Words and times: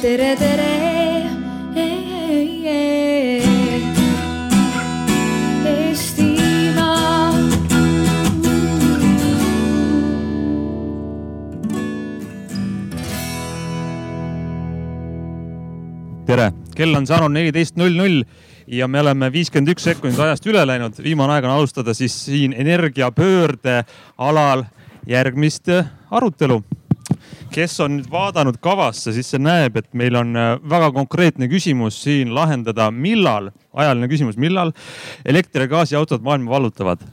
tere, 0.00 0.36
tere. 0.36 0.68
Tere, 16.30 16.52
kell 16.78 16.94
on 16.94 17.08
saanud 17.08 17.34
neliteist 17.34 17.74
null 17.74 17.96
null 17.98 18.20
ja 18.70 18.86
me 18.86 19.00
oleme 19.02 19.32
viiskümmend 19.34 19.72
üks 19.72 19.82
sekundit 19.82 20.20
ajast 20.22 20.44
üle 20.46 20.62
läinud. 20.62 20.94
viimane 21.02 21.34
aeg 21.34 21.48
on 21.48 21.56
alustada 21.56 21.94
siis 21.94 22.14
siin 22.24 22.54
energiapöörde 22.54 23.82
alal 24.16 24.62
järgmist 25.10 25.68
äh, 25.68 25.90
arutelu. 26.10 26.62
Kes 27.54 27.78
on 27.84 27.96
nüüd 27.98 28.10
vaadanud 28.10 28.60
kavasse, 28.62 29.14
siis 29.16 29.32
see 29.32 29.40
näeb, 29.42 29.78
et 29.80 29.88
meil 29.96 30.18
on 30.20 30.36
äh, 30.36 30.52
väga 30.70 30.92
konkreetne 30.96 31.50
küsimus 31.50 32.02
siin 32.04 32.34
lahendada, 32.36 32.90
millal, 32.90 33.50
ajaline 33.74 34.10
küsimus, 34.10 34.38
millal 34.40 34.74
elektri- 35.24 35.66
ja 35.66 35.74
gaasiautod 35.74 36.24
maailma 36.26 36.58
vallutavad 36.58 37.04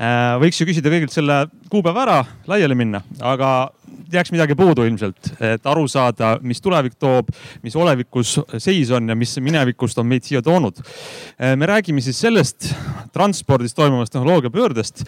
Äh, 0.00 0.38
võiks 0.40 0.56
ju 0.56 0.64
küsida 0.64 0.88
kõigilt 0.88 1.12
selle 1.12 1.42
kuupäeva 1.68 2.04
ära, 2.06 2.20
laiali 2.48 2.76
minna, 2.78 3.02
aga 3.20 3.68
jääks 4.10 4.32
midagi 4.32 4.54
puudu 4.56 4.86
ilmselt, 4.88 5.28
et 5.44 5.66
aru 5.68 5.84
saada, 5.92 6.38
mis 6.40 6.62
tulevik 6.64 6.94
toob, 6.96 7.28
mis 7.60 7.76
olevikus 7.76 8.38
seis 8.56 8.88
on 8.96 9.12
ja 9.12 9.16
mis 9.18 9.36
minevikust 9.44 10.00
on 10.00 10.08
meid 10.08 10.24
siia 10.24 10.40
toonud. 10.46 10.80
Äh, 10.80 11.52
me 11.60 11.68
räägime 11.68 12.00
siis 12.00 12.22
sellest 12.24 12.70
transpordis 13.12 13.76
toimuvast 13.76 14.14
tehnoloogiapöördest 14.14 15.04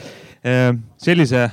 sellise 1.00 1.46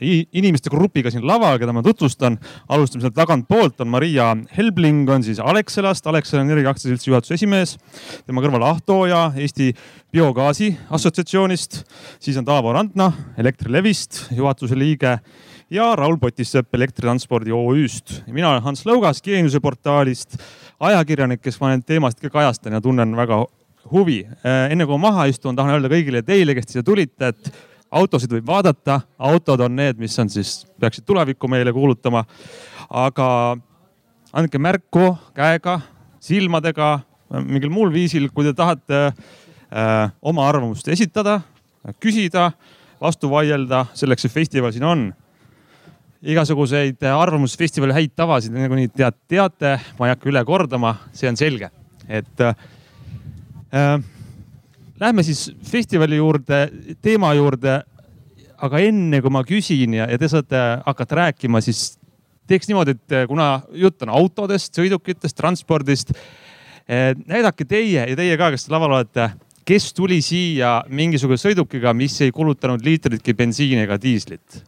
inimeste 0.00 0.70
grupiga 0.72 1.10
siin 1.12 1.26
laval, 1.26 1.58
keda 1.60 1.72
ma 1.72 1.82
tutvustan. 1.84 2.38
alustame 2.68 3.04
sealt 3.04 3.14
tagantpoolt, 3.14 3.80
on 3.80 3.88
Maria 3.88 4.36
Helbling, 4.56 5.08
on 5.10 5.22
siis 5.22 5.40
Alexelast, 5.40 6.06
Alexela 6.06 6.42
Energia 6.42 6.70
aktsiaseltsi 6.70 7.10
juhatuse 7.10 7.34
esimees. 7.34 7.76
tema 8.26 8.40
kõrval 8.40 8.64
Ahto 8.68 9.00
Oja 9.00 9.32
Eesti 9.36 9.72
Biogaasi 10.12 10.76
Assotsiatsioonist, 10.90 11.84
siis 12.20 12.36
on 12.36 12.44
Taavo 12.44 12.72
Randna 12.72 13.12
Elektrilevist, 13.38 14.26
juhatuse 14.36 14.78
liige 14.78 15.18
ja 15.70 15.96
Raul 15.96 16.18
Potissepp 16.18 16.74
Elektritranspordi 16.74 17.52
OÜ-st. 17.52 18.22
mina 18.26 18.50
olen 18.50 18.62
Hans 18.62 18.84
Lõugas 18.86 19.22
Geeniuse 19.22 19.60
portaalist, 19.60 20.36
ajakirjanik, 20.80 21.40
kes 21.42 21.60
ma 21.60 21.74
neid 21.74 21.86
teemasid 21.86 22.20
ka 22.20 22.30
kajastan 22.30 22.72
ja 22.72 22.80
tunnen 22.80 23.16
väga 23.16 23.44
huvi. 23.90 24.26
enne 24.44 24.86
kui 24.86 24.98
ma 24.98 25.10
maha 25.10 25.26
istun, 25.30 25.56
tahan 25.56 25.78
öelda 25.78 25.90
kõigile 25.92 26.22
teile, 26.26 26.54
kes 26.54 26.72
siia 26.72 26.82
tulite, 26.82 27.32
et 27.32 27.52
autosid 27.90 28.32
võib 28.32 28.46
vaadata, 28.46 29.00
autod 29.18 29.60
on 29.64 29.76
need, 29.76 29.98
mis 29.98 30.16
on 30.22 30.30
siis, 30.30 30.60
peaksid 30.80 31.04
tulevikku 31.06 31.48
meile 31.50 31.72
kuulutama. 31.74 32.24
aga 32.90 33.56
andke 34.32 34.58
märku 34.58 35.16
käega, 35.34 35.80
silmadega, 36.22 37.00
mingil 37.46 37.70
muul 37.70 37.92
viisil, 37.94 38.28
kui 38.34 38.46
te 38.46 38.54
tahate 38.56 39.00
äh, 39.06 40.10
oma 40.22 40.48
arvamust 40.48 40.88
esitada, 40.88 41.40
küsida, 42.00 42.50
vastu 43.00 43.30
vaielda, 43.30 43.86
selleks 43.94 44.26
see 44.26 44.34
festival 44.34 44.72
siin 44.72 44.84
on. 44.84 45.10
igasuguseid 46.20 47.00
arvamusfestivali 47.00 47.94
häid 47.96 48.10
tavasid 48.12 48.52
nagunii 48.52 48.90
tead, 48.92 49.16
teate, 49.28 49.78
ma 49.98 50.06
ei 50.06 50.12
hakka 50.12 50.28
üle 50.28 50.42
kordama, 50.44 50.94
see 51.16 51.30
on 51.30 51.38
selge, 51.40 51.70
et 52.08 52.42
äh, 52.44 53.94
Lähme 55.00 55.22
siis 55.22 55.46
festivali 55.64 56.16
juurde, 56.16 56.68
teema 57.02 57.34
juurde. 57.34 57.82
aga 58.60 58.78
enne 58.84 59.22
kui 59.24 59.32
ma 59.32 59.40
küsin 59.48 59.94
ja, 59.96 60.04
ja 60.04 60.18
te 60.20 60.28
saate 60.28 60.58
hakata 60.84 61.16
rääkima, 61.16 61.62
siis 61.64 61.94
teeks 62.44 62.68
niimoodi, 62.68 62.92
et 62.92 63.14
kuna 63.28 63.62
jutt 63.72 64.02
on 64.04 64.10
autodest, 64.12 64.74
sõidukitest, 64.76 65.36
transpordist. 65.36 66.12
näidake 67.24 67.64
teie 67.64 68.04
ja 68.10 68.16
teie 68.16 68.36
ka, 68.36 68.50
kes 68.52 68.66
te 68.66 68.74
laval 68.74 68.98
olete, 68.98 69.30
kes 69.64 69.94
tuli 69.96 70.20
siia 70.20 70.82
mingisuguse 70.88 71.48
sõidukiga, 71.48 71.94
mis 71.96 72.18
ei 72.20 72.34
kulutanud 72.36 72.84
liitritki 72.84 73.34
bensiini 73.34 73.86
ega 73.86 73.96
diislit? 73.96 74.60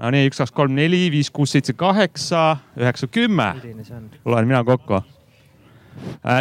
Nonii, 0.00 0.26
üks, 0.32 0.42
kaks, 0.42 0.50
kolm, 0.56 0.74
neli, 0.74 1.04
viis, 1.12 1.30
kuus, 1.30 1.54
seitse, 1.54 1.76
kaheksa, 1.78 2.56
üheksa, 2.80 3.06
kümme. 3.06 3.52
loen 4.24 4.50
mina 4.50 4.64
kokku 4.64 5.04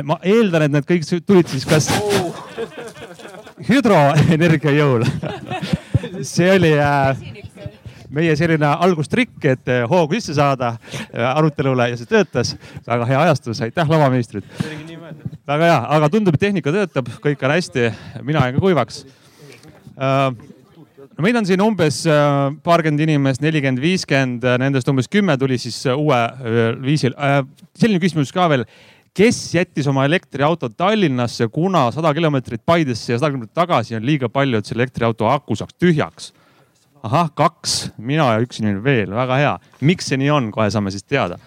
ma 0.04 0.20
eeldan, 0.26 0.66
et 0.66 0.74
need 0.74 0.88
kõik 0.88 1.08
tulid 1.26 1.50
siis 1.52 1.66
kas 1.68 1.90
hüdroenergia 3.70 4.74
jõul 4.78 5.06
see 6.34 6.52
oli 6.56 6.74
äh, 6.80 7.40
meie 8.14 8.34
selline 8.38 8.70
algustrikk, 8.84 9.38
et 9.46 9.70
äh, 9.70 9.84
hoogu 9.90 10.18
sisse 10.18 10.36
saada 10.40 10.74
äh, 10.74 11.24
arutelule 11.30 11.90
ja 11.92 11.98
see 12.00 12.10
töötas. 12.10 12.56
väga 12.88 13.08
hea 13.10 13.22
ajastus, 13.28 13.62
aitäh 13.66 13.90
lavameistrid. 13.90 14.46
väga 15.48 15.66
hea, 15.66 15.80
aga 15.98 16.10
tundub, 16.10 16.38
et 16.38 16.46
tehnika 16.48 16.74
töötab, 16.74 17.10
kõik 17.24 17.44
on 17.46 17.56
hästi, 17.56 17.90
mina 18.26 18.46
jäin 18.46 18.58
ka 18.58 18.64
kuivaks. 18.64 19.04
Äh, 20.00 20.30
no 21.10 21.26
meid 21.26 21.38
on 21.38 21.46
siin 21.46 21.62
umbes 21.62 22.02
paarkümmend 22.66 23.06
inimest, 23.06 23.44
nelikümmend, 23.46 23.82
viiskümmend, 23.84 24.46
nendest 24.62 24.90
umbes 24.90 25.10
kümme 25.12 25.38
tuli 25.38 25.60
siis 25.62 25.82
uue 25.94 26.20
viisil. 26.82 27.18
selline 27.78 28.02
küsimus 28.02 28.32
ka 28.34 28.48
veel 28.50 28.66
kes 29.14 29.54
jättis 29.54 29.88
oma 29.88 30.06
elektriauto 30.06 30.70
Tallinnasse, 30.70 31.48
kuna 31.48 31.90
sada 31.92 32.14
kilomeetrit 32.14 32.62
Paidesse 32.66 33.14
ja 33.14 33.20
sada 33.20 33.32
kilomeetrit 33.32 33.56
tagasi 33.56 33.96
on 33.96 34.06
liiga 34.06 34.30
palju, 34.30 34.60
et 34.60 34.70
selle 34.70 34.86
elektriauto 34.86 35.30
aku 35.30 35.56
saaks 35.56 35.78
tühjaks. 35.80 36.34
ahah, 37.04 37.30
kaks, 37.32 37.94
mina 37.98 38.26
ja 38.34 38.42
üks 38.44 38.60
inimene 38.60 38.84
veel, 38.84 39.14
väga 39.16 39.38
hea. 39.40 39.54
miks 39.82 40.10
see 40.12 40.20
nii 40.20 40.30
on, 40.36 40.52
kohe 40.52 40.70
saame 40.72 40.92
siis 40.92 41.04
teada. 41.04 41.40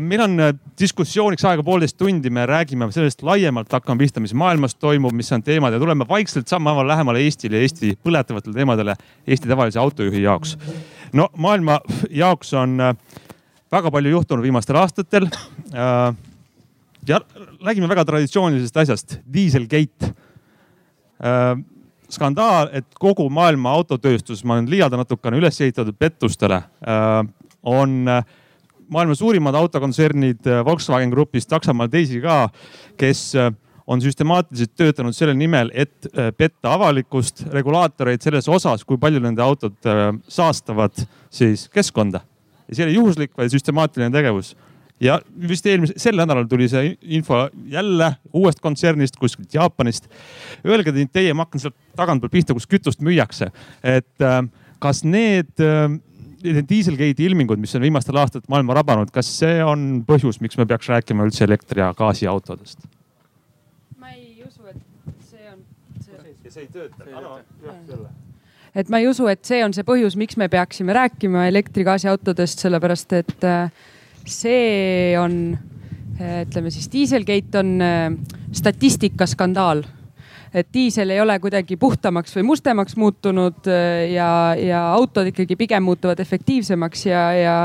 meil 0.00 0.20
on 0.20 0.36
diskussiooniks 0.80 1.44
aega 1.44 1.62
poolteist 1.62 1.96
tundi, 1.96 2.30
me 2.30 2.46
räägime 2.46 2.90
sellest 2.92 3.22
laiemalt, 3.22 3.72
hakkame 3.72 4.04
pihta, 4.04 4.20
mis 4.20 4.34
maailmas 4.34 4.74
toimub, 4.74 5.12
mis 5.14 5.32
on 5.32 5.42
teemad 5.42 5.72
ja 5.72 5.78
tuleme 5.78 6.08
vaikselt 6.08 6.48
sammhaaval 6.48 6.88
lähemale 6.88 7.22
Eestile 7.22 7.62
Eesti 7.62 7.94
põletavatele 8.04 8.54
teemadele 8.54 8.96
Eesti 9.26 9.48
tavalise 9.48 9.78
autojuhi 9.78 10.22
jaoks. 10.22 10.58
no 11.12 11.28
maailma 11.36 11.80
jaoks 12.10 12.54
on 12.54 12.78
väga 13.72 13.90
palju 13.90 14.10
juhtunud 14.10 14.42
viimastel 14.42 14.76
aastatel 14.76 15.28
ja 17.08 17.20
räägime 17.64 17.88
väga 17.88 18.04
traditsioonilisest 18.04 18.76
asjast, 18.84 19.18
Dieselgate 19.32 20.12
äh,. 21.24 21.56
skandaal, 22.08 22.70
et 22.72 22.86
kogu 22.96 23.26
maailma 23.28 23.74
autotööstus, 23.76 24.40
ma 24.44 24.54
olen 24.56 24.70
liialdan 24.70 25.02
natukene 25.02 25.36
üles 25.36 25.60
ehitatud 25.60 25.96
pettustele 25.98 26.62
äh,, 26.80 27.24
on 27.62 28.08
äh, 28.08 28.22
maailma 28.88 29.14
suurimad 29.14 29.54
autokontsernid 29.54 30.46
äh, 30.46 30.64
Volkswagen 30.64 31.10
Grupist, 31.10 31.50
Saksamaal 31.50 31.88
teisi 31.92 32.20
ka, 32.24 32.48
kes 32.96 33.34
äh, 33.36 33.52
on 33.86 34.02
süstemaatiliselt 34.04 34.74
töötanud 34.76 35.16
selle 35.16 35.34
nimel, 35.36 35.70
et 35.74 36.08
äh, 36.12 36.30
petta 36.36 36.74
avalikkust, 36.76 37.46
regulaatoreid 37.52 38.24
selles 38.24 38.48
osas, 38.48 38.84
kui 38.84 39.00
palju 39.00 39.22
nende 39.24 39.44
autod 39.44 39.76
saastavad 40.28 41.04
siis 41.30 41.68
keskkonda. 41.72 42.20
ja 42.68 42.74
see 42.74 42.84
ei 42.84 42.90
ole 42.90 42.98
juhuslik, 42.98 43.36
vaid 43.36 43.52
süstemaatiline 43.52 44.12
tegevus 44.12 44.54
ja 45.00 45.18
vist 45.48 45.66
eelmise, 45.66 45.94
sel 46.00 46.18
nädalal 46.18 46.48
tuli 46.50 46.68
see 46.70 46.96
info 47.18 47.46
jälle 47.70 48.12
uuest 48.32 48.60
kontsernist 48.60 49.16
kuskilt 49.16 49.54
Jaapanist. 49.54 50.08
Öelge 50.66 50.92
teie, 51.12 51.34
ma 51.34 51.46
hakkan 51.46 51.62
sealt 51.62 51.76
tagantpoolt 51.96 52.34
pihta, 52.34 52.56
kus 52.56 52.66
kütust 52.70 53.04
müüakse, 53.04 53.52
et 53.82 54.26
äh, 54.26 54.42
kas 54.82 55.04
need 55.06 55.54
äh, 55.62 55.98
need 56.42 56.68
Dieselgate'i 56.70 57.26
ilmingud, 57.26 57.58
mis 57.58 57.74
on 57.74 57.82
viimastel 57.82 58.18
aastatel 58.20 58.46
maailma 58.52 58.76
rabanud, 58.78 59.10
kas 59.14 59.30
see 59.40 59.58
on 59.64 60.04
põhjus, 60.06 60.40
miks 60.44 60.58
me 60.58 60.66
peaks 60.70 60.90
rääkima 60.90 61.26
üldse 61.26 61.46
elektri- 61.46 61.82
ja 61.82 61.90
gaasiautodest? 61.98 62.86
ma 63.98 64.12
ei 64.14 64.44
usu, 64.46 64.62
et 64.70 64.78
see 65.26 65.50
on 65.50 65.64
see. 66.04 66.34
ja 66.44 66.50
see 66.50 66.62
ei 66.62 66.70
tööta. 66.72 68.08
et 68.74 68.88
ma 68.88 69.02
ei 69.02 69.08
usu, 69.10 69.26
et 69.26 69.44
see 69.44 69.62
on 69.64 69.74
see 69.74 69.86
põhjus, 69.86 70.16
miks 70.20 70.38
me 70.38 70.48
peaksime 70.48 70.94
rääkima 70.94 71.48
elektri-gaasiautodest, 71.50 72.62
sellepärast 72.66 73.18
et 73.18 73.46
äh, 73.48 73.72
see 74.32 75.14
on, 75.18 75.38
ütleme 76.18 76.72
siis 76.74 76.90
Dieselgate 76.92 77.62
on 77.62 77.78
äh, 77.82 78.10
statistikaskandaal 78.52 79.84
et 80.54 80.68
diisel 80.72 81.10
ei 81.12 81.20
ole 81.20 81.36
kuidagi 81.42 81.76
puhtamaks 81.76 82.32
või 82.38 82.46
mustemaks 82.48 82.96
muutunud 82.96 83.68
äh, 83.68 84.08
ja, 84.14 84.30
ja 84.56 84.82
autod 84.94 85.28
ikkagi 85.32 85.56
pigem 85.60 85.84
muutuvad 85.84 86.20
efektiivsemaks 86.24 87.04
ja, 87.06 87.24
ja, 87.36 87.56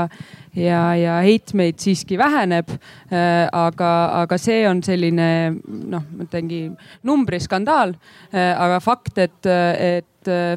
ja, 0.56 0.80
ja 1.00 1.18
heitmeid 1.24 1.80
siiski 1.80 2.18
väheneb. 2.20 2.74
Äh, 3.08 3.46
aga, 3.52 3.92
aga 4.22 4.38
see 4.40 4.62
on 4.68 4.82
selline 4.84 5.28
noh, 5.54 6.04
ma 6.04 6.28
ütlengi 6.28 6.66
numbriskandaal. 7.04 7.94
aga 8.34 8.80
fakt, 8.82 9.18
et, 9.18 9.46
et 9.46 10.06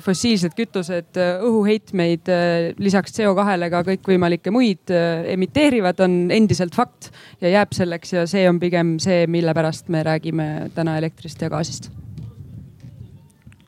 fossiilsed 0.03 0.55
kütused 0.57 1.19
õhuheitmeid 1.19 2.31
lisaks 2.81 3.15
CO2-le 3.17 3.69
ka 3.73 3.83
kõikvõimalikke 3.87 4.53
muid 4.53 4.93
emiteerivad, 5.35 6.01
on 6.05 6.17
endiselt 6.31 6.75
fakt 6.75 7.11
ja 7.41 7.57
jääb 7.59 7.75
selleks 7.77 8.13
ja 8.13 8.25
see 8.29 8.47
on 8.49 8.59
pigem 8.63 8.97
see, 9.03 9.25
mille 9.31 9.53
pärast 9.57 9.91
me 9.93 10.03
räägime 10.07 10.49
täna 10.75 10.97
elektrist 11.01 11.41
ja 11.41 11.51
gaasist 11.53 11.91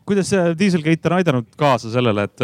kuidas 0.09 0.31
see 0.31 0.55
Dieselgate 0.57 1.09
on 1.09 1.17
aidanud 1.19 1.49
kaasa 1.59 1.91
sellele, 1.93 2.25
et, 2.25 2.43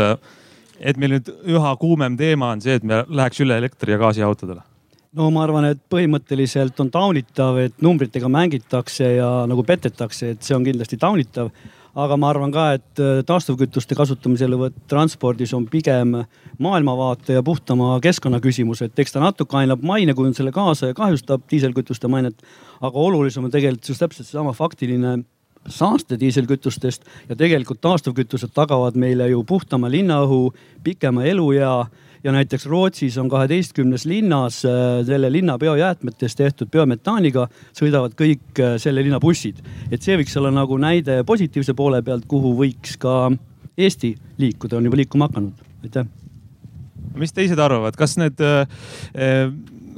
et 0.92 1.02
meil 1.02 1.18
nüüd 1.18 1.32
üha 1.56 1.74
kuumem 1.82 2.18
teema 2.20 2.52
on 2.54 2.62
see, 2.64 2.78
et 2.78 2.86
me 2.86 3.02
läheks 3.10 3.42
üle 3.46 3.58
elektri- 3.62 3.96
ja 3.96 4.02
gaasiautodele? 4.02 4.62
no 5.16 5.30
ma 5.32 5.46
arvan, 5.46 5.70
et 5.72 5.80
põhimõtteliselt 5.92 6.80
on 6.84 6.90
taunitav, 6.92 7.58
et 7.64 7.78
numbritega 7.84 8.28
mängitakse 8.28 9.14
ja 9.16 9.30
nagu 9.48 9.64
petetakse, 9.64 10.34
et 10.36 10.44
see 10.44 10.58
on 10.58 10.66
kindlasti 10.68 11.00
taunitav. 11.00 11.54
Aga 11.96 12.18
ma 12.20 12.30
arvan 12.34 12.52
ka, 12.52 12.66
et 12.76 13.02
äh, 13.02 13.22
taastuvkütuste 13.28 13.96
kasutamiselevõtt 13.96 14.82
transpordis 14.92 15.54
on 15.56 15.68
pigem 15.72 16.18
maailmavaate 16.62 17.38
ja 17.38 17.44
puhtama 17.46 17.96
keskkonna 18.04 18.42
küsimus, 18.44 18.84
et 18.84 19.00
eks 19.00 19.16
ta 19.16 19.24
natuke 19.24 19.58
ainult 19.60 19.86
mainekujundusele 19.86 20.52
kaasa 20.56 20.92
ja 20.92 20.98
kahjustab 20.98 21.48
diiselkütuste 21.52 22.12
mainet. 22.12 22.36
aga 22.82 23.00
olulisem 23.00 23.44
on 23.44 23.52
tegelikult 23.52 23.90
just 23.90 24.00
täpselt 24.00 24.28
seesama 24.28 24.54
faktiline 24.54 25.24
saaste 25.68 26.20
diiselkütustest 26.20 27.06
ja 27.30 27.36
tegelikult 27.36 27.82
taastuvkütused 27.82 28.52
tagavad 28.54 28.96
meile 28.96 29.30
ju 29.30 29.44
puhtama 29.44 29.90
linnaõhu, 29.90 30.54
pikema 30.84 31.24
eluea 31.24 31.86
ja 32.26 32.34
näiteks 32.34 32.66
Rootsis 32.66 33.18
on 33.22 33.30
kaheteistkümnes 33.30 34.06
linnas 34.10 34.64
äh, 34.66 35.06
selle 35.06 35.32
linna 35.32 35.58
biojäätmetest 35.62 36.38
tehtud 36.38 36.72
biometaaniga 36.74 37.46
sõidavad 37.78 38.16
kõik 38.18 38.62
äh, 38.62 38.76
selle 38.82 39.04
linna 39.06 39.20
bussid. 39.22 39.62
et 39.92 40.02
see 40.02 40.18
võiks 40.18 40.34
olla 40.40 40.50
nagu 40.54 40.78
näide 40.82 41.22
positiivse 41.26 41.76
poole 41.78 42.02
pealt, 42.02 42.26
kuhu 42.28 42.56
võiks 42.58 42.98
ka 42.98 43.32
Eesti 43.78 44.14
liikuda, 44.40 44.78
on 44.78 44.86
juba 44.88 44.98
liikuma 44.98 45.28
hakanud, 45.28 45.62
aitäh. 45.84 46.06
mis 47.20 47.34
teised 47.36 47.60
arvavad, 47.60 47.96
kas 48.00 48.18
need 48.18 48.42
äh, 48.42 48.66
äh 49.14 49.54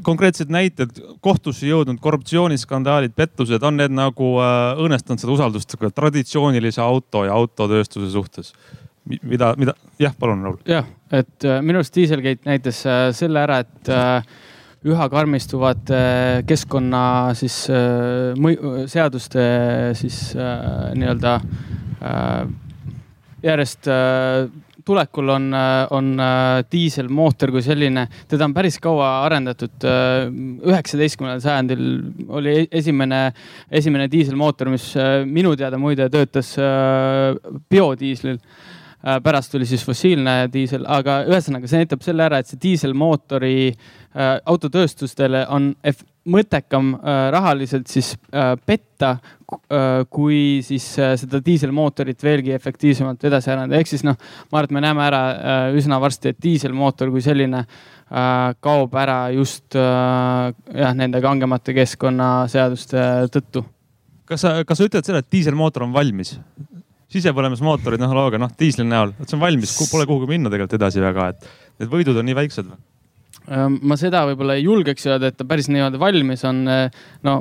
konkreetsed 0.08 0.52
näited, 0.54 0.92
kohtusse 1.20 1.68
jõudnud 1.68 1.98
korruptsiooniskandaalid, 2.00 3.12
pettused, 3.18 3.64
on 3.66 3.76
need 3.76 3.92
nagu 3.92 4.28
õõnestanud 4.40 5.20
seda 5.20 5.34
usaldust 5.34 5.74
traditsioonilise 5.96 6.80
auto 6.80 7.26
ja 7.28 7.34
autotööstuse 7.36 8.12
suhtes? 8.14 8.54
Mida, 9.08 9.54
mida, 9.58 9.74
jah, 10.00 10.14
palun, 10.20 10.44
Raul. 10.44 10.60
jah, 10.68 10.86
et 11.12 11.48
äh, 11.48 11.62
minu 11.64 11.82
arust 11.82 11.96
Dieselgate 11.96 12.48
näitas 12.48 12.84
äh, 12.88 13.08
selle 13.16 13.42
ära, 13.46 13.62
et 13.64 13.92
äh, 13.94 14.38
üha 14.88 15.08
karmistuvad 15.12 15.90
keskkonna 16.48 17.00
siis 17.36 17.56
seaduste 18.94 19.42
siis 19.98 20.20
nii-öelda 20.38 21.34
järjest 23.44 23.90
tulekul 24.88 25.34
on, 25.34 25.50
on 25.98 26.14
diiselmootor 26.72 27.52
kui 27.58 27.66
selline, 27.66 28.06
teda 28.30 28.48
on 28.48 28.56
päris 28.56 28.78
kaua 28.80 29.10
arendatud. 29.26 29.90
üheksateistkümnendal 30.70 31.44
sajandil 31.44 31.84
oli 32.38 32.56
e-, 32.62 32.70
esimene, 32.80 33.26
esimene 33.82 34.08
diiselmootor, 34.14 34.72
mis 34.72 34.94
minu 35.26 35.58
teada 35.58 35.82
muide 35.82 36.08
töötas 36.14 36.54
biodiislil 37.68 38.40
pärast 39.24 39.52
tuli 39.54 39.66
siis 39.70 39.84
fossiilne 39.86 40.48
diisel, 40.54 40.86
aga 40.90 41.22
ühesõnaga 41.30 41.70
see 41.70 41.84
näitab 41.84 42.02
selle 42.06 42.26
ära, 42.26 42.40
et 42.42 42.50
see 42.50 42.60
diiselmootori 42.64 43.58
äh, 43.70 44.38
autotööstustele 44.50 45.46
on 45.54 45.74
mõttekam 46.28 46.94
äh, 46.96 47.28
rahaliselt 47.34 47.88
siis 47.92 48.14
äh, 48.34 48.56
petta 48.66 49.12
äh,, 49.14 50.02
kui 50.10 50.60
siis 50.66 50.88
äh, 51.00 51.14
seda 51.20 51.40
diiselmootorit 51.46 52.24
veelgi 52.24 52.56
efektiivsemalt 52.56 53.24
edasi 53.30 53.52
arendada. 53.54 53.80
ehk 53.80 53.92
siis 53.92 54.04
noh, 54.08 54.18
ma 54.52 54.60
arvan, 54.60 54.72
et 54.72 54.76
me 54.76 54.84
näeme 54.88 55.06
ära 55.06 55.22
äh, 55.30 55.78
üsna 55.80 56.02
varsti, 56.04 56.34
et 56.34 56.42
diiselmootor 56.44 57.14
kui 57.14 57.24
selline 57.24 57.64
äh, 57.64 58.58
kaob 58.64 58.98
ära 59.00 59.20
just 59.36 59.78
äh, 59.78 60.52
jah, 60.82 60.98
nende 60.98 61.22
kangemate 61.24 61.76
keskkonnaseaduste 61.78 63.08
tõttu. 63.34 63.64
kas 64.28 64.44
sa, 64.44 64.58
kas 64.68 64.82
sa 64.82 64.90
ütled 64.90 65.08
seda, 65.08 65.24
et 65.24 65.32
diiselmootor 65.32 65.88
on 65.88 65.96
valmis? 65.96 66.36
Sisepõlemismootorid, 67.14 68.02
noh, 68.02 68.14
looga, 68.18 68.40
noh, 68.42 68.52
diisli 68.60 68.86
näol, 68.88 69.16
et 69.16 69.30
see 69.30 69.38
on 69.38 69.46
valmis, 69.46 69.74
pole 69.92 70.08
kuhugi 70.10 70.30
minna 70.34 70.52
tegelikult 70.52 70.78
edasi 70.80 71.04
väga, 71.04 71.32
et 71.34 71.50
need 71.82 71.92
võidud 71.92 72.20
on 72.20 72.28
nii 72.28 72.38
väiksed 72.38 72.68
või? 72.68 72.80
Ma 73.48 73.96
seda 73.96 74.26
võib-olla 74.28 74.58
ei 74.60 74.66
julgeks 74.66 75.06
öelda, 75.08 75.30
et 75.30 75.38
ta 75.40 75.46
päris 75.48 75.70
nii-öelda 75.72 76.00
valmis 76.02 76.42
on. 76.50 76.66
No 77.24 77.36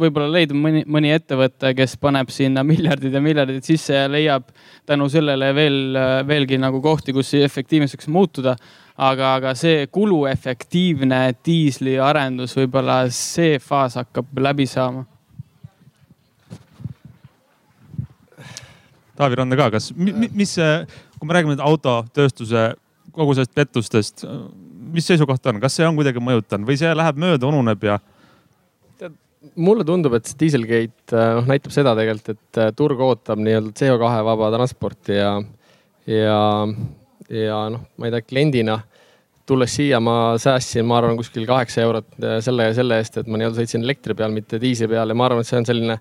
võib-olla 0.00 0.26
leidub 0.26 0.58
mõni, 0.58 0.82
mõni 0.90 1.12
ettevõte, 1.14 1.70
kes 1.78 1.94
paneb 2.02 2.32
sinna 2.34 2.64
miljardid 2.66 3.14
ja 3.14 3.22
miljardid 3.22 3.62
sisse 3.62 3.94
ja 3.94 4.08
leiab 4.10 4.48
tänu 4.90 5.06
sellele 5.12 5.52
veel, 5.54 5.78
veelgi 6.26 6.58
nagu 6.58 6.82
kohti, 6.82 7.14
kus 7.14 7.30
efektiivseks 7.38 8.10
muutuda. 8.10 8.56
aga, 8.96 9.34
aga 9.36 9.54
see 9.58 9.86
kuluefektiivne 9.90 11.34
diisliarendus, 11.46 12.56
võib-olla 12.58 13.04
see 13.10 13.58
faas 13.58 13.94
hakkab 13.98 14.38
läbi 14.38 14.66
saama 14.70 15.06
Taavi 19.18 19.38
Randa 19.38 19.58
ka, 19.58 19.68
kas, 19.76 19.92
mis, 19.94 20.56
kui 21.18 21.28
me 21.28 21.36
räägime 21.36 21.58
autotööstuse 21.62 22.72
kogu 23.14 23.36
sellest 23.36 23.54
pettustest, 23.54 24.24
mis 24.94 25.06
seisukoht 25.06 25.46
on, 25.50 25.60
kas 25.62 25.76
see 25.78 25.86
on 25.86 25.96
kuidagi 25.98 26.22
mõjutanud 26.22 26.66
või 26.68 26.78
see 26.80 26.90
läheb 26.96 27.20
mööda, 27.20 27.46
ununeb 27.50 27.86
ja? 27.86 28.00
mulle 29.60 29.84
tundub, 29.84 30.14
et 30.16 30.28
see 30.28 30.38
Dieselgate 30.40 31.24
noh 31.36 31.48
näitab 31.48 31.74
seda 31.74 31.92
tegelikult, 31.98 32.32
et 32.32 32.60
äh, 32.62 32.72
turg 32.76 33.00
ootab 33.04 33.40
nii-öelda 33.44 33.74
CO2 33.76 34.10
vaba 34.24 34.48
transporti 34.54 35.18
ja, 35.18 35.34
ja, 36.08 36.38
ja 37.28 37.58
noh, 37.74 37.84
ma 38.00 38.08
ei 38.08 38.14
tea, 38.14 38.24
kliendina 38.24 38.78
tulles 39.44 39.74
siia 39.76 40.00
ma 40.00 40.38
säästsin, 40.40 40.86
ma 40.88 40.96
arvan, 40.98 41.18
kuskil 41.20 41.44
kaheksa 41.48 41.84
eurot 41.84 42.08
äh, 42.22 42.38
selle, 42.44 42.70
selle 42.76 42.98
eest, 43.02 43.20
et 43.20 43.28
ma 43.28 43.40
nii-öelda 43.40 43.60
sõitsin 43.60 43.84
elektri 43.84 44.16
peal, 44.16 44.32
mitte 44.32 44.60
diisli 44.62 44.88
peal 44.90 45.12
ja 45.12 45.18
ma 45.18 45.28
arvan, 45.28 45.44
et 45.44 45.50
see 45.50 45.60
on 45.60 45.68
selline 45.68 45.98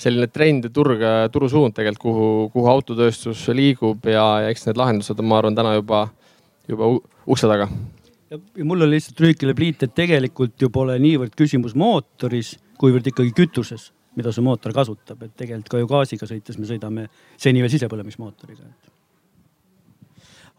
selline 0.00 0.30
trend 0.32 0.66
ja 0.68 0.72
turg, 0.74 1.02
turusuund 1.32 1.76
tegelikult, 1.76 2.02
kuhu, 2.02 2.26
kuhu 2.54 2.70
autotööstus 2.72 3.44
liigub 3.56 4.06
ja, 4.08 4.24
ja 4.44 4.52
eks 4.52 4.66
need 4.68 4.80
lahendused 4.80 5.18
on, 5.20 5.28
ma 5.30 5.40
arvan, 5.40 5.56
täna 5.58 5.76
juba, 5.76 6.04
juba 6.70 6.92
ukse 7.26 7.50
taga. 7.50 7.68
ja 8.30 8.64
mul 8.64 8.86
oli 8.86 8.96
lihtsalt 8.96 9.20
lühike 9.24 9.48
repliit, 9.50 9.84
et 9.86 9.96
tegelikult 9.96 10.56
ju 10.60 10.70
pole 10.72 10.98
niivõrd 11.02 11.36
küsimus 11.36 11.76
mootoris, 11.78 12.54
kuivõrd 12.80 13.12
ikkagi 13.12 13.34
kütuses, 13.36 13.90
mida 14.16 14.32
see 14.32 14.44
mootor 14.44 14.74
kasutab, 14.76 15.20
et 15.26 15.36
tegelikult 15.36 15.74
ka 15.74 15.82
ju 15.82 15.90
gaasiga 15.90 16.30
sõites 16.30 16.58
me 16.58 16.70
sõidame 16.70 17.10
seni 17.36 17.62
veel 17.62 17.76
sisepõlemismootoriga 17.76 18.70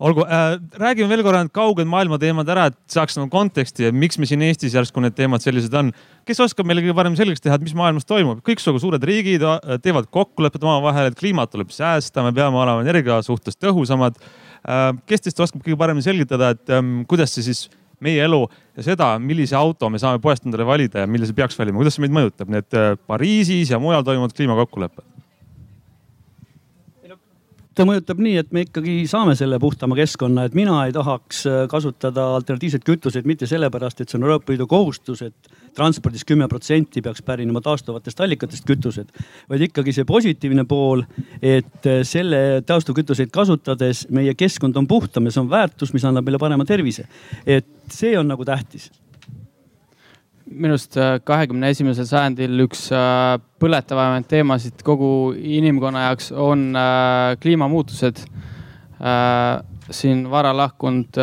olgu 0.01 0.23
äh,, 0.25 0.55
räägime 0.81 1.09
veel 1.11 1.23
korra 1.25 1.43
need 1.43 1.53
kauged 1.53 1.89
maailma 1.89 2.17
teemad 2.21 2.49
ära, 2.49 2.67
et 2.71 2.77
saaks 2.91 3.17
nagu 3.19 3.29
konteksti, 3.33 3.89
et 3.89 3.97
miks 3.97 4.17
me 4.21 4.29
siin 4.29 4.41
Eestis 4.45 4.75
järsku 4.77 5.03
need 5.03 5.15
teemad 5.17 5.43
sellised 5.43 5.73
on. 5.77 5.91
kes 6.27 6.41
oskab 6.45 6.69
meile 6.69 6.83
kõige 6.85 6.95
parem 6.97 7.17
selgeks 7.17 7.43
teha, 7.43 7.57
et 7.59 7.65
mis 7.65 7.75
maailmas 7.77 8.07
toimub? 8.09 8.41
kõiksugu 8.45 8.81
suured 8.81 9.03
riigid 9.05 9.45
äh, 9.45 9.77
teevad 9.83 10.09
kokkulepped 10.13 10.63
omavahel, 10.65 11.11
et 11.11 11.19
kliimat 11.19 11.53
tuleb 11.53 11.73
säästa, 11.73 12.25
me 12.25 12.33
peame 12.35 12.57
olema 12.61 12.81
energia 12.85 13.21
suhtes 13.25 13.59
tõhusamad 13.61 14.17
äh,. 14.17 14.89
kes 15.05 15.27
teist 15.27 15.45
oskab 15.45 15.61
kõige 15.65 15.77
paremini 15.79 16.05
selgitada, 16.05 16.55
et 16.55 16.73
ähm, 16.73 17.01
kuidas 17.09 17.37
see 17.37 17.51
siis 17.51 17.67
meie 18.01 18.23
elu 18.25 18.41
ja 18.77 18.89
seda, 18.89 19.13
millise 19.21 19.55
auto 19.57 19.89
me 19.93 20.01
saame 20.01 20.21
poest 20.23 20.47
endale 20.47 20.65
valida 20.65 21.05
ja 21.05 21.09
millise 21.09 21.35
peaks 21.37 21.59
valima, 21.59 21.77
kuidas 21.77 21.97
see 21.97 22.07
meid 22.07 22.17
mõjutab, 22.17 22.49
need 22.49 22.77
äh, 22.77 22.95
Pariisis 23.07 23.73
ja 23.73 23.79
mujal 23.81 24.05
toimuvad 24.07 24.33
kliimakokkulepped? 24.33 25.05
Ta 27.75 27.85
mõjutab 27.87 28.19
nii, 28.21 28.35
et 28.41 28.51
me 28.51 28.65
ikkagi 28.65 28.95
saame 29.09 29.35
selle 29.39 29.59
puhtama 29.61 29.95
keskkonna, 29.99 30.45
et 30.47 30.55
mina 30.57 30.75
ei 30.85 30.93
tahaks 30.95 31.41
äh, 31.47 31.59
kasutada 31.71 32.27
alternatiivseid 32.35 32.83
kütuseid 32.87 33.27
mitte 33.29 33.47
sellepärast, 33.49 34.01
et 34.01 34.11
see 34.11 34.19
on 34.19 34.27
Euroopa 34.27 34.51
Liidu 34.51 34.67
kohustus, 34.71 35.23
et 35.25 35.51
transpordis 35.77 36.25
kümme 36.27 36.49
protsenti 36.51 37.03
peaks 37.03 37.23
pärinema 37.25 37.63
taastuvatest 37.63 38.23
allikatest 38.25 38.67
kütused, 38.67 39.13
vaid 39.49 39.67
ikkagi 39.69 39.95
see 39.95 40.07
positiivne 40.07 40.65
pool, 40.69 41.05
et 41.39 41.87
äh, 41.87 42.01
selle 42.07 42.61
taastuvkütuseid 42.67 43.31
kasutades 43.33 44.07
meie 44.11 44.35
keskkond 44.35 44.75
on 44.79 44.89
puhtam 44.89 45.29
ja 45.29 45.35
see 45.35 45.45
on 45.45 45.51
väärtus, 45.51 45.95
mis 45.95 46.07
annab 46.07 46.27
meile 46.27 46.41
parema 46.41 46.67
tervise. 46.67 47.07
et 47.45 47.67
see 47.91 48.17
on 48.19 48.27
nagu 48.27 48.45
tähtis 48.45 48.91
minu 50.51 50.75
arust 50.75 50.97
äh, 50.99 51.17
kahekümne 51.23 51.71
esimesel 51.71 52.07
sajandil 52.07 52.65
üks 52.65 52.87
äh, 52.95 53.37
põletavamaid 53.61 54.27
teemasid 54.29 54.83
kogu 54.85 55.31
inimkonna 55.35 56.07
jaoks 56.09 56.31
on 56.31 56.71
äh, 56.75 57.37
kliimamuutused. 57.41 58.25
siin 59.91 60.19
vara 60.29 60.51
lahkunud 60.53 61.17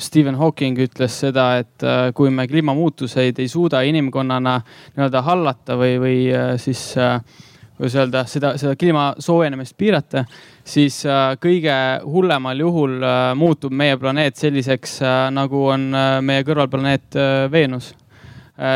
Stephen 0.00 0.38
Hawking 0.40 0.78
ütles 0.80 1.18
seda, 1.20 1.58
et 1.60 1.84
kui 2.16 2.30
me 2.32 2.46
kliimamuutuseid 2.48 3.36
ei 3.36 3.50
suuda 3.52 3.82
inimkonnana 3.84 4.54
nii-öelda 4.64 5.20
hallata 5.26 5.76
või, 5.76 5.98
või 6.00 6.16
siis 6.56 6.86
kuidas 7.76 7.98
öelda, 8.00 8.24
seda, 8.24 8.54
seda 8.56 8.72
kliima 8.80 9.10
soojenemist 9.20 9.76
piirata, 9.76 10.24
siis 10.64 11.02
kõige 11.44 11.76
hullemal 12.00 12.64
juhul 12.64 12.96
muutub 13.36 13.76
meie 13.76 14.00
planeet 14.00 14.40
selliseks, 14.40 15.02
nagu 15.36 15.66
on 15.76 15.90
meie 16.24 16.48
kõrvalplaneet 16.48 17.20
Veenus 17.52 17.92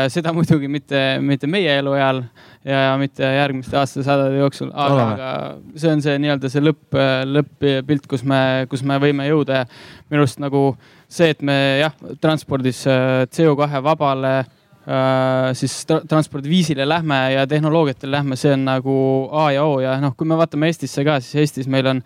seda 0.09 0.31
muidugi 0.33 0.69
mitte, 0.71 0.99
mitte 1.21 1.47
meie 1.51 1.75
elueal 1.77 2.23
ja 2.65 2.95
mitte 2.97 3.27
järgmiste 3.27 3.77
aastasadade 3.77 4.39
jooksul, 4.39 4.71
aga, 4.73 5.03
aga 5.13 5.77
see 5.77 5.91
on 5.93 6.01
see 6.01 6.15
nii-öelda 6.23 6.49
see 6.49 6.63
lõpp, 6.63 6.97
lõpp-pilt, 7.29 8.07
kus 8.09 8.25
me, 8.25 8.39
kus 8.71 8.81
me 8.87 8.97
võime 9.01 9.27
jõuda. 9.29 9.61
Ja 9.61 10.09
minu 10.09 10.23
arust 10.23 10.41
nagu 10.41 10.63
see, 11.05 11.29
et 11.35 11.43
me 11.45 11.57
jah, 11.83 11.93
transpordis 12.21 12.81
äh, 12.89 13.25
CO2 13.29 13.81
vabale 13.85 14.33
äh, 14.39 15.51
siis 15.57 15.77
tra 15.89 16.01
transpordiviisile 16.09 16.87
lähme 16.87 17.19
ja 17.35 17.45
tehnoloogiatele 17.49 18.17
lähme, 18.17 18.39
see 18.39 18.55
on 18.55 18.65
nagu 18.67 18.95
A 19.31 19.51
ja 19.53 19.65
O 19.65 19.79
ja 19.83 19.97
noh, 20.01 20.15
kui 20.17 20.27
me 20.29 20.37
vaatame 20.39 20.71
Eestisse 20.71 21.05
ka, 21.05 21.19
siis 21.21 21.45
Eestis 21.45 21.69
meil 21.71 21.93
on 21.93 22.01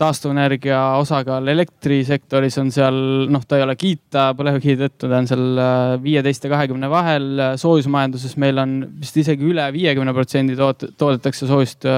taastuvenergia 0.00 0.78
osakaal 1.00 1.48
elektrisektoris 1.48 2.58
on 2.60 2.72
seal, 2.74 2.96
noh, 3.32 3.44
ta 3.48 3.58
ei 3.58 3.64
ole 3.64 3.76
kiita 3.80 4.28
põlevkivi 4.36 4.78
tõttu, 4.82 5.08
ta 5.08 5.20
on 5.20 5.28
seal 5.30 5.60
viieteist 6.02 6.44
ja 6.44 6.52
kahekümne 6.52 6.90
vahel. 6.92 7.28
soojusmajanduses 7.60 8.36
meil 8.40 8.60
on 8.62 8.78
vist 9.00 9.16
isegi 9.16 9.46
üle 9.48 9.68
viiekümne 9.72 10.14
protsendi 10.16 10.56
toot-, 10.58 10.90
toodetakse 10.98 11.48
soojust 11.48 11.88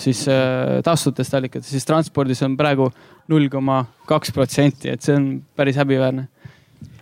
siis 0.00 0.24
taastuvatest 0.84 1.34
allikatest, 1.36 1.72
siis 1.72 1.88
transpordis 1.88 2.42
on 2.46 2.56
praegu 2.56 2.88
null 3.28 3.48
koma 3.52 3.82
kaks 4.08 4.32
protsenti, 4.36 4.92
et 4.92 5.04
see 5.04 5.16
on 5.16 5.32
päris 5.56 5.78
häbiväärne 5.80 6.28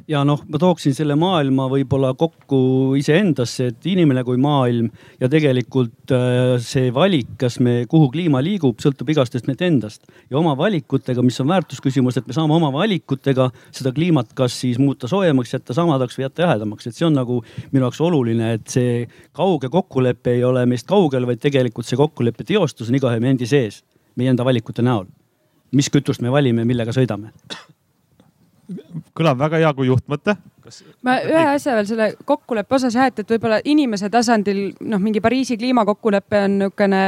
ja 0.09 0.23
noh, 0.25 0.41
ma 0.49 0.59
tooksin 0.61 0.95
selle 0.97 1.15
maailma 1.21 1.67
võib-olla 1.69 2.15
kokku 2.19 2.59
iseendasse, 2.99 3.69
et 3.73 3.89
inimene 3.91 4.23
kui 4.25 4.39
maailm 4.41 4.89
ja 5.21 5.29
tegelikult 5.31 6.15
äh, 6.17 6.57
see 6.65 6.89
valik, 6.95 7.35
kas 7.41 7.59
me, 7.65 7.83
kuhu 7.91 8.09
kliima 8.15 8.41
liigub, 8.45 8.81
sõltub 8.83 9.13
igastest 9.13 9.49
meist 9.51 9.63
endast. 9.67 10.09
Ja 10.33 10.41
oma 10.41 10.55
valikutega, 10.59 11.25
mis 11.25 11.39
on 11.45 11.53
väärtusküsimus, 11.53 12.21
et 12.21 12.29
me 12.29 12.37
saame 12.37 12.57
oma 12.57 12.73
valikutega 12.75 13.51
seda 13.69 13.93
kliimat 13.97 14.33
kas 14.39 14.57
siis 14.63 14.81
muuta 14.81 15.11
soojemaks, 15.11 15.55
jätta 15.59 15.77
samadaks 15.77 16.19
või 16.19 16.29
jätta 16.29 16.47
jahedamaks, 16.47 16.89
et 16.89 16.97
see 16.97 17.09
on 17.09 17.17
nagu 17.19 17.43
minu 17.69 17.85
jaoks 17.85 18.03
oluline, 18.09 18.55
et 18.57 18.69
see 18.73 19.05
kauge 19.37 19.69
kokkulepe 19.73 20.39
ei 20.39 20.45
ole 20.49 20.65
meist 20.71 20.89
kaugel, 20.89 21.29
vaid 21.29 21.45
tegelikult 21.45 21.89
see 21.89 22.01
kokkuleppe 22.01 22.49
teostus 22.49 22.89
on 22.89 23.01
igaühe 23.01 23.21
meie 23.21 23.37
endi 23.37 23.49
sees, 23.51 23.83
meie 24.17 24.33
enda 24.33 24.47
valikute 24.49 24.85
näol. 24.85 25.09
mis 25.73 25.91
kütust 25.93 26.23
me 26.25 26.31
valime, 26.33 26.65
millega 26.65 26.95
sõidame 26.97 27.29
kõlab 29.17 29.39
väga 29.41 29.61
hea 29.63 29.73
kui 29.75 29.89
juhtmõte. 29.89 30.37
ma 31.03 31.15
ühe 31.25 31.45
asja 31.55 31.75
veel 31.79 31.87
selle 31.89 32.09
kokkuleppe 32.29 32.75
osas 32.77 32.95
jah, 32.95 33.09
et, 33.09 33.23
et 33.23 33.31
võib-olla 33.31 33.61
inimese 33.65 34.11
tasandil 34.13 34.75
noh, 34.81 35.01
mingi 35.01 35.23
Pariisi 35.25 35.57
kliimakokkulepe 35.57 36.43
on 36.45 36.59
niisugune 36.59 37.03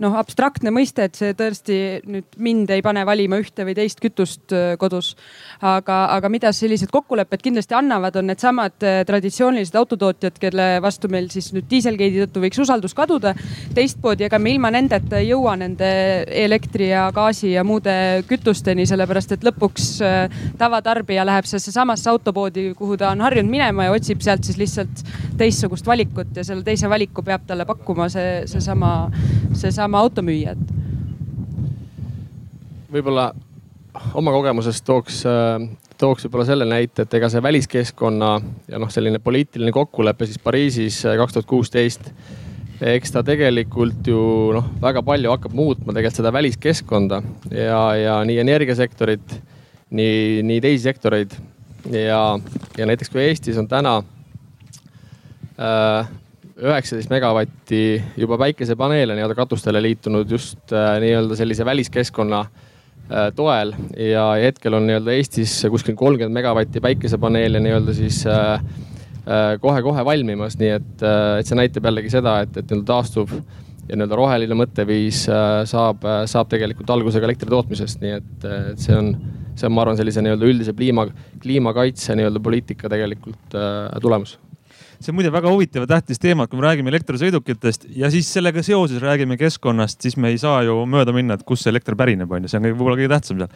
noh, 0.00 0.16
abstraktne 0.16 0.72
mõiste, 0.72 1.04
et 1.06 1.18
see 1.18 1.34
tõesti 1.36 1.76
nüüd 2.08 2.38
mind 2.40 2.70
ei 2.72 2.82
pane 2.84 3.02
valima 3.06 3.38
ühte 3.40 3.66
või 3.68 3.74
teist 3.76 4.00
kütust 4.00 4.54
äh, 4.56 4.74
kodus. 4.80 5.12
aga, 5.60 5.98
aga 6.16 6.28
mida 6.32 6.52
sellised 6.56 6.90
kokkulepped 6.92 7.42
kindlasti 7.44 7.76
annavad, 7.76 8.16
on 8.16 8.30
needsamad 8.30 8.86
äh, 8.86 9.00
traditsioonilised 9.08 9.76
autotootjad, 9.76 10.38
kelle 10.40 10.68
vastu 10.82 11.10
meil 11.12 11.28
siis 11.32 11.50
nüüd 11.56 11.68
diiselgate'i 11.70 12.24
tõttu 12.24 12.44
võiks 12.44 12.62
usaldus 12.64 12.96
kaduda. 12.96 13.34
teistmoodi, 13.74 14.24
ega 14.24 14.38
me 14.38 14.54
ilma 14.54 14.70
nendeta 14.72 15.20
ei 15.20 15.30
jõua 15.30 15.56
nende 15.60 15.90
elektri 16.46 16.90
ja 16.90 17.08
gaasi 17.14 17.52
ja 17.52 17.64
muude 17.64 18.24
kütusteni, 18.28 18.86
sellepärast 18.88 19.36
et 19.36 19.44
lõpuks 19.44 19.90
äh, 20.06 20.40
tavatarbija 20.58 21.26
läheb 21.28 21.48
sellesse 21.48 21.74
samasse 21.76 22.10
autopoodi, 22.10 22.70
kuhu 22.78 22.96
ta 22.96 23.12
on 23.12 23.20
harjunud 23.20 23.52
minema 23.52 23.88
ja 23.88 23.94
otsib 23.96 24.24
sealt 24.24 24.48
siis 24.48 24.56
lihtsalt 24.60 25.04
teistsugust 25.38 25.86
valikut 25.86 26.32
ja 26.36 26.44
selle 26.46 26.64
teise 26.64 26.88
valiku 26.88 27.22
peab 27.26 27.44
talle 27.46 27.68
pakkuma 27.68 28.08
see, 28.12 28.46
seesama, 28.48 28.94
seesama 29.52 29.89
sama 29.90 30.04
automüüjad? 30.06 30.58
võib-olla 32.90 33.30
oma 34.18 34.32
kogemusest 34.34 34.84
tooks, 34.86 35.16
tooks 35.98 36.26
võib-olla 36.26 36.44
selle 36.46 36.66
näite, 36.66 37.06
et 37.06 37.16
ega 37.18 37.28
see 37.30 37.42
väliskeskkonna 37.42 38.28
ja 38.70 38.78
noh, 38.82 38.90
selline 38.90 39.18
poliitiline 39.22 39.72
kokkulepe 39.74 40.26
siis 40.30 40.38
Pariisis 40.42 41.00
kaks 41.18 41.34
tuhat 41.34 41.48
kuusteist 41.50 42.06
eks 42.92 43.14
ta 43.14 43.24
tegelikult 43.26 44.06
ju 44.10 44.20
noh, 44.54 44.70
väga 44.82 45.02
palju 45.06 45.34
hakkab 45.34 45.58
muutma 45.58 45.94
tegelikult 45.94 46.22
seda 46.22 46.34
väliskeskkonda 46.38 47.20
ja, 47.50 47.82
ja 47.98 48.16
nii 48.26 48.38
energiasektorit, 48.44 49.36
nii, 49.90 50.46
nii 50.46 50.62
teisi 50.62 50.86
sektoreid. 50.86 51.34
ja, 51.90 52.22
ja 52.78 52.90
näiteks 52.90 53.10
kui 53.10 53.26
Eestis 53.26 53.58
on 53.58 53.66
täna 53.70 53.98
äh, 55.58 56.10
üheksateist 56.60 57.10
megavatti 57.12 57.82
juba 58.20 58.36
päikesepaneele 58.40 59.16
nii-öelda 59.16 59.36
katustele 59.38 59.80
liitunud 59.82 60.30
just 60.30 60.74
äh, 60.76 60.98
nii-öelda 61.02 61.38
sellise 61.38 61.64
väliskeskkonna 61.64 62.40
äh, 62.44 63.30
toel. 63.36 63.72
Ja 63.96 64.30
hetkel 64.40 64.76
on 64.76 64.86
nii-öelda 64.88 65.14
Eestis 65.16 65.56
kuskil 65.72 65.96
kolmkümmend 65.98 66.36
megavatti 66.36 66.82
päikesepaneele 66.84 67.62
nii-öelda 67.64 67.96
siis 67.96 68.24
kohe-kohe 69.60 70.02
valmimas, 70.04 70.56
nii 70.58 70.70
et, 70.74 71.02
et 71.38 71.46
see 71.46 71.54
näitab 71.54 71.84
jällegi 71.86 72.10
seda, 72.10 72.38
et, 72.42 72.56
et 72.56 72.64
nii-öelda 72.64 72.86
taastuv 72.88 73.34
ja 73.36 73.98
nii-öelda 73.98 74.16
roheline 74.18 74.56
mõtteviis 74.58 75.20
saab, 75.70 76.06
saab 76.26 76.50
tegelikult 76.50 76.90
alguse 76.90 77.20
ka 77.20 77.28
elektri 77.28 77.52
tootmisest, 77.52 78.00
nii 78.02 78.16
et, 78.16 78.48
et 78.72 78.82
see 78.82 78.96
on, 78.96 79.12
see 79.54 79.68
on, 79.68 79.76
ma 79.76 79.84
arvan, 79.84 80.00
sellise 80.00 80.24
nii-öelda 80.24 80.50
üldise 80.50 80.74
kliima, 80.74 81.06
kliimakaitse 81.44 82.16
nii-öelda 82.18 82.42
poliitika 82.42 82.90
tegelikult 82.90 83.60
tulemus 84.02 84.38
see 85.00 85.12
on 85.12 85.16
muide 85.16 85.32
väga 85.32 85.48
huvitav 85.48 85.86
ja 85.86 85.90
tähtis 85.94 86.20
teema, 86.20 86.44
et 86.44 86.52
kui 86.52 86.60
me 86.60 86.66
räägime 86.66 86.92
elektrisõidukitest 86.92 87.88
ja 87.96 88.10
siis 88.12 88.28
sellega 88.34 88.62
seoses 88.64 89.00
räägime 89.02 89.38
keskkonnast, 89.40 90.00
siis 90.04 90.18
me 90.20 90.32
ei 90.32 90.38
saa 90.40 90.60
ju 90.66 90.76
mööda 90.90 91.14
minna, 91.16 91.38
et 91.38 91.44
kust 91.48 91.64
see 91.64 91.72
elekter 91.72 91.96
pärineb, 91.96 92.30
on 92.30 92.44
ju, 92.44 92.52
see 92.52 92.60
on 92.60 92.68
võib-olla 92.68 92.98
kõige 93.00 93.12
tähtsam 93.14 93.40
seal. 93.40 93.54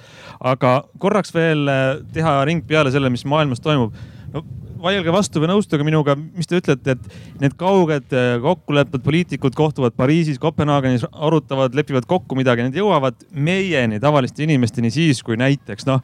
aga 0.52 0.74
korraks 1.02 1.34
veel 1.36 1.68
äh, 1.68 1.86
teha 2.16 2.38
ring 2.48 2.64
peale 2.66 2.92
selle, 2.94 3.12
mis 3.12 3.26
maailmas 3.28 3.60
toimub. 3.64 3.92
no 4.32 4.44
vaielge 4.84 5.12
vastu 5.12 5.40
või 5.40 5.48
nõustuge 5.52 5.84
minuga, 5.84 6.16
mis 6.16 6.48
te 6.48 6.58
ütlete, 6.60 6.96
et 6.96 7.40
need 7.44 7.56
kauged 7.60 8.16
äh, 8.16 8.34
kokkulepped, 8.40 9.04
poliitikud 9.04 9.56
kohtuvad 9.56 9.96
Pariisis, 9.96 10.40
Kopenhaagenis, 10.40 11.04
arutavad, 11.12 11.76
lepivad 11.76 12.08
kokku 12.08 12.40
midagi, 12.40 12.64
need 12.64 12.80
jõuavad 12.80 13.20
meieni, 13.32 14.00
tavaliste 14.00 14.44
inimesteni 14.48 14.92
siis, 14.92 15.20
kui 15.24 15.36
näiteks 15.40 15.88
noh 15.88 16.00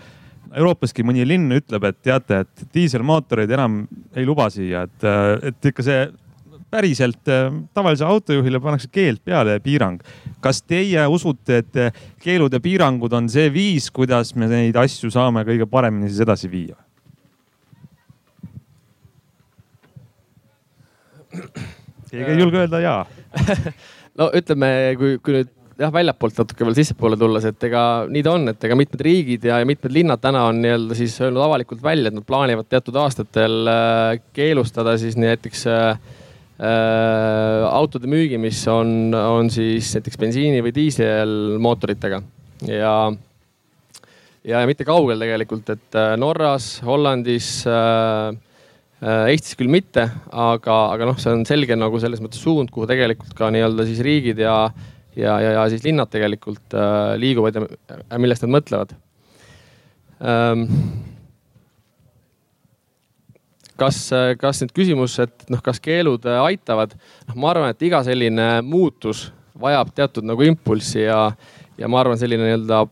Euroopaski 0.50 1.04
mõni 1.06 1.22
linn 1.28 1.52
ütleb, 1.54 1.84
et 1.86 2.00
teate, 2.02 2.40
et 2.42 2.64
diiselmootoreid 2.74 3.52
enam 3.54 3.84
ei 4.18 4.26
luba 4.26 4.48
siia, 4.50 4.82
et, 4.88 5.06
et 5.46 5.70
ikka 5.70 5.84
see 5.86 6.02
päriselt 6.70 7.30
tavalisele 7.74 8.08
autojuhile 8.08 8.60
pannakse 8.62 8.90
keeld 8.92 9.22
peale 9.26 9.56
ja 9.56 9.62
piirang. 9.62 10.02
kas 10.40 10.62
teie 10.62 11.06
usute, 11.06 11.62
et 11.62 11.98
keelud 12.22 12.52
ja 12.52 12.60
piirangud 12.62 13.12
on 13.12 13.28
see 13.28 13.50
viis, 13.52 13.90
kuidas 13.90 14.34
me 14.34 14.48
neid 14.50 14.76
asju 14.78 15.10
saame 15.10 15.44
kõige 15.46 15.66
paremini 15.70 16.10
siis 16.10 16.22
edasi 16.26 16.50
viia? 16.50 16.78
keegi 22.10 22.26
ei 22.26 22.40
julge 22.40 22.58
öelda 22.58 22.80
ja 22.82 22.94
no 24.18 24.30
ütleme, 24.34 24.70
kui, 24.98 25.18
kui 25.22 25.36
nüüd 25.38 25.50
jah, 25.80 25.92
väljapoolt 25.94 26.38
natuke 26.42 26.66
veel 26.66 26.76
sissepoole 26.76 27.18
tulles, 27.20 27.46
et 27.48 27.68
ega 27.70 27.84
nii 28.10 28.24
ta 28.26 28.34
on, 28.36 28.48
et 28.52 28.66
ega 28.68 28.76
mitmed 28.78 29.04
riigid 29.06 29.46
ja, 29.48 29.60
mitmed 29.68 29.94
linnad 29.94 30.22
täna 30.22 30.46
on 30.50 30.60
nii-öelda 30.62 30.98
siis 30.98 31.16
öelnud 31.22 31.44
avalikult 31.46 31.82
välja, 31.84 32.10
et 32.10 32.18
nad 32.18 32.26
plaanivad 32.26 32.68
teatud 32.70 32.98
aastatel 33.00 33.70
äh, 33.70 34.18
keelustada 34.36 34.96
siis 35.00 35.16
näiteks 35.20 35.64
äh, 35.70 36.12
äh, 36.60 37.64
autode 37.70 38.10
müügi, 38.10 38.38
mis 38.40 38.60
on, 38.68 39.14
on 39.16 39.50
siis 39.52 39.94
näiteks 39.96 40.20
bensiini 40.20 40.60
või 40.66 40.74
diiselmootoritega 40.76 42.22
ja 42.68 42.94
ja 44.44 44.62
mitte 44.68 44.86
kaugel 44.88 45.20
tegelikult, 45.20 45.68
et 45.72 45.98
äh, 45.98 46.14
Norras, 46.20 46.78
Hollandis 46.86 47.60
äh, 47.68 48.36
Eestis 49.00 49.56
küll 49.56 49.70
mitte, 49.72 50.02
aga, 50.28 50.74
aga 50.92 51.06
noh, 51.08 51.16
see 51.16 51.32
on 51.32 51.46
selge 51.48 51.72
nagu 51.72 51.96
selles 52.02 52.20
mõttes 52.20 52.42
suund, 52.44 52.68
kuhu 52.68 52.84
tegelikult 52.88 53.32
ka 53.36 53.48
nii-öelda 53.48 53.86
siis 53.88 54.02
riigid 54.04 54.42
ja, 54.44 54.66
ja, 55.16 55.36
ja, 55.42 55.52
ja 55.58 55.68
siis 55.72 55.84
linnad 55.86 56.10
tegelikult 56.12 56.76
äh, 56.76 57.14
liiguvad 57.20 57.56
ja 57.56 58.18
millest 58.20 58.44
nad 58.46 58.54
mõtlevad 58.58 58.94
ähm,. 60.20 60.66
kas, 63.80 64.02
kas 64.40 64.60
nüüd 64.62 64.74
küsimus, 64.76 65.16
et 65.24 65.46
noh, 65.50 65.62
kas 65.64 65.80
keelud 65.82 66.26
äh, 66.28 66.40
aitavad, 66.50 66.94
noh, 67.28 67.36
ma 67.40 67.52
arvan, 67.54 67.74
et 67.74 67.88
iga 67.88 68.02
selline 68.06 68.52
muutus 68.66 69.30
vajab 69.60 69.92
teatud 69.96 70.26
nagu 70.28 70.44
impulssi 70.46 71.06
ja, 71.06 71.30
ja 71.80 71.88
ma 71.88 72.02
arvan, 72.02 72.20
selline 72.20 72.46
nii-öelda 72.46 72.84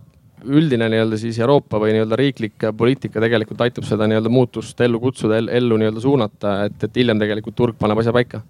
üldine 0.49 0.87
nii-öelda 0.91 1.19
siis 1.19 1.39
Euroopa 1.43 1.81
või 1.83 1.93
nii-öelda 1.97 2.17
riiklik 2.19 2.67
poliitika 2.79 3.21
tegelikult 3.23 3.63
aitab 3.65 3.87
seda 3.89 4.07
nii-öelda 4.07 4.31
muutust 4.31 4.81
ellu 4.81 5.01
kutsuda, 5.03 5.41
ellu 5.59 5.79
nii-öelda 5.81 6.03
suunata, 6.03 6.55
et, 6.69 6.83
et 6.87 7.01
hiljem 7.01 7.19
tegelikult 7.21 7.57
turg 7.59 7.79
paneb 7.81 7.99
asja 8.03 8.15
paika 8.15 8.43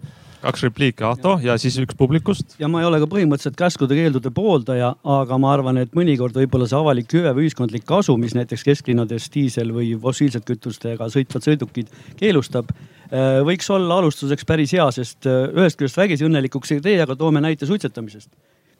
kaks 0.42 0.64
repliiki, 0.66 1.04
Ahto 1.06 1.36
ja 1.42 1.56
siis 1.60 1.78
üks 1.82 1.96
publikust. 1.98 2.56
ja 2.60 2.68
ma 2.70 2.82
ei 2.82 2.88
ole 2.88 3.00
ka 3.02 3.08
põhimõtteliselt 3.10 3.56
käskude-keeldude 3.58 4.30
pooldaja, 4.34 4.92
aga 5.04 5.38
ma 5.40 5.52
arvan, 5.54 5.80
et 5.82 5.94
mõnikord 5.96 6.36
võib-olla 6.38 6.68
see 6.70 6.78
avalik 6.78 7.14
hüve 7.14 7.32
või 7.36 7.48
ühiskondlik 7.48 7.86
kasu, 7.88 8.16
mis 8.20 8.36
näiteks 8.38 8.66
kesklinnades 8.68 9.30
diisel 9.34 9.72
või 9.74 9.94
fossiilsete 10.00 10.52
kütustega 10.52 11.10
sõitvad 11.12 11.46
sõidukid 11.48 11.90
keelustab, 12.20 12.70
äh, 13.10 13.40
võiks 13.46 13.70
olla 13.74 13.98
alustuseks 14.02 14.46
päris 14.48 14.76
hea, 14.76 14.86
sest 14.94 15.26
äh, 15.26 15.48
ühest 15.54 15.80
küljest 15.80 15.98
vägisi 15.98 16.28
õnnelikuks 16.28 16.76
ei 16.76 16.84
tee, 16.84 17.00
aga 17.02 17.18
toome 17.18 17.42
näite 17.44 17.66
suitsetamisest 17.66 18.30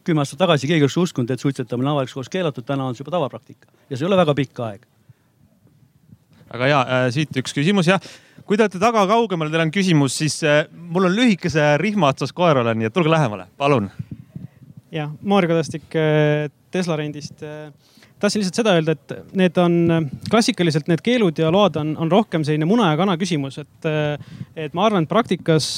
kümme 0.09 0.23
aastat 0.25 0.41
tagasi 0.41 0.69
keegi 0.71 0.87
oleks 0.87 0.97
uskunud, 0.97 1.31
et 1.31 1.43
suitsetamine 1.43 1.91
avalikus 1.91 2.15
kohas 2.17 2.31
keelatud, 2.33 2.65
täna 2.65 2.87
on 2.89 2.97
see 2.97 3.05
juba 3.05 3.19
tavapraktika 3.19 3.69
ja 3.91 3.97
see 3.97 4.07
ei 4.07 4.09
ole 4.09 4.17
väga 4.17 4.35
pikk 4.39 4.63
aeg. 4.65 4.87
Aga 6.55 6.71
ja 6.71 6.81
äh, 6.81 7.07
siit 7.15 7.37
üks 7.41 7.55
küsimus 7.57 7.91
jah 7.91 8.03
kui 8.49 8.57
te 8.57 8.65
olete 8.65 8.81
taga 8.81 9.05
kaugemal, 9.11 9.51
teil 9.53 9.67
on 9.67 9.75
küsimus, 9.75 10.17
siis 10.23 10.39
äh, 10.47 10.63
mul 10.73 11.11
on 11.11 11.17
lühikese 11.17 11.75
rihma 11.83 12.15
otsas 12.15 12.33
koer 12.37 12.63
olen, 12.63 12.81
nii 12.81 12.89
et 12.89 12.97
tulge 12.97 13.13
lähemale, 13.13 13.49
palun. 13.61 13.91
jah, 14.95 15.13
Maarja 15.21 15.53
Kadastik 15.53 15.93
äh, 15.99 16.49
Tesla 16.73 16.97
rendist. 17.01 17.45
Tahtsin 18.19 18.43
lihtsalt 18.43 18.59
seda 18.59 18.73
öelda, 18.75 18.97
et 18.97 19.35
need 19.39 19.59
on 19.63 20.09
klassikaliselt 20.27 20.89
need 20.91 21.01
keelud 21.07 21.39
ja 21.39 21.53
load 21.55 21.77
on, 21.79 21.93
on 22.03 22.11
rohkem 22.11 22.43
selline 22.45 22.67
muna 22.67 22.89
ja 22.91 22.99
kana 22.99 23.15
küsimus, 23.21 23.61
et, 23.63 23.89
et 24.59 24.75
ma 24.75 24.89
arvan, 24.89 25.07
et 25.07 25.13
praktikas 25.13 25.69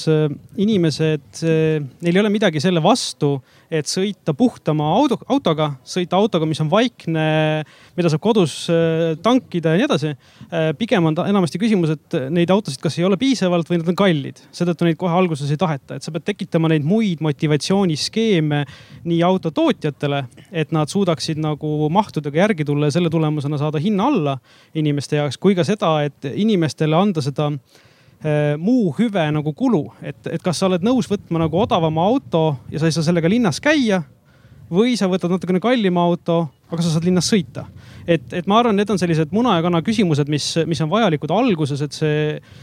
inimesed, 0.56 1.42
neil 1.44 2.16
ei 2.16 2.22
ole 2.22 2.32
midagi 2.32 2.62
selle 2.64 2.80
vastu, 2.80 3.34
et 3.70 3.86
sõita 3.86 4.34
puhtama 4.36 4.88
auto, 4.96 5.20
autoga, 5.30 5.70
sõita 5.86 6.18
autoga, 6.18 6.46
mis 6.48 6.60
on 6.62 6.70
vaikne, 6.72 7.24
mida 7.96 8.10
saab 8.10 8.22
kodus 8.24 8.54
äh, 8.72 9.14
tankida 9.22 9.74
ja 9.74 9.80
nii 9.80 9.86
edasi. 9.86 10.12
Äh, 10.50 10.70
pigem 10.78 11.06
on 11.06 11.18
enamasti 11.22 11.60
küsimus, 11.62 11.94
et 11.94 12.16
neid 12.34 12.50
autosid 12.50 12.82
kas 12.82 12.98
ei 12.98 13.06
ole 13.06 13.18
piisavalt 13.20 13.70
või 13.70 13.80
nad 13.80 13.92
on 13.92 13.98
kallid, 13.98 14.42
seetõttu 14.56 14.88
neid 14.88 14.98
kohe 15.00 15.14
alguses 15.14 15.52
ei 15.54 15.60
taheta, 15.60 15.98
et 15.98 16.06
sa 16.06 16.14
pead 16.14 16.26
tekitama 16.26 16.72
neid 16.72 16.86
muid 16.86 17.22
motivatsiooniskeeme 17.24 18.64
nii 19.10 19.20
autotootjatele, 19.28 20.24
et 20.50 20.74
nad 20.74 20.90
suudaksid 20.90 21.38
nagu 21.40 21.90
mahtudega 21.94 22.44
järgi 22.44 22.66
tulla 22.66 22.90
ja 22.90 22.98
selle 22.98 23.12
tulemusena 23.12 23.60
saada 23.60 23.82
hinna 23.82 24.10
alla 24.10 24.36
inimeste 24.74 25.20
jaoks, 25.20 25.38
kui 25.38 25.54
ka 25.54 25.66
seda, 25.66 25.94
et 26.08 26.26
inimestele 26.34 26.98
anda 26.98 27.22
seda 27.22 27.52
muu 28.60 28.90
hüve 28.98 29.22
nagu 29.32 29.52
kulu, 29.56 29.86
et, 30.04 30.18
et 30.28 30.42
kas 30.44 30.58
sa 30.60 30.68
oled 30.68 30.84
nõus 30.84 31.08
võtma 31.08 31.40
nagu 31.40 31.56
odavama 31.56 32.04
auto 32.04 32.58
ja 32.68 32.80
sa 32.80 32.90
ei 32.90 32.92
saa 32.92 33.06
sellega 33.06 33.30
linnas 33.32 33.60
käia. 33.64 34.02
või 34.70 34.92
sa 34.94 35.08
võtad 35.10 35.32
natukene 35.32 35.58
kallima 35.58 36.04
auto, 36.06 36.44
aga 36.70 36.84
sa 36.84 36.92
saad 36.92 37.06
linnas 37.08 37.26
sõita. 37.26 37.64
et, 38.06 38.22
et 38.32 38.46
ma 38.46 38.60
arvan, 38.60 38.76
need 38.76 38.90
on 38.92 38.98
sellised 38.98 39.32
muna 39.34 39.56
ja 39.56 39.64
kana 39.64 39.80
küsimused, 39.82 40.28
mis, 40.30 40.46
mis 40.66 40.80
on 40.84 40.90
vajalikud 40.90 41.32
alguses, 41.34 41.80
et 41.82 41.96
see, 41.96 42.20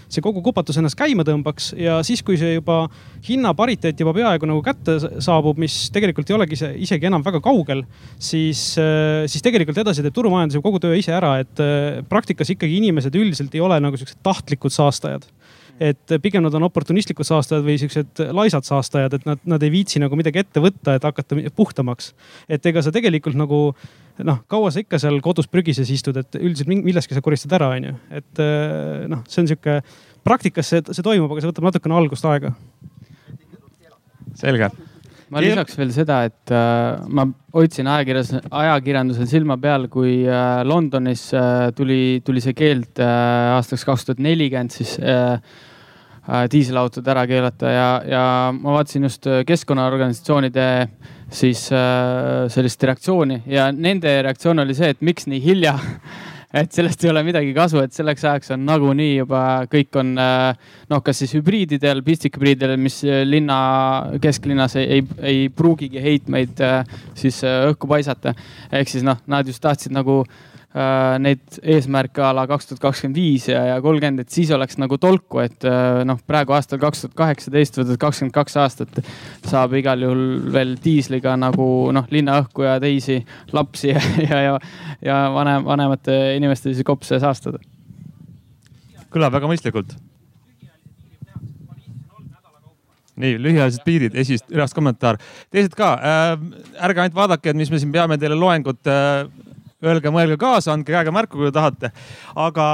see 0.07 0.23
kogu 0.23 0.41
kupatus 0.45 0.79
ennast 0.79 0.97
käima 0.99 1.25
tõmbaks 1.27 1.73
ja 1.79 1.99
siis, 2.07 2.23
kui 2.25 2.37
see 2.39 2.53
juba 2.55 2.79
hinnapariteet 3.27 3.99
juba 3.99 4.13
peaaegu 4.15 4.49
nagu 4.49 4.63
kätte 4.65 4.97
saabub, 5.23 5.59
mis 5.61 5.89
tegelikult 5.93 6.29
ei 6.29 6.37
olegi 6.37 6.59
isegi 6.87 7.09
enam 7.09 7.25
väga 7.25 7.41
kaugel, 7.43 7.83
siis, 8.19 8.63
siis 8.77 9.45
tegelikult 9.45 9.81
edasi 9.83 10.05
teeb 10.05 10.15
turumajandus 10.15 10.59
ju 10.59 10.65
kogu 10.65 10.81
töö 10.83 10.95
ise 10.97 11.15
ära, 11.17 11.37
et 11.43 11.65
praktikas 12.09 12.53
ikkagi 12.53 12.79
inimesed 12.81 13.15
üldiselt 13.17 13.57
ei 13.57 13.63
ole 13.63 13.81
nagu 13.83 13.99
siuksed 13.99 14.23
tahtlikud 14.25 14.73
saastajad 14.73 15.27
et 15.79 16.15
pigem 16.23 16.43
nad 16.45 16.55
on 16.57 16.65
oportunistlikud 16.67 17.27
saastajad 17.27 17.65
või 17.65 17.77
siuksed 17.81 18.23
laisad 18.35 18.65
saastajad, 18.67 19.13
et 19.17 19.27
nad, 19.29 19.41
nad 19.45 19.63
ei 19.65 19.73
viitsi 19.73 20.01
nagu 20.01 20.17
midagi 20.19 20.41
ette 20.41 20.63
võtta, 20.63 20.97
et 20.97 21.05
hakata 21.05 21.37
puhtamaks. 21.55 22.13
et 22.49 22.65
ega 22.65 22.81
sa 22.81 22.93
tegelikult 22.93 23.37
nagu 23.37 23.61
noh, 24.25 24.41
kaua 24.49 24.73
sa 24.73 24.81
ikka 24.81 24.99
seal 25.01 25.21
kodus 25.25 25.49
prügises 25.51 25.89
istud, 25.93 26.17
et 26.17 26.39
üldiselt 26.39 26.71
milleski 26.71 27.17
sa 27.17 27.23
koristad 27.25 27.53
ära, 27.59 27.69
onju. 27.77 27.95
et 28.09 28.43
eh, 28.43 29.07
noh, 29.11 29.23
see 29.29 29.43
on 29.43 29.53
sihuke, 29.53 29.79
praktikas 30.27 30.73
see, 30.73 30.83
see 30.91 31.05
toimub, 31.05 31.31
aga 31.31 31.43
see 31.45 31.53
võtab 31.53 31.69
natukene 31.69 31.97
algust 32.01 32.25
aega. 32.29 32.55
selge 34.37 34.71
ma 35.33 35.41
lisaks 35.43 35.75
veel 35.77 35.91
seda, 35.95 36.21
et 36.27 36.53
äh, 36.55 37.07
ma 37.11 37.25
hoidsin 37.55 37.89
ajakirjas, 37.91 38.31
ajakirjandusel 38.47 39.27
silma 39.29 39.57
peal, 39.61 39.87
kui 39.91 40.21
äh, 40.23 40.61
Londonis 40.67 41.27
äh, 41.35 41.69
tuli, 41.75 42.21
tuli 42.25 42.43
see 42.43 42.55
keeld 42.57 43.01
äh, 43.03 43.55
aastaks 43.57 43.83
kaks 43.87 44.07
tuhat 44.07 44.23
nelikümmend 44.23 44.75
siis 44.75 44.95
äh, 45.01 45.39
diiselautod 46.51 47.07
ära 47.07 47.23
keelata 47.27 47.71
ja, 47.71 47.89
ja 48.03 48.23
ma 48.55 48.77
vaatasin 48.77 49.07
just 49.07 49.27
äh, 49.29 49.43
keskkonnaorganisatsioonide 49.47 50.65
siis 51.31 51.67
äh, 51.71 52.47
sellist 52.51 52.83
reaktsiooni 52.83 53.43
ja 53.51 53.69
nende 53.71 54.11
reaktsioon 54.27 54.65
oli 54.65 54.75
see, 54.75 54.91
et 54.91 55.05
miks 55.07 55.27
nii 55.31 55.39
hilja 55.43 55.77
et 56.61 56.75
sellest 56.75 57.03
ei 57.05 57.11
ole 57.13 57.23
midagi 57.27 57.53
kasu, 57.55 57.79
et 57.83 57.95
selleks 57.95 58.25
ajaks 58.27 58.51
on 58.55 58.65
nagunii 58.67 59.13
juba 59.21 59.41
kõik 59.71 59.99
on 59.99 60.13
noh, 60.15 61.01
kas 61.03 61.19
siis 61.21 61.35
hübriididel, 61.35 62.01
pistikhübriididel, 62.07 62.77
mis 62.81 63.01
linna, 63.27 63.57
kesklinnas 64.23 64.77
ei, 64.79 64.99
ei, 64.99 65.07
ei 65.31 65.41
pruugigi 65.51 66.01
heitmeid 66.01 66.63
siis 67.19 67.41
õhku 67.43 67.91
paisata. 67.91 68.31
ehk 68.71 68.89
siis 68.89 69.03
noh, 69.03 69.19
nad 69.27 69.47
just 69.47 69.61
tahtsid 69.61 69.91
nagu 69.95 70.21
Äh, 70.23 70.56
neid 71.23 71.59
eesmärke 71.63 72.21
a 72.21 72.33
la 72.35 72.43
kaks 72.49 72.69
tuhat 72.69 72.81
kakskümmend 72.83 73.17
viis 73.17 73.47
ja, 73.49 73.63
ja 73.71 73.77
kolmkümmend, 73.81 74.21
et 74.23 74.33
siis 74.33 74.51
oleks 74.53 74.77
nagu 74.81 74.99
tolku, 75.01 75.39
et 75.43 75.65
äh, 75.67 76.01
noh, 76.07 76.19
praegu 76.27 76.55
aastal 76.57 76.81
kaks 76.81 77.05
tuhat 77.05 77.15
kaheksateist, 77.21 77.79
võtad 77.81 78.01
kakskümmend 78.01 78.35
kaks 78.35 78.57
aastat, 78.61 78.99
saab 79.47 79.73
igal 79.79 80.03
juhul 80.05 80.25
veel 80.53 80.75
diisliga 80.83 81.37
nagu 81.39 81.67
noh, 81.95 82.09
linnaõhku 82.13 82.67
ja 82.67 82.75
teisi 82.83 83.21
lapsi 83.55 83.93
ja, 83.95 84.03
ja, 84.21 84.43
ja, 84.49 84.59
ja 85.05 85.21
vanem, 85.33 85.65
vanemate 85.67 86.19
inimeste 86.37 86.73
siis 86.73 86.87
kopse 86.87 87.21
saastada. 87.23 87.63
kõlab 89.13 89.33
väga 89.39 89.49
mõistlikult 89.49 89.97
nii 93.17 93.37
lühiajalised 93.41 93.81
piirid, 93.85 94.15
esimest, 94.19 94.45
üles 94.53 94.75
kommentaar. 94.77 95.17
teised 95.49 95.73
ka 95.77 95.93
äh,, 95.97 96.33
ärge 96.85 97.01
ainult 97.01 97.17
vaadake, 97.17 97.49
et 97.49 97.57
mis 97.57 97.71
me 97.73 97.79
siin 97.81 97.91
peame 97.91 98.17
teile 98.21 98.37
loengut 98.37 98.85
äh, 98.91 99.25
öelge, 99.85 100.11
mõelge 100.13 100.37
kaasa, 100.41 100.73
andke 100.73 100.95
käega 100.95 101.13
märku, 101.13 101.41
kui 101.41 101.51
tahate. 101.53 101.91
aga 102.35 102.67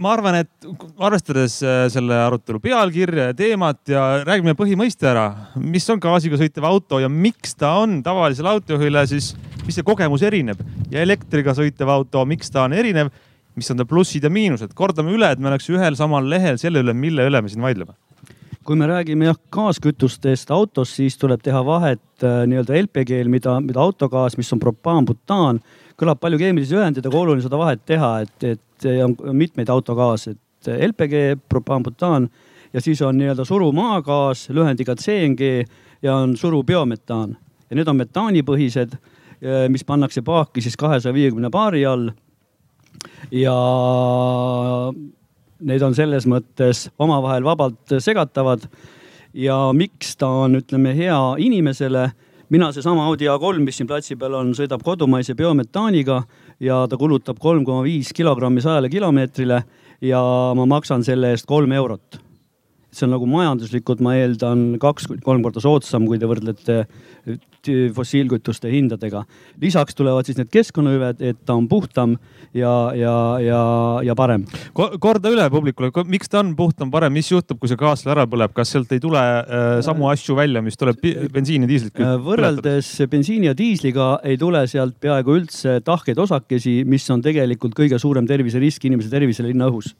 ma 0.00 0.14
arvan, 0.14 0.40
et 0.40 0.68
arvestades 0.98 1.58
äh, 1.62 1.84
selle 1.92 2.16
arutelu 2.16 2.60
pealkirja 2.62 3.30
ja 3.30 3.36
teemat 3.36 3.92
ja 3.92 4.04
räägime 4.24 4.56
põhimõiste 4.58 5.08
ära, 5.10 5.26
mis 5.60 5.88
on 5.92 6.00
gaasiga 6.02 6.40
sõitev 6.40 6.66
auto 6.68 7.00
ja 7.02 7.10
miks 7.12 7.54
ta 7.58 7.74
on 7.82 8.00
tavalisele 8.04 8.48
autojuhile 8.54 9.04
siis, 9.10 9.34
mis 9.66 9.76
see 9.76 9.86
kogemus 9.86 10.24
erineb? 10.26 10.62
Ja 10.90 11.04
elektriga 11.04 11.54
sõitev 11.56 11.92
auto, 11.92 12.24
miks 12.28 12.50
ta 12.52 12.64
on 12.64 12.76
erinev, 12.76 13.12
mis 13.58 13.68
on 13.70 13.80
ta 13.80 13.86
plussid 13.88 14.24
ja 14.24 14.32
miinused, 14.32 14.72
kordame 14.78 15.12
üle, 15.14 15.30
et 15.30 15.42
me 15.42 15.50
oleks 15.52 15.68
ühel 15.72 15.98
samal 15.98 16.26
lehel 16.32 16.58
selle 16.60 16.82
üle, 16.84 16.96
mille 16.96 17.26
üle 17.28 17.42
me 17.42 17.52
siin 17.52 17.62
vaidleme. 17.64 17.94
Kui 18.64 18.76
me 18.76 18.86
räägime 18.86 19.24
jah 19.24 19.38
gaaskütustest 19.52 20.50
autos, 20.52 20.92
siis 20.96 21.16
tuleb 21.20 21.40
teha 21.44 21.60
vahet 21.66 22.24
äh, 22.24 22.42
nii-öelda 22.48 22.76
LPG-l, 22.86 23.28
mida, 23.32 23.58
mida 23.64 23.80
autogaas, 23.82 24.36
mis 24.40 24.52
on 24.54 24.60
propaan-butaan 24.62 25.60
kõlab 26.00 26.20
palju 26.20 26.38
keemilisi 26.40 26.76
ühendeid, 26.76 27.06
aga 27.06 27.18
oluline 27.20 27.44
seda 27.44 27.58
vahet 27.60 27.82
teha, 27.88 28.12
et, 28.24 28.46
et 28.56 28.88
on 29.04 29.36
mitmeid 29.36 29.68
autogaase, 29.72 30.32
et 30.32 30.72
LPG, 30.90 31.40
propaanbutaan 31.48 32.28
ja 32.72 32.80
siis 32.80 33.02
on 33.02 33.18
nii-öelda 33.18 33.44
surumaagaas 33.44 34.48
lühendiga 34.54 34.96
CNG 34.96 35.64
ja 36.02 36.16
on 36.16 36.36
surubiometaan 36.36 37.36
ja 37.70 37.78
need 37.78 37.88
on 37.88 37.98
metaanipõhised, 38.00 38.96
mis 39.72 39.84
pannakse 39.88 40.22
paaki 40.26 40.62
siis 40.64 40.76
kahesaja 40.80 41.14
viiekümne 41.16 41.50
baari 41.50 41.84
all. 41.86 42.10
ja 43.32 43.56
need 45.60 45.82
on 45.82 45.94
selles 45.94 46.26
mõttes 46.28 46.88
omavahel 46.98 47.44
vabalt 47.44 47.98
segatavad. 47.98 48.66
ja 49.34 49.72
miks 49.72 50.16
ta 50.16 50.26
on, 50.26 50.56
ütleme, 50.56 50.94
hea 50.96 51.20
inimesele 51.38 52.10
mina 52.50 52.72
seesama 52.74 53.06
Audi 53.06 53.28
A3, 53.30 53.62
mis 53.64 53.78
siin 53.78 53.88
platsi 53.88 54.16
peal 54.18 54.34
on, 54.34 54.54
sõidab 54.58 54.82
kodumaise 54.86 55.36
biometaaniga 55.38 56.22
ja 56.60 56.82
ta 56.90 56.98
kulutab 56.98 57.38
kolm 57.42 57.64
koma 57.64 57.84
viis 57.86 58.10
kilogrammi 58.16 58.62
sajale 58.64 58.90
kilomeetrile 58.90 59.62
ja 60.02 60.22
ma 60.56 60.66
maksan 60.66 61.06
selle 61.06 61.30
eest 61.34 61.46
kolm 61.46 61.72
eurot 61.72 62.29
see 62.90 63.06
on 63.06 63.14
nagu 63.14 63.28
majanduslikult, 63.30 64.02
ma 64.04 64.16
eeldan, 64.18 64.74
kaks 64.82 65.06
kuni 65.10 65.22
kolm 65.24 65.44
korda 65.44 65.62
soodsam, 65.62 66.08
kui 66.10 66.18
te 66.18 66.28
võrdlete 66.30 66.82
fossiilkütuste 67.94 68.70
hindadega. 68.72 69.24
lisaks 69.60 69.94
tulevad 69.94 70.24
siis 70.24 70.38
need 70.38 70.48
keskkonnahüved, 70.50 71.20
et 71.20 71.38
ta 71.44 71.54
on 71.54 71.68
puhtam 71.68 72.16
ja, 72.54 72.92
ja, 72.96 73.14
ja, 73.44 73.60
ja 74.04 74.14
parem 74.16 74.46
Ko. 74.72 74.90
korda 74.98 75.30
üle 75.30 75.44
publikule, 75.50 75.90
miks 76.08 76.28
ta 76.28 76.40
on 76.40 76.54
puhtam, 76.56 76.90
parem, 76.90 77.12
mis 77.12 77.30
juhtub, 77.30 77.58
kui 77.60 77.68
see 77.68 77.76
gaas 77.76 78.06
ära 78.08 78.26
põleb, 78.30 78.54
kas 78.56 78.72
sealt 78.72 78.92
ei 78.96 79.02
tule 79.02 79.20
äh, 79.20 79.80
samu 79.84 80.08
asju 80.08 80.36
välja, 80.38 80.62
mis 80.64 80.80
tuleb 80.80 81.04
bensiini, 81.32 81.68
diislit? 81.68 82.00
Äh, 82.00 82.16
võrreldes 82.24 82.94
bensiini 83.10 83.50
ja 83.50 83.56
diisliga 83.56 84.14
ei 84.24 84.40
tule 84.40 84.64
sealt 84.70 84.96
peaaegu 85.00 85.36
üldse 85.42 85.80
tahkeid 85.84 86.18
osakesi, 86.18 86.80
mis 86.88 87.04
on 87.12 87.20
tegelikult 87.24 87.76
kõige 87.76 88.00
suurem 88.00 88.28
terviserisk 88.30 88.88
inimese 88.88 89.12
tervisele 89.12 89.52
linnaõhus 89.52 89.92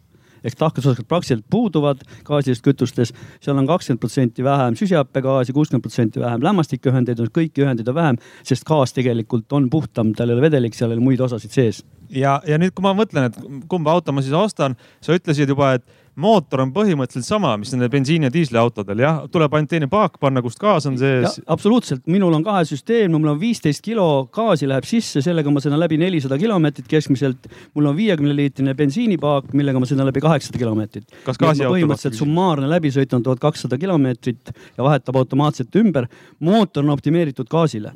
ehk 0.45 0.59
tahkesosakesed 0.59 1.09
praktiliselt 1.09 1.47
puuduvad 1.51 2.03
gaasilistes 2.25 2.65
kütustes. 2.65 3.13
seal 3.41 3.59
on 3.59 3.67
kakskümmend 3.67 4.01
protsenti 4.01 4.45
vähem 4.45 4.77
süsihappegaasi, 4.77 5.53
kuuskümmend 5.53 5.85
protsenti 5.85 6.21
vähem 6.21 6.43
lämmastikuühendeid, 6.45 7.23
kõiki 7.35 7.65
ühendeid 7.65 7.89
on 7.89 7.95
vähem, 7.95 8.21
sest 8.43 8.65
gaas 8.69 8.93
tegelikult 8.97 9.53
on 9.53 9.71
puhtam, 9.71 10.15
tal 10.15 10.31
ei 10.31 10.39
ole 10.39 10.49
vedelik, 10.49 10.75
seal 10.75 10.91
ei 10.91 10.99
ole 10.99 11.05
muid 11.05 11.21
osasid 11.21 11.55
sees. 11.55 11.85
ja, 12.11 12.41
ja 12.47 12.59
nüüd, 12.59 12.75
kui 12.75 12.83
ma 12.83 12.95
mõtlen, 12.97 13.31
et 13.31 13.67
kumba 13.69 13.93
auto 13.93 14.13
ma 14.13 14.23
siis 14.23 14.35
ostan, 14.35 14.77
sa 15.01 15.15
ütlesid 15.17 15.49
juba, 15.49 15.75
et 15.79 16.00
mootor 16.21 16.65
on 16.65 16.73
põhimõtteliselt 16.75 17.27
sama, 17.27 17.53
mis 17.61 17.73
nendel 17.75 17.91
bensiini 17.93 18.29
ja 18.29 18.33
diisliautodel 18.35 19.03
jah, 19.03 19.21
tuleb 19.33 19.55
ainult 19.57 19.71
teine 19.73 19.89
paak 19.91 20.19
panna, 20.23 20.43
kust 20.45 20.61
gaas 20.61 20.87
on 20.91 20.99
sees. 21.01 21.41
absoluutselt, 21.51 22.05
minul 22.11 22.35
on 22.37 22.45
kahesüsteem, 22.47 23.13
mul 23.15 23.33
on 23.35 23.41
viisteist 23.41 23.83
kilo 23.85 24.07
gaasi 24.35 24.69
läheb 24.71 24.87
sisse, 24.89 25.23
sellega 25.25 25.53
ma 25.53 25.63
sõidan 25.63 25.81
läbi 25.83 25.99
nelisada 26.01 26.39
kilomeetrit 26.41 26.89
keskmiselt. 26.91 27.49
mul 27.75 27.91
on 27.91 27.97
viiekümne 27.97 28.37
liitrine 28.37 28.75
bensiinipaak, 28.79 29.53
millega 29.57 29.81
ma 29.81 29.89
sõidan 29.89 30.09
läbi 30.11 30.23
kaheksasada 30.25 30.61
kilomeetrit. 30.63 31.09
põhimõtteliselt 31.27 32.21
summaarne 32.21 32.71
läbisõit 32.71 33.17
on 33.17 33.27
tuhat 33.27 33.41
kakssada 33.41 33.79
kilomeetrit 33.79 34.55
ja 34.77 34.85
vahetab 34.85 35.17
automaatselt 35.17 35.77
ümber. 35.77 36.09
mootor 36.41 36.85
on 36.85 36.91
optimeeritud 36.91 37.49
gaasile 37.51 37.93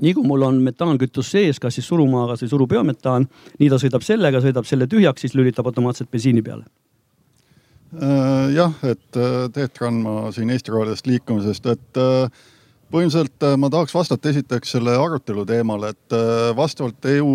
nii 0.00 0.14
kui 0.16 0.24
mul 0.24 0.42
on 0.46 0.60
metaankütus 0.64 1.30
sees, 1.34 1.58
kas 1.60 1.74
siis 1.76 1.88
surumaagas 1.90 2.44
või 2.44 2.52
surubiometaan, 2.52 3.26
nii 3.58 3.68
ta 3.68 3.78
sõidab 3.82 4.04
sellega, 4.06 4.40
sõidab 4.40 4.68
selle 4.68 4.86
tühjaks, 4.86 5.26
siis 5.26 5.34
lülitab 5.34 5.66
automaatselt 5.66 6.10
bensiini 6.10 6.42
peale 6.42 6.64
jah, 8.54 8.74
et 8.86 9.18
äh, 9.18 9.48
Teet 9.50 9.80
Randma 9.82 10.30
siin 10.34 10.50
Eesti 10.54 10.70
Rohelist 10.70 11.08
liikumisest, 11.10 11.66
et 11.72 11.98
äh, 11.98 12.44
põhimõtteliselt 12.90 13.46
ma 13.58 13.70
tahaks 13.70 13.94
vastata 13.94 14.30
esiteks 14.30 14.76
selle 14.76 14.94
arutelu 14.98 15.44
teemale, 15.46 15.92
et 15.94 16.14
vastavalt 16.58 17.06
EU 17.06 17.34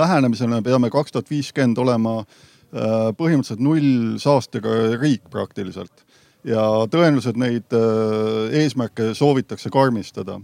lähenemisele 0.00 0.48
me 0.48 0.62
peame 0.64 0.88
kaks 0.88 1.12
tuhat 1.12 1.28
viiskümmend 1.28 1.76
olema 1.82 2.22
põhimõtteliselt 2.72 3.60
null 3.60 4.16
saastega 4.20 4.96
riik 4.96 5.28
praktiliselt. 5.28 6.06
ja 6.44 6.62
tõenäoliselt 6.88 7.36
neid 7.36 7.76
eesmärke 8.56 9.10
soovitakse 9.12 9.68
karmistada 9.68 10.38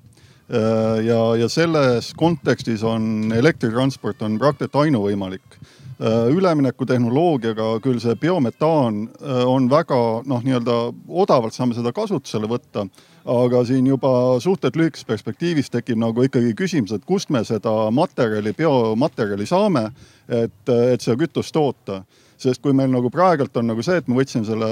ja, 1.00 1.20
ja 1.40 1.48
selles 1.48 2.12
kontekstis 2.20 2.84
on 2.84 3.32
elektritransport 3.32 4.28
on 4.28 4.36
praktiliselt 4.36 4.76
ainuvõimalik 4.76 5.56
üleminekutehnoloogiaga 6.00 7.78
küll 7.84 8.00
see 8.02 8.16
biometaan 8.18 9.04
on 9.46 9.68
väga 9.70 9.98
noh, 10.26 10.40
nii-öelda 10.42 10.78
odavalt 11.08 11.54
saame 11.54 11.76
seda 11.76 11.92
kasutusele 11.94 12.50
võtta 12.50 12.88
aga 13.24 13.62
siin 13.64 13.86
juba 13.88 14.40
suhteliselt 14.40 14.76
lühikeses 14.76 15.06
perspektiivis 15.08 15.70
tekib 15.72 15.98
nagu 16.00 16.26
ikkagi 16.26 16.52
küsimus, 16.56 16.92
et 16.92 17.04
kust 17.08 17.30
me 17.32 17.40
seda 17.44 17.72
materjali, 17.94 18.52
biomaterjali 18.56 19.46
saame, 19.48 19.86
et, 20.28 20.60
et 20.68 21.00
seda 21.00 21.16
kütust 21.24 21.54
toota 21.56 22.02
sest 22.40 22.62
kui 22.62 22.74
meil 22.76 22.90
nagu 22.92 23.10
praegult 23.12 23.56
on 23.56 23.68
nagu 23.70 23.82
see, 23.84 24.00
et 24.00 24.08
me 24.08 24.18
võtsime 24.18 24.46
selle 24.48 24.68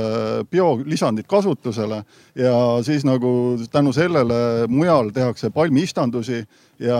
biolisandid 0.51 1.29
kasutusele 1.31 2.03
ja 2.38 2.57
siis 2.87 3.07
nagu 3.09 3.33
tänu 3.72 3.94
sellele 3.96 4.68
mujal 4.68 5.12
tehakse 5.14 5.53
palmiistandusi 5.55 6.42
ja, 6.83 6.98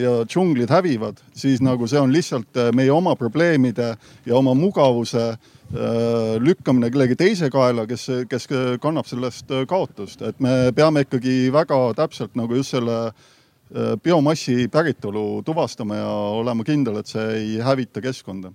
ja 0.00 0.14
džunglid 0.24 0.70
hävivad, 0.70 1.20
siis 1.34 1.64
nagu 1.64 1.88
see 1.90 2.00
on 2.00 2.14
lihtsalt 2.14 2.62
meie 2.76 2.92
oma 2.94 3.16
probleemide 3.18 3.94
ja 4.26 4.38
oma 4.38 4.54
mugavuse 4.54 5.34
Äh, 5.74 6.36
lükkamine 6.38 6.92
kellegi 6.94 7.16
teise 7.18 7.48
kaela, 7.50 7.88
kes, 7.90 8.04
kes 8.30 8.44
kannab 8.78 9.08
sellest 9.10 9.50
äh, 9.50 9.64
kaotust, 9.66 10.20
et 10.22 10.38
me 10.38 10.70
peame 10.76 11.02
ikkagi 11.02 11.48
väga 11.50 11.78
täpselt 11.98 12.36
nagu 12.38 12.54
just 12.54 12.76
selle 12.76 13.10
biomassi 13.98 14.68
päritolu 14.70 15.42
tuvastama 15.42 15.96
ja 15.98 16.12
olema 16.38 16.62
kindel, 16.62 17.00
et 17.00 17.10
see 17.10 17.24
ei 17.34 17.56
hävita 17.58 17.98
keskkonda. 18.04 18.52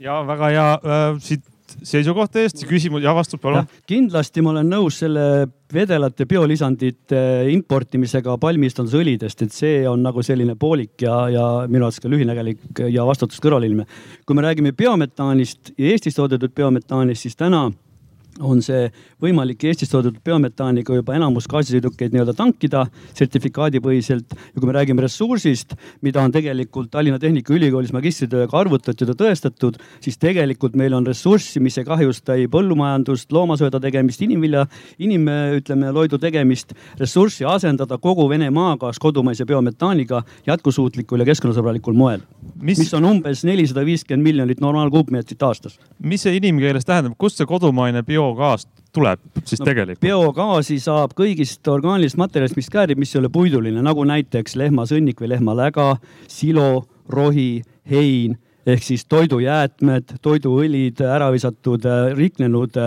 Ja 0.00 0.22
väga 0.26 0.52
hea 0.52 0.70
äh, 0.74 1.18
siit 1.22 1.44
seisukoht 1.82 2.36
eest, 2.38 2.62
küsimus 2.68 3.02
ja 3.02 3.14
vastus 3.16 3.40
palun. 3.40 3.66
kindlasti 3.88 4.42
ma 4.44 4.52
olen 4.52 4.68
nõus 4.70 4.98
selle 5.02 5.46
vedelate 5.74 6.26
biolisandite 6.30 7.20
importimisega 7.50 8.36
palmiistandusõlidest, 8.42 9.42
et 9.42 9.54
see 9.54 9.80
on 9.90 10.04
nagu 10.04 10.22
selline 10.22 10.54
poolik 10.60 11.06
ja, 11.06 11.16
ja 11.32 11.46
minu 11.66 11.86
arvates 11.86 12.04
ka 12.04 12.12
lühinägelik 12.12 12.84
ja 12.92 13.06
vastutust 13.08 13.42
kõrvaline. 13.42 13.86
kui 14.26 14.36
me 14.36 14.44
räägime 14.46 14.74
biometaanist 14.76 15.74
ja 15.78 15.90
Eestis 15.94 16.18
toodetud 16.18 16.54
biometaanist, 16.54 17.26
siis 17.26 17.36
täna 17.36 17.66
on 18.40 18.62
see 18.64 18.88
võimalik 19.22 19.62
Eestis 19.68 19.90
toodetud 19.92 20.22
biometaaniga 20.24 20.96
juba 20.96 21.14
enamus 21.16 21.46
gaasisõidukeid 21.50 22.14
nii-öelda 22.14 22.34
tankida 22.36 22.84
sertifikaadipõhiselt. 23.14 24.34
ja 24.34 24.60
kui 24.60 24.66
me 24.66 24.74
räägime 24.74 25.04
ressursist, 25.04 25.74
mida 26.02 26.22
on 26.22 26.32
tegelikult 26.32 26.90
Tallinna 26.90 27.18
Tehnikaülikoolis 27.18 27.92
magistritööga 27.94 28.58
arvutatud 28.58 29.08
ja 29.08 29.14
tõestatud, 29.14 29.78
siis 30.00 30.18
tegelikult 30.18 30.74
meil 30.74 30.94
on 30.94 31.06
ressurssi, 31.06 31.60
mis 31.60 31.78
ei 31.78 31.84
kahjusta 31.84 32.34
ei 32.34 32.48
põllumajandust, 32.48 33.30
loomasööda 33.32 33.80
tegemist, 33.80 34.22
inimvilja, 34.22 34.66
inim, 34.98 35.28
ütleme 35.58 35.92
loidu 35.94 36.18
tegemist, 36.18 36.74
ressurssi 36.98 37.44
asendada 37.44 37.98
kogu 37.98 38.28
Vene 38.28 38.50
maagaas 38.50 38.98
kodumaise 38.98 39.44
biometaaniga 39.44 40.22
jätkusuutlikul 40.46 41.20
ja 41.20 41.28
keskkonnasõbralikul 41.28 41.94
moel. 41.94 42.20
mis, 42.60 42.78
mis 42.78 42.94
on 42.94 43.04
umbes 43.04 43.44
nelisada 43.44 43.84
viiskümmend 43.84 44.24
miljonit 44.24 44.60
normaalkuupmeetrit 44.60 45.42
aastas. 45.42 45.78
mis 45.98 46.22
see 46.22 46.36
inimkeeles 46.36 46.84
tähendab, 46.84 47.14
kust 47.18 47.36
see 47.36 47.46
kodumaine 47.46 48.02
bio 48.02 48.23
biogaas 48.24 48.66
tuleb 48.94 49.20
siis 49.44 49.60
no, 49.60 49.68
tegelikult? 49.68 50.02
biogaasi 50.04 50.78
saab 50.82 51.14
kõigist 51.18 51.66
orgaanilisest 51.68 52.20
materjalist, 52.20 52.58
mis 52.58 52.70
käärib, 52.72 53.00
mis 53.00 53.14
ei 53.14 53.22
ole 53.22 53.32
puiduline, 53.34 53.82
nagu 53.84 54.06
näiteks 54.08 54.56
lehmasõnnik 54.60 55.20
või 55.20 55.34
lehmaläga, 55.34 55.94
silo, 56.30 56.86
rohi, 57.10 57.64
hein 57.90 58.38
ehk 58.64 58.80
siis 58.80 59.02
toidujäätmed, 59.12 60.14
toiduõlid, 60.24 61.02
ära 61.04 61.26
visatud, 61.34 61.84
riknenud 62.16 62.78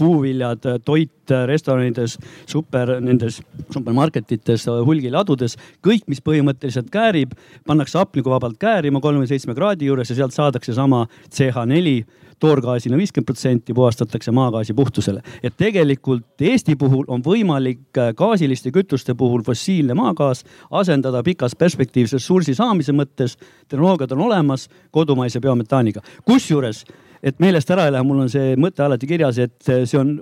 puuviljad, 0.00 0.64
toit 0.86 1.34
restoranides, 1.50 2.14
super 2.48 2.94
nendes 3.04 3.42
supermarketites, 3.74 4.64
hulgiladudes, 4.88 5.58
kõik, 5.84 6.06
mis 6.08 6.24
põhimõtteliselt 6.24 6.88
käärib, 6.94 7.36
pannakse 7.68 8.00
hapnikuvabalt 8.00 8.56
käärima 8.62 9.02
kolmekümne 9.04 9.28
seitsme 9.28 9.52
kraadi 9.58 9.90
juures 9.90 10.08
ja 10.08 10.16
sealt 10.22 10.32
saadakse 10.32 10.72
sama 10.72 11.04
CH4 11.28 11.98
toorgaasina 12.40 12.96
viiskümmend 12.96 13.26
protsenti 13.26 13.74
puhastatakse 13.74 14.32
maagaasi 14.32 14.74
puhtusele. 14.74 15.22
et 15.42 15.54
tegelikult 15.56 16.24
Eesti 16.40 16.76
puhul 16.76 17.04
on 17.08 17.22
võimalik 17.24 17.98
äh, 17.98 18.12
gaasiliste 18.14 18.70
kütuste 18.70 19.14
puhul 19.14 19.42
fossiilne 19.42 19.94
maagaas 19.94 20.44
asendada 20.70 21.22
pikas 21.22 21.56
perspektiivis 21.56 22.12
ressursi 22.12 22.54
saamise 22.54 22.92
mõttes. 22.92 23.36
tehnoloogiad 23.68 24.12
on 24.12 24.20
olemas 24.20 24.68
kodumaise 24.90 25.40
biometaaniga, 25.40 26.00
kusjuures 26.24 26.84
et 27.22 27.40
meelest 27.40 27.70
ära 27.70 27.86
ei 27.86 27.94
lähe, 27.94 28.04
mul 28.06 28.24
on 28.26 28.30
see 28.30 28.54
mõte 28.60 28.84
alati 28.84 29.08
kirjas, 29.08 29.38
et 29.42 29.70
äh, 29.72 29.84
see 29.88 29.98
on 30.00 30.18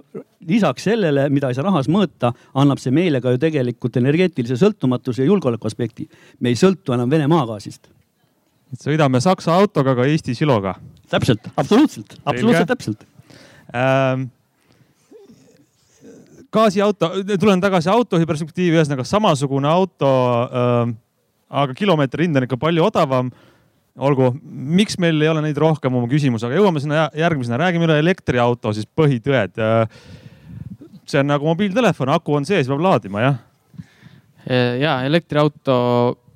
lisaks 0.49 0.87
sellele, 0.91 1.29
mida 1.33 1.51
ei 1.51 1.59
saa 1.59 1.67
rahas 1.67 1.89
mõõta, 1.91 2.33
annab 2.55 2.83
see 2.83 2.95
meile 2.95 3.21
ka 3.25 3.35
ju 3.35 3.43
tegelikult 3.43 3.97
energeetilise 4.01 4.59
sõltumatuse 4.61 5.25
ja 5.25 5.29
julgeoleku 5.29 5.67
aspekti. 5.67 6.09
me 6.41 6.53
ei 6.53 6.61
sõltu 6.61 6.95
enam 6.95 7.11
Vene 7.11 7.27
maagaasist. 7.31 7.94
Sõidame 8.81 9.21
Saksa 9.23 9.55
autoga, 9.59 9.95
aga 9.95 10.07
Eesti 10.11 10.35
siloga. 10.39 10.77
Täpselt, 11.11 11.47
absoluutselt, 11.57 12.17
absoluutselt 12.25 12.71
täpselt. 12.71 13.05
Ähm, 13.75 14.29
gaasiauto, 16.55 17.11
tulen 17.41 17.63
tagasi 17.63 17.91
autojuhi 17.93 18.29
perspektiivi, 18.29 18.79
ühesõnaga 18.79 19.07
samasugune 19.09 19.69
auto 19.71 20.11
ähm,, 20.47 20.95
aga 21.55 21.75
kilomeetri 21.77 22.29
hind 22.29 22.39
on 22.39 22.47
ikka 22.49 22.59
palju 22.61 22.87
odavam. 22.87 23.33
olgu, 23.95 24.33
miks 24.43 24.97
meil 24.99 25.23
ei 25.23 25.29
ole 25.31 25.43
neid 25.45 25.59
rohkem, 25.61 25.95
oma 25.95 26.09
küsimus, 26.11 26.43
aga 26.43 26.57
jõuame 26.59 26.81
sinna 26.83 27.05
järgmisena, 27.15 27.61
räägime 27.61 27.87
üle 27.87 28.01
elektriauto 28.03 28.73
siis 28.75 28.89
põhitõed. 28.91 29.61
see 31.07 31.21
on 31.21 31.31
nagu 31.31 31.47
mobiiltelefon, 31.47 32.11
aku 32.11 32.35
on 32.35 32.49
sees, 32.49 32.67
peab 32.67 32.83
laadima, 32.83 33.23
jah? 33.23 33.39
ja 34.81 34.97
elektriauto, 35.07 35.77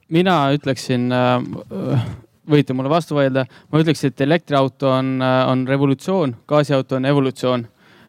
mina 0.08 0.36
ütleksin 0.54 1.10
äh, 1.12 2.06
võite 2.48 2.76
mulle 2.76 2.90
vastu 2.92 3.18
vaielda, 3.18 3.44
ma 3.70 3.82
ütleks, 3.82 4.04
et 4.08 4.20
elektriauto 4.24 4.92
on, 4.92 5.18
on 5.22 5.66
revolutsioon, 5.68 6.36
gaasiauto 6.48 6.96
on 6.98 7.08
evolutsioon. 7.10 7.66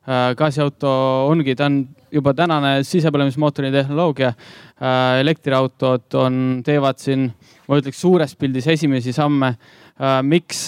Äh, 0.09 0.31
gaasiauto 0.33 0.89
ongi, 1.29 1.53
ta 1.53 1.67
on 1.69 1.83
juba 2.09 2.31
tänane 2.33 2.79
sisepõlemismootori 2.87 3.69
tehnoloogia. 3.73 4.31
Äh, 4.31 5.19
elektriautod 5.21 6.15
on, 6.17 6.39
teevad 6.65 6.97
siin, 6.97 7.27
ma 7.67 7.77
ütleks 7.77 7.99
suures 8.01 8.33
pildis 8.39 8.65
esimesi 8.73 9.13
samme. 9.13 9.51
Äh, 9.99 10.15
miks, 10.25 10.63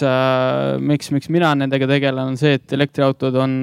miks, 0.83 1.09
miks 1.15 1.31
mina 1.33 1.55
nendega 1.57 1.87
tegelen, 1.89 2.33
on 2.33 2.37
see, 2.37 2.59
et 2.59 2.75
elektriautod 2.77 3.39
on, 3.41 3.57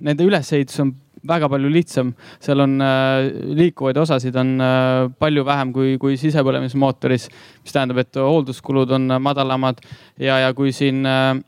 nende 0.00 0.26
ülesehitus 0.26 0.82
on 0.82 0.94
väga 1.28 1.48
palju 1.50 1.70
lihtsam, 1.70 2.12
seal 2.42 2.64
on 2.64 2.76
äh, 2.82 3.28
liikuvaid 3.58 3.98
osasid 4.02 4.36
on 4.40 4.52
äh, 4.62 5.06
palju 5.22 5.44
vähem 5.46 5.72
kui, 5.74 5.94
kui 6.02 6.18
sisepõlemismootoris, 6.20 7.28
mis 7.62 7.74
tähendab, 7.74 8.02
et 8.02 8.18
hoolduskulud 8.18 8.94
on 8.98 9.16
madalamad 9.22 9.82
ja, 10.18 10.40
ja 10.42 10.52
kui 10.56 10.74
siin 10.74 11.06
äh, 11.06 11.38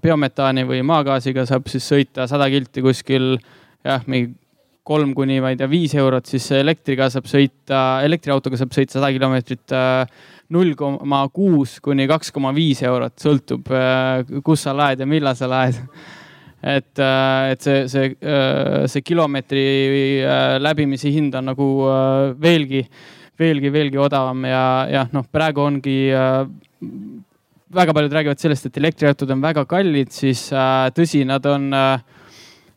biometaani 0.00 0.64
või 0.68 0.82
maagaasiga 0.88 1.44
saab 1.48 1.68
siis 1.70 1.88
sõita 1.92 2.28
sada 2.30 2.48
kilti 2.52 2.84
kuskil 2.84 3.34
jah, 3.84 4.04
mingi 4.08 4.32
kolm 4.88 5.12
kuni 5.12 5.36
ma 5.44 5.52
ei 5.52 5.58
tea, 5.60 5.68
viis 5.68 5.92
eurot, 6.00 6.24
siis 6.30 6.46
elektriga 6.56 7.10
saab 7.12 7.26
sõita, 7.28 8.00
elektriautoga 8.06 8.56
saab 8.56 8.72
sõita 8.72 8.96
sada 8.96 9.10
kilomeetrit 9.12 9.74
null 10.56 10.72
koma 10.80 11.26
kuus 11.28 11.74
kuni 11.84 12.06
kaks 12.08 12.32
koma 12.32 12.54
viis 12.56 12.80
eurot, 12.88 13.18
sõltub 13.20 13.68
kus 14.46 14.64
sa 14.64 14.72
laed 14.72 15.04
ja 15.04 15.10
millal 15.10 15.36
sa 15.36 15.50
laed 15.52 15.76
et, 16.62 16.98
äh, 16.98 17.52
et 17.52 17.62
see, 17.62 17.86
see, 17.88 18.10
äh, 18.22 18.86
see 18.90 19.04
kilomeetri 19.06 19.64
äh, 20.24 20.58
läbimise 20.62 21.12
hind 21.14 21.36
on 21.38 21.50
nagu 21.52 21.68
veelgi, 22.42 22.82
veelgi, 23.38 23.72
veelgi 23.74 24.00
odavam 24.02 24.44
ja 24.48 24.62
jah, 24.90 25.10
noh, 25.14 25.26
praegu 25.30 25.62
ongi 25.62 25.98
väga 27.68 27.94
paljud 27.94 28.14
räägivad 28.16 28.40
sellest, 28.40 28.66
et 28.66 28.78
elektriautod 28.80 29.30
on 29.30 29.42
väga 29.44 29.64
kallid, 29.68 30.10
siis 30.14 30.48
tõsi, 30.96 31.24
nad 31.28 31.46
on 31.46 31.68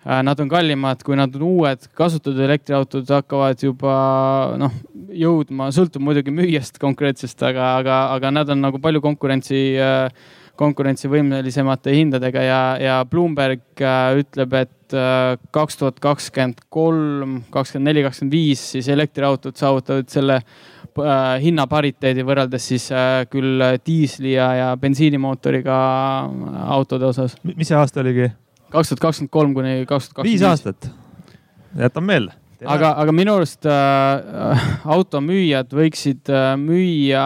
Nad 0.02 0.40
on 0.42 0.50
kallimad, 0.50 1.04
kui 1.06 1.14
nad 1.14 1.36
on 1.38 1.44
uued, 1.46 1.84
kasutatud 1.94 2.40
elektriautod 2.42 3.06
hakkavad 3.14 3.62
juba 3.62 3.92
noh, 4.58 4.74
jõudma, 5.14 5.68
sõltub 5.76 6.02
muidugi 6.02 6.34
müüjast 6.34 6.80
konkreetsest, 6.82 7.38
aga, 7.46 7.76
aga, 7.78 7.98
aga 8.16 8.32
nad 8.34 8.50
on 8.50 8.64
nagu 8.66 8.82
palju 8.82 9.04
konkurentsi 9.04 9.60
äh, 9.78 10.10
konkurentsivõimelisemate 10.62 11.94
hindadega 11.96 12.44
ja, 12.46 12.60
ja 12.82 12.98
Bloomberg 13.10 13.82
äh, 13.82 14.20
ütleb, 14.22 14.54
et 14.60 14.96
äh, 14.98 15.38
kaks 15.56 15.80
tuhat 15.80 16.02
kakskümmend 16.04 16.62
kolm, 16.74 17.40
kakskümmend 17.54 17.90
neli, 17.90 18.04
kakskümmend 18.06 18.36
viis 18.36 18.64
siis 18.76 18.90
elektriautod 18.94 19.58
saavutavad 19.60 20.12
selle 20.14 20.42
äh, 20.42 21.16
hinnapariteedi 21.44 22.26
võrreldes 22.28 22.68
siis 22.74 22.90
küll 23.34 23.66
diisli 23.88 24.36
ja, 24.36 24.52
ja 24.60 24.70
bensiinimootoriga 24.82 25.80
autode 26.78 27.10
osas. 27.10 27.38
mis 27.48 27.72
see 27.72 27.80
aasta 27.80 28.04
oligi? 28.04 28.30
kaks 28.72 28.94
tuhat 28.94 29.08
kakskümmend 29.08 29.34
kolm 29.34 29.58
kuni 29.58 29.80
kaks 29.86 30.12
tuhat 30.12 30.22
kakskümmend 30.22 30.30
viis. 30.30 30.42
viis 30.42 30.50
aastat, 30.52 30.92
jätan 31.80 32.08
meelde 32.08 32.38
aga, 32.70 32.92
aga 33.02 33.14
minu 33.16 33.36
arust 33.40 33.66
äh, 33.70 34.66
automüüjad 34.96 35.72
võiksid 35.76 36.32
äh, 36.32 36.54
müüa 36.62 37.26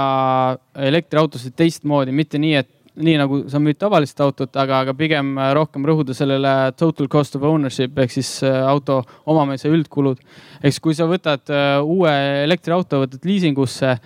elektriautosid 0.87 1.55
teistmoodi, 1.57 2.15
mitte 2.15 2.39
nii, 2.41 2.55
et 2.63 2.71
nii 2.95 3.15
nagu 3.19 3.41
sa 3.51 3.59
müüd 3.59 3.79
tavalist 3.81 4.19
autot, 4.23 4.51
aga, 4.55 4.81
aga 4.85 4.93
pigem 4.97 5.33
rohkem 5.57 5.85
rõhuda 5.87 6.15
sellele 6.15 6.53
total 6.79 7.09
cost 7.11 7.35
of 7.35 7.43
ownership 7.47 7.97
ehk 7.99 8.13
siis 8.13 8.29
auto 8.43 9.01
omamise 9.25 9.71
üldkulud. 9.71 10.21
siis, 10.61 10.79
kui 10.79 10.95
sa 10.95 11.07
võtad 11.09 11.51
uue 11.83 12.13
elektriauto, 12.43 13.01
võtad 13.03 13.25
liisingusse, 13.27 13.97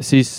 siis 0.00 0.34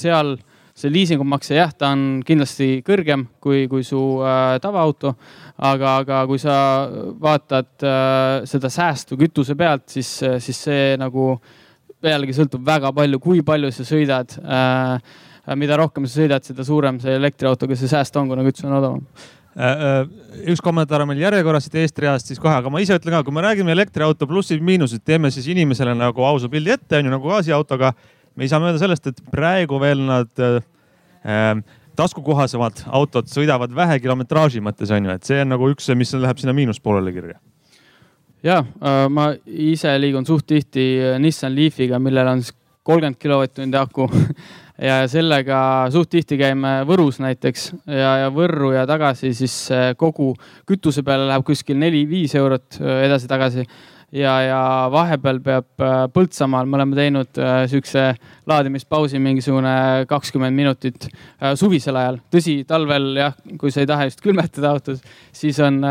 seal 0.00 0.38
see 0.80 0.90
liisingumakse 0.92 1.56
jah, 1.58 1.72
ta 1.76 1.92
on 1.94 2.20
kindlasti 2.26 2.80
kõrgem 2.86 3.26
kui, 3.42 3.64
kui 3.70 3.84
su 3.86 4.00
äh, 4.24 4.56
tavaauto. 4.62 5.14
aga, 5.60 5.96
aga 6.00 6.22
kui 6.28 6.40
sa 6.40 6.54
vaatad 7.20 7.84
äh, 7.84 8.46
seda 8.48 8.70
säästu 8.72 9.18
kütuse 9.20 9.56
pealt, 9.60 9.90
siis, 9.92 10.08
siis 10.40 10.62
see 10.68 10.94
nagu 11.00 11.34
jällegi 12.00 12.36
sõltub 12.36 12.64
väga 12.64 12.94
palju, 12.96 13.20
kui 13.20 13.42
palju 13.44 13.72
sa 13.74 13.84
sõidad 13.88 14.38
äh,. 14.40 15.18
Mida 15.58 15.78
rohkem 15.80 16.06
sa 16.06 16.20
sõidad, 16.20 16.46
seda 16.46 16.66
suurem 16.66 17.00
see 17.02 17.16
elektriautoga 17.18 17.78
see 17.78 17.90
sääst 17.90 18.16
on, 18.20 18.30
kuna 18.30 18.44
kütus 18.46 18.66
on 18.68 18.76
odavam 18.78 19.02
äh, 19.56 19.64
äh, 19.64 20.46
üks 20.52 20.62
kommentaar 20.64 21.04
on 21.04 21.10
meil 21.10 21.24
järjekorras 21.24 21.66
siit 21.66 21.80
Eesti 21.82 22.06
reast 22.06 22.30
siis 22.30 22.42
kohe, 22.42 22.54
aga 22.54 22.72
ma 22.72 22.82
ise 22.82 22.98
ütlen 22.98 23.18
ka, 23.18 23.24
kui 23.26 23.34
me 23.34 23.44
räägime 23.46 23.74
elektriauto 23.74 24.28
plussid-miinused, 24.30 25.04
teeme 25.04 25.32
siis 25.34 25.50
inimesele 25.50 25.96
nagu 25.98 26.24
ausa 26.26 26.50
pildi 26.52 26.76
ette, 26.76 26.98
on 26.98 27.10
ju, 27.10 27.14
nagu 27.16 27.34
gaasiautoga 27.34 27.94
me 28.36 28.46
ei 28.46 28.52
saa 28.52 28.62
mööda 28.62 28.80
sellest, 28.80 29.10
et 29.10 29.20
praegu 29.32 29.80
veel 29.82 30.04
nad 30.06 30.44
äh, 30.44 30.62
äh, 31.26 31.54
taskukohasemad 32.00 32.84
autod 32.96 33.28
sõidavad 33.30 33.72
vähe 33.76 33.98
kilometraaži 34.02 34.62
mõttes 34.64 34.92
on 34.94 35.08
ju, 35.08 35.14
et 35.14 35.26
see 35.26 35.40
on 35.42 35.52
nagu 35.54 35.70
üks, 35.72 35.90
mis 35.98 36.14
läheb 36.16 36.40
sinna 36.40 36.54
miinuspoolele 36.56 37.12
kirja. 37.14 37.38
ja 38.46 38.62
äh, 38.62 39.04
ma 39.12 39.32
ise 39.44 39.92
liigun 39.98 40.26
suht 40.26 40.46
tihti 40.48 40.86
äh, 41.00 41.18
Nissan 41.20 41.54
Leafiga, 41.56 41.98
millel 41.98 42.28
on 42.36 42.42
kolmkümmend 42.82 43.18
kilovatt-tundi 43.20 43.76
aku 43.76 44.08
ja 44.80 45.04
sellega 45.10 45.60
suht 45.92 46.10
tihti 46.14 46.38
käime 46.40 46.80
Võrus 46.88 47.20
näiteks 47.22 47.70
ja, 47.86 48.16
ja 48.24 48.32
Võrru 48.34 48.72
ja 48.74 48.86
tagasi, 48.88 49.34
siis 49.36 49.54
äh, 49.74 49.92
kogu 49.98 50.32
kütuse 50.68 51.04
peale 51.06 51.28
läheb 51.28 51.44
kuskil 51.46 51.78
neli-viis 51.80 52.34
eurot 52.38 52.80
edasi-tagasi 52.80 53.66
ja, 54.16 54.34
ja 54.46 54.60
vahepeal 54.92 55.42
peab 55.44 55.84
äh, 55.84 55.96
Põltsamaal, 56.14 56.68
me 56.70 56.80
oleme 56.80 56.96
teinud 56.98 57.42
siukse 57.70 58.06
laadimispausi 58.50 59.20
mingisugune 59.22 60.06
kakskümmend 60.10 60.56
minutit 60.56 61.10
suvisel 61.60 62.00
ajal. 62.00 62.20
tõsi, 62.32 62.56
talvel 62.68 63.12
jah, 63.20 63.36
kui 63.60 63.74
sa 63.74 63.84
ei 63.84 63.90
taha 63.90 64.08
just 64.08 64.24
külmetada 64.24 64.72
autos, 64.72 65.04
siis 65.36 65.60
on, 65.62 65.82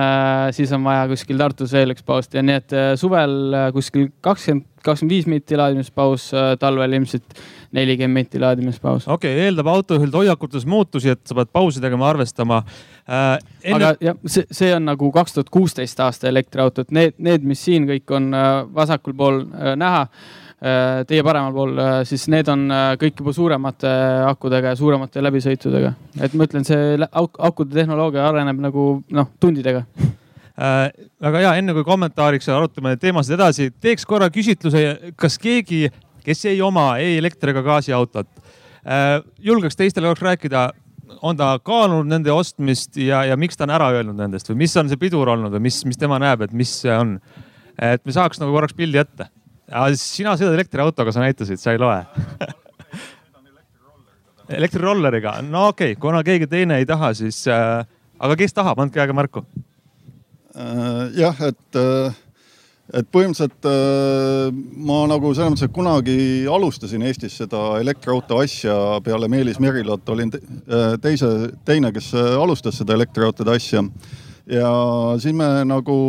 siis 0.56 0.74
on 0.76 0.84
vaja 0.88 1.06
kuskil 1.14 1.40
Tartus 1.40 1.78
veel 1.78 1.94
üks 1.94 2.04
paus 2.06 2.28
teha, 2.28 2.44
nii 2.44 2.58
et 2.64 2.78
suvel 3.00 3.38
kuskil 3.76 4.10
kakskümmend, 4.26 4.68
kakskümmend 4.84 5.16
viis 5.16 5.28
minti 5.30 5.58
laadimispaus, 5.60 6.30
talvel 6.60 6.98
ilmselt 6.98 7.40
nelikümmend 7.76 8.14
minti 8.14 8.40
laadimispaus. 8.40 9.08
okei 9.08 9.34
okay,, 9.34 9.46
eeldab 9.46 9.68
autojuhilt 9.68 10.14
hoiakutes 10.14 10.66
muutusi, 10.66 11.10
et 11.10 11.22
sa 11.28 11.38
pead 11.38 11.54
pausi 11.54 11.82
tegema, 11.82 12.10
arvestama 12.10 12.64
äh,. 12.64 13.38
Enne... 13.64 13.76
aga 13.76 13.94
jah, 14.02 14.20
see, 14.26 14.46
see 14.52 14.74
on 14.76 14.86
nagu 14.90 15.12
kaks 15.14 15.38
tuhat 15.38 15.50
kuusteist 15.54 16.00
aasta 16.04 16.30
elektriautod, 16.30 16.94
need, 16.96 17.18
need, 17.18 17.46
mis 17.48 17.64
siin 17.66 17.88
kõik 17.90 18.16
on 18.16 18.30
äh, 18.34 18.52
vasakul 18.76 19.18
pool 19.18 19.42
äh, 19.46 19.74
näha 19.80 20.06
äh, 20.06 21.02
teie 21.10 21.26
paremal 21.26 21.54
pool, 21.56 21.84
siis 22.10 22.28
need 22.32 22.50
on 22.52 22.68
kõik 23.02 23.22
juba 23.22 23.34
suuremate 23.36 23.92
akudega 24.30 24.74
ja 24.74 24.80
suuremate 24.80 25.24
läbisõitudega. 25.24 25.94
et 26.22 26.34
ma 26.34 26.50
ütlen, 26.50 26.66
see 26.68 26.96
akude 27.12 27.76
tehnoloogia 27.76 28.26
areneb 28.30 28.66
nagu 28.70 28.96
noh, 29.10 29.36
tundidega 29.40 29.86
äh,. 29.86 30.16
väga 30.60 31.40
hea, 31.40 31.52
enne 31.62 31.74
kui 31.78 31.86
kommentaariks 31.88 32.50
arutame 32.52 32.98
teemasid 33.00 33.38
edasi, 33.38 33.70
teeks 33.80 34.04
korra 34.06 34.28
küsitluse, 34.34 35.14
kas 35.16 35.38
keegi 35.40 35.86
kes 36.30 36.46
ei 36.50 36.62
oma 36.62 36.92
ei 37.02 37.18
elektri 37.20 37.54
ega 37.54 37.64
gaasiautot 37.66 38.30
äh,, 38.30 39.20
julgeks 39.44 39.80
teistele 39.80 40.10
jaoks 40.10 40.24
rääkida, 40.26 40.70
on 41.26 41.38
ta 41.40 41.52
kaalunud 41.64 42.10
nende 42.10 42.34
ostmist 42.34 42.98
ja, 43.02 43.24
ja 43.26 43.38
miks 43.40 43.58
ta 43.58 43.66
on 43.68 43.76
ära 43.76 43.90
öelnud 43.98 44.20
nendest 44.20 44.50
või 44.52 44.62
mis 44.64 44.76
on 44.80 44.92
see 44.92 45.02
pidur 45.02 45.32
olnud 45.34 45.54
või 45.56 45.66
mis, 45.70 45.82
mis 45.90 46.00
tema 46.00 46.20
näeb, 46.22 46.46
et 46.46 46.56
mis 46.56 46.74
see 46.84 46.96
on? 46.96 47.18
et 47.80 48.04
me 48.06 48.16
saaks 48.16 48.42
nagu 48.42 48.52
korraks 48.52 48.76
pildi 48.76 49.00
ette. 49.00 49.30
sina 49.96 50.34
sõidad 50.36 50.58
elektriautoga, 50.58 51.14
sa 51.16 51.24
näitasid, 51.24 51.62
sa 51.62 51.74
ei 51.74 51.82
loe 51.82 52.02
elektrirolleriga, 54.60 55.40
no 55.46 55.70
okei 55.74 55.94
okay,, 55.94 56.02
kuna 56.02 56.24
keegi 56.26 56.50
teine 56.52 56.82
ei 56.82 56.90
taha, 56.90 57.14
siis 57.18 57.46
äh,, 57.48 57.82
aga 58.20 58.38
kes 58.38 58.58
tahab, 58.58 58.82
andke 58.84 59.02
aega 59.02 59.16
märku 59.16 59.46
äh,. 59.46 59.69
Jah, 60.56 61.46
et 61.50 61.80
äh 61.80 62.18
et 62.96 63.10
põhimõtteliselt 63.14 63.68
äh, 63.70 64.50
ma 64.82 65.04
nagu 65.10 65.32
selles 65.36 65.54
mõttes, 65.54 65.68
et 65.68 65.76
kunagi 65.76 66.16
alustasin 66.50 67.06
Eestis 67.06 67.38
seda 67.42 67.62
elektriauto 67.82 68.40
asja 68.42 68.76
peale 69.06 69.30
Meelis 69.32 69.60
Merilot, 69.62 70.08
olin 70.10 70.34
äh, 70.34 70.96
teise, 71.02 71.30
teine, 71.68 71.94
kes 71.96 72.12
äh, 72.18 72.32
alustas 72.40 72.80
seda 72.82 72.98
elektriautode 72.98 73.54
asja. 73.54 73.84
ja 74.50 74.72
siis 75.22 75.36
me 75.38 75.50
nagu 75.70 76.00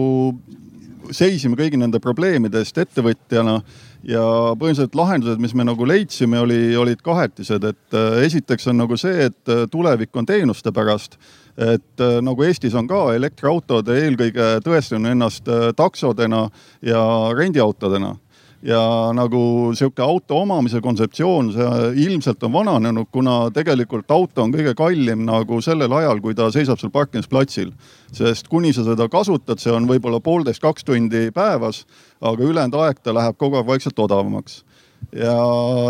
seisime 1.13 1.59
kõigi 1.59 1.77
nende 1.81 2.01
probleemide 2.01 2.63
eest 2.63 2.79
ettevõtjana 2.79 3.59
ja 4.07 4.23
põhimõtteliselt 4.57 4.97
lahendused, 4.97 5.41
mis 5.43 5.53
me 5.59 5.67
nagu 5.69 5.85
leidsime, 5.85 6.39
oli, 6.41 6.61
olid 6.79 7.03
kahetised, 7.05 7.67
et 7.67 7.97
esiteks 8.25 8.71
on 8.71 8.79
nagu 8.81 8.97
see, 8.97 9.27
et 9.29 9.53
tulevik 9.73 10.17
on 10.17 10.29
teenuste 10.29 10.73
pärast 10.73 11.19
et 11.57 12.01
äh, 12.01 12.19
nagu 12.25 12.45
Eestis 12.47 12.75
on 12.79 12.89
ka 12.91 13.11
elektriautod 13.17 13.89
eelkõige 13.95 14.57
tõestanud 14.65 15.15
ennast 15.15 15.49
äh, 15.49 15.71
taksodena 15.77 16.49
ja 16.87 17.05
rendiautodena 17.37 18.17
ja 18.63 18.81
nagu 19.17 19.73
sihuke 19.77 20.03
auto 20.05 20.43
omamise 20.43 20.83
kontseptsioon, 20.85 21.53
see 21.55 21.91
ilmselt 22.05 22.43
on 22.45 22.53
vananenud, 22.53 23.09
kuna 23.13 23.37
tegelikult 23.57 24.11
auto 24.13 24.45
on 24.45 24.53
kõige 24.53 24.75
kallim 24.77 25.25
nagu 25.25 25.61
sellel 25.65 25.93
ajal, 25.97 26.21
kui 26.21 26.37
ta 26.37 26.51
seisab 26.53 26.81
seal 26.81 26.93
parkimisplatsil. 26.93 27.73
sest 28.13 28.49
kuni 28.49 28.73
sa 28.77 28.85
seda 28.85 29.09
kasutad, 29.09 29.61
see 29.63 29.73
on 29.73 29.89
võib-olla 29.89 30.21
poolteist, 30.21 30.61
kaks 30.63 30.85
tundi 30.85 31.31
päevas, 31.35 31.87
aga 32.21 32.45
ülejäänud 32.45 32.77
aeg 32.85 33.01
ta 33.01 33.15
läheb 33.17 33.39
kogu 33.39 33.57
aeg 33.57 33.67
vaikselt 33.67 33.99
odavamaks 33.99 34.65
ja, 35.13 35.37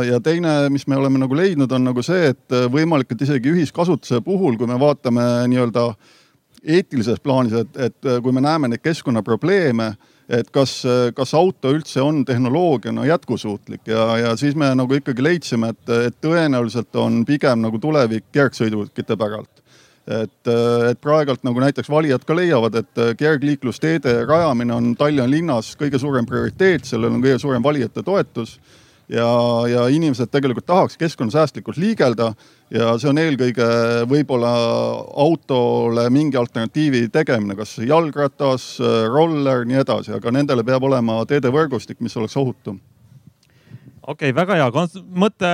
ja 0.07 0.20
teine, 0.25 0.55
mis 0.73 0.87
me 0.87 0.96
oleme 0.96 1.20
nagu 1.20 1.37
leidnud, 1.37 1.73
on 1.73 1.90
nagu 1.90 2.05
see, 2.05 2.31
et 2.33 2.57
võimalik, 2.73 3.12
et 3.12 3.27
isegi 3.27 3.53
ühiskasutuse 3.53 4.23
puhul, 4.25 4.57
kui 4.61 4.70
me 4.70 4.79
vaatame 4.81 5.27
nii-öelda 5.53 5.90
eetilises 6.61 7.20
plaanis, 7.25 7.55
et, 7.57 7.77
et 7.88 8.11
kui 8.23 8.33
me 8.37 8.42
näeme 8.44 8.68
neid 8.68 8.83
keskkonnaprobleeme, 8.85 9.92
et 10.31 10.51
kas, 10.55 10.81
kas 11.16 11.33
auto 11.35 11.73
üldse 11.75 12.03
on 12.05 12.20
tehnoloogiana 12.25 13.07
jätkusuutlik 13.09 13.88
ja, 13.90 14.05
ja 14.20 14.35
siis 14.38 14.55
me 14.55 14.68
nagu 14.79 14.94
ikkagi 14.94 15.25
leidsime, 15.25 15.73
et, 15.75 15.94
et 16.11 16.20
tõenäoliselt 16.23 16.94
on 17.01 17.25
pigem 17.27 17.64
nagu 17.64 17.81
tulevik 17.83 18.29
kergsõidukite 18.33 19.16
päralt. 19.18 19.51
Et, 20.11 20.49
et 20.90 20.99
praegult 20.99 21.42
nagu 21.46 21.61
näiteks 21.62 21.90
valijad 21.90 22.23
ka 22.27 22.35
leiavad, 22.35 22.79
et 22.81 23.03
kergliiklusteede 23.18 24.14
rajamine 24.27 24.75
on 24.75 24.94
Tallinna 24.99 25.29
linnas 25.31 25.75
kõige 25.79 26.01
suurem 26.03 26.27
prioriteet, 26.27 26.88
sellel 26.88 27.12
on 27.14 27.23
kõige 27.23 27.38
suurem 27.42 27.62
valijate 27.62 28.03
toetus 28.07 28.57
ja, 29.11 29.31
ja 29.70 29.87
inimesed 29.90 30.31
tegelikult 30.31 30.66
tahaks 30.66 30.96
keskkonnasäästlikult 31.01 31.81
liigelda 31.81 32.33
ja 32.70 32.92
see 33.01 33.11
on 33.11 33.18
eelkõige 33.18 33.66
võib-olla 34.11 34.53
autole 35.25 36.07
mingi 36.14 36.38
alternatiivi 36.38 37.09
tegemine, 37.12 37.57
kas 37.59 37.77
jalgratas, 37.83 38.73
roller, 39.11 39.66
nii 39.66 39.83
edasi, 39.83 40.14
aga 40.16 40.35
nendele 40.35 40.64
peab 40.66 40.87
olema 40.87 41.20
teedevõrgustik, 41.29 42.01
mis 42.01 42.16
oleks 42.20 42.38
ohutum 42.40 42.81
okei 44.07 44.31
okay,, 44.31 44.35
väga 44.35 44.57
hea 44.57 44.87
mõte, 45.21 45.51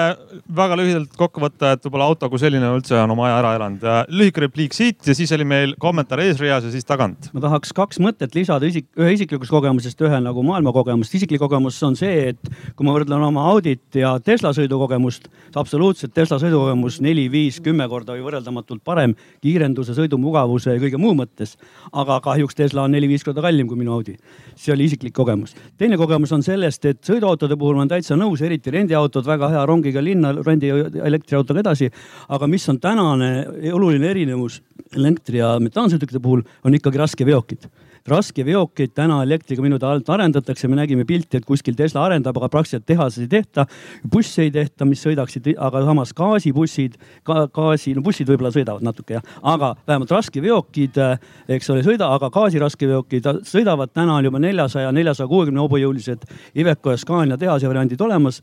väga 0.57 0.77
lühidalt 0.79 1.15
kokku 1.19 1.43
võtta, 1.43 1.73
et 1.75 1.87
võib-olla 1.87 2.07
auto 2.11 2.29
kui 2.31 2.41
selline 2.41 2.69
üldse 2.77 2.97
on 3.01 3.13
oma 3.15 3.27
aja 3.29 3.39
ära 3.41 3.53
elanud. 3.59 3.87
lühike 4.09 4.45
repliik 4.45 4.75
siit 4.77 5.07
ja 5.07 5.15
siis 5.19 5.33
oli 5.35 5.45
meil 5.45 5.75
kommentaar 5.83 6.23
eesreas 6.23 6.65
ja 6.65 6.71
siis 6.71 6.87
tagant. 6.87 7.31
ma 7.35 7.43
tahaks 7.43 7.73
kaks 7.77 8.01
mõtet 8.03 8.35
lisada 8.39 8.67
isik, 8.67 8.89
ühe 8.99 9.13
isiklikust 9.17 9.51
kogemusest, 9.51 10.01
ühe 10.01 10.21
nagu 10.23 10.43
maailma 10.47 10.73
kogemust. 10.73 11.15
isiklik 11.15 11.41
kogemus 11.43 11.83
on 11.83 11.97
see, 11.99 12.33
et 12.33 12.51
kui 12.77 12.87
ma 12.87 12.95
võrdlen 12.95 13.25
oma 13.29 13.49
Audit 13.51 13.99
ja 13.99 14.17
Tesla 14.23 14.53
sõidukogemust, 14.57 15.29
absoluutselt 15.55 16.15
Tesla 16.15 16.39
sõidukogemus 16.43 17.01
neli, 17.05 17.27
viis, 17.33 17.61
kümme 17.61 17.89
korda 17.89 18.15
või 18.15 18.25
võrreldamatult 18.27 18.85
parem 18.85 19.17
kiirenduse, 19.43 19.95
sõidumugavuse 19.99 20.77
ja 20.77 20.83
kõige 20.83 21.01
muu 21.03 21.15
mõttes. 21.19 21.57
aga 21.93 22.21
kahjuks 22.21 22.55
Tesla 22.55 22.87
on 22.87 22.95
neli-viis 22.95 23.25
korda 23.25 23.43
kallim 23.43 23.67
kui 23.67 23.77
minu 23.77 23.93
Audi. 23.93 24.17
see 24.55 24.73
oli 24.73 24.85
isiklik 24.85 25.15
kogemus. 25.15 25.55
teine 25.77 25.97
kogemus 25.97 26.33
on 26.33 26.43
sellest, 26.43 26.85
et 26.85 27.03
sõiduautode 27.03 27.57
puhul 27.59 27.75
ma 27.75 27.85
olen 27.85 27.89
täitsa 27.89 28.17
nõus 28.17 28.36
eriti 28.43 28.71
rendiautod, 28.75 29.27
väga 29.27 29.51
hea 29.55 29.65
rongiga 29.67 30.03
linna, 30.03 30.33
rendi 30.47 30.71
elektriautoga 30.71 31.61
edasi. 31.61 31.91
aga 32.29 32.47
mis 32.47 32.69
on 32.69 32.79
tänane 32.81 33.47
oluline 33.73 34.11
erinevus 34.11 34.61
elektri 34.95 35.39
ja 35.39 35.57
metaansõidukite 35.61 36.21
puhul, 36.23 36.43
on 36.65 36.75
ikkagi 36.75 36.99
raskeveokid 36.99 37.69
raskeveokeid 38.11 38.95
täna 38.97 39.19
elektriga 39.25 39.65
minu 39.65 39.79
alt 39.83 40.09
arendatakse, 40.11 40.69
me 40.69 40.79
nägime 40.79 41.05
pilti, 41.07 41.41
et 41.41 41.47
kuskil 41.49 41.77
Tesla 41.79 42.05
arendab, 42.07 42.37
aga 42.41 42.49
praktiliselt 42.53 42.87
tehases 42.87 43.25
ei 43.25 43.29
tehta. 43.29 43.67
busse 44.13 44.43
ei 44.43 44.51
tehta, 44.51 44.85
mis 44.85 45.03
sõidaksid, 45.03 45.53
aga 45.59 45.83
samas 45.85 46.13
gaasibussid 46.17 46.97
ka,, 47.25 47.47
gaasi, 47.53 47.95
no 47.95 48.03
bussid 48.03 48.29
võib-olla 48.29 48.53
sõidavad 48.55 48.85
natuke 48.87 49.19
jah, 49.19 49.27
aga 49.43 49.75
vähemalt 49.87 50.11
raskeveokid, 50.11 51.03
eks 51.49 51.71
ole, 51.71 51.83
sõida, 51.87 52.11
aga 52.15 52.31
gaasiraskeveokid 52.31 53.31
sõidavad, 53.47 53.93
täna 53.95 54.21
on 54.21 54.31
juba 54.31 54.43
neljasaja, 54.43 54.93
neljasaja 54.93 55.29
kuuekümne 55.31 55.63
hobujõulised 55.65 56.27
Iveco 56.57 56.95
ja 56.95 57.01
Scania 57.01 57.39
tehase 57.41 57.69
variandid 57.69 58.01
olemas 58.01 58.43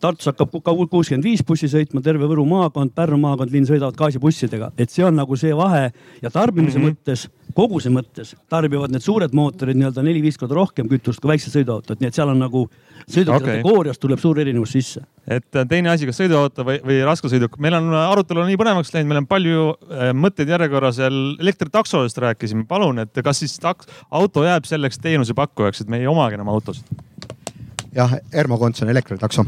Tartus 0.00 0.30
hakkab 0.30 0.54
ka 0.64 0.74
kuuskümmend 0.74 1.26
viis 1.26 1.42
bussi 1.46 1.68
sõitma, 1.70 2.00
terve 2.04 2.28
Võru 2.30 2.46
maakond, 2.48 2.94
Pärnu 2.96 3.18
maakond, 3.20 3.52
linn 3.52 3.68
sõidavad 3.68 3.98
gaasibussidega, 3.98 4.72
et 4.80 4.92
see 4.92 5.04
on 5.04 5.18
nagu 5.20 5.36
see 5.36 5.52
vahe 5.56 5.90
ja 6.22 6.30
tarbimise 6.30 6.78
mm 6.78 6.84
-hmm. 6.84 6.96
mõttes, 6.96 7.26
koguse 7.54 7.90
mõttes 7.92 8.34
tarbivad 8.48 8.90
need 8.94 9.04
suured 9.04 9.34
mootorid 9.36 9.76
nii-öelda 9.76 10.02
neli-viis 10.06 10.38
korda 10.38 10.54
rohkem 10.54 10.88
kütust 10.88 11.20
kui 11.20 11.32
väiksed 11.32 11.52
sõiduautod, 11.52 12.00
nii 12.00 12.08
et 12.08 12.14
seal 12.14 12.28
on 12.32 12.38
nagu 12.38 12.66
sõiduki 13.08 13.60
okay. 13.60 13.94
tuleb 14.00 14.18
suur 14.18 14.40
erinevus 14.40 14.72
sisse. 14.72 15.02
et 15.26 15.56
äh, 15.56 15.66
teine 15.68 15.90
asi, 15.90 16.06
kas 16.06 16.20
sõiduauto 16.20 16.64
või, 16.64 16.80
või 16.84 17.00
raskesõiduk, 17.04 17.58
meil 17.58 17.74
on 17.74 17.92
äh, 17.92 18.10
arutelu 18.10 18.44
nii 18.46 18.56
põnevaks 18.60 18.94
läinud, 18.94 19.08
meil 19.08 19.22
on 19.22 19.26
palju 19.30 19.66
äh, 19.70 20.12
mõtteid 20.16 20.48
järjekorras 20.48 20.98
veel 20.98 21.36
elektritaksodest 21.40 22.18
rääkisime, 22.18 22.64
palun, 22.68 22.98
et 22.98 23.24
kas 23.24 23.38
siis 23.38 23.58
taks, 23.58 23.86
auto 24.10 24.44
jääb 24.44 24.64
selleks 24.64 24.98
teenusepakkujaks, 24.98 25.80
et 25.80 25.88
me 25.88 26.00
ei 26.00 26.06
omagi 26.06 26.40
enam 26.40 26.48
autosid? 26.48 26.84
jah, 27.94 28.20
Ermo 28.32 28.58
Konts 28.58 28.82
on 28.82 28.88
elektritakso 28.88 29.44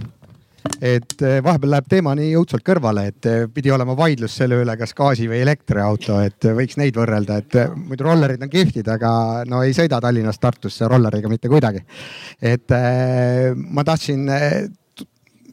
et 0.83 1.23
eh, 1.23 1.39
vahepeal 1.45 1.75
läheb 1.77 1.89
teema 1.91 2.15
nii 2.19 2.35
õudselt 2.39 2.65
kõrvale, 2.67 3.07
et 3.13 3.29
eh, 3.31 3.45
pidi 3.53 3.73
olema 3.75 3.97
vaidlus 3.99 4.35
selle 4.39 4.61
üle, 4.63 4.77
kas 4.79 4.95
gaasi 4.99 5.29
või 5.31 5.43
elektriauto, 5.45 6.19
et 6.23 6.49
võiks 6.59 6.79
neid 6.81 6.99
võrrelda, 6.99 7.39
et 7.43 7.59
eh, 7.61 7.73
muidu 7.75 8.07
rollerid 8.07 8.43
on 8.43 8.53
kihvtid, 8.53 8.91
aga 8.93 9.13
no 9.49 9.63
ei 9.67 9.75
sõida 9.77 10.01
Tallinnast 10.03 10.43
Tartusse 10.43 10.89
rolleriga 10.91 11.31
mitte 11.31 11.51
kuidagi. 11.53 11.83
et 12.43 12.73
ma 13.55 13.85
tahtsin 13.85 14.27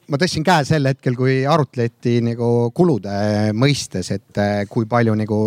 ma 0.10 0.18
tõstsin 0.18 0.46
käe 0.46 0.66
sel 0.66 0.90
hetkel, 0.90 1.16
kui 1.18 1.44
arutleti 1.46 2.18
nagu 2.26 2.72
kulude 2.76 3.52
mõistes, 3.54 4.10
et 4.16 4.42
kui 4.70 4.88
palju 4.90 5.14
nagu 5.20 5.40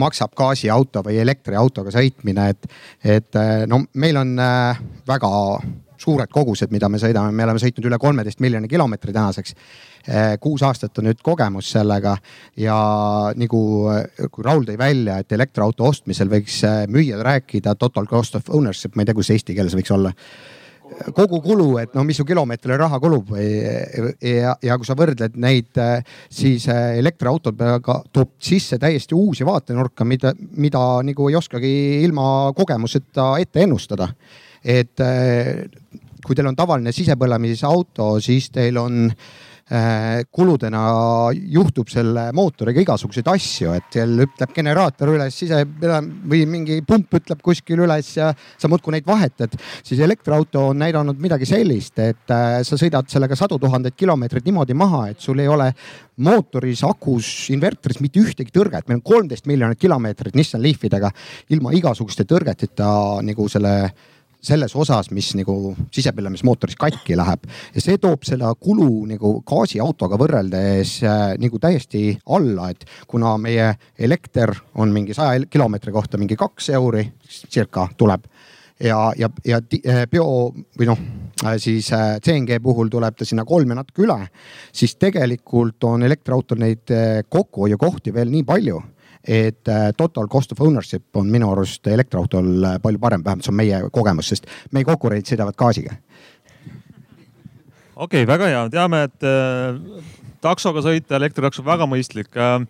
maksab 0.00 0.32
gaasiauto 0.38 1.02
või 1.04 1.18
elektriautoga 1.20 1.92
sõitmine, 1.92 2.48
et, 2.54 2.72
et 3.04 3.40
no 3.68 3.82
meil 4.00 4.20
on 4.22 4.34
väga 5.08 5.30
suured 6.00 6.30
kogused, 6.32 6.72
mida 6.72 6.88
me 6.88 7.00
sõidame, 7.00 7.32
me 7.34 7.46
oleme 7.46 7.60
sõitnud 7.62 7.88
üle 7.90 7.98
kolmeteist 8.00 8.40
miljoni 8.40 8.68
kilomeetri 8.70 9.14
tänaseks. 9.16 9.56
Eh, 10.08 10.36
kuus 10.40 10.62
aastat 10.64 10.96
on 10.98 11.10
nüüd 11.10 11.20
kogemus 11.24 11.72
sellega 11.74 12.14
ja 12.60 12.76
nagu, 13.36 13.60
kui 14.32 14.46
Raul 14.46 14.64
tõi 14.68 14.78
välja, 14.80 15.18
et 15.20 15.36
elektriauto 15.36 15.90
ostmisel 15.90 16.30
võiks 16.32 16.62
eh, 16.64 16.86
müüjad 16.88 17.20
rääkida 17.26 17.76
total 17.76 18.08
cost 18.08 18.40
of 18.40 18.48
ownership, 18.48 18.96
ma 18.96 19.04
ei 19.04 19.10
tea, 19.10 19.18
kuidas 19.18 19.34
eesti 19.36 19.56
keeles 19.58 19.76
võiks 19.76 19.92
olla. 19.96 20.14
Kogu 21.14 21.38
kulu, 21.44 21.76
et 21.78 21.92
no 21.94 22.02
mis 22.02 22.18
su 22.18 22.24
kilomeetrile 22.26 22.74
raha 22.80 22.98
kulub 22.98 23.28
või 23.30 23.44
ja, 24.26 24.56
ja 24.58 24.74
kui 24.74 24.88
sa 24.88 24.96
võrdled 24.98 25.36
neid, 25.38 25.78
siis 26.26 26.66
elektriautodega 26.66 27.94
toob 28.10 28.32
sisse 28.42 28.74
täiesti 28.82 29.14
uusi 29.14 29.46
vaatenurka, 29.46 30.02
mida, 30.02 30.34
mida 30.58 30.82
nagu 31.06 31.30
ei 31.30 31.38
oskagi 31.38 31.70
ilma 32.02 32.26
kogemuseta 32.58 33.36
ette 33.38 33.62
ennustada 33.68 34.10
et 34.64 35.00
äh, 35.04 35.66
kui 36.24 36.36
teil 36.36 36.50
on 36.50 36.58
tavaline 36.58 36.92
sisepõlemisauto, 36.94 38.12
siis 38.22 38.50
teil 38.52 38.76
on 38.80 39.06
äh, 39.10 40.20
kuludena 40.34 40.82
juhtub 41.32 41.88
selle 41.90 42.26
mootoriga 42.36 42.82
igasuguseid 42.84 43.30
asju, 43.32 43.72
et 43.78 43.96
seal 43.96 44.24
ütleb 44.26 44.52
generaator 44.54 45.14
üles, 45.14 45.36
sise 45.42 45.62
või 45.64 46.42
mingi 46.50 46.80
pump 46.86 47.16
ütleb 47.20 47.42
kuskil 47.44 47.84
üles 47.86 48.12
ja 48.18 48.32
sa 48.34 48.70
muudkui 48.70 48.96
neid 48.96 49.08
vahetad. 49.08 49.56
siis 49.82 50.00
elektriauto 50.04 50.68
on 50.72 50.82
näidanud 50.84 51.18
midagi 51.22 51.48
sellist, 51.48 51.98
et 51.98 52.34
äh, 52.34 52.60
sa 52.66 52.78
sõidad 52.80 53.08
sellega 53.10 53.38
sadu 53.38 53.58
tuhandeid 53.58 53.96
kilomeetreid 53.96 54.46
niimoodi 54.50 54.76
maha, 54.76 55.08
et 55.10 55.20
sul 55.20 55.40
ei 55.40 55.48
ole 55.48 55.72
mootoris, 56.20 56.84
akus, 56.84 57.32
inverteris 57.54 58.00
mitte 58.04 58.20
ühtegi 58.20 58.52
tõrget. 58.52 58.88
meil 58.88 59.00
on 59.00 59.06
kolmteist 59.06 59.46
miljonit 59.46 59.80
kilomeetrit 59.80 60.34
Nissan 60.36 60.62
Leafidega 60.62 61.10
ilma 61.50 61.72
igasuguste 61.72 62.28
tõrgeteta 62.28 63.22
nagu 63.24 63.48
selle 63.48 63.76
selles 64.40 64.74
osas, 64.76 65.10
mis 65.14 65.32
nagu 65.38 65.74
sisepõlemismootoris 65.94 66.78
katki 66.80 67.16
läheb. 67.18 67.46
Ja 67.74 67.84
see 67.84 68.00
toob 68.00 68.24
selle 68.28 68.50
kulu 68.60 69.06
nagu 69.10 69.34
gaasiautoga 69.46 70.18
võrreldes 70.20 70.96
äh, 71.04 71.24
nagu 71.40 71.60
täiesti 71.62 72.14
alla, 72.26 72.70
et 72.72 72.86
kuna 73.10 73.36
meie 73.40 73.74
elekter 73.98 74.54
on 74.74 74.94
mingi 74.94 75.16
saja 75.16 75.44
kilomeetri 75.50 75.92
kohta 75.92 76.20
mingi 76.20 76.38
kaks 76.40 76.72
euri 76.76 77.04
circa 77.28 77.88
tuleb. 77.96 78.26
Ja, 78.80 79.12
ja, 79.16 79.28
ja 79.44 79.58
äh, 79.60 80.06
bio 80.08 80.24
või 80.78 80.86
noh, 80.88 81.00
äh, 81.44 81.58
siis 81.60 81.90
äh, 81.92 82.14
CNG 82.24 82.56
puhul 82.64 82.88
tuleb 82.88 83.18
ta 83.18 83.26
sinna 83.28 83.44
kolm 83.44 83.74
ja 83.74 83.76
natuke 83.76 84.06
üle, 84.06 84.16
siis 84.72 84.94
tegelikult 84.96 85.84
on 85.84 86.06
elektriautol 86.06 86.62
neid 86.62 86.94
kokkuhoiukohti 87.28 88.14
veel 88.16 88.32
nii 88.32 88.46
palju 88.48 88.80
et 89.24 89.68
äh, 89.68 89.90
total 89.96 90.28
cost 90.28 90.52
of 90.52 90.60
ownership 90.60 91.16
on 91.16 91.28
minu 91.28 91.50
arust 91.52 91.86
elektriautol 91.86 92.64
äh, 92.64 92.78
palju 92.82 93.00
parem, 93.00 93.24
vähemalt 93.24 93.44
see 93.44 93.52
on 93.52 93.58
meie 93.58 93.80
kogemus, 93.92 94.30
sest 94.32 94.48
meie 94.72 94.86
konkurendid 94.88 95.28
sõidavad 95.28 95.58
gaasiga. 95.60 95.96
okei 97.96 98.22
okay,, 98.22 98.26
väga 98.26 98.48
hea, 98.48 98.62
teame, 98.72 99.02
et 99.10 99.28
äh, 99.28 100.06
taksoga 100.40 100.84
sõita 100.86 101.18
elektritakso 101.20 101.64
väga 101.66 101.88
mõistlik 101.90 102.32
äh,. 102.36 102.64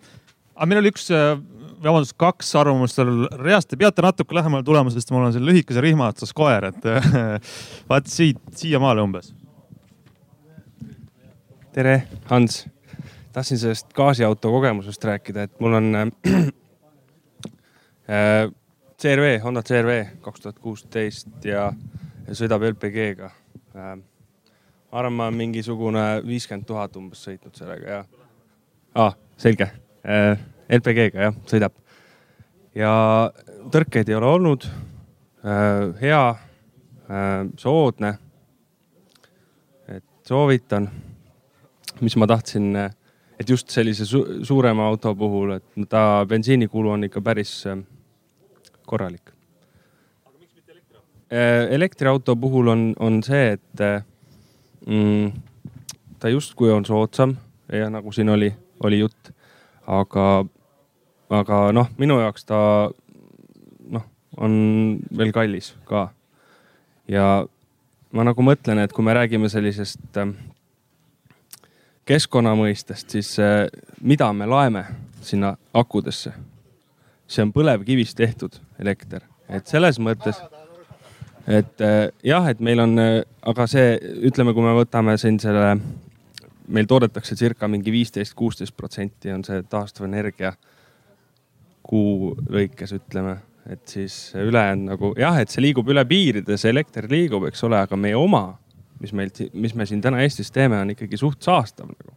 aga 0.55 0.67
meil 0.67 0.81
oli 0.83 0.91
üks 0.91 1.07
äh,, 1.15 1.37
vabandust, 1.81 2.17
kaks 2.19 2.51
arvamust 2.59 2.99
seal 2.99 3.13
reast, 3.39 3.71
te 3.71 3.79
peate 3.79 4.03
natuke 4.03 4.35
lähemale 4.35 4.67
tulema, 4.67 4.91
sest 4.91 5.15
mul 5.15 5.29
on 5.29 5.33
seal 5.33 5.47
lühikese 5.47 5.81
rihma 5.81 6.11
otsas 6.11 6.35
koer, 6.35 6.67
et 6.73 6.91
vaat 7.89 8.11
siit, 8.11 8.43
siiamaale 8.59 9.07
umbes. 9.07 9.31
tere, 11.71 12.01
Hans 12.27 12.65
tahtsin 13.33 13.59
sellest 13.59 13.93
gaasiauto 13.93 14.51
kogemusest 14.51 15.03
rääkida, 15.03 15.43
et 15.43 15.59
mul 15.59 15.73
on 15.73 15.95
äh, 15.95 16.07
äh 18.09 18.51
CRV, 19.01 19.39
Honda 19.43 19.63
CRV 19.63 20.05
kaks 20.21 20.41
tuhat 20.41 20.59
kuusteist 20.59 21.45
ja, 21.45 21.71
ja 22.27 22.35
sõidab 22.37 22.61
LPG-ga 22.69 23.31
äh,. 23.75 23.95
ma 24.91 24.99
arvan, 24.99 25.13
ma 25.13 25.27
olen 25.29 25.39
mingisugune 25.39 26.03
viiskümmend 26.27 26.67
tuhat 26.69 26.95
umbes 26.99 27.23
sõitnud 27.25 27.57
sellega 27.57 27.89
ja 27.89 28.01
ah,, 28.95 29.15
selge 29.41 29.71
äh,. 30.05 30.37
LPG-ga 30.69 31.29
jah, 31.29 31.39
sõidab. 31.49 31.73
ja 32.77 32.91
tõrkeid 33.73 34.11
ei 34.11 34.19
ole 34.19 34.29
olnud 34.35 34.67
äh,. 34.69 35.87
hea 36.03 36.23
äh,, 36.29 37.47
soodne. 37.57 38.17
et 39.87 40.05
soovitan 40.27 40.91
mis 42.01 42.15
ma 42.17 42.27
tahtsin 42.27 42.75
äh, 42.75 42.91
et 43.41 43.49
just 43.49 43.73
sellise 43.73 44.05
su 44.05 44.21
suurema 44.45 44.85
auto 44.85 45.15
puhul, 45.17 45.55
et 45.57 45.89
ta 45.89 46.23
bensiinikulu 46.29 46.93
on 46.93 47.07
ikka 47.07 47.21
päris 47.25 47.53
äh, 47.67 47.79
korralik. 48.85 49.33
aga 50.25 50.37
miks 50.37 50.53
mitte 50.55 50.71
elektriauto? 50.71 51.05
Äh, 51.33 51.73
elektriauto 51.75 52.35
puhul 52.35 52.69
on, 52.73 52.83
on 52.99 53.21
see, 53.25 53.55
et 53.57 53.81
äh, 53.81 54.03
mm, 54.85 55.31
ta 56.19 56.29
justkui 56.29 56.71
on 56.71 56.85
soodsam 56.85 57.35
ja 57.71 57.89
nagu 57.89 58.11
siin 58.11 58.29
oli, 58.29 58.51
oli 58.83 59.01
jutt, 59.01 59.31
aga, 59.87 60.27
aga 61.41 61.63
noh, 61.73 61.89
minu 61.97 62.19
jaoks 62.21 62.45
ta 62.45 62.59
noh, 63.89 64.05
on 64.37 64.53
veel 65.17 65.33
kallis 65.33 65.73
ka. 65.89 66.09
ja 67.09 67.45
ma 68.11 68.27
nagu 68.27 68.45
mõtlen, 68.45 68.83
et 68.83 68.93
kui 68.93 69.05
me 69.07 69.17
räägime 69.17 69.49
sellisest 69.49 70.19
keskkonna 72.11 72.53
mõistest, 72.59 73.13
siis 73.13 73.35
äh, 73.39 73.65
mida 74.03 74.31
me 74.35 74.47
laeme 74.49 74.85
sinna 75.23 75.55
akudesse? 75.73 76.33
see 77.31 77.45
on 77.45 77.53
põlevkivist 77.55 78.17
tehtud 78.19 78.57
elekter, 78.83 79.23
et 79.47 79.69
selles 79.71 79.95
mõttes, 80.03 80.35
et 81.47 81.83
äh, 81.85 82.09
jah, 82.27 82.49
et 82.51 82.59
meil 82.59 82.83
on, 82.83 82.97
äh, 82.99 83.21
aga 83.47 83.67
see, 83.71 83.93
ütleme, 84.27 84.51
kui 84.51 84.65
me 84.65 84.73
võtame 84.75 85.15
siin 85.21 85.39
selle, 85.39 85.77
meil 86.67 86.89
toodetakse 86.91 87.37
circa 87.39 87.69
mingi 87.71 87.93
viisteist, 87.93 88.35
kuusteist 88.35 88.75
protsenti 88.75 89.31
on 89.31 89.45
see 89.47 89.63
taastuvenergia 89.71 90.51
kuu 91.87 92.33
lõikes, 92.51 92.91
ütleme 92.99 93.37
et 93.71 93.87
siis 93.87 94.33
ülejäänud 94.35 94.91
nagu 94.91 95.13
jah, 95.19 95.39
et 95.39 95.53
see 95.53 95.63
liigub 95.63 95.87
üle 95.93 96.03
piiride, 96.09 96.59
see 96.59 96.73
elekter 96.73 97.07
liigub, 97.07 97.47
eks 97.47 97.63
ole, 97.63 97.79
aga 97.85 97.95
meie 97.95 98.19
oma 98.19 98.57
mis 99.01 99.13
meil, 99.17 99.31
mis 99.53 99.73
me 99.75 99.87
siin 99.89 100.01
täna 100.03 100.21
Eestis 100.23 100.51
teeme, 100.53 100.79
on 100.81 100.93
ikkagi 100.93 101.19
suht 101.19 101.41
saastav 101.45 101.89
nagu. 101.89 102.15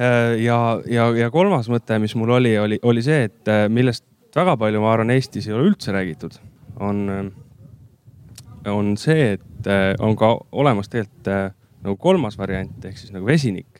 Äh, 0.00 0.38
ja, 0.42 0.58
ja, 0.88 1.08
ja 1.18 1.30
kolmas 1.34 1.68
mõte, 1.68 1.98
mis 2.00 2.14
mul 2.16 2.32
oli, 2.38 2.54
oli, 2.58 2.78
oli 2.88 3.02
see, 3.04 3.26
et 3.28 3.50
äh, 3.50 3.66
millest 3.72 4.06
väga 4.36 4.56
palju, 4.60 4.80
ma 4.80 4.92
arvan, 4.94 5.12
Eestis 5.12 5.48
ei 5.48 5.56
ole 5.56 5.68
üldse 5.68 5.92
räägitud, 5.92 6.38
on, 6.80 7.02
äh, 7.12 8.70
on 8.72 8.94
see, 9.00 9.34
et 9.36 9.68
on 10.02 10.16
ka 10.18 10.32
olemas 10.58 10.88
tegelikult 10.90 11.58
nagu 11.82 11.94
kolmas 12.02 12.34
variant 12.38 12.84
ehk 12.86 12.96
siis 12.98 13.12
nagu 13.14 13.26
vesinik. 13.26 13.78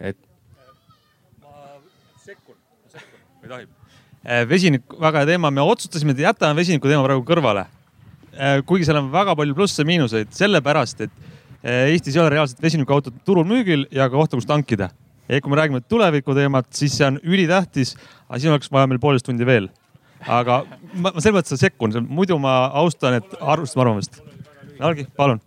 et. 0.00 0.16
ma 1.42 1.76
sekkun, 2.24 2.56
sekkun, 2.88 3.20
kui 3.40 3.50
tohib. 3.50 3.74
vesinik, 4.48 4.96
väga 5.00 5.24
hea 5.24 5.32
teema, 5.34 5.50
me 5.50 5.64
otsustasime, 5.66 6.16
et 6.16 6.24
jätame 6.24 6.56
vesiniku 6.56 6.88
teema 6.88 7.04
praegu 7.04 7.26
kõrvale 7.28 7.66
kuigi 8.66 8.86
seal 8.88 9.00
on 9.02 9.10
väga 9.12 9.34
palju 9.38 9.56
plusse-miinuseid, 9.56 10.32
sellepärast 10.36 11.04
et 11.06 11.12
äh, 11.62 11.92
Eestis 11.92 12.16
ei 12.16 12.22
ole 12.22 12.32
reaalselt 12.34 12.62
vesinikuautot 12.62 13.22
turul 13.26 13.46
müügil 13.48 13.86
ja 13.92 14.08
ka 14.08 14.16
kohta, 14.16 14.38
kus 14.38 14.48
tankida. 14.48 14.90
ja 15.28 15.40
kui 15.40 15.50
me 15.52 15.56
räägime 15.56 15.80
tuleviku 15.88 16.34
teemat, 16.34 16.66
siis 16.74 16.96
see 16.98 17.06
on 17.06 17.20
ülitähtis, 17.22 17.94
aga 18.28 18.40
siin 18.40 18.52
oleks 18.52 18.72
vaja 18.72 18.88
meil 18.90 19.00
poolteist 19.00 19.28
tundi 19.28 19.46
veel. 19.46 19.68
aga 20.26 20.62
ma, 20.94 21.10
ma 21.10 21.20
selles 21.20 21.38
mõttes 21.38 21.62
sekkun, 21.62 21.96
muidu 22.08 22.38
ma 22.38 22.66
austan, 22.82 23.18
et 23.20 23.38
arvestame 23.40 23.86
arvamust. 23.86 24.20
Algi, 24.82 25.06
palun. 25.16 25.40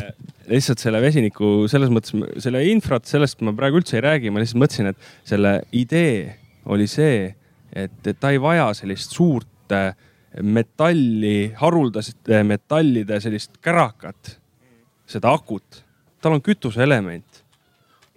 Äh, 0.00 0.12
lihtsalt 0.50 0.82
selle 0.82 1.00
vesiniku 1.02 1.66
selles 1.70 1.92
mõttes, 1.92 2.14
selle 2.42 2.62
infrat, 2.70 3.06
sellest 3.08 3.40
ma 3.44 3.54
praegu 3.56 3.80
üldse 3.80 3.98
ei 3.98 4.04
räägi, 4.04 4.32
ma 4.32 4.42
lihtsalt 4.42 4.62
mõtlesin, 4.62 4.90
et 4.92 5.08
selle 5.26 5.58
idee 5.76 6.36
oli 6.66 6.88
see, 6.90 7.30
et, 7.72 7.96
et 8.06 8.18
ta 8.18 8.32
ei 8.34 8.40
vaja 8.42 8.68
sellist 8.76 9.14
suurt 9.16 9.74
äh, 9.74 9.92
metalli, 10.42 11.52
haruldaste 11.56 12.42
metallide 12.44 13.20
sellist 13.20 13.58
kärakat, 13.62 14.36
seda 15.06 15.32
akut. 15.32 15.82
tal 16.20 16.32
on 16.32 16.42
kütuseelement 16.42 17.44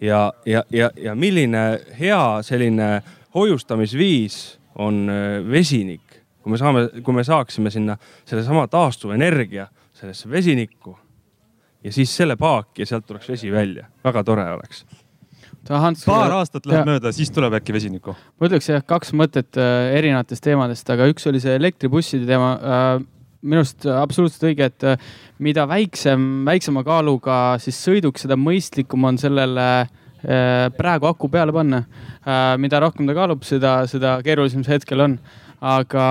ja, 0.02 0.34
ja, 0.46 0.64
ja, 0.72 0.90
ja 0.98 1.16
milline 1.16 1.80
hea 2.00 2.42
selline 2.42 3.02
hoiustamisviis 3.36 4.60
on 4.76 5.10
äh, 5.10 5.52
vesinik. 5.52 6.02
kui 6.42 6.52
me 6.52 6.58
saame, 6.58 6.88
kui 7.04 7.14
me 7.14 7.24
saaksime 7.24 7.70
sinna 7.70 7.98
sellesama 8.26 8.68
taastuvenergia 8.68 9.68
sellesse 9.94 10.30
vesinikku 10.30 10.98
ja 11.84 11.92
siis 11.92 12.16
selle 12.16 12.36
paaki 12.36 12.82
ja 12.82 12.86
sealt 12.86 13.06
tuleks 13.06 13.30
vesi 13.30 13.52
välja, 13.52 13.88
väga 14.04 14.24
tore 14.24 14.52
oleks 14.54 14.86
Hans, 15.70 16.02
paar 16.08 16.34
aastat 16.34 16.66
läheb 16.66 16.82
ja. 16.82 16.88
mööda, 16.96 17.12
siis 17.14 17.30
tuleb 17.34 17.54
äkki 17.60 17.76
vesinikku. 17.76 18.16
ma 18.16 18.50
ütleks 18.50 18.72
jah, 18.72 18.82
kaks 18.86 19.14
mõtet 19.18 19.60
äh, 19.62 19.92
erinevatest 20.00 20.44
teemadest, 20.46 20.90
aga 20.90 21.06
üks 21.12 21.28
oli 21.30 21.42
see 21.44 21.54
elektribusside 21.60 22.26
teema 22.30 22.52
äh, 22.58 22.90
minu 23.46 23.62
arust 23.62 23.86
absoluutselt 23.86 24.48
õige, 24.50 24.72
et 24.72 24.88
äh, 24.88 25.12
mida 25.46 25.68
väiksem, 25.70 26.26
väiksema 26.48 26.84
kaaluga 26.88 27.60
siis 27.62 27.78
sõiduk, 27.86 28.18
seda 28.22 28.38
mõistlikum 28.40 29.06
on 29.12 29.22
sellele 29.22 29.68
äh, 29.84 30.66
praegu 30.80 31.12
aku 31.12 31.30
peale 31.32 31.56
panna. 31.56 31.84
mida 32.60 32.80
rohkem 32.82 33.08
ta 33.08 33.14
kaalub, 33.16 33.46
seda, 33.48 33.84
seda 33.88 34.18
keerulisem 34.26 34.66
see 34.66 34.76
hetkel 34.76 35.06
on. 35.06 35.20
aga 35.60 36.04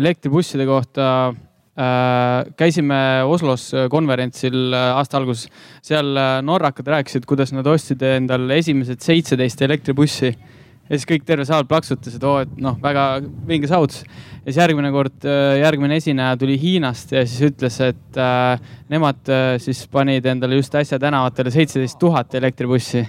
elektribusside 0.00 0.64
kohta 0.66 1.08
Äh, 1.32 1.51
käisime 1.72 2.96
Oslos 3.24 3.70
konverentsil 3.90 4.74
äh, 4.76 4.90
aasta 4.92 5.16
alguses, 5.16 5.46
seal 5.84 6.10
äh, 6.20 6.40
norrakad 6.44 6.90
rääkisid, 6.92 7.24
kuidas 7.28 7.54
nad 7.56 7.66
ostsid 7.66 8.02
endale 8.04 8.58
esimesed 8.60 9.00
seitseteist 9.00 9.62
elektribussi. 9.64 10.34
ja 10.82 10.98
siis 10.98 11.06
kõik, 11.08 11.24
terve 11.24 11.46
saal 11.48 11.64
plaksutas, 11.64 12.18
et 12.18 12.24
oo, 12.28 12.42
et 12.44 12.52
noh, 12.60 12.76
väga 12.82 13.22
vinge 13.48 13.70
saavutus. 13.70 14.02
ja 14.04 14.50
siis 14.50 14.60
järgmine 14.60 14.90
kord, 14.92 15.24
järgmine 15.62 15.96
esineja 15.96 16.36
tuli 16.36 16.58
Hiinast 16.60 17.14
ja 17.16 17.24
siis 17.24 17.52
ütles, 17.52 17.80
et 17.80 18.20
äh, 18.20 18.60
nemad 18.92 19.32
äh, 19.32 19.56
siis 19.62 19.86
panid 19.88 20.28
endale 20.28 20.60
just 20.60 20.74
äsja 20.76 20.98
tänavatele 21.00 21.50
seitseteist 21.50 21.98
tuhat 21.98 22.34
elektribussi. 22.34 23.06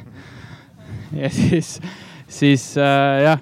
ja 1.22 1.30
siis 1.30 1.82
siis 2.34 2.64
äh, 2.78 3.24
jah, 3.24 3.42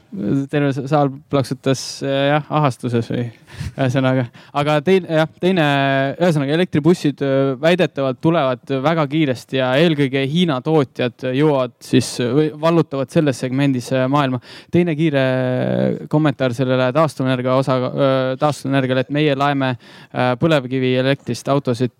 terve 0.51 0.71
saal 0.75 1.11
plaksutas 1.31 1.81
äh, 2.03 2.31
jah, 2.31 2.47
ahastuses 2.59 3.07
või 3.11 3.23
ühesõnaga. 3.79 4.25
aga 4.61 4.77
teine 4.85 5.19
jah, 5.21 5.29
teine, 5.41 5.65
ühesõnaga 6.19 6.55
elektribussid 6.57 7.23
äh, 7.25 7.53
väidetavalt 7.61 8.21
tulevad 8.23 8.73
väga 8.83 9.05
kiiresti 9.11 9.61
ja 9.61 9.71
eelkõige 9.81 10.25
Hiina 10.31 10.59
tootjad 10.65 11.27
jõuavad 11.31 11.77
siis 11.83 12.09
või 12.21 12.49
vallutavad 12.61 13.13
selles 13.13 13.39
segmendis 13.43 13.91
äh, 13.95 14.07
maailma. 14.11 14.41
teine 14.71 14.95
kiire 14.99 15.23
kommentaar 16.11 16.55
sellele 16.57 16.91
taastuvenergia 16.95 17.55
osa, 17.55 17.77
taastuvenergiale, 18.39 19.05
et 19.05 19.13
meie 19.13 19.35
laeme 19.37 19.73
põlevkivielektrist 20.11 21.47
autosid. 21.51 21.95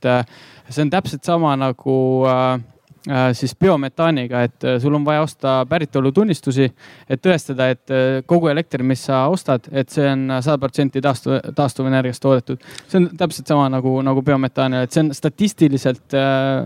see 0.70 0.84
on 0.86 0.92
täpselt 0.92 1.24
sama 1.28 1.56
nagu 1.60 1.96
äh, 2.28 2.60
Äh, 2.62 2.81
siis 3.34 3.56
biometaaniga, 3.60 4.44
et 4.46 4.64
äh, 4.64 4.76
sul 4.82 4.94
on 4.94 5.06
vaja 5.06 5.22
osta 5.22 5.54
päritolutunnistusi, 5.70 6.68
et 7.10 7.22
tõestada, 7.22 7.72
et 7.74 7.94
äh, 7.94 8.20
kogu 8.30 8.52
elekter, 8.52 8.84
mis 8.86 9.06
sa 9.08 9.24
ostad, 9.34 9.66
et 9.72 9.90
see 9.90 10.06
on 10.06 10.28
sada 10.38 10.58
protsenti 10.62 11.02
taastuv, 11.02 11.40
taastuvenergiast 11.58 12.22
toodetud. 12.22 12.62
see 12.88 13.00
on 13.02 13.10
täpselt 13.18 13.50
sama 13.50 13.70
nagu, 13.74 13.96
nagu 14.06 14.22
biometaanil, 14.22 14.86
et 14.86 14.94
see 14.94 15.06
on 15.06 15.12
statistiliselt 15.18 16.18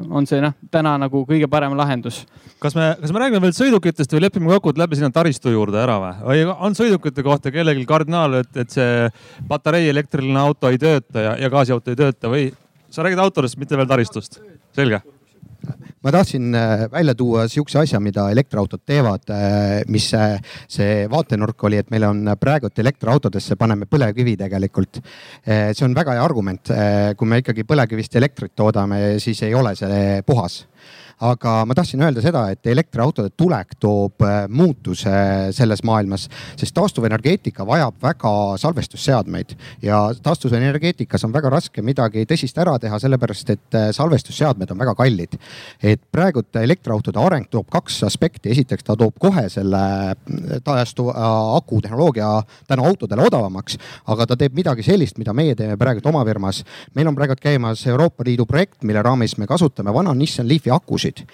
on 0.09 0.27
see 0.27 0.41
noh, 0.43 0.57
täna 0.71 0.97
nagu 1.05 1.23
kõige 1.29 1.47
parem 1.51 1.77
lahendus. 1.77 2.25
kas 2.59 2.75
me, 2.75 2.91
kas 2.99 3.15
me 3.15 3.23
räägime 3.23 3.41
veel 3.47 3.55
sõidukitest 3.55 4.17
või 4.17 4.25
lepime 4.27 4.51
kokku, 4.55 4.75
et 4.75 4.83
lähme 4.83 4.99
sinna 4.99 5.11
taristu 5.15 5.55
juurde 5.55 5.79
ära 5.79 5.97
või? 6.03 6.13
või 6.27 6.45
on 6.59 6.75
sõidukite 6.75 7.23
kohta 7.23 7.51
kellelgi 7.51 7.87
kardinaal, 7.87 8.41
et, 8.43 8.51
et 8.59 8.75
see 8.75 9.09
patarei 9.47 9.87
elektriline 9.89 10.39
auto 10.43 10.67
ei 10.67 10.81
tööta 10.81 11.29
ja, 11.29 11.35
ja 11.39 11.49
gaasiauto 11.53 11.95
ei 11.95 12.03
tööta 12.03 12.31
või 12.31 12.49
sa 12.91 13.07
räägid 13.07 13.23
autodest, 13.23 13.59
mitte 13.61 13.79
veel 13.79 13.87
taristust? 13.87 14.41
selge 14.75 14.99
ma 16.03 16.11
tahtsin 16.13 16.55
äh, 16.55 16.85
välja 16.91 17.15
tuua 17.15 17.47
sihukese 17.51 17.79
asja, 17.81 17.99
mida 18.03 18.27
elektriautod 18.33 18.83
teevad, 18.85 19.29
äh, 19.33 19.81
mis 19.91 20.09
see, 20.13 20.35
see 20.77 21.05
vaatenurk 21.11 21.63
oli, 21.67 21.79
et 21.81 21.89
meil 21.93 22.07
on 22.09 22.23
praegu 22.39 22.69
elektriautodesse 22.69 23.57
paneme 23.59 23.87
põlevkivi 23.89 24.35
tegelikult. 24.39 25.01
Äh, 25.47 25.71
see 25.73 25.87
on 25.87 25.97
väga 25.97 26.17
hea 26.17 26.25
argument, 26.25 26.71
kui 27.17 27.29
me 27.29 27.41
ikkagi 27.41 27.65
põlevkivist 27.67 28.15
elektrit 28.19 28.55
toodame, 28.55 29.17
siis 29.23 29.41
ei 29.45 29.53
ole 29.57 29.75
see 29.77 30.21
puhas 30.25 30.63
aga 31.23 31.63
ma 31.67 31.75
tahtsin 31.75 32.01
öelda 32.03 32.21
seda, 32.23 32.43
et 32.51 32.67
elektriautode 32.67 33.31
tulek 33.37 33.77
toob 33.79 34.23
äh, 34.25 34.45
muutuse 34.51 35.11
selles 35.55 35.83
maailmas, 35.87 36.27
sest 36.59 36.75
taastuvenergeetika 36.75 37.65
vajab 37.67 38.01
väga 38.03 38.31
salvestusseadmeid 38.59 39.55
ja 39.85 40.01
taastuvenergeetikas 40.23 41.23
on 41.27 41.33
väga 41.35 41.51
raske 41.53 41.83
midagi 41.85 42.25
tõsist 42.27 42.59
ära 42.59 42.75
teha, 42.81 42.99
sellepärast 42.99 43.53
et 43.55 43.77
äh, 43.79 43.87
salvestusseadmed 43.95 44.71
on 44.71 44.81
väga 44.83 44.95
kallid. 44.95 45.37
et 45.83 46.01
praegult 46.11 46.55
elektriautode 46.55 47.19
areng 47.19 47.47
toob 47.49 47.69
kaks 47.71 48.03
aspekti, 48.03 48.51
esiteks 48.51 48.83
ta 48.83 48.95
toob 48.99 49.15
kohe 49.19 49.47
selle 49.49 49.83
äh, 50.11 50.59
taastuva 50.63 51.15
akutehnoloogia 51.55 52.41
tänu 52.67 52.85
autodele 52.85 53.23
odavamaks, 53.23 53.79
aga 54.11 54.25
ta 54.25 54.35
teeb 54.35 54.55
midagi 54.55 54.83
sellist, 54.83 55.17
mida 55.17 55.33
meie 55.33 55.55
teeme 55.55 55.77
praegu 55.77 56.03
oma 56.09 56.25
firmas. 56.25 56.63
meil 56.95 57.07
on 57.07 57.15
praegu 57.15 57.39
käimas 57.39 57.87
Euroopa 57.87 58.23
Liidu 58.25 58.45
projekt, 58.45 58.83
mille 58.83 59.01
raames 59.01 59.37
me 59.37 59.47
kasutame 59.47 59.93
vana 59.93 60.13
Nissan 60.13 60.47
Leafi 60.47 60.71
akusid 60.71 61.04
akusid 61.05 61.25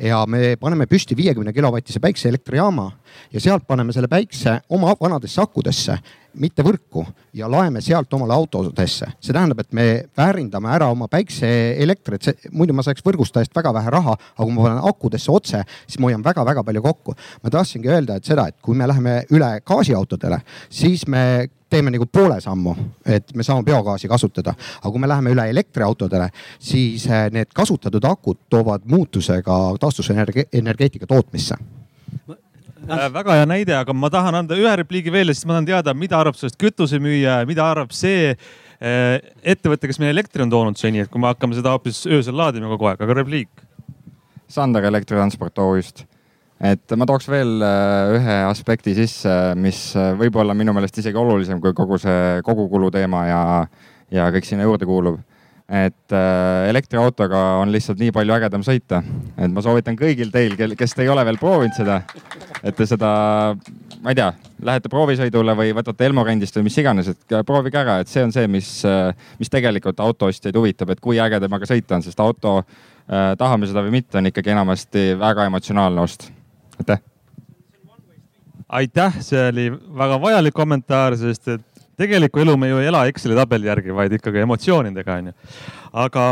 ja 0.00 0.22
me 0.26 0.56
paneme 0.56 0.86
püsti 0.88 1.16
viiekümne 1.16 1.52
kilovatise 1.52 2.00
päikseelektrijaama 2.00 2.86
ja 3.32 3.40
sealt 3.40 3.66
paneme 3.68 3.92
selle 3.92 4.08
päikse 4.08 4.60
oma 4.68 4.94
vanadesse 5.00 5.42
akudesse, 5.42 5.98
mitte 6.40 6.64
võrku 6.64 7.04
ja 7.36 7.50
laeme 7.50 7.82
sealt 7.84 8.12
omale 8.16 8.32
autodesse. 8.32 9.06
see 9.20 9.32
tähendab, 9.32 9.60
et 9.60 9.72
me 9.72 10.04
väärindame 10.16 10.72
ära 10.72 10.88
oma 10.88 11.08
päikseelektrit, 11.08 12.30
muidu 12.52 12.72
ma 12.72 12.82
saaks 12.82 13.04
võrgustajast 13.04 13.54
väga 13.54 13.74
vähe 13.74 13.90
raha, 13.90 14.16
aga 14.16 14.44
kui 14.44 14.54
ma 14.54 14.62
panen 14.62 14.88
akudesse 14.88 15.30
otse, 15.32 15.62
siis 15.86 16.00
ma 16.00 16.08
hoian 16.08 16.24
väga-väga 16.24 16.64
palju 16.64 16.82
kokku. 16.82 17.14
ma 17.42 17.50
tahtsingi 17.50 17.88
öelda, 17.88 18.16
et 18.16 18.24
seda, 18.24 18.48
et 18.48 18.56
kui 18.62 18.74
me 18.74 18.88
läheme 18.88 19.24
üle 19.30 19.60
gaasiautodele, 19.60 20.40
siis 20.70 21.06
me 21.06 21.50
teeme 21.70 21.92
nagu 21.94 22.06
poole 22.12 22.40
sammu, 22.42 22.74
et 23.06 23.34
me 23.36 23.46
saame 23.46 23.64
biogaasi 23.66 24.08
kasutada. 24.10 24.54
aga 24.80 24.90
kui 24.90 25.00
me 25.00 25.08
läheme 25.08 25.34
üle 25.34 25.46
elektriautodele, 25.50 26.30
siis 26.58 27.06
eh, 27.06 27.28
need 27.32 27.52
kasutatud 27.54 28.04
akud 28.04 28.40
toovad 28.50 28.86
muutuse 28.90 29.40
ka 29.46 29.58
taastusenergeetika 29.80 31.06
tootmisse 31.06 31.56
äh,. 32.90 33.06
väga 33.12 33.38
hea 33.40 33.46
näide, 33.46 33.76
aga 33.76 33.94
ma 33.94 34.10
tahan 34.10 34.42
anda 34.42 34.58
ühe 34.58 34.76
repliigi 34.82 35.12
veel 35.12 35.30
ja 35.30 35.36
siis 35.36 35.46
ma 35.46 35.56
tahan 35.58 35.70
teada, 35.70 35.94
mida 35.94 36.18
arvab 36.20 36.38
sellest 36.38 36.58
kütusemüüja 36.60 37.40
ja 37.42 37.48
mida 37.48 37.66
arvab 37.70 37.94
see 37.96 38.30
äh, 38.34 39.16
ettevõte, 39.42 39.90
kes 39.90 40.02
meile 40.02 40.16
elektri 40.18 40.46
on 40.46 40.52
toonud 40.52 40.80
seni, 40.80 41.04
et 41.04 41.10
kui 41.12 41.22
me 41.22 41.30
hakkame 41.30 41.58
seda 41.58 41.74
hoopis 41.76 42.06
öösel 42.10 42.36
laadima 42.36 42.72
kogu 42.74 42.90
aeg, 42.90 43.02
aga 43.06 43.20
repliik. 43.22 43.66
Sander 44.50 44.82
Elektritransport 44.82 45.60
OÜ-st 45.62 46.09
et 46.60 46.94
ma 47.00 47.08
tooks 47.08 47.28
veel 47.30 47.56
äh, 47.64 48.18
ühe 48.18 48.36
aspekti 48.50 48.92
sisse, 48.96 49.32
mis 49.60 49.80
äh, 49.96 50.12
võib 50.18 50.36
olla 50.42 50.54
minu 50.56 50.74
meelest 50.76 51.00
isegi 51.00 51.16
olulisem 51.16 51.60
kui 51.62 51.72
kogu 51.76 51.98
see 52.00 52.40
kogukulu 52.44 52.90
teema 52.92 53.24
ja, 53.28 53.42
ja 54.12 54.28
kõik 54.34 54.48
sinna 54.48 54.66
juurde 54.68 54.88
kuulub. 54.88 55.20
et 55.70 56.12
äh, 56.12 56.68
elektriautoga 56.68 57.40
on 57.62 57.70
lihtsalt 57.72 58.00
nii 58.02 58.12
palju 58.12 58.34
ägedam 58.34 58.64
sõita, 58.66 59.00
et 59.38 59.52
ma 59.54 59.62
soovitan 59.62 59.96
kõigil 59.96 60.32
teil, 60.34 60.56
kes 60.76 60.96
te 60.96 61.04
ei 61.04 61.08
ole 61.08 61.24
veel 61.24 61.38
proovinud 61.38 61.76
seda, 61.76 62.00
et 62.62 62.76
te 62.76 62.86
seda, 62.90 63.10
ma 64.02 64.12
ei 64.12 64.18
tea, 64.18 64.32
lähete 64.66 64.90
proovisõidule 64.90 65.54
või 65.56 65.70
võtate 65.78 66.08
Elmo-rendist 66.08 66.58
või 66.58 66.66
mis 66.66 66.80
iganes, 66.82 67.12
et 67.14 67.36
proovige 67.46 67.78
ära, 67.80 68.00
et 68.02 68.10
see 68.10 68.26
on 68.26 68.34
see, 68.34 68.50
mis, 68.50 68.72
mis 69.38 69.52
tegelikult 69.54 70.02
autoostjaid 70.02 70.58
huvitab, 70.58 70.90
et 70.90 71.00
kui 71.00 71.22
äge 71.22 71.38
temaga 71.40 71.70
sõita 71.70 71.96
on, 71.96 72.04
sest 72.04 72.20
auto 72.20 72.58
tahame 73.06 73.70
seda 73.70 73.86
või 73.86 73.94
mitte, 74.00 74.18
on 74.18 74.26
ikkagi 74.26 74.52
enamasti 74.52 75.06
väga 75.22 75.46
emotsionaalne 75.48 76.02
ost 76.02 76.28
aitäh. 76.80 77.00
aitäh, 78.68 79.18
see 79.24 79.48
oli 79.48 79.66
väga 79.70 80.20
vajalik 80.22 80.54
kommentaar, 80.54 81.16
sest 81.18 81.48
et 81.48 81.66
tegelikku 82.00 82.40
elu 82.40 82.56
me 82.56 82.70
ju 82.70 82.78
ei 82.80 82.88
ela 82.88 83.04
Exceli 83.10 83.36
tabeli 83.36 83.68
järgi, 83.68 83.94
vaid 83.94 84.14
ikkagi 84.16 84.44
emotsioonidega 84.44 85.18
onju. 85.20 85.34
aga 85.92 86.26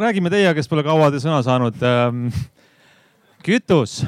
räägime 0.00 0.30
teie, 0.32 0.52
kes 0.54 0.70
pole 0.70 0.84
kaua 0.86 1.10
sõna 1.18 1.42
saanud 1.44 1.82
ähm,. 1.82 2.28
kütus. 3.44 4.00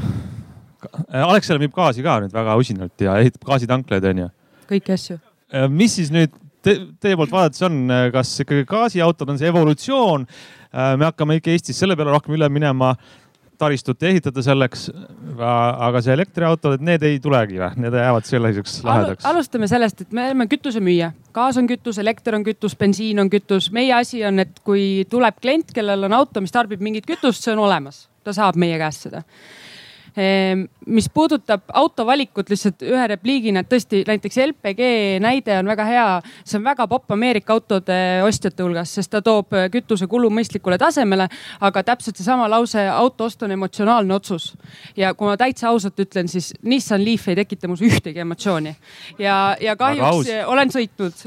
Alexela 1.09 1.61
müüb 1.63 1.73
gaasi 1.75 2.03
ka 2.03 2.19
nüüd 2.21 2.33
väga 2.35 2.57
usinalt 2.59 3.01
ja 3.01 3.17
ehitab 3.23 3.45
gaasitankleid 3.53 4.09
onju. 4.13 4.31
kõiki 4.71 4.95
asju. 4.97 5.19
Äh, 5.53 5.69
mis 5.69 5.99
siis 5.99 6.11
nüüd 6.15 6.33
te, 6.65 6.79
teie 7.03 7.19
poolt 7.19 7.33
vaadates 7.33 7.63
on, 7.67 7.85
kas 8.15 8.33
ikkagi 8.45 8.67
gaasiautod 8.69 9.35
on 9.35 9.41
see 9.41 9.51
evolutsioon? 9.51 10.27
Äh, 10.73 10.95
me 10.97 11.11
hakkame 11.11 11.37
ikka 11.39 11.53
Eestis 11.53 11.79
selle 11.83 11.97
peale 11.99 12.15
rohkem 12.15 12.39
üle 12.39 12.49
minema 12.49 12.95
taristut 13.59 14.03
ei 14.03 14.17
ehitata 14.17 14.43
selleks. 14.43 14.91
aga 15.39 16.01
see 16.05 16.15
elektriautod, 16.15 16.77
et 16.77 16.85
need 16.85 17.03
ei 17.07 17.19
tulegi 17.23 17.61
või, 17.61 17.71
need 17.85 17.97
jäävad 17.97 18.29
selliseks 18.29 18.79
lahedaks? 18.85 19.27
alustame 19.29 19.69
sellest, 19.71 20.05
et 20.05 20.13
me 20.13 20.27
oleme 20.31 20.47
kütusemüüja 20.51 21.13
gaas 21.33 21.59
on 21.59 21.67
kütus, 21.71 21.99
elekter 21.99 22.37
on 22.37 22.45
kütus, 22.45 22.77
bensiin 22.79 23.21
on 23.21 23.31
kütus. 23.31 23.71
meie 23.73 23.93
asi 23.97 24.25
on, 24.25 24.39
et 24.45 24.61
kui 24.65 25.07
tuleb 25.11 25.41
klient, 25.41 25.73
kellel 25.75 26.09
on 26.09 26.13
auto, 26.13 26.41
mis 26.41 26.53
tarbib 26.53 26.81
mingit 26.85 27.07
kütust, 27.09 27.45
see 27.45 27.57
on 27.57 27.65
olemas, 27.67 28.07
ta 28.25 28.35
saab 28.37 28.59
meie 28.61 28.79
käest 28.81 29.09
seda 29.09 29.25
mis 30.87 31.09
puudutab 31.15 31.63
auto 31.73 32.07
valikut 32.07 32.51
lihtsalt 32.51 32.83
ühe 32.85 33.07
repliigina, 33.15 33.63
et 33.63 33.69
tõesti 33.71 34.03
näiteks 34.07 34.39
LPG 34.45 34.89
näide 35.23 35.57
on 35.59 35.71
väga 35.71 35.85
hea. 35.87 36.07
see 36.45 36.59
on 36.59 36.65
väga 36.65 36.87
popp 36.89 37.13
Ameerika 37.13 37.53
autode 37.53 37.97
ostjate 38.27 38.63
hulgas, 38.63 38.95
sest 38.95 39.11
ta 39.11 39.23
toob 39.23 39.55
kütusekulu 39.73 40.31
mõistlikule 40.31 40.79
tasemele. 40.79 41.29
aga 41.61 41.83
täpselt 41.83 42.17
seesama 42.17 42.49
lause, 42.51 42.89
auto 42.89 43.25
ost 43.25 43.43
on 43.43 43.51
emotsionaalne 43.51 44.15
otsus. 44.15 44.55
ja 44.97 45.15
kui 45.15 45.27
ma 45.27 45.37
täitsa 45.37 45.69
ausalt 45.69 45.99
ütlen, 45.99 46.29
siis 46.29 46.53
Nissan 46.63 47.05
Leaf 47.05 47.29
ei 47.29 47.37
tekita 47.37 47.69
mus 47.69 47.81
ühtegi 47.81 48.19
emotsiooni. 48.19 48.77
ja, 49.19 49.57
ja 49.61 49.77
kahjuks 49.77 50.29
olen 50.47 50.69
sõitnud 50.69 51.25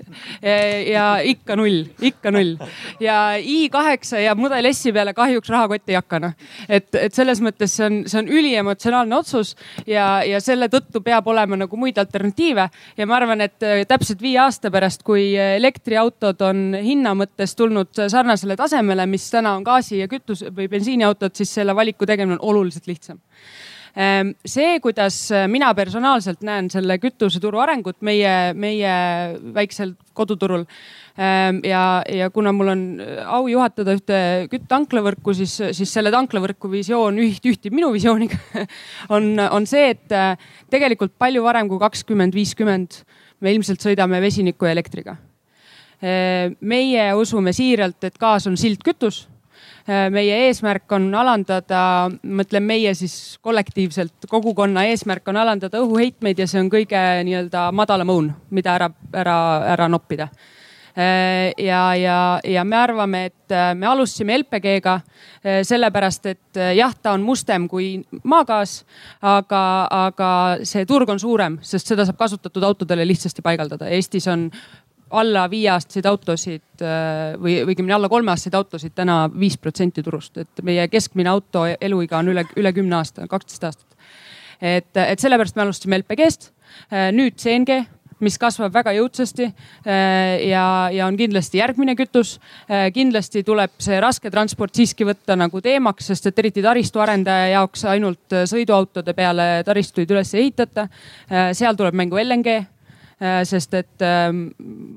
ja 0.92 1.18
ikka 1.24 1.56
null, 1.56 1.86
ikka 2.02 2.32
null. 2.32 2.58
ja 3.00 3.38
i8 3.40 4.16
ja 4.26 4.36
Model 4.36 4.74
S-i 4.74 4.94
peale 4.94 5.14
kahjuks 5.14 5.50
rahakott 5.50 5.90
ei 5.90 5.96
hakka 5.96 6.20
noh. 6.20 6.38
et, 6.70 6.94
et 6.96 7.14
selles 7.14 7.42
mõttes 7.42 7.72
see 7.76 7.86
on, 7.86 8.04
see 8.08 8.20
on 8.20 8.28
üliemotsionaalne 8.28 8.75
emotsionaalne 8.76 9.16
otsus 9.16 9.56
ja, 9.88 10.24
ja 10.28 10.42
selle 10.44 10.68
tõttu 10.72 11.02
peab 11.04 11.28
olema 11.32 11.58
nagu 11.58 11.78
muid 11.80 11.98
alternatiive. 11.98 12.70
ja 12.98 13.08
ma 13.08 13.18
arvan, 13.18 13.42
et 13.42 13.64
äh, 13.64 13.84
täpselt 13.88 14.22
viie 14.22 14.40
aasta 14.44 14.72
pärast, 14.72 15.04
kui 15.04 15.34
elektriautod 15.36 16.42
on 16.46 16.76
hinna 16.76 17.16
mõttes 17.16 17.56
tulnud 17.56 17.94
sarnasele 18.12 18.56
tasemele, 18.56 19.06
mis 19.06 19.30
täna 19.32 19.56
on 19.56 19.64
gaasi 19.64 20.02
ja 20.04 20.10
kütus 20.12 20.44
või 20.52 20.68
bensiiniautod, 20.72 21.36
siis 21.36 21.54
selle 21.54 21.76
valiku 21.76 22.06
tegemine 22.06 22.38
on 22.40 22.50
oluliselt 22.52 22.88
lihtsam 22.88 23.20
ähm, 23.98 24.36
see, 24.46 24.80
kuidas 24.84 25.30
mina 25.48 25.74
personaalselt 25.76 26.44
näen 26.44 26.70
selle 26.70 27.00
kütuseturu 27.00 27.64
arengut 27.64 28.02
meie, 28.02 28.54
meie 28.54 28.96
väiksel 29.56 29.96
koduturul 30.14 30.66
ja, 31.64 32.04
ja 32.12 32.30
kuna 32.30 32.52
mul 32.52 32.72
on 32.74 32.82
äh, 33.00 33.22
au 33.24 33.48
juhatada 33.48 33.94
ühte 33.96 34.18
küttanklavõrku, 34.52 35.36
siis, 35.38 35.54
siis 35.78 35.94
selle 35.96 36.12
tanklavõrku 36.12 36.68
visioon 36.72 37.20
üht, 37.24 37.46
ühtib 37.48 37.76
minu 37.76 37.92
visiooniga. 37.96 38.40
On, 39.16 39.36
on 39.40 39.68
see, 39.70 39.94
et 39.94 40.12
äh, 40.16 40.34
tegelikult 40.72 41.14
palju 41.22 41.44
varem 41.46 41.70
kui 41.72 41.80
kakskümmend, 41.80 42.36
viiskümmend 42.36 43.00
me 43.44 43.54
ilmselt 43.54 43.84
sõidame 43.84 44.20
vesiniku 44.24 44.68
ja 44.68 44.74
elektriga. 44.76 45.16
Ehm, 46.02 46.58
meie 46.68 47.06
usume 47.16 47.54
siiralt, 47.56 48.04
et 48.04 48.18
gaas 48.20 48.48
on 48.50 48.58
sildkütus 48.60 49.22
ehm, 49.88 50.12
meie 50.16 50.40
eesmärk 50.48 50.92
on 50.98 51.08
alandada, 51.16 52.10
mõtlen 52.24 52.66
meie 52.66 52.92
siis 52.98 53.38
kollektiivselt, 53.46 54.28
kogukonna 54.32 54.84
eesmärk 54.90 55.28
on 55.32 55.40
alandada 55.44 55.80
õhuheitmeid 55.84 56.42
ja 56.42 56.50
see 56.50 56.64
on 56.64 56.72
kõige 56.74 57.00
nii-öelda 57.28 57.70
madalam 57.76 58.12
õun, 58.12 58.34
mida 58.56 58.76
ära, 58.80 58.92
ära, 59.14 59.38
ära 59.76 59.88
noppida 59.92 60.32
ja, 61.58 61.96
ja, 61.96 62.40
ja 62.44 62.64
me 62.64 62.76
arvame, 62.76 63.26
et 63.26 63.52
äh, 63.52 63.74
me 63.76 63.88
alustasime 63.88 64.38
LPG-ga 64.40 64.94
äh, 64.96 65.60
sellepärast, 65.68 66.26
et 66.32 66.60
jah, 66.78 66.94
ta 66.96 67.12
on 67.16 67.26
mustem 67.26 67.68
kui 67.68 67.98
maagaas, 68.24 68.78
aga, 69.22 69.62
aga 69.92 70.30
see 70.64 70.86
turg 70.88 71.12
on 71.12 71.20
suurem, 71.20 71.60
sest 71.62 71.92
seda 71.92 72.06
saab 72.08 72.20
kasutatud 72.20 72.64
autodele 72.64 73.08
lihtsasti 73.08 73.44
paigaldada. 73.44 73.90
Eestis 73.92 74.28
on 74.32 74.48
alla 75.16 75.46
viieaastaseid 75.52 76.08
autosid 76.10 76.82
või 77.40 77.60
õigemini 77.62 77.94
alla 77.94 78.10
kolmeaastaseid 78.10 78.56
autosid 78.58 78.96
täna 78.98 79.20
viis 79.32 79.54
protsenti 79.62 80.04
turust, 80.04 80.40
et 80.42 80.64
meie 80.66 80.88
keskmine 80.92 81.30
auto 81.30 81.68
eluiga 81.76 82.18
on 82.24 82.32
üle, 82.34 82.44
üle 82.58 82.72
kümne 82.74 82.98
aasta, 82.98 83.28
kaksteist 83.30 83.68
aastat. 83.70 84.00
et, 84.60 84.90
et 84.98 85.20
sellepärast 85.22 85.56
me 85.56 85.68
alustasime 85.68 86.02
LPG-st, 86.02 86.50
nüüd 87.16 87.38
CNG 87.38 87.84
mis 88.24 88.38
kasvab 88.40 88.74
väga 88.74 88.94
jõudsasti 88.96 89.48
äh, 89.48 90.46
ja, 90.48 90.66
ja 90.94 91.08
on 91.08 91.18
kindlasti 91.20 91.60
järgmine 91.60 91.96
kütus. 92.00 92.36
Äh, 92.70 92.88
kindlasti 92.96 93.44
tuleb 93.48 93.76
see 93.84 94.00
raske 94.04 94.32
transport 94.32 94.76
siiski 94.76 95.08
võtta 95.08 95.38
nagu 95.40 95.62
teemaks, 95.64 96.12
sest 96.12 96.32
et 96.32 96.40
eriti 96.44 96.64
taristuarendaja 96.66 97.52
jaoks 97.58 97.86
ainult 97.92 98.38
sõiduautode 98.52 99.16
peale 99.18 99.50
taristuid 99.68 100.16
üles 100.16 100.34
ei 100.36 100.48
ehitata. 100.48 100.88
Äh, 101.32 101.52
seal 101.58 101.76
tuleb 101.76 101.98
mängu 101.98 102.22
LNG 102.22 102.62
sest 103.48 103.74
et 103.78 104.04
äh, 104.04 104.28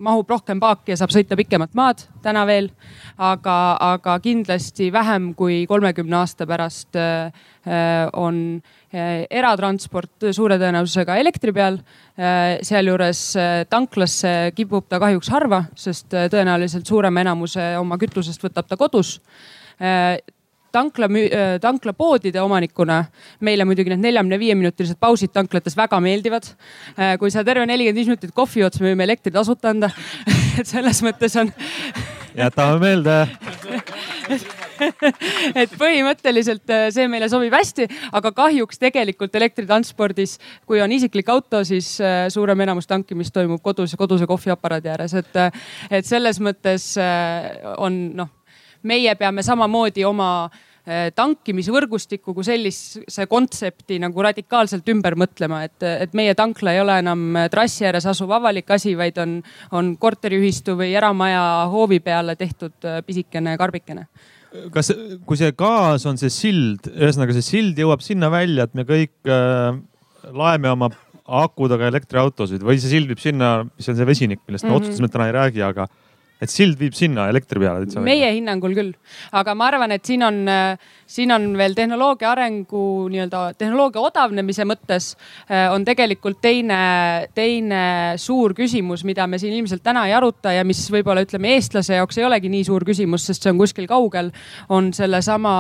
mahub 0.03 0.31
rohkem 0.31 0.59
paaki 0.59 0.91
ja 0.91 0.97
saab 0.99 1.13
sõita 1.15 1.37
pikemat 1.39 1.71
maad 1.79 2.03
täna 2.23 2.43
veel. 2.49 2.73
aga, 3.19 3.77
aga 3.81 4.19
kindlasti 4.23 4.93
vähem 4.93 5.33
kui 5.35 5.67
kolmekümne 5.71 6.17
aasta 6.19 6.47
pärast 6.47 6.99
äh, 6.99 7.31
on 8.13 8.59
äh, 8.59 8.78
eratransport 8.93 10.31
suure 10.33 10.57
tõenäosusega 10.61 11.19
elektri 11.21 11.53
peal. 11.53 11.79
Äh, 12.19 12.59
sealjuures 12.67 13.21
äh, 13.39 13.61
tanklasse 13.71 14.51
kipub 14.57 14.89
ta 14.89 14.99
kahjuks 15.03 15.29
harva, 15.31 15.63
sest 15.79 16.09
tõenäoliselt 16.33 16.89
suurema 16.89 17.23
enamuse 17.23 17.71
oma 17.79 17.99
kütusest 18.01 18.43
võtab 18.43 18.69
ta 18.69 18.81
kodus. 18.81 19.19
Tankla, 20.75 21.07
tanklapoodide 21.63 22.43
omanikuna 22.43 22.99
meile 23.47 23.65
muidugi 23.65 23.93
need 23.93 24.03
neljakümne 24.03 24.39
viie 24.43 24.57
minutilised 24.59 24.99
pausid 25.01 25.31
tanklates 25.33 25.79
väga 25.79 26.01
meeldivad. 26.03 26.51
kui 27.23 27.31
sa 27.31 27.45
terve 27.47 27.65
nelikümmend 27.71 28.03
viis 28.03 28.11
minutit 28.11 28.35
kohvi 28.35 28.65
jood, 28.65 28.75
siis 28.75 28.83
me 28.83 28.93
võime 28.93 29.07
elektri 29.07 29.33
tasuta 29.33 29.71
anda 29.71 29.93
et 30.59 30.67
selles 30.67 31.01
mõttes 31.07 31.39
on 31.39 31.55
jätame 32.35 32.79
meelde 32.83 33.21
et 35.63 35.75
põhimõtteliselt 35.79 36.73
äh, 36.73 36.87
see 36.95 37.09
meile 37.11 37.29
sobib 37.31 37.55
hästi, 37.55 37.89
aga 38.19 38.33
kahjuks 38.37 38.81
tegelikult 38.81 39.35
elektritranspordis, 39.39 40.39
kui 40.69 40.83
on 40.85 40.93
isiklik 40.95 41.29
auto, 41.33 41.63
siis 41.69 41.97
äh, 42.03 42.27
suurem 42.33 42.67
enamus 42.67 42.89
tankimist 42.91 43.35
toimub 43.35 43.63
kodus, 43.65 43.97
koduse 43.99 44.29
kohviaparaadi 44.31 44.95
ääres, 44.95 45.17
et, 45.19 45.35
äh, 45.37 45.69
et 45.91 46.09
selles 46.09 46.41
mõttes 46.43 46.95
on 47.79 47.99
noh, 48.17 48.31
meie 48.87 49.13
peame 49.19 49.43
samamoodi 49.45 50.05
oma 50.07 50.49
tankimisvõrgustikku 50.89 52.33
kui 52.33 52.47
sellise 52.47 53.27
kontsepti 53.29 53.99
nagu 54.01 54.23
radikaalselt 54.25 54.87
ümber 54.89 55.19
mõtlema, 55.21 55.61
et, 55.67 55.85
et 55.85 56.15
meie 56.17 56.33
tankla 56.39 56.73
ei 56.73 56.81
ole 56.81 56.97
enam 57.03 57.37
trassi 57.53 57.85
ääres 57.85 58.07
asuv 58.09 58.33
avalik 58.39 58.73
asi, 58.73 58.95
vaid 58.97 59.21
on, 59.21 59.37
on 59.77 59.93
korteriühistu 60.01 60.79
või 60.81 60.95
eramaja 60.97 61.43
hoovi 61.69 62.01
peale 62.01 62.39
tehtud 62.41 62.89
pisikene 63.05 63.59
karbikene 63.61 64.07
kas, 64.75 64.93
kui 65.29 65.39
see 65.41 65.53
gaas 65.59 66.07
on 66.09 66.19
see 66.21 66.33
sild, 66.33 66.89
ühesõnaga 66.95 67.37
see 67.37 67.47
sild 67.47 67.79
jõuab 67.79 68.03
sinna 68.05 68.31
välja, 68.33 68.69
et 68.69 68.75
me 68.79 68.87
kõik 68.89 69.31
äh, 69.31 69.77
laeme 70.35 70.73
oma 70.73 70.91
akudega 71.29 71.91
elektriautosid 71.93 72.65
või 72.65 72.79
see 72.81 72.95
sild 72.95 73.11
viib 73.11 73.21
sinna, 73.21 73.63
mis 73.69 73.89
on 73.91 73.99
see 73.99 74.09
vesinik, 74.09 74.41
millest 74.47 74.65
me 74.65 74.71
mm 74.71 74.75
-hmm. 74.75 74.85
otsustasime, 74.85 75.11
et 75.11 75.17
täna 75.17 75.29
ei 75.29 75.37
räägi, 75.37 75.65
aga 75.67 75.89
et 76.41 76.53
sild 76.53 76.79
viib 76.79 76.95
sinna 76.95 77.29
elektri 77.33 77.61
peale 77.63 77.85
täitsa. 77.85 78.01
meie 78.05 78.31
hinnangul 78.37 78.77
küll, 78.77 78.93
aga 79.33 79.55
ma 79.59 79.69
arvan, 79.73 79.93
et 79.97 80.05
siin 80.07 80.23
on, 80.23 80.45
siin 81.09 81.33
on 81.35 81.51
veel 81.59 81.75
tehnoloogia 81.75 82.31
arengu 82.31 82.83
nii-öelda 83.11 83.41
tehnoloogia 83.59 84.03
odavnemise 84.05 84.67
mõttes 84.69 85.11
äh, 85.49 85.67
on 85.73 85.85
tegelikult 85.87 86.41
teine, 86.45 86.79
teine 87.35 87.83
suur 88.21 88.55
küsimus, 88.57 89.05
mida 89.09 89.27
me 89.27 89.41
siin 89.41 89.57
ilmselt 89.59 89.83
täna 89.85 90.05
ei 90.09 90.15
aruta 90.17 90.53
ja 90.55 90.65
mis 90.69 90.85
võib-olla 90.93 91.25
ütleme 91.27 91.55
eestlase 91.57 91.99
jaoks 91.99 92.21
ei 92.21 92.29
olegi 92.29 92.53
nii 92.53 92.67
suur 92.69 92.87
küsimus, 92.87 93.27
sest 93.29 93.47
see 93.47 93.55
on 93.55 93.61
kuskil 93.61 93.89
kaugel. 93.91 94.31
on 94.69 94.93
sellesama, 94.95 95.55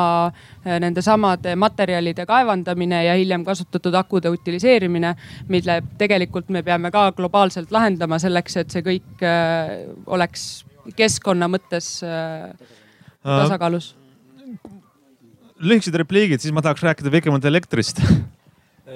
äh, 0.67 0.79
nende 0.81 1.03
samade 1.03 1.57
materjalide 1.57 2.27
kaevandamine 2.27 3.05
ja 3.07 3.19
hiljem 3.19 3.45
kasutatud 3.45 3.95
akude 3.95 4.31
utiliseerimine, 4.31 5.15
mille 5.49 5.83
tegelikult 5.99 6.49
me 6.55 6.63
peame 6.63 6.91
ka 6.95 7.11
globaalselt 7.17 7.73
lahendama 7.73 8.19
selleks, 8.19 8.57
et 8.57 8.71
see 8.71 8.85
kõik 8.87 9.27
äh, 9.27 9.89
oleks 10.07 10.68
keskkonna 10.97 11.49
mõttes 11.51 11.99
äh, 12.07 12.53
tasakaalus. 13.25 13.95
lühikesed 15.59 15.97
repliigid, 15.99 16.41
siis 16.41 16.55
ma 16.55 16.63
tahaks 16.65 16.85
rääkida 16.87 17.13
pikemalt 17.13 17.45
elektrist 17.45 18.01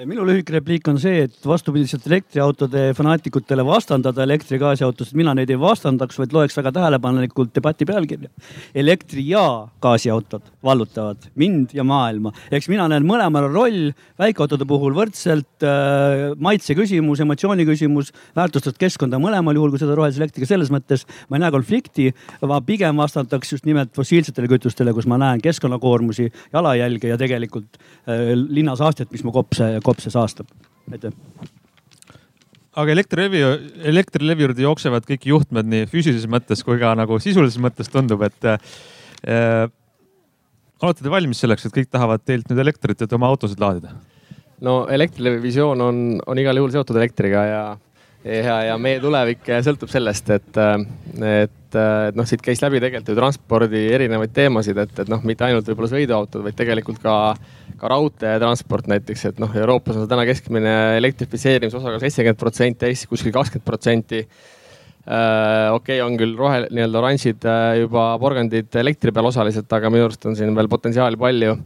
minu 0.07 0.23
lühike 0.25 0.55
repliik 0.55 0.87
on 0.89 0.97
see, 0.97 1.27
et 1.27 1.45
vastupidiselt 1.45 2.05
elektriautode 2.07 2.81
fanaatikutele 2.97 3.61
vastandada 3.67 4.23
elektri- 4.25 4.57
ja 4.57 4.63
gaasiautosid, 4.63 5.13
mina 5.19 5.35
neid 5.37 5.51
ei 5.53 5.59
vastandaks, 5.59 6.17
vaid 6.17 6.33
loeks 6.33 6.57
väga 6.57 6.71
tähelepanelikult 6.73 7.53
debati 7.53 7.85
pealkirja. 7.85 8.29
elektri- 8.73 9.27
ja 9.27 9.67
gaasiautod 9.81 10.49
vallutavad 10.63 11.29
mind 11.35 11.75
ja 11.77 11.83
maailma. 11.83 12.31
eks 12.51 12.69
mina 12.69 12.87
näen 12.87 13.05
mõlemal 13.05 13.51
roll 13.53 13.91
väikeautode 14.17 14.65
puhul 14.65 14.95
võrdselt 14.97 15.61
äh, 15.61 16.33
maitse 16.39 16.73
küsimus, 16.73 17.21
emotsiooni 17.21 17.65
küsimus, 17.65 18.11
väärtustad 18.35 18.77
keskkonda 18.79 19.21
mõlemal 19.21 19.53
juhul, 19.53 19.69
kui 19.69 19.79
seda 19.79 19.93
rohelise 19.93 20.23
elektriga, 20.23 20.47
selles 20.47 20.71
mõttes 20.73 21.05
ma 21.29 21.37
ei 21.37 21.45
näe 21.45 21.51
konflikti. 21.51 22.13
ma 22.41 22.59
pigem 22.61 22.97
vastandaks 22.97 23.51
just 23.51 23.65
nimelt 23.65 23.93
fossiilsetele 23.93 24.47
kütustele, 24.47 24.93
kus 24.93 25.05
ma 25.05 25.17
näen 25.17 25.41
keskkonnakoormusi, 25.41 26.31
jalajälge 26.51 27.07
ja 27.07 27.17
tegelikult 27.17 27.77
äh, 28.07 28.33
linnasaastet, 28.33 29.11
mis 29.11 29.23
mu 29.23 29.31
kopse 29.31 29.82
kopse 29.85 30.13
saastab. 30.13 30.49
aitäh 30.91 31.13
aga 32.79 32.93
Elektrilevi, 32.95 33.43
Elektrilevi 33.91 34.47
juurde 34.47 34.65
jooksevad 34.65 35.05
kõik 35.07 35.27
juhtmed 35.29 35.69
nii 35.69 35.87
füüsilises 35.91 36.29
mõttes 36.31 36.63
kui 36.65 36.79
ka 36.81 36.93
nagu 36.97 37.19
sisulises 37.21 37.61
mõttes 37.61 37.91
tundub, 37.93 38.23
et 38.25 38.49
äh, 38.49 39.69
olete 40.83 41.05
te 41.05 41.11
valmis 41.13 41.43
selleks, 41.43 41.67
et 41.67 41.75
kõik 41.75 41.91
tahavad 41.93 42.23
teilt 42.25 42.49
nüüd 42.49 42.63
elektrit, 42.63 43.01
et 43.03 43.15
oma 43.15 43.29
autosid 43.31 43.61
laadida? 43.61 43.93
no 44.63 44.83
Elektrilevi 44.91 45.41
visioon 45.43 45.81
on, 45.83 46.03
on 46.25 46.39
igal 46.39 46.57
juhul 46.59 46.73
seotud 46.73 46.97
elektriga 46.99 47.45
ja, 47.49 47.63
ja, 48.23 48.55
ja 48.69 48.77
meie 48.81 49.01
tulevik 49.03 49.49
sõltub 49.65 49.91
sellest, 49.91 50.29
et, 50.33 50.59
et, 51.19 51.75
et 51.75 52.17
noh, 52.17 52.27
siit 52.29 52.43
käis 52.43 52.61
läbi 52.63 52.81
tegelikult 52.83 53.11
ju 53.13 53.17
transpordi 53.19 53.83
erinevaid 53.95 54.33
teemasid, 54.35 54.79
et, 54.85 54.95
et 55.03 55.11
noh, 55.11 55.21
mitte 55.27 55.47
ainult 55.47 55.67
võib-olla 55.69 55.91
sõiduautod, 55.91 56.43
vaid 56.45 56.57
tegelikult 56.57 57.01
ka, 57.03 57.17
ka 57.79 57.93
raudteetransport 57.93 58.89
näiteks, 58.91 59.27
et 59.31 59.43
noh, 59.43 59.51
Euroopas 59.63 59.99
on 59.99 60.09
täna 60.09 60.25
keskmine 60.29 60.75
elektrifitseerimise 60.99 61.79
osakaal 61.81 62.03
seitsekümmend 62.03 62.39
protsenti, 62.39 62.89
Eestis 62.89 63.11
kuskil 63.11 63.35
kakskümmend 63.35 63.67
protsenti 63.67 64.23
okei 65.03 65.97
okay,, 65.99 66.01
on 66.05 66.15
küll 66.15 66.37
rohe, 66.39 66.61
nii-öelda 66.71 66.99
oranžid 67.01 67.47
juba 67.81 68.13
porgandid 68.21 68.71
elektri 68.79 69.11
peal 69.11 69.27
osaliselt, 69.27 69.67
aga 69.75 69.91
minu 69.91 70.07
arust 70.07 70.29
on 70.29 70.37
siin 70.39 70.55
veel 70.55 70.71
potentsiaali 70.71 71.19
palju. 71.19 71.57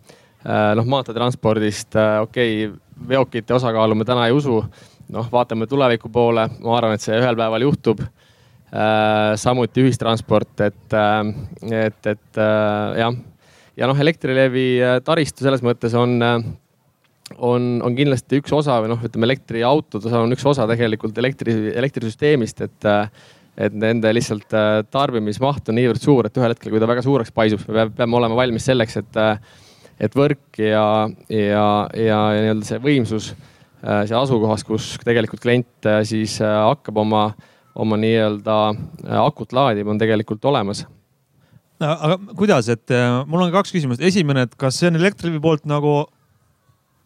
noh, 0.47 0.86
maanteetranspordist, 0.89 1.97
okei 2.24 2.66
okay,, 2.66 2.80
veokite 3.10 3.53
osakaalu 3.53 3.93
me 3.99 4.05
täna 4.10 4.26
ei 4.26 4.34
usu 4.34 4.64
noh, 5.14 5.28
vaatame 5.32 5.68
tuleviku 5.70 6.12
poole, 6.14 6.47
ma 6.64 6.78
arvan, 6.78 6.97
et 6.97 7.03
see 7.03 7.18
ühel 7.18 7.38
päeval 7.39 7.66
juhtub 7.68 8.03
äh,. 8.03 9.34
samuti 9.39 9.86
ühistransport, 9.86 10.53
et, 10.66 10.86
äh, 10.93 11.82
et, 11.86 11.99
et 12.14 12.41
äh, 12.43 13.01
jah. 13.01 13.18
ja 13.78 13.89
noh, 13.89 13.99
Elektrilevi 14.08 14.70
taristu 15.08 15.45
selles 15.45 15.64
mõttes 15.66 15.95
on, 15.97 16.18
on, 17.38 17.72
on 17.84 17.97
kindlasti 17.97 18.41
üks 18.41 18.53
osa 18.55 18.80
või 18.84 18.91
noh, 18.93 19.03
ütleme 19.03 19.30
elektriautode 19.30 20.12
osa 20.12 20.24
on 20.26 20.36
üks 20.36 20.45
osa 20.47 20.68
tegelikult 20.70 21.18
elektri, 21.24 21.58
elektrisüsteemist, 21.76 22.64
et 22.68 22.93
et 23.58 23.74
nende 23.74 24.12
lihtsalt 24.14 24.51
tarbimismaht 24.93 25.72
on 25.72 25.80
niivõrd 25.80 25.97
suur, 25.97 26.28
et 26.28 26.36
ühel 26.38 26.51
hetkel, 26.53 26.70
kui 26.70 26.82
ta 26.82 26.86
väga 26.86 27.01
suureks 27.01 27.32
paisub, 27.34 27.64
me 27.74 27.88
peame 27.89 28.20
olema 28.20 28.38
valmis 28.38 28.68
selleks, 28.70 28.99
et, 28.99 29.18
et 30.05 30.14
võrk 30.14 30.60
ja, 30.62 30.84
ja, 31.26 31.39
ja, 31.41 31.64
ja 31.97 32.20
nii-öelda 32.36 32.68
see 32.68 32.84
võimsus 32.84 33.32
Äh, 33.86 34.07
see 34.09 34.17
asukohas, 34.17 34.63
kus 34.65 34.95
tegelikult 35.05 35.43
klient 35.43 35.86
äh, 35.86 35.99
siis 36.07 36.39
äh, 36.41 36.49
hakkab 36.49 36.97
oma, 36.97 37.28
oma 37.78 37.97
nii-öelda 38.01 38.55
akut 39.21 39.51
laadima, 39.53 39.93
on 39.93 39.99
tegelikult 40.01 40.45
olemas 40.49 40.82
no, 41.78 41.91
aga 41.91 42.15
kuidas, 42.39 42.71
et 42.73 42.89
mul 43.30 43.45
on 43.45 43.53
kaks 43.53 43.75
küsimust. 43.75 44.01
esimene, 44.01 44.47
et 44.47 44.55
kas 44.57 44.80
see 44.82 44.89
on 44.89 44.97
Elektrilevi 44.97 45.41
poolt 45.43 45.69
nagu 45.69 45.93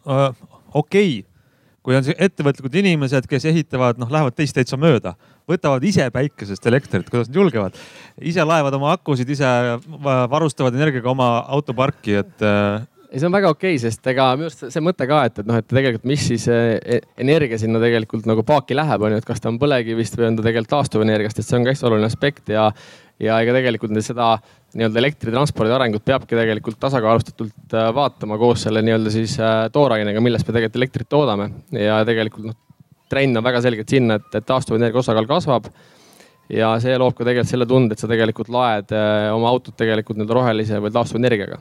äh, 0.08 0.32
okei 0.72 1.20
okay., 1.20 1.28
kui 1.82 1.98
on 1.98 2.08
ettevõtlikud 2.14 2.78
inimesed, 2.78 3.26
kes 3.28 3.44
ehitavad, 3.50 3.98
noh, 4.00 4.08
lähevad 4.08 4.36
teist 4.38 4.54
täitsa 4.56 4.78
mööda, 4.80 5.16
võtavad 5.50 5.82
ise 5.84 6.06
päikesest 6.14 6.68
elektrit, 6.70 7.08
kuidas 7.10 7.26
nad 7.26 7.36
julgevad, 7.40 7.76
ise 8.22 8.46
laevad 8.46 8.78
oma 8.78 8.92
akusid, 8.94 9.28
ise 9.34 9.50
varustavad 10.30 10.78
energiaga 10.78 11.10
oma 11.10 11.32
autoparki, 11.58 12.20
et 12.22 12.46
ei, 13.12 13.20
see 13.20 13.28
on 13.28 13.34
väga 13.34 13.50
okei 13.52 13.74
okay,, 13.76 13.80
sest 13.82 14.06
ega 14.08 14.30
minu 14.38 14.48
arust 14.48 14.64
see 14.72 14.82
mõte 14.84 15.06
ka, 15.08 15.18
et, 15.28 15.42
et 15.42 15.48
noh, 15.48 15.58
et 15.60 15.68
tegelikult, 15.68 16.06
mis 16.08 16.24
siis 16.30 16.46
e, 16.48 17.00
energia 17.20 17.58
sinna 17.60 17.80
tegelikult 17.82 18.28
nagu 18.28 18.44
paaki 18.48 18.76
läheb, 18.76 19.04
on 19.04 19.12
ju, 19.12 19.20
et 19.20 19.28
kas 19.28 19.42
ta 19.42 19.50
on 19.52 19.58
põlevkivist 19.60 20.16
või 20.16 20.30
on 20.30 20.38
ta 20.38 20.46
tegelikult 20.46 20.72
taastuvenergiast, 20.72 21.42
et 21.42 21.48
see 21.48 21.58
on 21.58 21.66
ka 21.66 21.74
hästi 21.74 21.88
oluline 21.90 22.08
aspekt 22.08 22.48
ja, 22.54 22.70
ja 23.20 23.36
ega 23.44 23.56
tegelikult 23.58 24.00
seda 24.06 24.30
nii-öelda 24.72 25.02
elektritranspordi 25.02 25.74
arengut 25.76 26.04
peabki 26.08 26.38
tegelikult 26.38 26.80
tasakaalustatult 26.80 27.76
äh, 27.76 27.90
vaatama 27.98 28.40
koos 28.40 28.64
selle 28.64 28.84
nii-öelda 28.86 29.12
siis 29.12 29.36
äh, 29.42 29.66
toorainega, 29.74 30.24
millest 30.24 30.48
me 30.48 30.56
tegelikult 30.56 30.80
elektrit 30.80 31.12
toodame. 31.12 31.50
Ja 31.76 32.00
tegelikult 32.08 32.48
noh, 32.48 32.56
trend 33.12 33.36
on 33.36 33.44
väga 33.44 33.60
selgelt 33.60 33.92
sinna, 33.92 34.16
et, 34.16 34.40
et 34.40 34.48
taastuvenergia 34.48 35.04
osakaal 35.04 35.28
kasvab 35.28 35.68
ja 36.52 36.72
see 36.80 36.96
loob 36.96 37.12
ka 37.18 37.28
tegelikult 37.28 37.52
selle 37.52 37.68
tunde, 37.68 37.92
et 37.92 38.00
sa 38.00 38.08
tegelikult 38.08 38.48
laed 38.52 38.96
oma 39.36 39.52
autot 39.52 39.76
tegelikult 39.76 40.16
nii-öelda 40.16 40.40
rohelise 40.40 40.80
või 40.80 40.96
taastuvenergiaga 40.96 41.60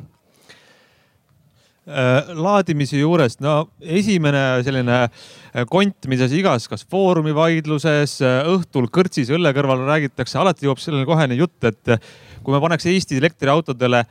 laadimise 1.87 2.99
juurest, 2.99 3.39
no 3.41 3.71
esimene 3.81 4.61
selline 4.65 4.99
äh, 5.01 5.63
kont, 5.69 6.05
mida 6.11 6.27
sa 6.29 6.37
igas, 6.37 6.67
kas 6.69 6.85
Foorumi 6.85 7.33
vaidluses, 7.33 8.19
äh, 8.21 8.43
õhtul 8.53 8.85
kõrtsis 8.93 9.31
õlle 9.33 9.53
kõrval 9.57 9.87
räägitakse, 9.87 10.37
alati 10.37 10.67
jõuab 10.67 10.83
sellele 10.83 11.09
kohene 11.09 11.39
jutt, 11.39 11.57
et 11.65 11.95
kui 12.41 12.53
me 12.53 12.61
paneks 12.61 12.85
Eesti 12.89 13.17
elektriautodele 13.21 14.05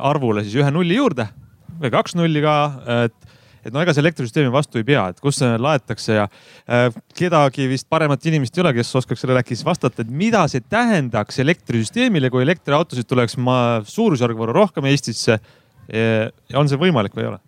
arvule 0.00 0.40
siis 0.46 0.54
ühe 0.56 0.70
nulli 0.72 0.96
juurde 0.96 1.26
või 1.78 1.90
kaks 1.92 2.14
nulli 2.16 2.40
ka, 2.42 2.54
et, 3.04 3.34
et 3.66 3.74
no 3.74 3.82
ega 3.82 3.92
see 3.94 4.02
elektrisüsteemi 4.02 4.50
vastu 4.54 4.80
ei 4.80 4.86
pea, 4.88 5.08
et 5.12 5.20
kus 5.22 5.40
see 5.42 5.58
laetakse 5.60 6.16
ja 6.16 6.26
äh, 6.26 6.88
kedagi 7.18 7.68
vist 7.70 7.88
paremat 7.90 8.24
inimest 8.30 8.56
ei 8.56 8.64
ole, 8.64 8.74
kes 8.78 8.94
oskaks 9.02 9.22
sellele 9.24 9.42
äkki 9.42 9.56
siis 9.56 9.66
vastata, 9.66 10.02
et 10.02 10.10
mida 10.10 10.44
see 10.50 10.64
tähendaks 10.64 11.42
elektrisüsteemile, 11.44 12.30
kui 12.32 12.46
elektriautosid 12.46 13.08
tuleks 13.08 13.38
ma 13.42 13.58
suurusjärgu 13.86 14.46
võrra 14.46 14.60
rohkem 14.62 14.88
Eestisse 14.90 15.38
ja 15.38 15.40
on 15.88 16.68
see 16.68 16.80
võimalik 16.80 17.14
või 17.16 17.24
ei 17.24 17.30
ole? 17.30 17.38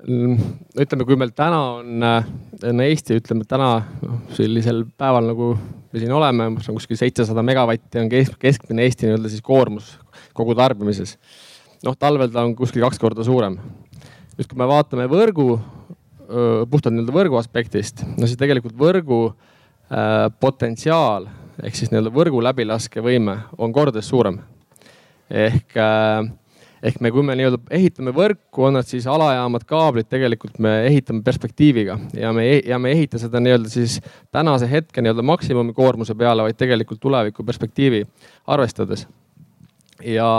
Mm, 0.00 0.36
ütleme, 0.80 1.04
kui 1.04 1.16
meil 1.20 1.32
täna 1.36 1.58
on, 1.76 2.04
äh, 2.04 2.28
on 2.64 2.80
Eesti, 2.80 3.18
ütleme 3.20 3.44
täna 3.48 3.82
noh, 4.00 4.20
sellisel 4.36 4.86
päeval, 4.96 5.28
nagu 5.28 5.50
me 5.58 6.00
siin 6.00 6.12
oleme, 6.16 6.46
see 6.62 6.72
on 6.72 6.78
kuskil 6.78 6.96
seitsesada 6.96 7.44
megavatti 7.44 8.00
on 8.00 8.08
keskmine 8.10 8.86
Eesti 8.86 9.08
nii-öelda 9.08 9.32
siis 9.32 9.44
koormus 9.44 9.98
kogu 10.36 10.56
tarbimises. 10.56 11.18
noh, 11.84 11.96
talvel 12.00 12.32
ta 12.32 12.46
on 12.46 12.56
kuskil 12.56 12.84
kaks 12.86 12.98
korda 13.00 13.24
suurem. 13.24 13.58
nüüd, 14.38 14.48
kui 14.48 14.56
me 14.56 14.68
vaatame 14.70 15.04
võrgu, 15.10 15.58
puhtalt 16.70 16.94
nii-öelda 16.94 17.14
võrgu 17.14 17.36
aspektist, 17.40 18.04
no 18.16 18.24
siis 18.24 18.40
tegelikult 18.40 18.76
võrgu 18.78 19.20
äh, 19.28 20.30
potentsiaal 20.40 21.28
ehk 21.60 21.76
siis 21.76 21.90
nii-öelda 21.92 22.12
võrgu 22.14 22.40
läbilaskevõime 22.44 23.36
on 23.58 23.72
kordades 23.72 24.08
suurem. 24.08 24.40
ehk 25.28 25.76
äh, 25.76 26.30
ehk 26.82 27.00
me, 27.04 27.10
kui 27.12 27.24
me 27.26 27.36
nii-öelda 27.38 27.60
ehitame 27.76 28.12
võrku, 28.16 28.64
on 28.68 28.78
nad 28.78 28.88
siis 28.88 29.06
alajaamad, 29.10 29.64
kaablid, 29.68 30.08
tegelikult 30.10 30.60
me 30.62 30.74
ehitame 30.88 31.24
perspektiiviga 31.26 31.98
ja 32.16 32.32
me, 32.36 32.46
ja 32.66 32.78
me 32.80 32.92
ei 32.92 33.00
ehita 33.00 33.20
seda 33.20 33.42
nii-öelda 33.42 33.72
siis 33.72 33.98
tänase 34.32 34.68
hetke 34.70 35.04
nii-öelda 35.04 35.24
maksimumi 35.26 35.76
koormuse 35.76 36.16
peale, 36.18 36.46
vaid 36.46 36.58
tegelikult 36.60 37.02
tuleviku 37.02 37.44
perspektiivi 37.46 38.04
arvestades. 38.46 39.06
ja, 40.04 40.30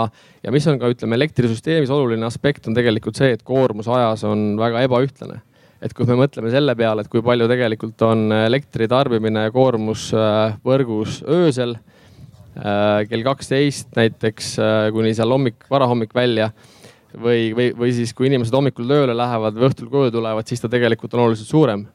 ja 0.42 0.52
mis 0.52 0.66
on 0.66 0.78
ka, 0.82 0.90
ütleme 0.90 1.18
elektrisüsteemis 1.20 1.90
oluline 1.90 2.26
aspekt 2.26 2.66
on 2.66 2.74
tegelikult 2.74 3.18
see, 3.18 3.32
et 3.36 3.46
koormus 3.46 3.88
ajas 3.88 4.24
on 4.26 4.52
väga 4.58 4.82
ebaühtlane 4.88 5.40
et 5.82 5.94
kui 5.98 6.06
me 6.06 6.14
mõtleme 6.14 6.50
selle 6.50 6.74
peale, 6.78 7.02
et 7.02 7.10
kui 7.10 7.22
palju 7.26 7.48
tegelikult 7.50 8.02
on 8.06 8.28
elektri 8.44 8.86
tarbimine 8.90 9.48
ja 9.48 9.54
koormus 9.54 10.10
äh, 10.14 10.54
võrgus 10.66 11.20
öösel 11.26 11.74
kell 13.08 13.24
kaksteist 13.24 13.96
näiteks 13.96 14.54
äh, 14.60 14.90
kuni 14.92 15.14
seal 15.16 15.32
hommik, 15.32 15.64
varahommik 15.70 16.12
välja 16.14 16.50
või, 17.16 17.52
või, 17.56 17.70
või 17.76 17.92
siis, 17.96 18.12
kui 18.16 18.28
inimesed 18.28 18.52
hommikul 18.52 18.88
tööle 18.88 19.16
lähevad 19.16 19.56
või 19.56 19.70
õhtul 19.70 19.88
koju 19.92 20.12
tulevad, 20.12 20.48
siis 20.48 20.60
ta 20.60 20.68
tegelikult 20.72 21.16
on 21.16 21.26
oluliselt 21.26 21.48
suurem. 21.48 21.86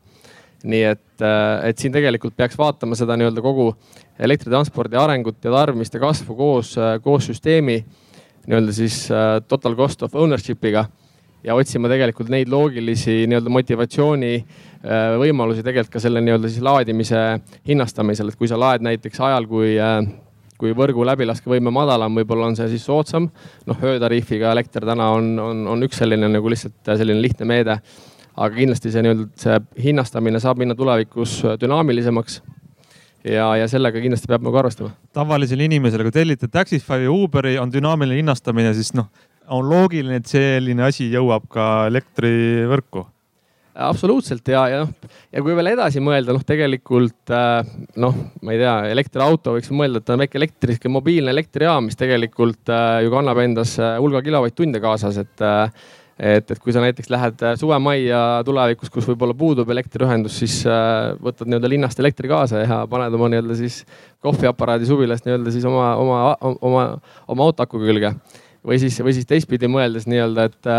nii 0.67 0.83
et, 0.83 1.21
äh, 1.21 1.69
et 1.69 1.77
siin 1.77 1.93
tegelikult 1.93 2.33
peaks 2.35 2.57
vaatama 2.57 2.97
seda 2.97 3.13
nii-öelda 3.15 3.41
kogu 3.45 3.69
elektritranspordi 4.19 4.97
arengut 4.97 5.43
ja 5.45 5.51
tarbimiste 5.53 5.99
kasvu 6.01 6.35
koos, 6.35 6.73
koos 7.03 7.29
süsteemi 7.29 7.83
nii-öelda 8.47 8.73
siis 8.73 9.03
total 9.47 9.75
cost 9.75 10.01
of 10.03 10.15
ownership'iga 10.15 10.87
ja 11.43 11.53
otsima 11.55 11.87
tegelikult 11.87 12.33
neid 12.33 12.49
loogilisi 12.49 13.27
nii-öelda 13.29 13.53
motivatsiooni 13.53 14.33
võimalusi 15.21 15.61
tegelikult 15.61 15.93
ka 15.93 16.01
selle 16.01 16.23
nii-öelda 16.25 16.49
siis 16.49 16.65
laadimise 16.65 17.25
hinnastamisel, 17.67 18.33
et 18.33 18.39
kui 18.39 18.49
sa 18.49 18.57
laed 18.57 18.81
näiteks 18.81 19.21
ajal, 19.21 19.45
kui 19.45 19.75
kui 20.57 20.73
võrgu 20.77 21.05
läbilaskevõime 21.05 21.71
madalam, 21.73 22.15
võib-olla 22.17 22.49
on 22.49 22.57
see 22.57 22.69
siis 22.73 22.85
soodsam. 22.85 23.29
noh, 23.65 23.81
öötariifiga 23.83 24.51
elekter 24.55 24.85
täna 24.85 25.11
on, 25.15 25.33
on, 25.39 25.65
on 25.73 25.87
üks 25.87 26.01
selline 26.01 26.29
nagu 26.31 26.49
lihtsalt 26.49 26.93
selline 26.97 27.21
lihtne 27.21 27.45
meede. 27.45 27.79
aga 28.37 28.53
kindlasti 28.53 28.91
see 28.93 29.01
nii-öelda 29.01 29.27
see 29.41 29.57
hinnastamine 29.87 30.39
saab 30.39 30.59
minna 30.61 30.75
tulevikus 30.77 31.39
dünaamilisemaks 31.61 32.41
ja, 33.25 33.47
ja 33.57 33.67
sellega 33.67 34.01
kindlasti 34.01 34.29
peab 34.29 34.45
nagu 34.45 34.59
arvestama. 34.61 34.93
tavalisele 35.13 35.65
inimesele, 35.65 36.05
kui 36.05 36.15
tellite 36.15 36.47
Taxify 36.47 37.03
ja 37.05 37.11
Uberi, 37.13 37.57
on 37.57 37.73
dünaamiline 37.73 38.21
hinnastamine, 38.21 38.73
siis 38.77 38.93
noh, 38.97 39.09
on 39.49 39.69
loogiline, 39.69 40.21
et 40.21 40.29
selline 40.29 40.85
asi 40.87 41.09
jõuab 41.13 41.47
ka 41.51 41.87
elektrivõrku 41.91 43.07
absoluutselt 43.77 44.47
ja, 44.49 44.63
ja 44.71 44.79
noh, 44.83 45.11
ja 45.33 45.43
kui 45.45 45.55
veel 45.57 45.71
edasi 45.73 46.01
mõelda, 46.03 46.33
noh, 46.35 46.43
tegelikult 46.47 47.33
äh, 47.33 47.61
noh, 48.01 48.15
ma 48.41 48.55
ei 48.55 48.61
tea, 48.61 48.75
elektriauto 48.93 49.53
võiks 49.57 49.69
mõelda, 49.75 50.01
et 50.01 50.09
on 50.13 50.23
väike 50.23 50.39
elektriske 50.39 50.91
mobiilne 50.91 51.33
elektrijaam, 51.33 51.85
mis 51.89 51.99
tegelikult 51.99 52.73
äh, 52.73 53.03
ju 53.05 53.13
kannab 53.13 53.43
endas 53.43 53.77
äh, 53.81 53.95
hulga 54.01 54.23
kilovatt-tunde 54.25 54.81
kaasas, 54.83 55.21
et 55.21 55.47
et, 56.17 56.49
et 56.49 56.59
kui 56.61 56.73
sa 56.73 56.81
näiteks 56.81 57.11
lähed 57.13 57.43
suvemajja 57.61 58.19
tulevikus, 58.45 58.89
kus 58.93 59.05
võib-olla 59.05 59.35
puudub 59.37 59.69
elektriühendus, 59.69 60.39
siis 60.41 60.55
äh, 60.65 61.13
võtad 61.21 61.49
nii-öelda 61.49 61.69
linnast 61.69 62.01
elektri 62.01 62.31
kaasa 62.31 62.63
ja 62.63 62.79
paned 62.89 63.13
oma 63.13 63.29
nii-öelda 63.29 63.57
siis 63.59 63.83
kohviaparaadi 64.25 64.89
suvilas 64.89 65.21
nii-öelda 65.27 65.53
siis 65.53 65.67
oma, 65.69 65.91
oma, 66.01 66.21
oma, 66.41 66.87
oma 67.27 67.45
auto 67.45 67.67
aku 67.67 67.83
külge. 67.83 68.15
või 68.67 68.81
siis, 68.81 68.97
või 69.03 69.13
siis 69.15 69.29
teistpidi 69.29 69.69
mõeldes 69.71 70.09
nii-öelda, 70.09 70.47
et, 70.49 70.71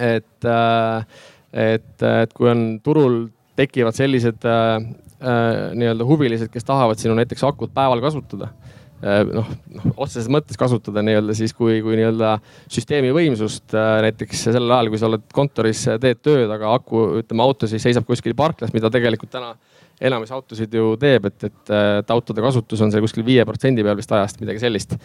et 0.00 0.48
äh, 0.48 1.22
et, 1.54 1.94
et 2.02 2.34
kui 2.34 2.50
on 2.50 2.66
turul 2.84 3.24
tekivad 3.58 3.96
sellised 3.96 4.44
äh, 4.48 4.76
äh, 5.22 5.48
nii-öelda 5.78 6.06
huvilised, 6.08 6.50
kes 6.52 6.66
tahavad 6.66 7.00
sinu 7.00 7.16
näiteks 7.18 7.46
akut 7.46 7.74
päeval 7.74 8.02
kasutada 8.04 8.52
noh, 9.04 9.48
noh 9.74 9.86
otseses 10.00 10.30
mõttes 10.32 10.56
kasutada 10.56 11.02
nii-öelda 11.04 11.34
siis 11.36 11.52
kui, 11.56 11.80
kui 11.84 11.96
nii-öelda 11.98 12.38
süsteemi 12.72 13.10
võimsust. 13.12 13.74
näiteks 13.74 14.46
sellel 14.46 14.70
ajal, 14.70 14.88
kui 14.92 15.00
sa 15.00 15.10
oled 15.10 15.26
kontoris, 15.34 15.82
teed 16.00 16.22
tööd, 16.24 16.48
aga 16.50 16.72
aku, 16.78 17.02
ütleme 17.20 17.44
auto 17.44 17.68
siis 17.68 17.84
seisab 17.84 18.06
kuskil 18.08 18.36
parklas, 18.38 18.72
mida 18.72 18.88
tegelikult 18.92 19.34
täna 19.34 19.52
enamus 20.00 20.32
autosid 20.34 20.72
ju 20.74 20.94
teeb, 21.00 21.28
et, 21.30 21.48
et, 21.50 21.74
et 22.00 22.14
autode 22.14 22.42
kasutus 22.42 22.80
on 22.82 22.92
seal 22.92 23.04
kuskil 23.04 23.26
viie 23.26 23.44
protsendi 23.46 23.84
peal 23.84 23.98
vist 23.98 24.12
ajast, 24.12 24.40
midagi 24.42 24.62
sellist 24.62 24.96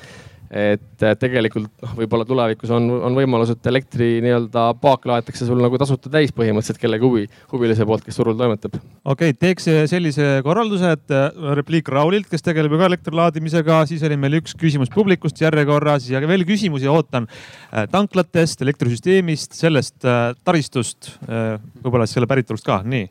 et 0.50 1.04
tegelikult 1.22 1.68
noh, 1.84 1.92
võib-olla 2.00 2.26
tulevikus 2.26 2.72
on, 2.74 2.88
on 3.06 3.18
võimalus, 3.18 3.52
et 3.54 3.68
elektri 3.70 4.08
nii-öelda 4.26 4.64
paak 4.82 5.06
laetakse 5.10 5.46
sul 5.46 5.62
nagu 5.62 5.78
tasuta 5.78 6.10
täis 6.10 6.34
põhimõtteliselt 6.34 6.82
kellegi 6.82 7.06
huvi, 7.06 7.26
huvilise 7.52 7.86
poolt, 7.86 8.02
kes 8.06 8.18
turul 8.18 8.38
toimetab. 8.40 8.80
okei 8.80 9.34
okay,, 9.34 9.38
teeks 9.38 9.70
sellise 9.92 10.32
korralduse, 10.46 10.96
et 10.98 11.14
äh, 11.14 11.30
repliik 11.60 11.92
Raulilt, 11.94 12.30
kes 12.32 12.46
tegeleb 12.46 12.74
ju 12.74 12.82
ka 12.82 12.90
elektrilaadimisega, 12.90 13.84
siis 13.92 14.04
oli 14.10 14.18
meil 14.18 14.40
üks 14.40 14.58
küsimus 14.58 14.90
publikust 14.94 15.42
järjekorras 15.44 16.10
ja 16.10 16.24
veel 16.26 16.48
küsimusi 16.50 16.90
ootan 16.90 17.30
äh, 17.30 17.86
tanklatest, 17.94 18.66
elektrisüsteemist, 18.66 19.54
sellest 19.58 20.02
äh, 20.10 20.32
taristust, 20.44 21.14
võib-olla 21.30 22.08
siis 22.08 22.18
selle 22.18 22.30
päritolust 22.30 22.66
ka, 22.66 22.82
nii. 22.90 23.06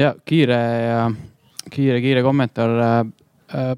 ja 0.00 0.12
kiire 0.26 0.58
ja 0.58 1.02
kiire, 1.70 2.00
kiire 2.02 2.22
kommentaar 2.26 2.78
Äh, 2.82 3.04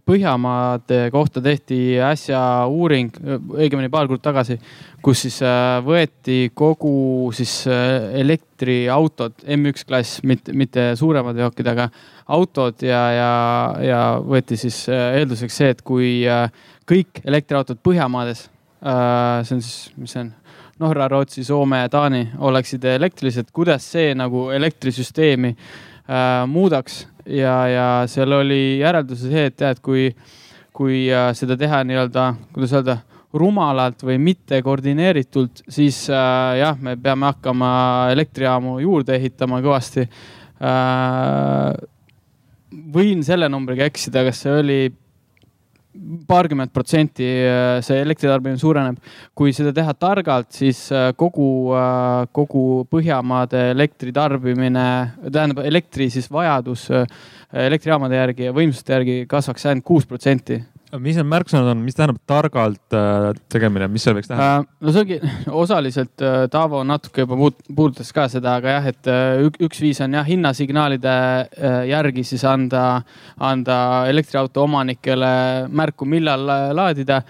Põhjamaade 0.05 1.05
kohta 1.15 1.39
tehti 1.45 1.95
äsja 2.03 2.41
uuring, 2.67 3.15
õigemini 3.55 3.91
paar 3.93 4.09
kuud 4.11 4.23
tagasi, 4.23 4.57
kus 4.99 5.23
siis 5.27 5.37
äh, 5.47 5.79
võeti 5.87 6.51
kogu 6.59 7.31
siis 7.37 7.53
äh, 7.71 8.09
elektriautod, 8.19 9.45
M1 9.47 9.87
klass, 9.87 10.25
mitte, 10.27 10.57
mitte 10.59 10.89
suuremad 10.99 11.39
veokid, 11.39 11.71
aga 11.71 11.87
autod 12.35 12.83
ja, 12.83 13.05
ja, 13.15 13.31
ja 13.87 14.01
võeti 14.19 14.59
siis 14.59 14.83
eelduseks 14.91 15.63
see, 15.63 15.71
et 15.77 15.87
kui 15.87 16.11
kõik 16.91 17.23
elektriautod 17.23 17.79
Põhjamaades, 17.87 18.49
see 18.81 19.55
on 19.55 19.63
siis, 19.63 19.91
mis 20.01 20.15
see 20.15 20.25
on 20.25 20.35
Norra, 20.81 21.09
Rootsi, 21.09 21.45
Soome, 21.45 21.89
Taani 21.93 22.31
oleksid 22.39 22.85
elektrilised, 22.85 23.51
kuidas 23.53 23.85
see 23.93 24.15
nagu 24.17 24.47
elektrisüsteemi 24.57 25.51
äh, 25.53 26.47
muudaks 26.49 27.03
ja, 27.27 27.55
ja 27.69 27.87
seal 28.11 28.33
oli 28.33 28.81
järeldus 28.81 29.25
see, 29.27 29.47
et 29.51 29.57
tead, 29.61 29.81
kui, 29.85 30.09
kui 30.77 31.05
äh, 31.13 31.31
seda 31.37 31.57
teha 31.61 31.83
nii-öelda, 31.87 32.27
kuidas 32.55 32.75
öelda, 32.79 32.99
rumalalt 33.37 34.03
või 34.03 34.19
mitte 34.19 34.59
koordineeritult, 34.67 35.63
siis 35.71 36.03
äh, 36.11 36.59
jah, 36.61 36.79
me 36.83 36.97
peame 36.99 37.29
hakkama 37.31 37.71
elektrijaamu 38.15 38.79
juurde 38.83 39.15
ehitama 39.21 39.61
kõvasti 39.63 40.07
äh,. 40.07 41.75
võin 42.95 43.23
selle 43.27 43.49
numbriga 43.51 43.87
eksida, 43.87 44.25
kas 44.27 44.43
see 44.45 44.57
oli 44.63 44.81
paarkümmend 46.29 46.71
protsenti 46.75 47.27
äh, 47.27 47.81
see 47.83 47.99
elektritarbimine 48.05 48.59
suureneb. 48.61 48.99
kui 49.35 49.53
seda 49.57 49.73
teha 49.75 49.95
targalt, 49.99 50.51
siis 50.55 50.85
äh, 50.95 51.11
kogu, 51.19 51.75
äh, 51.75 52.27
kogu 52.37 52.65
Põhjamaade 52.91 53.71
elektritarbimine, 53.75 54.87
tähendab 55.27 55.65
elektri 55.67 56.11
siis 56.11 56.31
vajadus 56.31 56.89
elektrijaamade 57.51 58.19
järgi 58.19 58.49
ja 58.49 58.55
võimsuste 58.55 58.95
järgi 58.95 59.17
kasvaks 59.31 59.67
ainult 59.71 59.87
kuus 59.87 60.07
protsenti 60.07 60.61
mis 60.99 61.19
need 61.19 61.29
märksõnad 61.31 61.71
on, 61.73 61.85
mis 61.87 61.97
tähendab 61.99 62.19
targalt 62.29 62.97
äh, 62.97 63.31
tegemine, 63.53 63.87
mis 63.93 64.05
see 64.07 64.15
võiks 64.17 64.31
tähendada? 64.31 64.65
Äh,? 64.65 64.81
no 64.83 64.95
see 64.95 65.05
ongi 65.05 65.19
osaliselt 65.63 66.25
äh, 66.25 66.39
Taavo 66.51 66.83
natuke 66.89 67.25
juba 67.25 67.39
puudutas 67.69 68.11
ka 68.17 68.27
seda, 68.33 68.57
aga 68.59 68.75
jah, 68.79 68.89
et 68.91 69.11
üks 69.63 69.81
viis 69.83 70.01
on 70.05 70.17
jah 70.19 70.27
hinnasignaalide 70.27 71.15
järgi 71.91 72.25
siis 72.27 72.43
anda, 72.49 73.03
anda 73.39 73.77
elektriauto 74.11 74.65
omanikele 74.67 75.31
märku, 75.69 76.09
millal 76.09 76.43
laadida. 76.77 77.21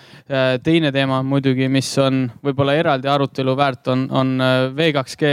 Teine 0.64 0.90
teema 0.94 1.20
muidugi, 1.26 1.68
mis 1.72 1.90
on 2.00 2.24
võib-olla 2.44 2.74
eraldi 2.78 3.10
arutelu 3.10 3.54
väärt, 3.58 3.90
on, 3.92 4.06
on 4.10 4.32
V2G 4.76 5.32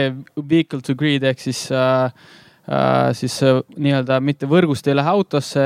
vehicle 0.50 0.82
to 0.84 0.96
grid 0.98 1.26
ehk 1.28 1.42
siis 1.44 1.68
Äh, 1.78 2.12
siis 3.16 3.36
äh, 3.48 3.62
nii-öelda 3.80 4.20
mitte 4.24 4.48
võrgust 4.50 4.88
ei 4.90 4.96
lähe 4.98 5.12
autosse 5.16 5.62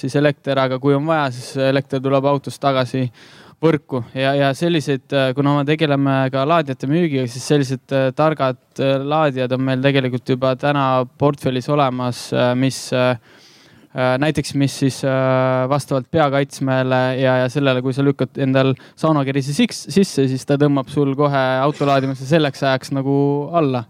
siis 0.00 0.14
elekter, 0.16 0.56
aga 0.58 0.78
kui 0.80 0.94
on 0.96 1.04
vaja, 1.08 1.28
siis 1.34 1.56
elekter 1.60 2.00
tuleb 2.00 2.24
autost 2.30 2.60
tagasi 2.62 3.04
võrku. 3.62 4.02
Ja, 4.16 4.32
ja 4.36 4.50
selliseid, 4.56 5.04
äh, 5.12 5.30
kuna 5.36 5.58
me 5.58 5.66
tegeleme 5.68 6.16
ka 6.32 6.46
laadijate 6.48 6.88
müügiga, 6.88 7.26
siis 7.28 7.44
sellised 7.44 7.96
targad 8.16 8.60
laadijad 9.04 9.52
on 9.52 9.66
meil 9.68 9.84
tegelikult 9.84 10.32
juba 10.36 10.54
täna 10.60 11.04
portfellis 11.20 11.68
olemas, 11.72 12.28
mis 12.56 12.80
näiteks, 13.96 14.52
mis 14.60 14.74
siis 14.76 14.98
vastavalt 15.72 16.10
peakaitsmele 16.12 16.98
ja, 17.16 17.38
ja 17.42 17.46
sellele, 17.52 17.80
kui 17.84 17.96
sa 17.96 18.04
lükkad 18.04 18.36
endal 18.44 18.74
saunakerisi 18.96 19.56
sisse, 19.56 20.26
siis 20.28 20.44
ta 20.44 20.58
tõmbab 20.60 20.92
sul 20.92 21.14
kohe 21.16 21.46
auto 21.62 21.88
laadimise 21.88 22.28
selleks 22.28 22.64
ajaks 22.64 22.92
nagu 22.96 23.16
alla 23.56 23.86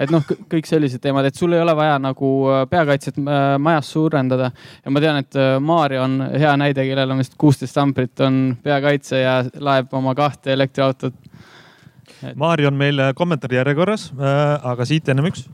et 0.00 0.12
noh, 0.12 0.24
kõik 0.24 0.68
sellised 0.68 1.02
teemad, 1.02 1.26
et 1.28 1.36
sul 1.36 1.52
ei 1.54 1.62
ole 1.62 1.74
vaja 1.76 1.98
nagu 2.02 2.30
äh, 2.50 2.62
peakaitset 2.70 3.18
äh, 3.20 3.54
majas 3.62 3.90
suurendada. 3.92 4.50
ja 4.84 4.92
ma 4.92 5.02
tean, 5.02 5.20
et 5.20 5.38
äh, 5.38 5.56
Maarja 5.60 6.04
on 6.06 6.18
hea 6.30 6.54
näide, 6.60 6.86
kellel 6.88 7.14
on 7.14 7.20
vist 7.20 7.36
kuusteist 7.40 7.78
amprit 7.82 8.24
on 8.24 8.40
peakaitse 8.62 9.20
ja 9.20 9.36
laeb 9.60 9.92
oma 9.96 10.14
kahte 10.18 10.54
elektriautot 10.56 11.10
et.... 11.10 12.34
Maarja 12.36 12.68
on 12.68 12.76
meil 12.76 13.00
kommentaari 13.16 13.56
järjekorras, 13.56 14.10
aga 14.18 14.84
siit 14.84 15.08
ennem 15.08 15.30
üks. 15.30 15.46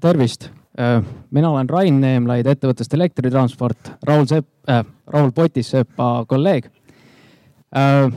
tervist, 0.00 0.50
mina 1.34 1.50
olen 1.50 1.68
Rain 1.70 1.98
Neemlaid 2.00 2.46
ettevõttest 2.46 2.94
Elektritransport, 2.94 3.96
Raul 4.06 4.28
Sepp 4.30 4.70
äh,, 4.70 4.84
Raul 5.10 5.32
Potissepa 5.34 6.10
kolleeg 6.28 6.68
Äh, 6.68 6.85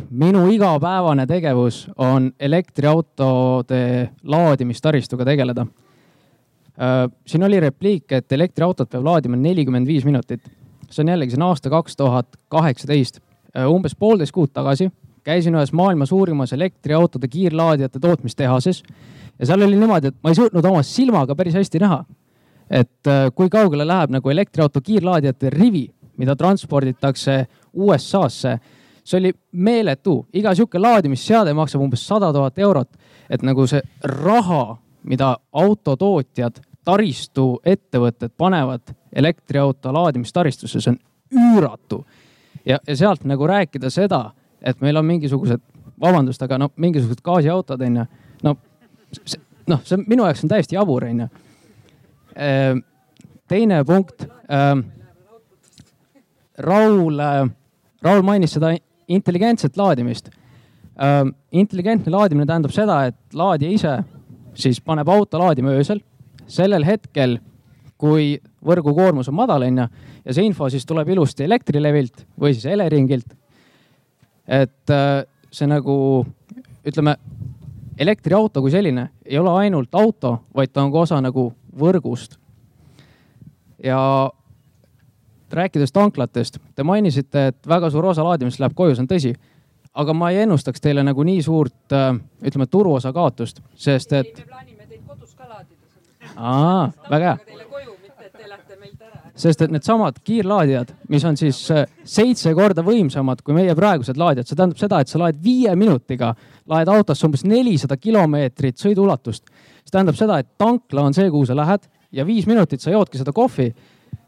minu 0.09 0.45
igapäevane 0.53 1.25
tegevus 1.27 1.89
on 1.97 2.31
elektriautode 2.39 4.09
laadimistaristuga 4.23 5.25
tegeleda. 5.25 5.65
Äh, 6.79 7.11
siin 7.27 7.43
oli 7.43 7.59
repliik, 7.59 8.11
et 8.11 8.31
elektriautot 8.31 8.89
peab 8.89 9.03
laadima 9.03 9.35
nelikümmend 9.35 9.87
viis 9.87 10.05
minutit. 10.05 10.41
see 10.89 11.03
on 11.03 11.09
jällegi, 11.11 11.31
see 11.31 11.41
on 11.41 11.49
aasta 11.49 11.69
kaks 11.69 11.97
tuhat 11.97 12.27
kaheksateist. 12.47 13.19
Äh, 13.57 13.67
umbes 13.67 13.95
poolteist 13.95 14.31
kuud 14.31 14.53
tagasi 14.53 14.91
käisin 15.23 15.55
ühes 15.55 15.73
maailma 15.73 16.05
suurimas 16.05 16.53
elektriautode 16.53 17.27
kiirlaadijate 17.27 17.99
tootmistehases 17.99 18.83
ja 19.39 19.45
seal 19.45 19.61
oli 19.61 19.75
niimoodi, 19.75 20.07
et 20.07 20.15
ma 20.23 20.31
ei 20.31 20.39
suutnud 20.39 20.65
oma 20.65 20.83
silmaga 20.83 21.35
päris 21.35 21.53
hästi 21.59 21.79
näha, 21.83 21.99
et 22.69 23.09
kui 23.35 23.49
kaugele 23.49 23.85
läheb 23.87 24.15
nagu 24.15 24.29
elektriauto 24.29 24.81
kiirlaadijate 24.81 25.49
rivi, 25.49 25.89
mida 26.17 26.35
transporditakse 26.35 27.45
USA-sse 27.73 28.57
see 29.09 29.17
oli 29.17 29.31
meeletu, 29.51 30.27
iga 30.33 30.53
sihuke 30.55 30.79
laadimisseade 30.79 31.53
maksab 31.57 31.81
umbes 31.81 32.05
sada 32.07 32.31
tuhat 32.33 32.59
eurot. 32.59 32.89
et 33.29 33.41
nagu 33.45 33.67
see 33.67 33.81
raha, 34.03 34.77
mida 35.03 35.37
autotootjad, 35.53 36.61
taristuettevõtted 36.85 38.31
panevad 38.37 38.93
elektriauto 39.13 39.93
laadimistaristusse, 39.93 40.81
see 40.81 40.91
on 40.91 40.99
üüratu. 41.31 42.05
ja, 42.65 42.79
ja 42.87 42.95
sealt 42.95 43.25
nagu 43.25 43.47
rääkida 43.47 43.89
seda, 43.89 44.31
et 44.61 44.81
meil 44.81 44.97
on 44.97 45.05
mingisugused, 45.05 45.61
vabandust, 46.01 46.41
aga 46.41 46.57
no 46.57 46.71
mingisugused 46.75 47.21
gaasiautod 47.23 47.81
on 47.81 47.97
ju, 47.97 48.05
no 48.43 48.55
noh, 49.69 49.81
see 49.85 50.01
minu 50.07 50.25
jaoks 50.25 50.43
on 50.45 50.53
täiesti 50.53 50.77
jabur, 50.77 51.05
on 51.05 51.23
ju. 51.25 51.27
Ehm, 52.35 52.81
teine 53.47 53.83
punkt. 53.85 54.25
Ehm, 54.49 54.85
Raul, 56.59 57.21
Raul 58.03 58.21
mainis 58.27 58.53
seda 58.57 58.73
intelligentset 59.09 59.77
laadimist. 59.77 60.29
intelligentne 61.51 62.11
laadimine 62.11 62.45
tähendab 62.45 62.73
seda, 62.75 63.05
et 63.07 63.15
laadija 63.33 63.71
ise 63.71 63.93
siis 64.53 64.81
paneb 64.81 65.07
auto 65.09 65.39
laadima 65.39 65.71
öösel, 65.71 66.01
sellel 66.47 66.83
hetkel, 66.83 67.37
kui 67.99 68.33
võrgukoormus 68.65 69.29
on 69.31 69.37
madal, 69.37 69.63
onju, 69.67 69.85
ja 70.25 70.35
see 70.35 70.47
info 70.47 70.67
siis 70.69 70.85
tuleb 70.87 71.09
ilusti 71.15 71.45
Elektrilevilt 71.47 72.25
või 72.39 72.53
siis 72.53 72.65
Eleringilt. 72.65 73.35
et 74.47 74.91
see 75.51 75.67
nagu 75.69 76.25
ütleme, 76.87 77.15
elektriauto 77.99 78.61
kui 78.63 78.71
selline 78.71 79.09
ei 79.25 79.37
ole 79.37 79.51
ainult 79.63 79.95
auto, 79.95 80.39
vaid 80.55 80.71
ta 80.73 80.83
on 80.83 80.91
ka 80.91 81.05
osa 81.05 81.21
nagu 81.21 81.51
võrgust. 81.79 82.37
ja 83.83 84.31
rääkides 85.53 85.91
tanklatest, 85.95 86.59
te 86.75 86.83
mainisite, 86.83 87.47
et 87.47 87.67
väga 87.67 87.89
suur 87.89 88.05
osa 88.11 88.23
laadimisest 88.23 88.63
läheb 88.63 88.75
koju, 88.75 88.95
see 88.95 89.05
on 89.05 89.11
tõsi. 89.11 89.33
aga 89.99 90.13
ma 90.13 90.29
ei 90.31 90.43
ennustaks 90.43 90.81
teile 90.81 91.03
nagu 91.03 91.23
nii 91.23 91.41
suurt, 91.43 91.91
äh, 91.93 92.13
ütleme, 92.45 92.67
turuosa 92.67 93.13
kaotust, 93.13 93.61
sest 93.75 94.13
et. 94.13 94.37
me 94.37 94.45
plaanime 94.45 94.85
teid 94.87 95.01
kodus 95.07 95.35
ka 95.35 95.49
laadida. 95.49 95.81
aa, 96.35 96.91
väga 97.09 97.25
hea 97.33 97.67
sest 99.39 99.61
et 99.63 99.71
needsamad 99.71 100.19
kiirlaadijad, 100.23 100.91
mis 101.11 101.23
on 101.27 101.37
siis 101.39 101.61
äh, 101.71 101.85
seitse 102.07 102.51
korda 102.57 102.83
võimsamad 102.85 103.43
kui 103.45 103.55
meie 103.55 103.75
praegused 103.77 104.19
laadijad, 104.19 104.47
see 104.47 104.57
tähendab 104.57 104.81
seda, 104.81 104.99
et 104.99 105.11
sa 105.11 105.21
laed 105.21 105.39
viie 105.43 105.75
minutiga, 105.79 106.33
laed 106.69 106.91
autosse 106.91 107.27
umbes 107.27 107.45
nelisada 107.47 107.97
kilomeetrit 107.97 108.81
sõiduulatust. 108.81 109.47
see 109.83 109.93
tähendab 109.93 110.19
seda, 110.19 110.39
et 110.39 110.49
tankla 110.57 111.07
on 111.07 111.15
see, 111.15 111.29
kuhu 111.31 111.47
sa 111.47 111.55
lähed 111.55 111.87
ja 112.11 112.25
viis 112.27 112.47
minutit 112.49 112.81
sa 112.81 112.91
joodki 112.91 113.21
seda 113.21 113.33
kohvi 113.35 113.71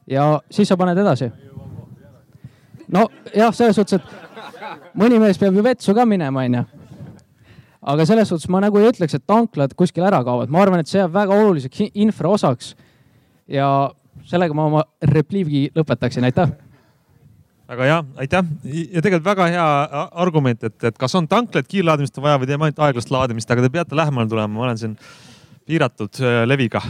ja 0.08 0.42
siis 0.52 0.70
sa 0.70 0.78
paned 0.78 0.98
edasi. 0.98 1.32
nojah, 2.88 3.54
selles 3.54 3.76
suhtes, 3.76 4.00
et 4.00 4.96
mõni 4.98 5.20
mees 5.20 5.40
peab 5.40 5.56
ju 5.56 5.64
vetsu 5.64 5.96
ka 5.96 6.06
minema, 6.06 6.46
onju. 6.46 6.64
aga 7.82 8.06
selles 8.06 8.30
suhtes 8.30 8.50
ma 8.50 8.62
nagu 8.62 8.80
ei 8.80 8.90
ütleks, 8.92 9.16
et 9.16 9.28
tanklad 9.28 9.76
kuskil 9.76 10.06
ära 10.08 10.24
kaovad, 10.24 10.50
ma 10.50 10.62
arvan, 10.62 10.80
et 10.80 10.88
see 10.88 11.00
jääb 11.00 11.14
väga 11.14 11.38
oluliseks 11.38 11.92
infra 11.94 12.30
osaks. 12.30 12.76
ja 13.48 13.92
sellega 14.26 14.54
ma 14.54 14.66
oma 14.66 14.84
repliigi 15.02 15.70
lõpetaksin, 15.76 16.24
aitäh 16.24 16.52
väga 17.72 17.88
hea, 17.88 18.00
aitäh 18.20 18.48
ja 18.92 19.02
tegelikult 19.02 19.26
väga 19.26 19.48
hea 19.54 19.68
argument, 20.24 20.64
et, 20.68 20.78
et 20.84 20.98
kas 21.00 21.16
on 21.16 21.28
tanklaid 21.32 21.70
kiirlaadimist 21.72 22.20
vaja 22.20 22.40
või 22.42 22.50
teeme 22.50 22.68
ainult 22.68 22.82
aeglast 22.84 23.14
laadimist, 23.14 23.52
aga 23.52 23.64
te 23.64 23.72
peate 23.72 23.96
lähemale 23.96 24.28
tulema, 24.32 24.52
ma 24.52 24.66
olen 24.68 24.82
siin 24.82 24.98
piiratud 25.70 26.20
äh, 26.20 26.42
leviga. 26.48 26.82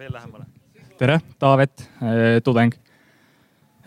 veel 0.00 0.12
lähemale. 0.12 0.49
Tere, 1.00 1.20
Taavet, 1.40 1.88
äh, 2.02 2.40
tudeng. 2.44 2.74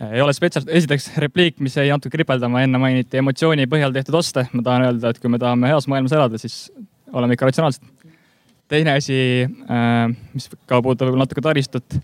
Äh, 0.01 0.15
ei 0.17 0.21
ole 0.23 0.33
spetsialist, 0.33 0.71
esiteks 0.73 1.11
repliik, 1.21 1.59
mis 1.61 1.77
jäi 1.77 1.91
natuke 1.91 2.17
kripeldama, 2.17 2.63
enne 2.65 2.81
mainiti 2.81 3.21
emotsiooni 3.21 3.67
põhjal 3.69 3.93
tehtud 3.93 4.17
oste. 4.17 4.47
ma 4.53 4.65
tahan 4.65 4.87
öelda, 4.87 5.13
et 5.13 5.21
kui 5.21 5.29
me 5.29 5.39
tahame 5.41 5.69
heas 5.69 5.87
maailmas 5.91 6.15
elada, 6.17 6.41
siis 6.41 6.71
oleme 7.13 7.37
ikka 7.37 7.51
ratsionaalsed. 7.51 7.85
teine 8.71 8.95
asi, 8.97 9.45
mis 10.33 10.49
ka 10.65 10.79
puudutab 10.81 11.11
võib-olla 11.11 11.27
natuke 11.27 11.43
taristut 11.45 11.99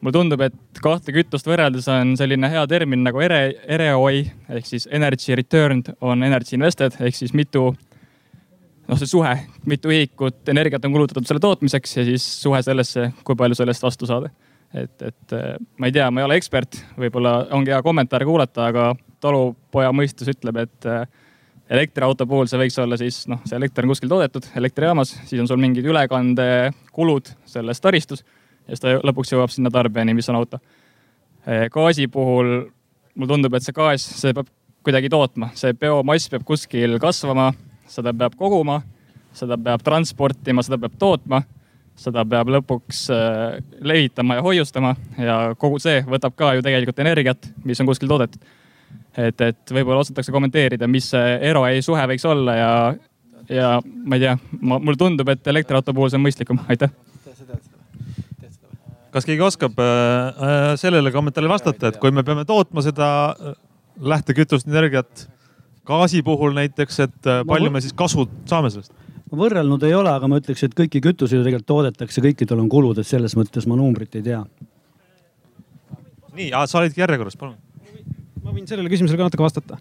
mulle 0.00 0.14
tundub, 0.14 0.40
et 0.46 0.80
kahte 0.82 1.12
kütust 1.12 1.48
võrreldes 1.48 1.88
on 1.92 2.14
selline 2.16 2.48
hea 2.48 2.62
termin 2.70 3.02
nagu 3.04 3.20
ere, 3.20 3.40
ROI 3.82 4.22
ehk 4.56 4.68
siis 4.68 4.86
energy 4.94 5.36
returned 5.36 5.90
on 6.00 6.22
energy 6.22 6.54
invested 6.56 6.96
ehk 7.02 7.18
siis 7.18 7.34
mitu, 7.36 7.72
noh, 8.88 8.98
see 8.98 9.10
suhe, 9.10 9.34
mitu 9.68 9.92
ühikut 9.92 10.48
energiat 10.52 10.84
on 10.88 10.94
kulutatud 10.94 11.28
selle 11.28 11.42
tootmiseks 11.44 11.96
ja 12.00 12.06
siis 12.08 12.26
suhe 12.42 12.60
sellesse, 12.64 13.10
kui 13.24 13.36
palju 13.38 13.58
sellest 13.58 13.84
vastu 13.84 14.08
saada. 14.08 14.30
et, 14.74 15.02
et 15.02 15.36
ma 15.80 15.88
ei 15.88 15.94
tea, 15.96 16.10
ma 16.10 16.20
ei 16.20 16.28
ole 16.28 16.36
ekspert, 16.40 16.80
võib-olla 16.98 17.38
ongi 17.56 17.72
hea 17.72 17.80
kommentaare 17.84 18.26
kuulata, 18.28 18.68
aga 18.68 18.90
talupoja 19.20 19.92
mõistus 19.96 20.28
ütleb, 20.34 20.60
et 20.64 20.88
elektriauto 21.68 22.26
puhul 22.28 22.48
see 22.48 22.60
võiks 22.60 22.76
olla 22.80 22.96
siis 23.00 23.22
noh, 23.28 23.40
see 23.48 23.56
elekter 23.56 23.84
on 23.84 23.92
kuskil 23.92 24.12
toodetud 24.12 24.48
elektrijaamas, 24.60 25.14
siis 25.28 25.40
on 25.42 25.48
sul 25.48 25.60
mingid 25.60 25.88
ülekandekulud 25.88 27.32
selles 27.48 27.80
taristus 27.84 28.24
ja 28.24 28.74
siis 28.76 28.84
ta 28.84 28.94
lõpuks 29.04 29.32
jõuab 29.32 29.52
sinna 29.52 29.72
tarbijani, 29.72 30.16
mis 30.16 30.28
on 30.28 30.40
auto. 30.40 30.60
gaasi 31.72 32.08
puhul 32.12 32.68
mulle 33.14 33.32
tundub, 33.32 33.56
et 33.56 33.64
see 33.64 33.76
gaas, 33.76 34.04
see 34.20 34.36
peab 34.36 34.48
kuidagi 34.86 35.10
tootma, 35.12 35.50
see 35.58 35.74
biomass 35.76 36.30
peab 36.32 36.44
kuskil 36.48 36.98
kasvama, 37.02 37.50
seda 37.88 38.12
peab 38.16 38.36
koguma, 38.38 38.80
seda 39.36 39.58
peab 39.60 39.82
transportima, 39.84 40.64
seda 40.66 40.78
peab 40.80 40.94
tootma, 41.00 41.42
seda 41.98 42.24
peab 42.28 42.52
lõpuks 42.54 43.02
äh, 43.14 43.58
levitama 43.80 44.38
ja 44.38 44.44
hoiustama 44.46 44.94
ja 45.18 45.38
kogu 45.58 45.80
see 45.82 46.04
võtab 46.06 46.36
ka 46.38 46.54
ju 46.56 46.64
tegelikult 46.64 47.02
energiat, 47.02 47.50
mis 47.64 47.80
on 47.82 47.90
kuskil 47.90 48.10
toodetud. 48.10 48.40
et, 49.18 49.40
et 49.40 49.74
võib-olla 49.74 50.04
osatakse 50.04 50.32
kommenteerida, 50.32 50.86
mis 50.86 51.10
see 51.10 51.52
ROI 51.52 51.82
suhe 51.82 52.06
võiks 52.12 52.26
olla 52.28 52.54
ja, 52.54 52.72
ja 53.50 53.74
ma 53.82 54.16
ei 54.16 54.26
tea, 54.28 54.38
mulle 54.60 54.96
tundub, 54.96 55.28
et 55.28 55.46
elektriauto 55.46 55.94
puhul 55.94 56.12
see 56.12 56.20
on 56.20 56.26
mõistlikum, 56.28 56.62
aitäh 56.68 56.94
kas 59.14 59.26
keegi 59.26 59.44
oskab 59.44 59.78
äh, 59.80 59.88
äh, 59.88 60.68
sellele 60.80 61.12
kommentaarile 61.14 61.50
vastata, 61.52 61.90
et 61.90 61.98
kui 62.00 62.12
me 62.14 62.24
peame 62.26 62.44
tootma 62.48 62.84
seda 62.84 63.08
äh, 63.32 63.56
lähtekütust, 64.12 64.68
energiat 64.68 65.26
gaasi 65.88 66.22
puhul 66.26 66.56
näiteks, 66.56 66.98
et 67.06 67.30
palju 67.48 67.72
me 67.74 67.82
siis 67.84 67.96
kasu 67.96 68.28
saame 68.48 68.72
sellest? 68.74 68.94
võrrelnud 69.28 69.82
ei 69.84 69.92
ole, 69.92 70.08
aga 70.08 70.28
ma 70.30 70.38
ütleks, 70.40 70.62
et 70.64 70.74
kõiki 70.76 71.02
kütuseid 71.04 71.36
ju 71.36 71.44
tegelikult 71.44 71.68
toodetakse, 71.68 72.22
kõikidel 72.24 72.62
on 72.62 72.68
kulud, 72.72 72.96
et 72.96 73.08
selles 73.08 73.34
mõttes 73.36 73.66
ma 73.68 73.76
numbrit 73.76 74.16
ei 74.16 74.24
tea. 74.24 74.42
nii, 76.38 76.52
sa 76.64 76.80
olidki 76.80 77.04
järjekorras, 77.04 77.36
palun 77.36 77.58
ma 78.48 78.54
võin 78.54 78.64
sellele 78.64 78.88
küsimusele 78.88 79.18
ka 79.20 79.26
natuke 79.28 79.44
vastata. 79.44 79.76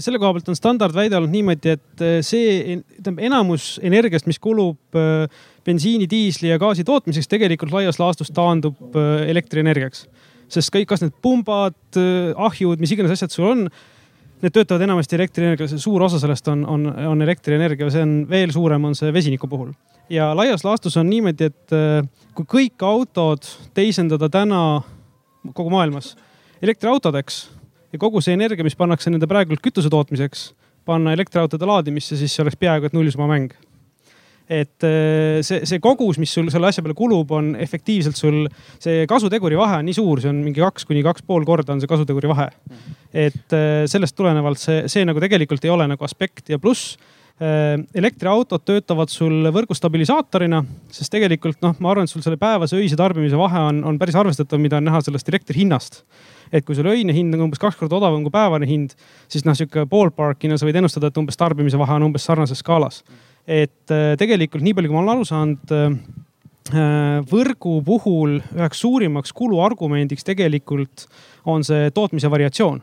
selle 0.00 0.18
koha 0.22 0.32
pealt 0.32 0.48
on 0.48 0.56
standardväide 0.56 1.18
olnud 1.18 1.34
niimoodi, 1.34 1.74
et 1.76 2.04
see, 2.24 2.78
tähendab 2.96 3.20
enamus 3.28 3.74
energiast, 3.84 4.28
mis 4.30 4.40
kulub 4.40 4.96
bensiini, 5.64 6.08
diisli 6.10 6.50
ja 6.52 6.60
gaasi 6.60 6.84
tootmiseks 6.86 7.30
tegelikult 7.30 7.72
laias 7.74 8.00
laastus 8.00 8.32
taandub 8.34 8.96
äh, 8.96 9.26
elektrienergiaks. 9.32 10.06
sest 10.54 10.70
kõik, 10.74 10.86
kas 10.90 11.02
need 11.02 11.14
pumbad, 11.24 11.76
äh, 11.96 12.32
ahjud, 12.36 12.80
mis 12.80 12.92
iganes 12.94 13.14
asjad 13.16 13.32
sul 13.32 13.50
on, 13.50 13.66
need 14.42 14.54
töötavad 14.54 14.84
enamasti 14.86 15.16
elektrienergiaga, 15.18 15.80
suur 15.80 16.02
osa 16.06 16.18
sellest 16.22 16.48
on, 16.52 16.64
on, 16.68 16.86
on 17.14 17.22
elektrienergia, 17.24 17.90
see 17.92 18.04
on 18.04 18.14
veel 18.30 18.52
suurem, 18.54 18.84
on 18.90 18.96
see 18.98 19.12
vesiniku 19.14 19.48
puhul. 19.50 19.72
ja 20.10 20.32
laias 20.36 20.64
laastus 20.64 20.96
on 21.00 21.08
niimoodi, 21.10 21.50
et 21.50 21.76
äh, 21.76 22.02
kui 22.34 22.48
kõik 22.56 22.84
autod 22.86 23.46
teisendada 23.74 24.28
täna 24.28 24.60
kogu 25.52 25.70
maailmas 25.70 26.14
elektriautodeks 26.62 27.44
ja 27.92 28.00
kogu 28.00 28.20
see 28.24 28.34
energia, 28.34 28.64
mis 28.66 28.76
pannakse 28.76 29.12
nende 29.12 29.28
praegult 29.30 29.62
kütuse 29.64 29.90
tootmiseks, 29.92 30.52
panna 30.84 31.14
elektriautode 31.16 31.66
laadimisse, 31.68 32.18
siis 32.20 32.34
see 32.34 32.44
oleks 32.44 32.58
peaaegu 32.60 32.90
et 32.90 32.96
nullsumma 32.96 33.28
mäng 33.30 33.54
et 34.48 34.84
äh, 34.84 35.40
see, 35.44 35.62
see 35.64 35.80
kogus, 35.82 36.18
mis 36.20 36.32
sul 36.34 36.50
selle 36.52 36.68
asja 36.68 36.84
peale 36.84 36.96
kulub, 36.98 37.32
on 37.32 37.54
efektiivselt 37.60 38.18
sul, 38.18 38.44
see 38.82 39.06
kasuteguri 39.08 39.56
vahe 39.56 39.80
on 39.80 39.88
nii 39.88 39.96
suur, 39.96 40.20
see 40.20 40.32
on 40.32 40.42
mingi 40.44 40.60
kaks 40.60 40.84
kuni 40.88 41.04
kaks 41.06 41.24
pool 41.24 41.46
korda 41.48 41.72
on 41.72 41.80
see 41.80 41.90
kasuteguri 41.90 42.30
vahe. 42.32 42.50
et 43.14 43.56
äh, 43.56 43.84
sellest 43.90 44.16
tulenevalt 44.18 44.60
see, 44.60 44.84
see 44.92 45.04
nagu 45.08 45.22
tegelikult 45.22 45.64
ei 45.64 45.72
ole 45.72 45.88
nagu 45.88 46.04
aspekt 46.04 46.52
ja 46.52 46.58
pluss 46.60 46.98
äh, 47.40 47.80
elektriautod 47.96 48.66
töötavad 48.68 49.12
sul 49.12 49.48
võrgustabilisaatorina, 49.54 50.60
sest 50.92 51.14
tegelikult 51.14 51.64
noh, 51.64 51.78
ma 51.80 51.94
arvan, 51.94 52.04
et 52.04 52.12
sul 52.12 52.24
selle 52.26 52.40
päevase 52.40 52.76
öise 52.76 53.00
tarbimise 53.00 53.40
vahe 53.40 53.64
on, 53.70 53.80
on 53.88 54.00
päris 54.00 54.18
arvestatav, 54.20 54.60
mida 54.60 54.76
on 54.76 54.90
näha 54.90 55.00
sellest 55.06 55.32
elektri 55.32 55.64
hinnast. 55.64 56.02
Et 56.54 56.62
kui 56.62 56.76
sul 56.76 56.86
öine 56.86 57.14
hind 57.16 57.34
on 57.34 57.48
umbes 57.48 57.58
kaks 57.58 57.78
korda 57.80 57.96
odavam 57.96 58.22
kui 58.22 58.30
päevane 58.34 58.68
hind, 58.68 58.92
siis 59.32 59.46
noh, 59.48 59.56
sihuke 59.56 59.88
ballpark'ina 59.90 60.60
sa 60.60 60.68
võid 60.68 60.76
ennustada, 60.78 61.08
et 61.08 61.16
umbes 61.18 61.40
tarbimise 61.40 61.80
vahe 61.80 61.96
on 61.96 62.10
umbes 62.10 62.28
sarnases 62.28 62.60
skaalas 62.60 63.00
et 63.46 63.92
äh, 63.92 64.14
tegelikult 64.20 64.64
nii 64.64 64.74
palju, 64.76 64.90
kui 64.90 64.96
ma 64.96 65.02
olen 65.02 65.14
aru 65.14 65.28
saanud 65.28 65.74
äh, 65.76 65.84
äh, 66.72 67.20
võrgu 67.28 67.76
puhul 67.84 68.38
üheks 68.40 68.80
suurimaks 68.84 69.34
kuluargumendiks 69.36 70.26
tegelikult 70.26 71.06
on 71.50 71.64
see 71.66 71.90
tootmise 71.94 72.30
variatsioon. 72.32 72.82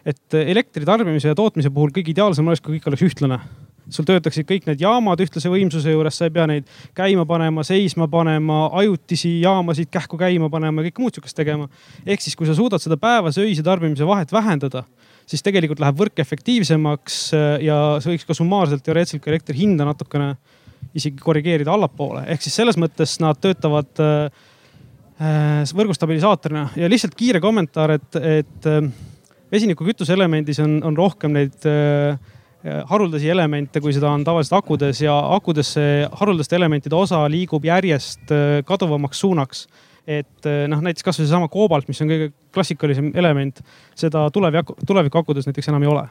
et 0.00 0.34
elektri 0.34 0.86
tarbimise 0.88 1.28
ja 1.28 1.36
tootmise 1.36 1.70
puhul 1.70 1.90
kõige 1.92 2.14
ideaalsem 2.14 2.46
oleks, 2.48 2.62
kui 2.64 2.78
kõik 2.78 2.88
oleks 2.88 3.02
ühtlane. 3.04 3.38
sul 3.90 4.06
töötaksid 4.06 4.46
kõik 4.48 4.66
need 4.66 4.80
jaamad 4.80 5.20
ühtlase 5.20 5.50
võimsuse 5.50 5.92
juures, 5.92 6.16
sa 6.16 6.26
ei 6.26 6.34
pea 6.34 6.46
neid 6.46 6.66
käima 6.94 7.26
panema, 7.26 7.62
seisma 7.62 8.08
panema, 8.08 8.68
ajutisi 8.82 9.40
jaamasid 9.42 9.90
kähku 9.90 10.18
käima 10.18 10.50
panema, 10.50 10.82
kõike 10.82 11.02
muud 11.02 11.14
sihukest 11.14 11.36
tegema. 11.36 11.68
ehk 12.06 12.20
siis, 12.20 12.34
kui 12.34 12.46
sa 12.46 12.54
suudad 12.54 12.82
seda 12.82 12.96
päevase 12.96 13.46
öise 13.46 13.62
tarbimise 13.62 14.06
vahet 14.06 14.32
vähendada 14.32 14.84
siis 15.30 15.44
tegelikult 15.46 15.80
läheb 15.82 15.98
võrk 16.00 16.22
efektiivsemaks 16.22 17.18
äh, 17.36 17.50
ja 17.66 17.76
see 18.02 18.14
võiks 18.14 18.26
ka 18.28 18.36
summaarselt 18.36 18.82
teoreetiliselt 18.86 19.24
ka 19.24 19.32
elektri 19.32 19.60
hinda 19.62 19.86
natukene 19.88 20.32
isegi 20.96 21.20
korrigeerida 21.22 21.72
allapoole. 21.74 22.24
ehk 22.32 22.42
siis 22.42 22.56
selles 22.58 22.78
mõttes 22.80 23.18
nad 23.22 23.38
töötavad 23.38 24.02
äh, 24.02 24.48
äh 25.20 25.76
võrgustabilisaatorina. 25.76 26.70
Ja 26.80 26.88
lihtsalt 26.90 27.14
kiire 27.14 27.40
kommentaar, 27.44 27.98
et, 27.98 28.16
et 28.16 28.68
vesinikukütuse 29.52 30.14
elemendis 30.16 30.58
on, 30.64 30.80
on 30.86 30.96
rohkem 30.96 31.34
neid 31.36 31.66
haruldasi 32.60 33.28
elemente, 33.32 33.80
kui 33.80 33.92
seda 33.92 34.08
on 34.12 34.24
tavaliselt 34.24 34.56
akudes. 34.58 35.02
Ja 35.04 35.14
akudes 35.36 35.74
see 35.76 36.08
haruldaste 36.22 36.56
elementide 36.56 36.96
osa 36.96 37.20
liigub 37.28 37.64
järjest 37.68 38.32
kaduvamaks 38.68 39.20
suunaks 39.20 39.66
et 40.06 40.48
eh, 40.48 40.64
noh, 40.70 40.82
näiteks 40.84 41.06
kasvõi 41.06 41.26
seesama 41.26 41.48
koobalt, 41.52 41.88
mis 41.90 42.00
on 42.02 42.10
kõige 42.10 42.30
klassikalisem 42.54 43.12
element, 43.18 43.62
seda 43.98 44.26
tuleviku, 44.34 44.76
tulevikuakkudes 44.86 45.48
näiteks 45.48 45.70
enam 45.72 45.86
ei 45.86 45.90
ole. 45.92 46.04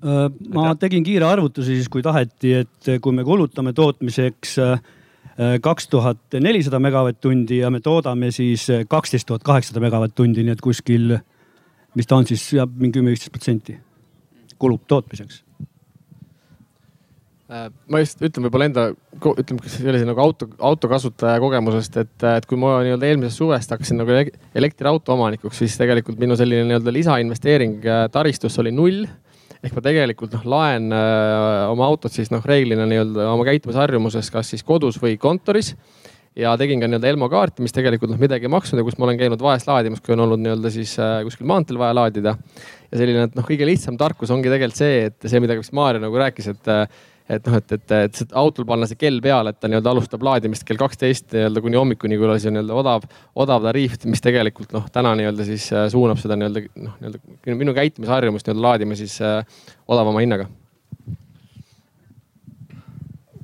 Äh, 0.00 0.22
ma 0.54 0.70
tegin 0.80 1.04
kiire 1.06 1.28
arvutuse 1.28 1.74
siis, 1.74 1.90
kui 1.92 2.04
taheti, 2.04 2.54
et 2.64 2.94
kui 3.02 3.16
me 3.16 3.26
kulutame 3.26 3.74
tootmiseks 3.76 4.56
äh, 4.64 4.80
kaks 5.62 5.88
tuhat 5.88 6.40
nelisada 6.40 6.80
megavatt-tundi 6.82 7.62
ja 7.62 7.70
me 7.72 7.80
toodame 7.80 8.32
siis 8.34 8.66
kaksteist 8.88 9.28
tuhat 9.30 9.46
kaheksasada 9.46 9.82
megavatt-tundi, 9.84 10.44
nii 10.44 10.56
et 10.56 10.64
kuskil, 10.64 11.14
mis 11.96 12.08
ta 12.08 12.18
on 12.18 12.28
siis 12.28 12.50
mingi 12.74 12.98
kümme-viisteist 12.98 13.32
protsenti 13.32 13.78
kulub 14.60 14.84
tootmiseks 14.90 15.40
ma 17.50 18.00
just 18.02 18.20
ütlen 18.22 18.46
võib-olla 18.46 18.68
enda, 18.68 18.84
ütleme 19.18 19.70
sellise 19.72 20.06
nagu 20.06 20.22
auto, 20.22 20.46
autokasutaja 20.70 21.40
kogemusest, 21.42 21.96
et, 22.04 22.26
et 22.36 22.46
kui 22.46 22.58
ma 22.60 22.76
nii-öelda 22.86 23.08
eelmisest 23.08 23.42
suvest 23.42 23.72
hakkasin 23.74 23.98
nagu 23.98 24.14
elektriauto 24.54 25.16
omanikuks, 25.16 25.58
siis 25.64 25.74
tegelikult 25.80 26.20
minu 26.22 26.38
selline 26.38 26.68
nii-öelda 26.68 26.94
lisainvesteering 26.94 27.80
äh, 27.82 28.04
taristusse 28.14 28.62
oli 28.62 28.74
null. 28.74 29.02
ehk 29.60 29.74
ma 29.76 29.82
tegelikult 29.84 30.32
noh, 30.32 30.44
laen 30.48 30.86
öö, 30.88 31.00
äh, 31.00 31.64
oma 31.72 31.84
autot 31.90 32.14
siis 32.14 32.30
noh, 32.32 32.44
reeglina 32.46 32.86
nii-öelda 32.88 33.26
oma 33.34 33.44
käitumisharjumuses, 33.44 34.30
kas 34.32 34.54
siis 34.54 34.64
kodus 34.64 34.96
või 35.02 35.18
kontoris 35.20 35.74
ja 36.38 36.54
tegin 36.56 36.80
ka 36.80 36.86
nii-öelda 36.86 37.10
Elmo 37.10 37.28
kaarti, 37.28 37.66
mis 37.66 37.74
tegelikult 37.74 38.14
noh 38.14 38.22
midagi 38.22 38.46
ei 38.46 38.54
maksnud 38.54 38.80
ja 38.80 38.86
kus 38.86 38.96
ma 38.96 39.08
olen 39.08 39.18
käinud 39.18 39.42
vahest 39.42 39.66
laadimas, 39.68 40.00
kui 40.00 40.14
on 40.14 40.22
olnud 40.24 40.40
nii-öelda 40.46 40.70
siis 40.72 40.94
äh, 41.02 41.18
kuskil 41.26 41.50
maanteel 41.50 41.82
vaja 41.82 41.98
laadida. 41.98 42.38
ja 42.90 42.98
selline, 43.02 43.26
et 43.26 43.34
noh, 43.34 43.46
kõige 43.46 43.66
lihtsam 43.66 43.98
tarkus 43.98 44.30
ongi 44.30 44.48
tegelikult 44.48 44.78
see, 44.78 45.06
et 45.10 45.26
see, 45.26 45.42
mida 45.42 45.58
vist 45.58 45.74
Maarja 45.74 46.06
nagu 46.06 46.22
rääkis, 46.22 46.54
et 46.54 46.76
et 47.30 47.46
noh, 47.46 47.56
et, 47.60 47.74
et, 47.76 47.92
et 48.08 48.16
see 48.18 48.30
autol 48.38 48.66
panna 48.68 48.88
see 48.90 48.98
kell 48.98 49.20
peale, 49.22 49.52
et 49.52 49.58
ta 49.62 49.70
nii-öelda 49.70 49.92
alustab 49.94 50.24
laadimist 50.26 50.66
kell 50.66 50.80
kaksteist 50.80 51.30
nii-öelda 51.34 51.62
kuni 51.62 51.78
hommikuni, 51.78 52.18
oli 52.18 52.42
see 52.42 52.52
nii-öelda 52.54 52.78
odav, 52.82 53.06
odav 53.44 53.66
tariif, 53.68 53.98
mis 54.10 54.24
tegelikult 54.24 54.74
noh, 54.74 54.88
täna 54.92 55.14
nii-öelda 55.18 55.46
siis 55.46 55.68
äh, 55.74 55.86
suunab 55.92 56.18
seda 56.22 56.38
nii-öelda 56.40 56.64
noh, 56.82 56.96
nii-öelda 57.02 57.60
minu 57.60 57.76
käitumisharjumust 57.76 58.48
nii-öelda 58.48 58.66
laadima 58.66 58.98
siis 58.98 59.20
äh, 59.22 59.62
odavama 59.88 60.24
hinnaga. 60.24 60.50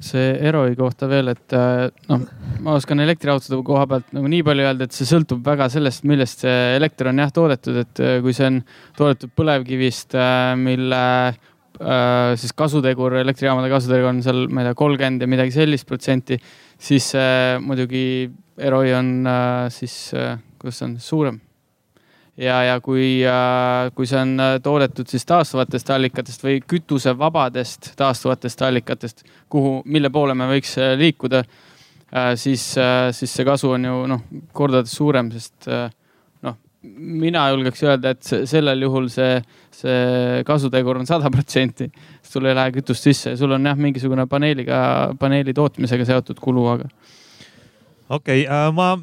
See 0.06 0.26
Eroi 0.44 0.74
kohta 0.76 1.06
veel, 1.08 1.30
et 1.32 1.54
äh, 1.56 1.86
noh, 2.10 2.26
ma 2.66 2.74
oskan 2.76 3.00
elektriautode 3.06 3.62
koha 3.66 3.86
pealt 3.90 4.10
nagu 4.16 4.28
nii 4.30 4.42
palju 4.46 4.66
öelda, 4.66 4.86
et 4.86 4.98
see 4.98 5.06
sõltub 5.08 5.46
väga 5.46 5.70
sellest, 5.72 6.04
millest 6.08 6.42
see 6.42 6.62
elekter 6.76 7.12
on 7.12 7.22
jah 7.22 7.30
toodetud, 7.34 7.84
et 7.86 8.06
kui 8.24 8.34
see 8.36 8.50
on 8.50 8.64
toodetud 8.98 9.32
põlevkivist, 9.38 10.18
mille 10.58 11.04
äh, 11.30 11.44
siis 11.76 12.52
kasutegur, 12.56 13.18
elektrijaamade 13.20 13.68
kasutegur 13.72 14.08
on 14.08 14.22
seal, 14.24 14.46
ma 14.48 14.62
ei 14.62 14.70
tea, 14.70 14.76
kolmkümmend 14.78 15.24
ja 15.24 15.28
midagi 15.28 15.52
sellist 15.54 15.86
protsenti, 15.88 16.38
siis 16.78 17.10
äh, 17.18 17.56
muidugi 17.60 18.30
ROI 18.56 18.94
on 18.94 19.26
äh, 19.26 19.66
siis 19.72 20.14
äh,, 20.14 20.38
kuidas 20.58 20.78
see 20.80 20.86
on, 20.88 20.96
suurem. 21.00 21.40
ja, 22.36 22.62
ja 22.64 22.80
kui 22.80 23.20
äh,, 23.24 23.90
kui 23.94 24.08
see 24.08 24.20
on 24.20 24.40
äh, 24.40 24.56
toodetud 24.62 25.08
siis 25.08 25.24
taastuvatest 25.28 25.90
allikatest 25.92 26.44
või 26.44 26.60
kütusevabadest 26.64 27.92
taastuvatest 27.96 28.62
allikatest, 28.62 29.24
kuhu, 29.52 29.82
mille 29.84 30.10
poole 30.10 30.34
me 30.34 30.48
võiks 30.50 30.76
äh, 30.80 30.94
liikuda 31.00 31.42
äh,, 31.44 32.32
siis 32.40 32.72
äh,, 32.80 33.10
siis 33.16 33.36
see 33.36 33.44
kasu 33.44 33.74
on 33.76 33.84
ju 33.84 34.02
noh, 34.14 34.24
kordades 34.56 34.96
suurem, 34.96 35.30
sest 35.36 35.68
äh, 35.68 35.90
mina 36.96 37.46
julgeks 37.52 37.82
öelda, 37.86 38.14
et 38.14 38.30
sellel 38.48 38.86
juhul 38.86 39.08
see, 39.12 39.40
see 39.74 40.42
kasutegur 40.46 41.00
on 41.00 41.08
sada 41.08 41.30
protsenti. 41.32 41.90
sul 42.26 42.46
ei 42.46 42.56
lähe 42.58 42.72
kütust 42.74 43.06
sisse 43.06 43.32
ja 43.32 43.36
sul 43.38 43.54
on 43.56 43.66
jah, 43.66 43.76
mingisugune 43.78 44.26
paneeliga, 44.30 44.78
paneeli 45.20 45.54
tootmisega 45.54 46.04
seotud 46.08 46.40
kulu, 46.42 46.66
aga. 46.74 46.88
okei 48.08 48.44
okay, 48.44 48.46
äh,, 48.46 48.68
ma, 48.74 48.94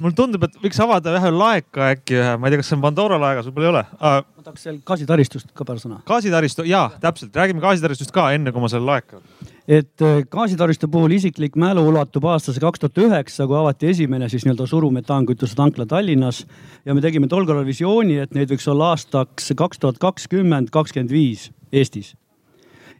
mulle 0.00 0.16
tundub, 0.16 0.44
et 0.48 0.58
võiks 0.62 0.80
avada 0.82 1.14
ühe 1.18 1.32
laeka 1.34 1.92
äkki 1.94 2.18
ühe, 2.18 2.34
ma 2.36 2.48
ei 2.48 2.54
tea, 2.54 2.62
kas 2.62 2.72
see 2.72 2.78
on 2.78 2.84
Pandora 2.84 3.20
laegas, 3.20 3.48
võib-olla 3.50 3.68
ei 3.68 3.72
ole 3.74 3.84
uh,. 4.00 4.26
ma 4.40 4.48
tahaks 4.48 4.66
seal 4.66 4.82
gaasitaristust 4.86 5.54
ka 5.54 5.68
paar 5.68 5.80
sõna. 5.82 6.02
gaasitaristu, 6.08 6.66
jaa, 6.68 6.88
täpselt, 7.02 7.36
räägime 7.36 7.62
gaasitaristust 7.64 8.14
ka 8.14 8.30
enne, 8.36 8.54
kui 8.54 8.64
ma 8.64 8.72
selle 8.72 8.88
laeka 8.88 9.22
et 9.70 10.02
äh, 10.02 10.24
gaasitaristu 10.26 10.88
puhul 10.90 11.14
isiklik 11.14 11.54
mälu 11.60 11.84
ulatub 11.92 12.24
aastasse 12.26 12.60
kaks 12.62 12.82
tuhat 12.82 12.98
üheksa, 13.04 13.46
kui 13.46 13.58
avati 13.58 13.92
esimene 13.92 14.26
siis 14.28 14.42
nii-öelda 14.46 14.66
surumetaangkütuse 14.66 15.54
tankla 15.54 15.86
Tallinnas. 15.86 16.42
ja 16.84 16.94
me 16.94 17.00
tegime 17.00 17.28
tol 17.28 17.46
korral 17.46 17.66
visiooni, 17.66 18.18
et 18.18 18.34
neid 18.34 18.50
võiks 18.50 18.66
olla 18.70 18.90
aastaks 18.94 19.52
kaks 19.56 19.78
tuhat 19.78 20.00
kakskümmend, 20.02 20.72
kakskümmend 20.74 21.14
viis 21.14 21.50
Eestis. 21.72 22.16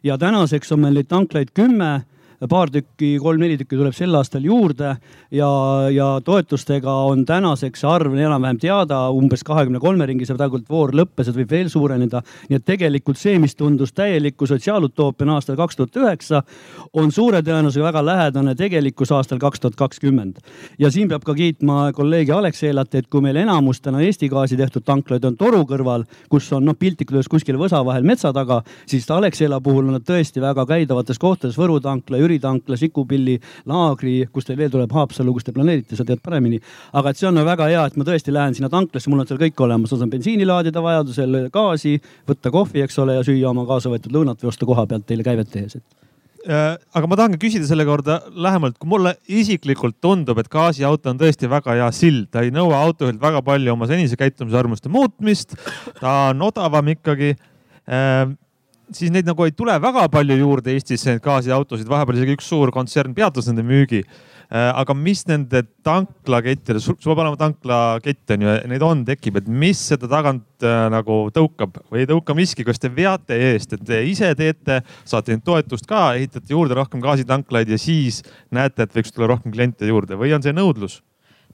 ja 0.03 0.17
tänaseks 0.17 0.71
on 0.71 0.79
meil 0.85 0.95
neid 0.95 1.11
tanklaid 1.11 1.51
kümme 1.53 1.91
paar 2.49 2.71
tükki, 2.73 3.17
kolm-neli 3.21 3.57
tükki 3.59 3.77
tuleb 3.77 3.93
sel 3.93 4.15
aastal 4.17 4.45
juurde 4.45 4.95
ja, 5.31 5.49
ja 5.93 6.07
toetustega 6.25 6.93
on 7.11 7.25
tänaseks 7.25 7.83
arv 7.85 8.15
enam-vähem 8.17 8.57
teada, 8.61 9.03
umbes 9.13 9.43
kahekümne 9.45 9.79
kolme 9.83 10.07
ringis 10.09 10.31
ja 10.31 10.37
praegu 10.37 10.61
voor 10.69 10.95
lõppes, 10.97 11.29
et 11.29 11.37
võib 11.37 11.51
veel 11.51 11.69
suureneda. 11.69 12.23
nii 12.49 12.57
et 12.57 12.65
tegelikult 12.65 13.19
see, 13.21 13.37
mis 13.39 13.53
tundus 13.55 13.93
täieliku 13.93 14.47
sotsiaalutoopiana 14.49 15.37
aastal 15.37 15.59
kaks 15.59 15.77
tuhat 15.77 15.99
üheksa, 16.01 16.41
on 16.93 17.11
suure 17.11 17.43
tõenäosusega 17.45 17.91
väga 17.91 18.05
lähedane 18.05 18.55
tegelikkus 18.55 19.11
aastal 19.11 19.39
kaks 19.39 19.59
tuhat 19.59 19.75
kakskümmend. 19.75 20.41
ja 20.79 20.91
siin 20.91 21.09
peab 21.09 21.23
ka 21.23 21.35
kiitma 21.37 21.91
kolleegi 21.93 22.31
Alexelat, 22.31 22.95
et 22.95 23.07
kui 23.07 23.21
meil 23.21 23.35
enamus 23.35 23.81
täna 23.81 24.01
Eesti 24.01 24.29
Gaasi 24.29 24.57
tehtud 24.57 24.83
tanklaid 24.85 25.25
on 25.25 25.37
toru 25.37 25.61
kõrval, 25.69 26.05
kus 26.29 26.51
on 26.53 26.65
noh 26.65 26.75
piltlikult 26.75 27.19
öeldes 27.19 27.29
kuskil 27.29 27.57
võsa 27.61 27.85
vahel 27.85 28.03
metsa 28.03 28.33
taga, 28.33 28.63
siis 28.85 29.05
Alexela 29.11 29.61
puhul 29.61 29.85
on 29.87 29.99
nad 29.99 30.05
tõesti 30.07 30.41
väga 30.41 30.65
käidavates 30.65 31.19
kohtades, 31.19 31.57
Võru 31.61 31.79
tankla, 31.83 32.17
Jüri 32.17 32.30
tankla, 32.39 32.77
Sikupilli, 32.79 33.37
Laagri, 33.69 34.27
kus 34.31 34.47
teil 34.47 34.59
veel 34.59 34.71
tuleb 34.73 34.91
Haapsalu, 34.95 35.33
kus 35.35 35.47
te 35.47 35.53
planeerite, 35.55 35.97
sa 35.97 36.05
tead 36.07 36.21
paremini. 36.23 36.59
aga 36.93 37.09
et 37.09 37.17
see 37.17 37.27
on 37.27 37.41
väga 37.45 37.67
hea, 37.71 37.85
et 37.85 37.97
ma 37.97 38.07
tõesti 38.07 38.33
lähen 38.33 38.55
sinna 38.57 38.69
tanklasse, 38.69 39.09
mul 39.09 39.23
on 39.23 39.27
seal 39.27 39.41
kõik 39.41 39.59
olemas, 39.65 39.91
ma 39.91 40.01
saan 40.03 40.13
bensiini 40.13 40.47
laadida 40.47 40.83
vajadusel, 40.83 41.47
gaasi, 41.53 41.97
võtta 42.27 42.51
kohvi, 42.53 42.85
eks 42.85 42.99
ole, 43.03 43.17
ja 43.19 43.25
süüa 43.25 43.49
oma 43.49 43.65
kaasa 43.69 43.91
võetud 43.91 44.13
lõunat 44.15 44.43
või 44.43 44.51
osta 44.53 44.69
koha 44.69 44.85
pealt 44.87 45.07
teile 45.09 45.25
käivet 45.25 45.51
tehes, 45.51 45.79
et 45.79 46.49
äh, 46.49 46.75
aga 46.97 47.09
ma 47.09 47.17
tahangi 47.19 47.39
küsida 47.41 47.67
selle 47.69 47.85
korda 47.87 48.19
lähemalt, 48.31 48.77
kui 48.81 48.89
mulle 48.89 49.15
isiklikult 49.29 49.99
tundub, 50.03 50.39
et 50.41 50.51
gaasiauto 50.51 51.11
on 51.11 51.21
tõesti 51.21 51.49
väga 51.51 51.77
hea 51.79 51.89
sild, 51.95 52.29
ta 52.31 52.45
ei 52.45 52.53
nõua 52.53 52.81
autojuhilt 52.87 53.21
väga 53.21 53.43
palju 53.45 53.75
oma 53.75 53.89
senise 53.89 54.19
käitumisharjumuste 54.19 54.91
muutmist. 54.91 55.57
ta 55.99 56.31
on 56.31 56.47
odavam 56.49 56.93
ikkagi 56.95 57.35
äh, 57.35 58.29
siis 58.95 59.11
neid 59.13 59.27
nagu 59.27 59.45
ei 59.45 59.53
tule 59.55 59.75
väga 59.81 60.07
palju 60.11 60.37
juurde 60.39 60.75
Eestisse, 60.75 61.13
neid 61.13 61.23
gaasiautosid, 61.25 61.89
vahepeal 61.89 62.19
isegi 62.19 62.37
üks 62.37 62.47
suur 62.51 62.71
kontsern 62.73 63.15
peatas 63.17 63.49
nende 63.49 63.65
müügi. 63.67 64.03
Äh, 64.51 64.67
aga 64.75 64.91
mis 64.97 65.21
nende 65.29 65.61
tanklakettide, 65.85 66.81
sul 66.83 66.97
peab 66.99 67.21
olema 67.23 67.37
tanklakett 67.39 68.33
on 68.35 68.43
ju, 68.43 68.55
neid 68.67 68.83
on, 68.83 69.05
tekib, 69.07 69.37
et 69.39 69.47
mis 69.47 69.79
seda 69.93 70.09
tagant 70.11 70.65
äh, 70.67 70.89
nagu 70.91 71.21
tõukab 71.31 71.79
või 71.87 72.03
ei 72.03 72.09
tõuka 72.09 72.35
miski, 72.35 72.65
kas 72.67 72.81
te 72.81 72.91
veate 72.91 73.37
eest, 73.51 73.77
et 73.77 73.85
te 73.87 74.01
ise 74.09 74.33
teete, 74.35 74.81
saate 75.07 75.31
neid 75.31 75.45
toetust 75.47 75.87
ka, 75.87 76.09
ehitate 76.19 76.51
juurde 76.51 76.75
rohkem 76.75 76.99
gaasitanklaid 77.03 77.71
ja 77.71 77.79
siis 77.79 78.25
näete, 78.51 78.83
et 78.83 78.99
võiks 78.99 79.15
tulla 79.15 79.31
rohkem 79.31 79.55
kliente 79.55 79.87
juurde 79.87 80.19
või 80.19 80.35
on 80.35 80.43
see 80.43 80.55
nõudlus? 80.57 80.99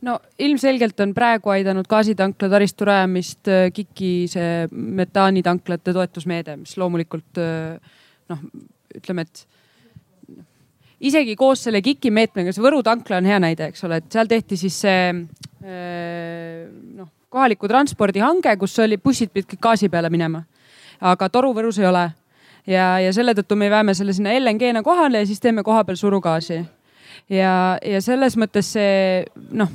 No 0.06 0.18
ilmselgelt 0.40 1.00
on 1.04 1.14
praegu 1.18 1.52
aidanud 1.54 1.88
gaasitankla 1.90 2.50
taristu 2.52 2.88
rajamist 2.88 3.50
äh, 3.52 3.68
KIK-i 3.74 4.12
see 4.32 4.68
metaanitanklate 4.72 5.94
toetusmeede, 5.96 6.58
mis 6.62 6.76
loomulikult 6.78 7.42
äh, 7.42 7.96
noh, 8.30 8.44
ütleme, 8.98 9.26
et 9.26 9.46
isegi 11.10 11.36
koos 11.40 11.66
selle 11.68 11.82
KIK-i 11.86 12.12
meetmega, 12.14 12.54
see 12.54 12.66
Võru 12.66 12.84
tankla 12.86 13.22
on 13.22 13.30
hea 13.30 13.40
näide, 13.42 13.72
eks 13.72 13.86
ole, 13.88 14.02
et 14.02 14.12
seal 14.14 14.30
tehti 14.30 14.60
siis 14.60 14.78
see 14.86 15.02
äh, 15.14 16.68
noh, 17.00 17.10
kohaliku 17.34 17.70
transpordi 17.70 18.24
hange, 18.24 18.54
kus 18.60 18.78
oli, 18.84 19.00
bussid 19.02 19.34
pidid 19.34 19.50
kõik 19.54 19.66
gaasi 19.70 19.92
peale 19.94 20.12
minema. 20.14 20.44
aga 21.02 21.30
toru 21.30 21.54
Võrus 21.54 21.78
ei 21.80 21.86
ole. 21.86 22.10
ja, 22.68 23.00
ja 23.00 23.14
selle 23.14 23.34
tõttu 23.34 23.56
me 23.56 23.70
veame 23.70 23.94
selle 23.94 24.14
sinna 24.14 24.34
LNG-na 24.38 24.84
kohale 24.84 25.24
ja 25.24 25.26
siis 25.26 25.40
teeme 25.40 25.64
kohapeal 25.64 25.98
surugaasi. 25.98 26.62
ja, 27.30 27.78
ja 27.82 28.02
selles 28.02 28.38
mõttes 28.38 28.74
see 28.78 29.26
noh 29.52 29.70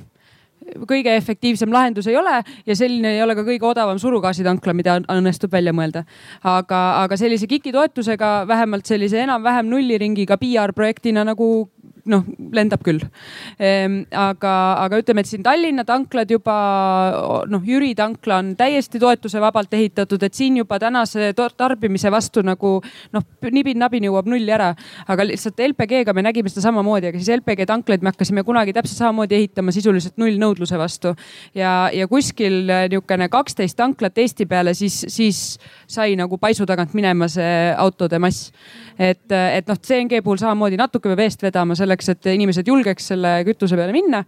kõige 0.88 1.16
efektiivsem 1.16 1.72
lahendus 1.72 2.06
ei 2.10 2.16
ole 2.16 2.42
ja 2.66 2.76
selline 2.76 3.16
ei 3.16 3.22
ole 3.22 3.36
ka 3.38 3.44
kõige 3.46 3.68
odavam 3.68 3.98
surugaasitankla, 3.98 4.74
mida 4.76 4.98
õnnestub 5.12 5.52
välja 5.52 5.72
mõelda. 5.72 6.04
aga, 6.42 6.80
aga 7.02 7.16
sellise 7.16 7.46
KIK-i 7.46 7.72
toetusega 7.72 8.32
vähemalt 8.48 8.86
sellise 8.86 9.20
enam-vähem 9.22 9.68
nulliringiga 9.70 10.38
PR 10.38 10.72
projektina 10.72 11.24
nagu 11.24 11.68
noh, 12.10 12.24
lendab 12.54 12.82
küll 12.84 13.00
ehm,. 13.58 14.02
aga, 14.10 14.52
aga 14.82 14.98
ütleme, 15.02 15.22
et 15.22 15.30
siin 15.30 15.44
Tallinna 15.46 15.84
tanklad 15.86 16.30
juba 16.30 16.56
noh, 17.50 17.62
Jüri 17.66 17.92
tankla 17.98 18.40
on 18.42 18.52
täiesti 18.58 19.00
toetusevabalt 19.02 19.74
ehitatud, 19.78 20.22
et 20.22 20.34
siin 20.34 20.56
juba 20.58 20.78
tänase 20.82 21.32
tarbimise 21.36 22.10
vastu 22.12 22.42
nagu 22.46 22.74
noh, 23.14 23.26
nibin-nabin 23.50 24.08
jõuab 24.08 24.30
nulli 24.30 24.52
ära. 24.52 24.72
aga 25.08 25.26
lihtsalt 25.26 25.60
LPG-ga 25.60 26.14
me 26.14 26.24
nägime 26.26 26.50
seda 26.50 26.66
samamoodi, 26.66 27.10
aga 27.10 27.20
siis 27.20 27.32
LPG 27.36 27.66
tanklaid 27.70 28.02
me 28.02 28.12
hakkasime 28.12 28.44
kunagi 28.46 28.74
täpselt 28.74 28.98
samamoodi 28.98 29.38
ehitama 29.38 29.72
sisuliselt 29.74 30.18
nullnõudluse 30.20 30.78
vastu. 30.78 31.14
ja, 31.54 31.90
ja 31.92 32.08
kuskil 32.08 32.66
niisugune 32.66 33.28
kaksteist 33.32 33.76
tanklat 33.78 34.18
Eesti 34.18 34.46
peale, 34.46 34.74
siis, 34.74 35.04
siis 35.08 35.58
sai 35.86 36.16
nagu 36.18 36.38
paisu 36.38 36.66
tagant 36.66 36.94
minema 36.94 37.28
see 37.30 37.72
autode 37.78 38.18
mass. 38.18 38.52
et, 38.98 39.30
et 39.30 39.68
noh, 39.68 39.78
CNG 39.78 40.22
puhul 40.24 40.40
samamoodi 40.40 40.76
natuke 40.80 41.08
peab 41.08 41.24
eest 41.24 41.42
vedama 41.42 41.76
selle 41.78 41.91
selleks, 41.92 42.08
et 42.08 42.30
inimesed 42.32 42.68
julgeks 42.68 43.10
selle 43.12 43.34
kütuse 43.46 43.76
peale 43.76 43.92
minna. 43.92 44.22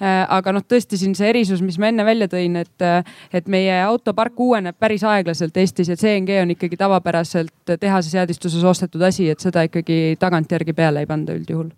Äh, 0.00 0.24
aga 0.28 0.52
noh, 0.52 0.64
tõesti 0.66 0.98
siin 0.98 1.14
see 1.14 1.30
erisus, 1.30 1.62
mis 1.62 1.78
ma 1.78 1.90
enne 1.90 2.04
välja 2.04 2.28
tõin, 2.28 2.56
et, 2.58 2.74
äh, 2.82 3.04
et 3.32 3.48
meie 3.48 3.76
autopark 3.84 4.38
uueneb 4.40 4.76
päris 4.78 5.04
aeglaselt 5.04 5.56
Eestis 5.56 5.88
ja 5.88 5.96
CNG 5.96 6.40
on 6.42 6.54
ikkagi 6.54 6.76
tavapäraselt 6.76 7.76
tehase 7.80 8.10
seadistuses 8.10 8.64
ostetud 8.64 9.02
asi, 9.02 9.28
et 9.30 9.40
seda 9.40 9.64
ikkagi 9.68 10.16
tagantjärgi 10.18 10.74
peale 10.74 11.04
ei 11.04 11.06
panda 11.06 11.34
üldjuhul 11.36 11.70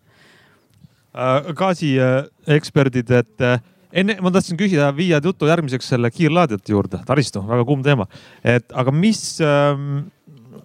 äh, 1.16 1.52
gaasieksperdid, 1.56 3.12
et 3.20 3.46
enne 3.92 4.18
ma 4.24 4.32
tahtsin 4.32 4.56
küsida, 4.56 4.90
viia 4.96 5.20
jutu 5.24 5.48
järgmiseks 5.48 5.92
selle 5.92 6.10
kiirlaadijate 6.10 6.72
juurde, 6.72 7.00
taristu, 7.06 7.44
väga 7.46 7.64
kuum 7.68 7.84
teema. 7.84 8.08
et 8.44 8.72
aga 8.72 8.92
mis 8.92 9.38
ähm,, 9.44 10.06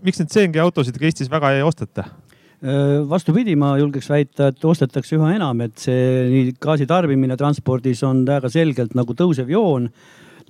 miks 0.01 0.21
neid 0.21 0.31
CNG 0.31 0.63
autosid 0.63 0.97
Eestis 1.01 1.31
väga 1.31 1.51
ei 1.57 1.63
osteta? 1.67 2.07
Vastupidi, 2.61 3.55
ma 3.57 3.71
julgeks 3.79 4.05
väita, 4.11 4.51
et 4.51 4.65
ostetakse 4.69 5.15
üha 5.17 5.31
enam, 5.33 5.63
et 5.65 5.81
see 5.81 6.27
nii 6.29 6.51
gaasi 6.61 6.85
tarbimine 6.85 7.33
transpordis 7.33 8.03
on 8.05 8.19
väga 8.27 8.51
selgelt 8.53 8.93
nagu 8.93 9.15
tõusev 9.17 9.49
joon 9.49 9.87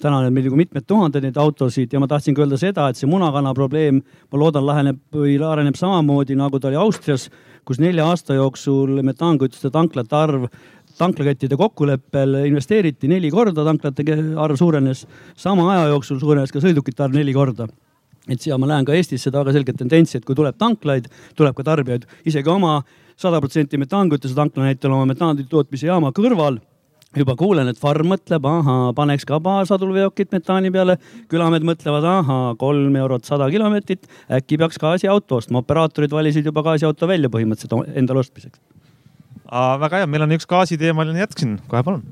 täna 0.02 0.20
on 0.20 0.34
meil 0.34 0.48
nagu 0.48 0.58
mitmed 0.60 0.86
tuhanded 0.90 1.24
neid 1.26 1.38
autosid 1.40 1.94
ja 1.94 2.02
ma 2.02 2.10
tahtsingi 2.10 2.42
öelda 2.42 2.58
seda, 2.60 2.88
et 2.90 3.00
see 3.00 3.10
munakana 3.10 3.54
probleem, 3.58 4.02
ma 4.32 4.40
loodan, 4.42 4.66
laheneb 4.68 5.00
või 5.16 5.38
areneb 5.46 5.78
samamoodi 5.78 6.38
nagu 6.40 6.60
ta 6.60 6.72
oli 6.72 6.80
Austrias, 6.82 7.28
kus 7.68 7.80
nelja 7.82 8.08
aasta 8.10 8.38
jooksul 8.38 9.02
metaankütuste 9.08 9.72
tanklate 9.74 10.18
arv 10.18 10.50
tanklakettide 10.98 11.58
kokkuleppel 11.58 12.42
investeeriti 12.50 13.10
neli 13.10 13.32
korda, 13.32 13.64
tanklate 13.66 14.04
arv 14.36 14.60
suurenes. 14.60 15.06
sama 15.36 15.70
aja 15.74 15.88
jooksul 15.94 16.20
suurenes 16.20 16.52
ka 16.52 16.60
sõidukite 16.60 17.06
arv 17.06 17.16
neli 17.16 17.34
korda 17.34 17.70
et 18.30 18.42
siia 18.42 18.58
ma 18.62 18.70
näen 18.70 18.86
ka 18.86 18.94
Eestis 18.94 19.24
seda 19.26 19.42
väga 19.42 19.56
selget 19.58 19.80
tendentsi, 19.82 20.18
et 20.18 20.26
kui 20.26 20.36
tuleb 20.38 20.58
tanklaid, 20.62 21.08
tuleb 21.36 21.56
ka 21.58 21.64
tarbijaid, 21.64 22.06
isegi 22.26 22.50
oma 22.50 22.82
sada 23.18 23.40
protsenti 23.42 23.80
metaankütuse 23.82 24.36
tankla 24.38 24.68
näitel 24.68 24.94
oma 24.94 25.08
metaani 25.10 25.48
tootmise 25.50 25.90
jaama 25.90 26.14
kõrval 26.16 26.60
juba 27.18 27.36
kuulen, 27.36 27.68
et 27.68 27.80
farm 27.80 28.08
mõtleb, 28.14 28.46
ahaa, 28.48 28.92
paneks 28.96 29.26
ka 29.28 29.40
paar 29.44 29.66
sadulveokit 29.68 30.32
metaani 30.32 30.72
peale. 30.72 30.98
külamehed 31.32 31.66
mõtlevad, 31.68 32.08
ahaa, 32.08 32.54
kolm 32.60 32.96
eurot 32.96 33.28
sada 33.28 33.50
kilomeetrit, 33.52 34.08
äkki 34.32 34.58
peaks 34.58 34.80
gaasiauto 34.80 35.42
ostma. 35.42 35.60
operaatorid 35.60 36.12
valisid 36.12 36.46
juba 36.46 36.64
gaasiauto 36.64 37.08
välja 37.08 37.30
põhimõtteliselt 37.30 37.98
endale 37.98 38.24
ostmiseks. 38.24 38.60
väga 39.80 39.98
hea, 39.98 40.08
meil 40.08 40.24
on 40.24 40.32
üks 40.32 40.48
gaasiteemaline 40.48 41.20
jätk 41.20 41.40
siin, 41.40 41.60
kohe 41.68 41.84
palun. 41.84 42.04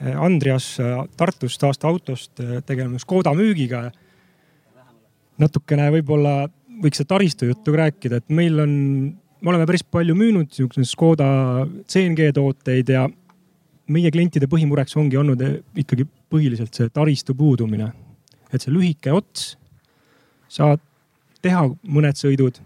Andreas 0.00 0.78
Tartust, 1.16 1.62
aasta 1.62 1.88
autost, 1.88 2.40
tegeleme 2.64 2.98
Škoda 2.98 3.34
müügiga. 3.36 3.90
Natukene 5.40 5.88
võib-olla 5.96 6.34
võiks 6.80 7.00
seda 7.00 7.14
taristu 7.14 7.48
juttu 7.48 7.74
rääkida, 7.76 8.20
et 8.20 8.32
meil 8.34 8.58
on, 8.62 8.72
me 9.40 9.52
oleme 9.52 9.66
päris 9.68 9.84
palju 9.84 10.16
müünud 10.16 10.52
siukseid 10.54 10.88
Škoda 10.88 11.28
CNG 11.90 12.30
tooteid 12.36 12.92
ja 12.94 13.06
meie 13.90 14.12
klientide 14.14 14.48
põhimureks 14.50 14.96
ongi 15.00 15.18
olnud 15.20 15.42
eh, 15.44 15.58
ikkagi 15.82 16.06
põhiliselt 16.30 16.76
see 16.76 16.92
taristu 16.94 17.34
puudumine. 17.36 17.90
et 18.50 18.62
see 18.62 18.72
lühike 18.74 19.12
ots, 19.14 19.54
saad 20.50 20.80
teha 21.42 21.68
mõned 21.86 22.18
sõidud. 22.18 22.58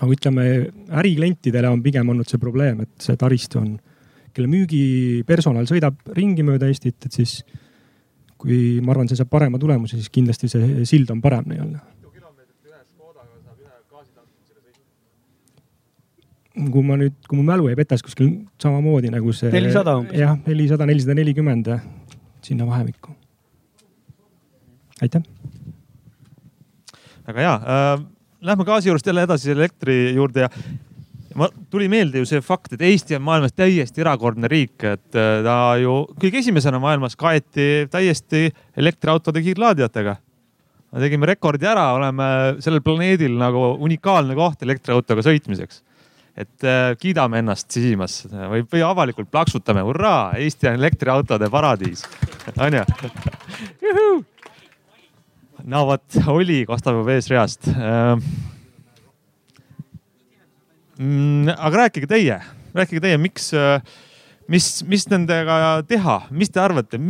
aga 0.00 0.10
ütleme 0.10 0.44
äriklientidele 0.90 1.68
on 1.70 1.82
pigem 1.82 2.08
olnud 2.08 2.26
see 2.28 2.38
probleem, 2.38 2.80
et 2.82 2.94
see 2.98 3.16
taristu 3.16 3.60
on, 3.60 3.76
kelle 4.34 4.50
müügipersonal 4.50 5.68
sõidab 5.70 6.00
ringi 6.16 6.42
mööda 6.42 6.66
Eestit, 6.66 6.98
et 7.06 7.12
siis 7.12 7.42
kui 8.38 8.80
ma 8.82 8.92
arvan, 8.92 9.08
see 9.08 9.16
saab 9.16 9.30
parema 9.30 9.58
tulemuse, 9.58 9.96
siis 9.96 10.10
kindlasti 10.10 10.50
see 10.50 10.86
sild 10.88 11.12
on 11.14 11.22
parem 11.22 11.46
nii-öelda 11.48 11.93
kui 16.54 16.86
ma 16.86 16.96
nüüd, 16.98 17.16
kui 17.28 17.38
mu 17.38 17.44
mälu 17.46 17.68
ei 17.70 17.76
peta, 17.78 17.98
siis 17.98 18.06
kuskil 18.06 18.30
samamoodi 18.62 19.10
nagu 19.12 19.34
see. 19.34 19.50
nelisada 19.54 19.96
umbes. 19.98 20.16
jah, 20.18 20.36
nelisada, 20.46 20.86
nelisada 20.86 21.18
nelikümmend 21.18 21.70
sinna 22.44 22.66
vahemikku. 22.68 23.14
aitäh. 25.02 25.22
väga 27.26 27.40
hea 27.40 27.54
äh,. 27.54 28.10
Lähme 28.44 28.64
gaasi 28.68 28.90
juurest 28.90 29.06
jälle 29.06 29.22
edasi 29.24 29.50
elektri 29.54 29.94
juurde 30.12 30.42
ja 30.42 30.48
ma, 31.34 31.46
tuli 31.72 31.86
meelde 31.88 32.20
ju 32.20 32.26
see 32.28 32.42
fakt, 32.44 32.74
et 32.76 32.82
Eesti 32.84 33.16
on 33.16 33.22
maailmas 33.24 33.54
täiesti 33.56 34.02
erakordne 34.04 34.50
riik, 34.52 34.76
et 34.84 35.16
äh, 35.16 35.38
ta 35.46 35.54
ju 35.80 35.94
kõige 36.20 36.42
esimesena 36.42 36.76
maailmas 36.82 37.16
kaeti 37.16 37.88
täiesti 37.90 38.50
elektriautode 38.76 39.40
kiirlaadijatega. 39.46 40.16
me 40.92 41.00
tegime 41.00 41.26
rekordi 41.26 41.66
ära, 41.66 41.86
oleme 41.96 42.28
sellel 42.60 42.84
planeedil 42.84 43.32
nagu 43.40 43.64
unikaalne 43.80 44.36
koht 44.36 44.62
elektriautoga 44.62 45.24
sõitmiseks 45.24 45.80
et 46.34 46.66
äh, 46.66 46.94
kiidame 46.98 47.40
ennast 47.42 47.70
sisimas 47.70 48.24
või, 48.26 48.64
või 48.70 48.82
avalikult 48.86 49.30
plaksutame, 49.30 49.84
hurraa, 49.86 50.32
Eesti 50.40 50.70
on 50.70 50.80
elektriautode 50.80 51.50
paradiis, 51.52 52.04
onju. 52.66 52.82
no 55.70 55.84
vot, 55.90 56.18
oli, 56.34 56.64
kostab 56.68 57.02
juba 57.02 57.18
eesreast 57.18 57.70
äh,. 57.74 58.18
Mm, 60.94 61.50
aga 61.50 61.78
rääkige 61.84 62.06
teie, 62.06 62.36
rääkige 62.74 63.00
teie, 63.02 63.16
miks 63.18 63.48
äh, 63.58 63.80
mis, 64.50 64.68
mis 64.88 65.06
nendega 65.10 65.82
teha, 65.88 66.20
mis 66.34 66.52
te 66.52 66.60
arvate? 66.62 67.00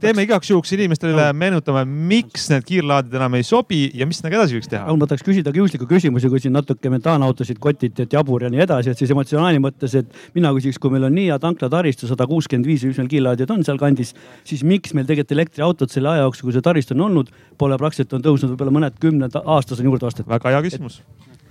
teeme 0.00 0.24
igaks 0.26 0.50
juhuks 0.50 0.72
inimestele 0.76 1.14
no. 1.14 1.26
meenutame, 1.38 1.82
miks 1.86 2.48
need 2.52 2.64
kiirlaadid 2.68 3.14
enam 3.16 3.36
ei 3.38 3.44
sobi 3.46 3.86
ja 3.96 4.08
mis 4.08 4.18
nendega 4.20 4.42
edasi 4.42 4.58
võiks 4.58 4.70
teha? 4.72 4.96
ma 4.96 5.08
tahaks 5.08 5.24
küsida 5.26 5.52
kiusliku 5.54 5.88
küsimuse, 5.88 6.30
kui 6.32 6.42
siin 6.42 6.54
natuke 6.56 6.90
metaanautosid 6.92 7.60
kotiti, 7.62 8.06
et 8.06 8.16
jabur 8.16 8.46
ja 8.46 8.50
nii 8.52 8.64
edasi, 8.66 8.92
et 8.92 9.00
siis 9.00 9.12
emotsionaali 9.14 9.60
mõttes, 9.62 9.96
et 10.00 10.36
mina 10.36 10.52
küsiks, 10.56 10.80
kui 10.82 10.92
meil 10.92 11.08
on 11.08 11.16
nii 11.16 11.28
hea 11.30 11.38
tanklataristu, 11.42 12.08
sada 12.10 12.28
kuuskümmend 12.28 12.68
viis 12.68 12.84
mis 12.88 13.00
meil 13.00 13.12
kiirlaadijad 13.12 13.54
on 13.54 13.64
sealkandis, 13.66 14.12
siis 14.48 14.64
miks 14.66 14.96
meil 14.96 15.08
tegelikult 15.08 15.36
elektriautod 15.36 15.92
selle 15.92 16.12
aja 16.12 16.26
jooksul, 16.26 16.48
kui 16.48 16.56
see 16.56 16.66
taristu 16.66 16.96
on 16.96 17.06
olnud, 17.08 17.32
pole 17.60 17.78
praktiliselt 17.80 18.18
on 18.18 18.26
tõusnud 18.26 18.52
võib-olla 18.52 18.76
mõned 18.80 19.00
kümned 19.00 19.40
aastas 19.44 19.80
on 19.80 19.90
juurde 19.90 20.08
ostetud. 20.08 20.28
väga 20.32 20.56
hea 20.56 20.62
küsimus. 20.68 21.00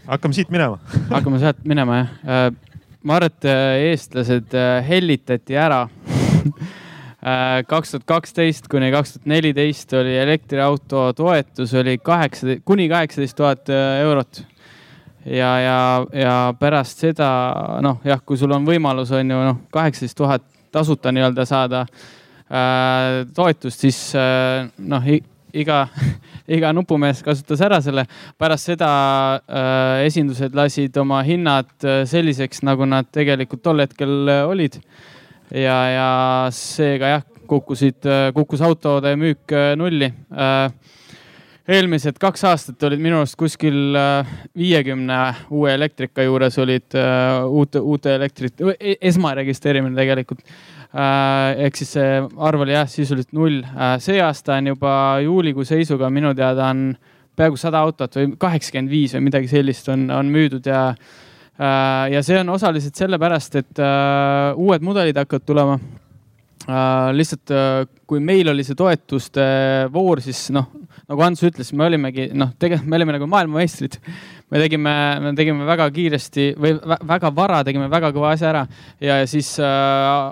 hakkame 0.05 0.37
siit 0.37 0.51
minema 0.53 0.77
hakkame 1.09 1.39
sealt 1.41 1.63
minema 1.65 2.03
jah 2.03 2.09
äh, 2.29 2.64
ma 3.05 3.19
arvan, 3.19 3.29
et 3.29 3.45
äh, 3.49 3.91
eestlased 3.91 4.55
äh, 4.57 4.79
hellitati 4.87 5.57
ära 5.59 5.83
äh, 5.85 7.61
kaks 7.69 7.93
tuhat 7.93 8.07
kaksteist 8.09 8.69
kuni 8.71 8.89
kaks 8.93 9.15
tuhat 9.15 9.29
neliteist 9.29 9.93
oli 9.97 10.17
elektriauto 10.17 11.07
toetus 11.17 11.75
oli 11.77 11.97
kaheksa, 12.01 12.57
kuni 12.65 12.89
kaheksateist 12.89 13.37
tuhat 13.37 13.69
eurot. 14.01 14.43
ja, 15.25 15.53
ja, 15.61 15.79
ja 16.13 16.35
pärast 16.59 17.05
seda 17.05 17.29
noh, 17.85 18.01
jah, 18.05 18.21
kui 18.25 18.37
sul 18.41 18.53
on 18.57 18.65
võimalus, 18.65 19.13
on 19.13 19.31
ju 19.31 19.45
noh, 19.51 19.63
kaheksateist 19.73 20.17
tuhat 20.17 20.45
tasuta 20.73 21.13
nii-öelda 21.13 21.45
saada 21.47 21.85
toetust, 23.33 23.79
siis 23.81 23.99
noh 24.77 25.07
iga, 25.55 25.85
iga 26.57 26.71
nupumees 26.75 27.21
kasutas 27.25 27.61
ära 27.65 27.81
selle. 27.83 28.05
pärast 28.39 28.71
seda 28.71 28.89
äh, 29.45 30.05
esindused 30.07 30.55
lasid 30.57 30.97
oma 31.01 31.21
hinnad 31.25 31.71
äh, 31.83 32.03
selliseks, 32.09 32.63
nagu 32.67 32.87
nad 32.89 33.09
tegelikult 33.13 33.63
tol 33.65 33.83
hetkel 33.83 34.29
äh, 34.29 34.43
olid. 34.49 34.79
ja, 35.51 35.79
ja 35.93 36.09
seega 36.53 37.15
jah, 37.15 37.25
kukkusid, 37.47 38.03
äh, 38.05 38.27
kukkus 38.35 38.63
autode 38.65 39.15
müük 39.19 39.53
nulli 39.77 40.09
äh, 40.09 40.69
eelmised 41.65 42.19
kaks 42.21 42.43
aastat 42.45 42.83
olid 42.85 43.01
minu 43.01 43.23
arust 43.23 43.37
kuskil 43.39 43.97
viiekümne 44.53 45.19
uue 45.49 45.71
elektrika 45.73 46.21
juures 46.21 46.59
olid 46.61 46.93
uute, 47.49 47.81
uute 47.81 48.13
elektrit, 48.19 48.61
e-, 48.77 48.99
esmaregistreerimine 49.09 49.97
tegelikult 49.97 50.43
ehk 50.95 51.75
siis 51.75 51.91
see 51.97 52.21
arv 52.47 52.63
oli 52.63 52.75
jah, 52.75 52.87
sisuliselt 52.89 53.35
null. 53.35 53.59
Äh, 53.75 53.97
see 54.03 54.21
aasta 54.23 54.55
on 54.59 54.71
juba 54.71 54.93
juulikuu 55.25 55.65
seisuga 55.67 56.09
minu 56.13 56.33
teada 56.37 56.69
on 56.71 56.87
peaaegu 57.35 57.59
sada 57.59 57.81
autot 57.83 58.15
või 58.15 58.31
kaheksakümmend 58.39 58.91
viis 58.91 59.15
või 59.17 59.25
midagi 59.27 59.51
sellist 59.51 59.89
on, 59.91 60.07
on 60.13 60.31
müüdud 60.31 60.67
ja 60.71 60.87
äh, 60.93 62.13
ja 62.15 62.23
see 62.23 62.39
on 62.39 62.53
osaliselt 62.55 62.95
sellepärast, 62.95 63.59
et 63.59 63.83
uued 64.55 64.87
mudelid 64.87 65.19
hakkavad 65.19 65.47
tulema 65.47 65.77
lihtsalt 67.13 67.51
kui 68.09 68.21
meil 68.23 68.47
oli 68.49 68.63
see 68.65 68.77
toetuste 68.77 69.43
voor, 69.93 70.17
siis 70.23 70.47
noh, 70.55 70.71
nagu 71.09 71.25
Ants 71.25 71.43
ütles, 71.45 71.71
me 71.77 71.85
olimegi 71.87 72.29
noh, 72.37 72.53
tegelikult 72.59 72.89
me 72.89 72.99
olime 72.99 73.15
nagu 73.17 73.27
maailmameistrid. 73.29 73.97
me 74.51 74.61
tegime, 74.61 74.93
me 75.23 75.33
tegime 75.37 75.65
väga 75.65 75.87
kiiresti 75.93 76.47
või 76.61 76.75
väga 77.09 77.31
vara 77.35 77.63
tegime 77.65 77.89
väga 77.89 78.11
kõva 78.13 78.33
asja 78.35 78.51
ära 78.51 78.63
ja 79.01 79.17
siis 79.29 79.55
uh, 79.57 79.65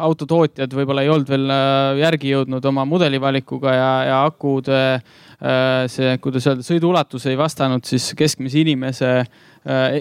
autotootjad 0.06 0.74
võib-olla 0.74 1.06
ei 1.06 1.10
olnud 1.14 1.32
veel 1.34 1.54
järgi 2.02 2.34
jõudnud 2.36 2.66
oma 2.70 2.86
mudelivalikuga 2.86 3.74
ja, 3.74 3.92
ja 4.10 4.20
akude 4.28 4.84
see, 5.92 6.14
kuidas 6.24 6.46
öelda, 6.48 6.64
sõiduulatus 6.64 7.26
ei 7.28 7.36
vastanud 7.36 7.84
siis 7.84 8.14
keskmise 8.16 8.62
inimese 8.62 9.10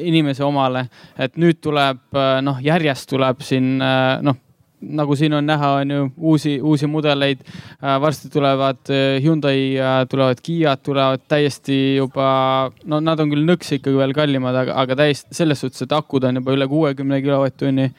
inimese 0.07 0.45
omale, 0.47 0.85
et 1.19 1.35
nüüd 1.39 1.59
tuleb 1.63 2.19
noh, 2.47 2.61
järjest 2.63 3.09
tuleb 3.11 3.43
siin 3.47 3.77
noh 3.79 4.39
nagu 4.83 5.17
siin 5.19 5.35
on 5.39 5.47
näha, 5.47 5.71
on 5.81 5.91
ju 5.95 6.07
uusi, 6.17 6.57
uusi 6.61 6.89
mudeleid. 6.91 7.45
Äh, 7.83 8.01
varsti 8.01 8.31
tulevad 8.33 8.91
äh, 8.91 9.23
Hyundai, 9.23 9.79
äh, 9.79 10.01
tulevad 10.11 10.43
Kiad, 10.43 10.83
tulevad 10.83 11.25
täiesti 11.29 11.97
juba, 11.97 12.71
no 12.85 13.01
nad 13.01 13.21
on 13.23 13.33
küll 13.33 13.47
nõks 13.49 13.77
ikkagi 13.79 13.99
veel 13.99 14.15
kallimad, 14.17 14.59
aga, 14.65 14.77
aga 14.83 14.99
täiesti 15.05 15.39
selles 15.39 15.63
suhtes, 15.63 15.87
et 15.87 15.97
akud 15.97 16.25
on 16.29 16.43
juba 16.43 16.57
üle 16.57 16.69
kuuekümne 16.69 17.23
kilovatt-tunni. 17.23 17.93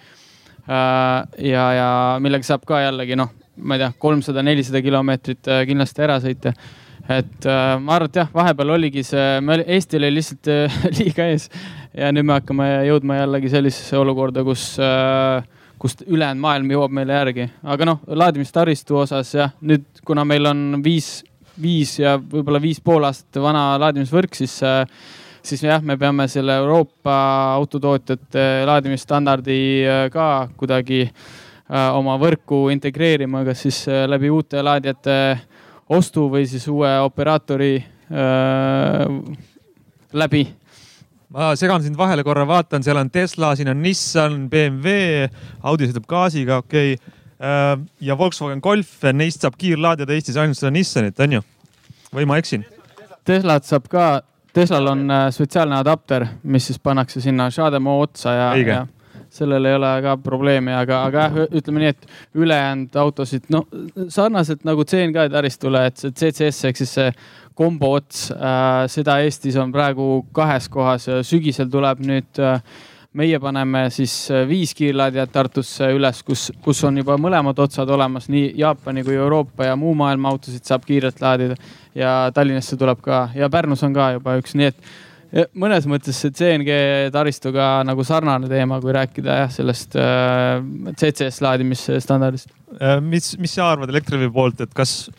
ja, 1.43 1.63
ja 1.75 1.87
millega 2.23 2.47
saab 2.47 2.61
ka 2.63 2.77
jällegi 2.79 3.17
noh, 3.19 3.33
ma 3.67 3.75
ei 3.75 3.81
tea, 3.81 3.89
kolmsada, 3.99 4.39
nelisada 4.47 4.79
kilomeetrit 4.81 5.49
kindlasti 5.67 6.05
ära 6.05 6.15
sõita 6.23 6.53
et 7.09 7.45
äh, 7.45 7.79
ma 7.83 7.97
arvan, 7.97 8.09
et 8.09 8.19
jah, 8.21 8.29
vahepeal 8.33 8.75
oligi 8.77 9.03
see, 9.03 9.39
me 9.43 9.57
oli, 9.57 9.65
Eesti 9.75 9.99
oli 9.99 10.11
lihtsalt 10.13 10.49
äh, 10.51 10.77
liiga 10.99 11.27
ees 11.33 11.49
ja 11.91 12.11
nüüd 12.15 12.27
me 12.29 12.37
hakkame 12.37 12.69
jõudma 12.87 13.19
jällegi 13.19 13.51
sellisesse 13.51 13.99
olukorda, 13.99 14.45
kus 14.47 14.69
äh, 14.79 15.43
kust 15.83 16.05
ülejäänud 16.07 16.39
maailm 16.39 16.71
jõuab 16.71 16.93
meile 16.95 17.17
järgi. 17.17 17.49
aga 17.63 17.85
noh, 17.89 17.99
laadimistaristu 18.07 19.01
osas 19.01 19.33
jah, 19.35 19.51
nüüd 19.67 19.83
kuna 20.07 20.23
meil 20.23 20.47
on 20.47 20.79
viis, 20.83 21.25
viis 21.59 21.97
ja 21.99 22.15
võib-olla 22.17 22.61
viis 22.63 22.79
pool 22.79 23.03
aastat 23.03 23.41
vana 23.43 23.65
laadimisvõrk, 23.83 24.37
siis 24.39 24.55
äh, 24.63 24.85
siis 25.43 25.65
jah, 25.65 25.83
me 25.83 25.97
peame 25.99 26.29
selle 26.31 26.55
Euroopa 26.61 27.17
autotootjate 27.57 28.63
laadimisstandardi 28.69 29.59
äh, 29.83 30.05
ka 30.13 30.47
kuidagi 30.55 31.01
äh, 31.03 31.89
oma 31.97 32.15
võrku 32.21 32.69
integreerima, 32.71 33.43
kas 33.43 33.67
siis 33.67 33.83
läbi 34.07 34.31
uute 34.31 34.63
laadijate 34.63 35.19
ostu 35.91 36.29
või 36.31 36.47
siis 36.47 36.63
uue 36.71 36.95
operaatori 37.03 37.75
läbi 40.13 40.43
ma 41.33 41.53
segan 41.59 41.83
sind 41.83 41.97
vahele 41.97 42.23
korra, 42.25 42.45
vaatan, 42.47 42.85
seal 42.85 42.99
on 43.01 43.09
Tesla, 43.13 43.53
siin 43.57 43.71
on 43.73 43.81
Nissan, 43.83 44.45
BMW, 44.51 45.27
Audi 45.65 45.89
sõidab 45.89 46.07
gaasiga, 46.09 46.61
okei 46.63 46.95
okay.. 46.97 47.19
Äh, 47.43 47.73
ja 47.99 48.15
Volkswagen 48.15 48.61
Golf, 48.63 49.01
neist 49.11 49.43
saab 49.43 49.57
kiirlaadijad 49.59 50.13
Eestis 50.15 50.37
ainult 50.39 50.55
seda 50.55 50.71
Nissanit, 50.71 51.17
on 51.25 51.39
ju? 51.39 51.41
või 52.13 52.27
ma 52.29 52.37
eksin? 52.39 52.63
Teslat 53.25 53.67
saab 53.67 53.89
ka, 53.91 54.05
Teslal 54.53 54.87
on 54.91 55.07
äh, 55.09 55.25
spetsiaalne 55.33 55.79
adapter, 55.81 56.27
mis 56.43 56.69
siis 56.69 56.77
pannakse 56.79 57.21
sinna 57.23 57.49
Shademo 57.51 57.97
otsa 58.03 58.35
ja, 58.37 58.49
ja 58.61 58.83
sellel 59.33 59.65
ei 59.65 59.77
ole 59.77 59.91
ka 60.05 60.15
probleemi, 60.21 60.73
aga, 60.77 61.03
aga 61.09 61.27
jah, 61.27 61.51
ütleme 61.59 61.83
nii, 61.83 61.93
et 61.93 62.39
ülejäänud 62.39 62.97
autosid, 63.03 63.49
no 63.53 63.65
sarnaselt 64.13 64.65
nagu 64.67 64.85
CNK 64.85 65.27
taristule, 65.33 65.87
et 65.89 65.99
see 66.01 66.13
CCS 66.13 66.69
ehk 66.69 66.81
siis 66.81 66.95
see 66.99 67.11
kombo 67.57 67.93
ots 67.97 68.27
äh,, 68.33 68.85
seda 68.89 69.19
Eestis 69.25 69.57
on 69.61 69.73
praegu 69.73 70.25
kahes 70.33 70.69
kohas, 70.73 71.09
sügisel 71.27 71.69
tuleb 71.73 72.01
nüüd 72.05 72.41
äh, 72.41 72.59
meie 73.13 73.39
paneme 73.39 73.85
siis 73.93 74.13
äh, 74.31 74.47
viis 74.49 74.73
kiirlaadijat 74.77 75.31
Tartusse 75.31 75.89
üles, 75.93 76.23
kus, 76.25 76.47
kus 76.65 76.81
on 76.87 76.97
juba 76.97 77.17
mõlemad 77.21 77.59
otsad 77.61 77.89
olemas, 77.93 78.27
nii 78.33 78.53
Jaapani 78.57 79.03
kui 79.05 79.17
Euroopa 79.17 79.69
ja 79.69 79.77
muu 79.79 79.93
maailma 79.97 80.33
autosid 80.33 80.65
saab 80.65 80.85
kiirelt 80.87 81.21
laadida. 81.21 81.57
ja 81.95 82.31
Tallinnasse 82.33 82.77
tuleb 82.77 83.01
ka 83.01 83.27
ja 83.35 83.49
Pärnus 83.49 83.83
on 83.83 83.93
ka 83.93 84.11
juba 84.17 84.37
üks, 84.41 84.55
nii 84.57 84.71
et 84.71 84.93
mõnes 85.57 85.87
mõttes 85.89 86.19
see 86.21 86.33
CNG 86.35 86.75
taristuga 87.13 87.79
nagu 87.87 88.05
sarnane 88.05 88.49
teema, 88.51 88.77
kui 88.83 88.93
rääkida 88.93 89.39
jah, 89.43 89.53
sellest 89.53 89.97
äh, 89.97 90.59
CCS 90.99 91.41
laadimisstandardist 91.45 92.53
Äh, 92.81 92.99
mis, 93.03 93.33
mis 93.41 93.53
sa 93.53 93.71
arvad 93.73 93.91
Elektrilevi 93.91 94.31
poolt, 94.33 94.61
et 94.63 94.71
kas 94.75 95.09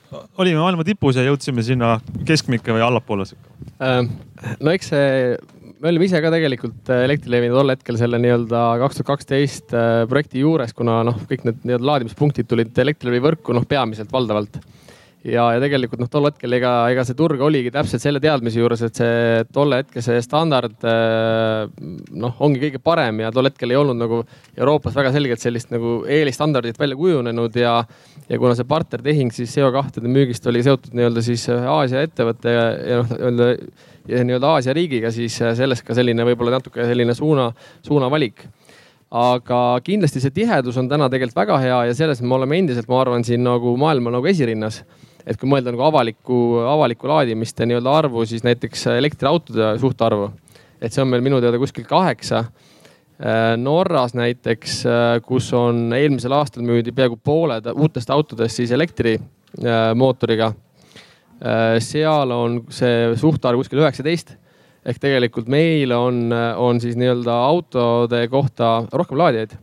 olime 0.41 0.59
maailma 0.63 0.87
tipus 0.87 1.19
ja 1.19 1.25
jõudsime 1.27 1.63
sinna 1.67 1.97
keskmike 2.27 2.75
või 2.75 2.83
allapoole? 2.83 3.27
Ähm, 3.85 4.11
no 4.65 4.73
eks 4.75 4.91
see, 4.91 5.37
me 5.79 5.93
olime 5.93 6.09
ise 6.09 6.23
ka 6.25 6.33
tegelikult 6.35 6.91
äh, 6.91 7.05
Elektrilevi 7.07 7.53
tol 7.55 7.75
hetkel 7.75 7.99
selle 8.01 8.19
nii-öelda 8.23 8.65
kaks 8.83 8.99
tuhat 8.99 9.11
kaksteist 9.13 9.77
äh, 9.77 10.03
projekti 10.11 10.43
juures, 10.43 10.75
kuna 10.75 11.03
noh, 11.07 11.21
kõik 11.31 11.47
need 11.47 11.63
nii-öelda 11.63 11.91
laadimispunktid 11.93 12.51
tulid 12.51 12.83
Elektrilevi 12.87 13.23
võrku 13.29 13.55
noh, 13.55 13.67
peamiselt 13.71 14.11
valdavalt 14.15 14.59
ja, 15.25 15.45
ja 15.55 15.61
tegelikult 15.63 16.03
noh, 16.03 16.09
tol 16.13 16.29
hetkel 16.29 16.57
ega, 16.59 16.73
ega 16.93 17.05
see 17.07 17.17
turg 17.19 17.41
oligi 17.45 17.73
täpselt 17.75 18.03
selle 18.03 18.21
teadmise 18.23 18.61
juures, 18.61 18.83
et 18.85 19.01
see 19.01 19.45
tolle 19.55 19.81
hetke 19.81 20.03
see 20.05 20.21
standard 20.25 20.85
äh, 20.89 21.65
noh, 22.13 22.35
ongi 22.45 22.61
kõige 22.67 22.81
parem 22.85 23.23
ja 23.25 23.33
tol 23.35 23.49
hetkel 23.49 23.73
ei 23.73 23.81
olnud 23.81 23.99
nagu 24.01 24.21
Euroopas 24.57 24.97
väga 24.97 25.15
selgelt 25.15 25.43
sellist 25.43 25.73
nagu 25.73 26.03
eelistandardit 26.05 26.79
välja 26.81 26.99
kujunenud 27.01 27.57
ja, 27.59 27.79
ja 28.29 28.41
kuna 28.41 28.57
see 28.59 28.69
partnertehing 28.69 29.33
siis 29.35 29.55
CO2-de 29.57 30.13
müügist 30.13 30.47
oli 30.51 30.63
seotud 30.67 30.93
nii-öelda 30.97 31.25
siis 31.25 31.49
Aasia 31.49 32.05
ettevõtte 32.05 32.53
ja, 32.53 32.69
ja 32.85 33.01
noh, 33.03 33.17
nii-öelda 33.17 33.51
nii-öelda 34.05 34.51
Aasia 34.59 34.75
riigiga, 34.77 35.09
siis 35.15 35.39
sellest 35.41 35.85
ka 35.87 35.97
selline 35.97 36.27
võib-olla 36.29 36.59
natuke 36.59 36.85
selline 36.85 37.15
suuna, 37.17 37.49
suunavalik. 37.87 38.45
Aga 39.15 39.79
kindlasti 39.87 40.21
see 40.21 40.35
tihedus 40.35 40.77
on 40.81 40.89
täna 40.91 41.07
tegelikult 41.09 41.39
väga 41.39 41.59
hea 41.63 41.81
ja 41.89 41.97
selles 41.97 42.21
me 42.21 42.35
oleme 42.35 42.59
endiselt, 42.59 42.89
ma 42.91 42.99
arvan, 43.01 43.25
siin 43.25 43.45
nagu 43.47 43.77
maailma 43.81 44.13
nagu 44.13 44.29
esirinnas 44.29 44.83
et 45.27 45.41
kui 45.41 45.49
mõelda 45.49 45.73
nagu 45.73 45.85
avalikku, 45.87 46.39
avalikku 46.69 47.09
laadimiste 47.09 47.67
nii-öelda 47.69 47.97
arvu, 48.03 48.25
siis 48.29 48.45
näiteks 48.45 48.87
elektriautode 48.99 49.75
suhtarvu, 49.81 50.29
et 50.81 50.93
see 50.93 51.03
on 51.05 51.11
meil 51.13 51.25
minu 51.25 51.41
teada 51.43 51.61
kuskil 51.61 51.87
kaheksa. 51.89 52.45
Äh, 53.15 53.55
Norras 53.61 54.17
näiteks, 54.19 54.81
äh, 54.91 55.21
kus 55.25 55.53
on 55.55 55.87
eelmisel 55.95 56.35
aastal 56.35 56.67
müüdi 56.67 56.93
peaaegu 56.93 57.17
pooled 57.23 57.69
uutest 57.73 58.11
autodest 58.11 58.59
siis 58.59 58.73
elektrimootoriga. 58.75 60.51
Äh, 60.51 61.77
seal 61.85 62.35
on 62.35 62.65
see 62.75 63.13
suhtarv 63.21 63.63
kuskil 63.63 63.85
üheksateist 63.85 64.35
ehk 64.85 64.99
tegelikult 65.01 65.47
meil 65.49 65.95
on, 65.97 66.27
on 66.61 66.81
siis 66.83 66.99
nii-öelda 67.01 67.39
autode 67.47 68.27
kohta 68.29 68.83
rohkem 68.93 69.17
laadijaid 69.17 69.55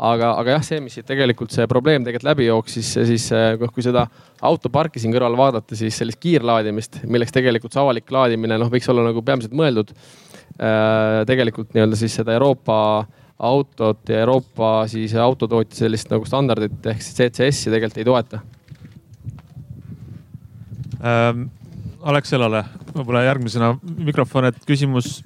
aga, 0.00 0.32
aga 0.40 0.56
jah, 0.56 0.64
see, 0.64 0.80
mis 0.80 0.96
siit 0.96 1.06
tegelikult 1.08 1.52
see 1.54 1.66
probleem 1.70 2.04
tegelikult 2.06 2.30
läbi 2.30 2.48
jooksis, 2.48 2.94
siis 3.10 3.28
noh, 3.60 3.72
kui 3.74 3.84
seda 3.84 4.06
autoparki 4.48 5.02
siin 5.02 5.12
kõrval 5.14 5.36
vaadata, 5.38 5.76
siis 5.76 5.98
sellist 6.00 6.20
kiirlaadimist, 6.22 7.02
milleks 7.10 7.34
tegelikult 7.36 7.76
see 7.76 7.82
avalik 7.82 8.12
laadimine 8.14 8.58
noh, 8.60 8.70
võiks 8.72 8.88
olla 8.92 9.04
nagu 9.06 9.22
peamiselt 9.26 9.56
mõeldud. 9.56 9.92
Äh, 10.60 11.22
tegelikult 11.28 11.74
nii-öelda 11.74 11.96
siis 11.96 12.16
seda 12.18 12.34
Euroopa 12.36 12.76
autot 13.40 14.10
ja 14.12 14.24
Euroopa 14.24 14.84
siis 14.90 15.14
autotootja 15.16 15.84
sellist 15.84 16.10
nagu 16.12 16.26
standardit 16.28 16.90
ehk 16.92 17.00
siis 17.04 17.16
CCS-i 17.16 17.72
tegelikult 17.72 18.02
ei 18.02 18.08
toeta 18.08 18.42
ähm,. 21.00 21.48
Alexelale 22.00 22.62
võib-olla 22.94 23.26
järgmisena 23.26 23.74
mikrofon, 23.82 24.46
et 24.48 24.60
küsimus 24.64 25.18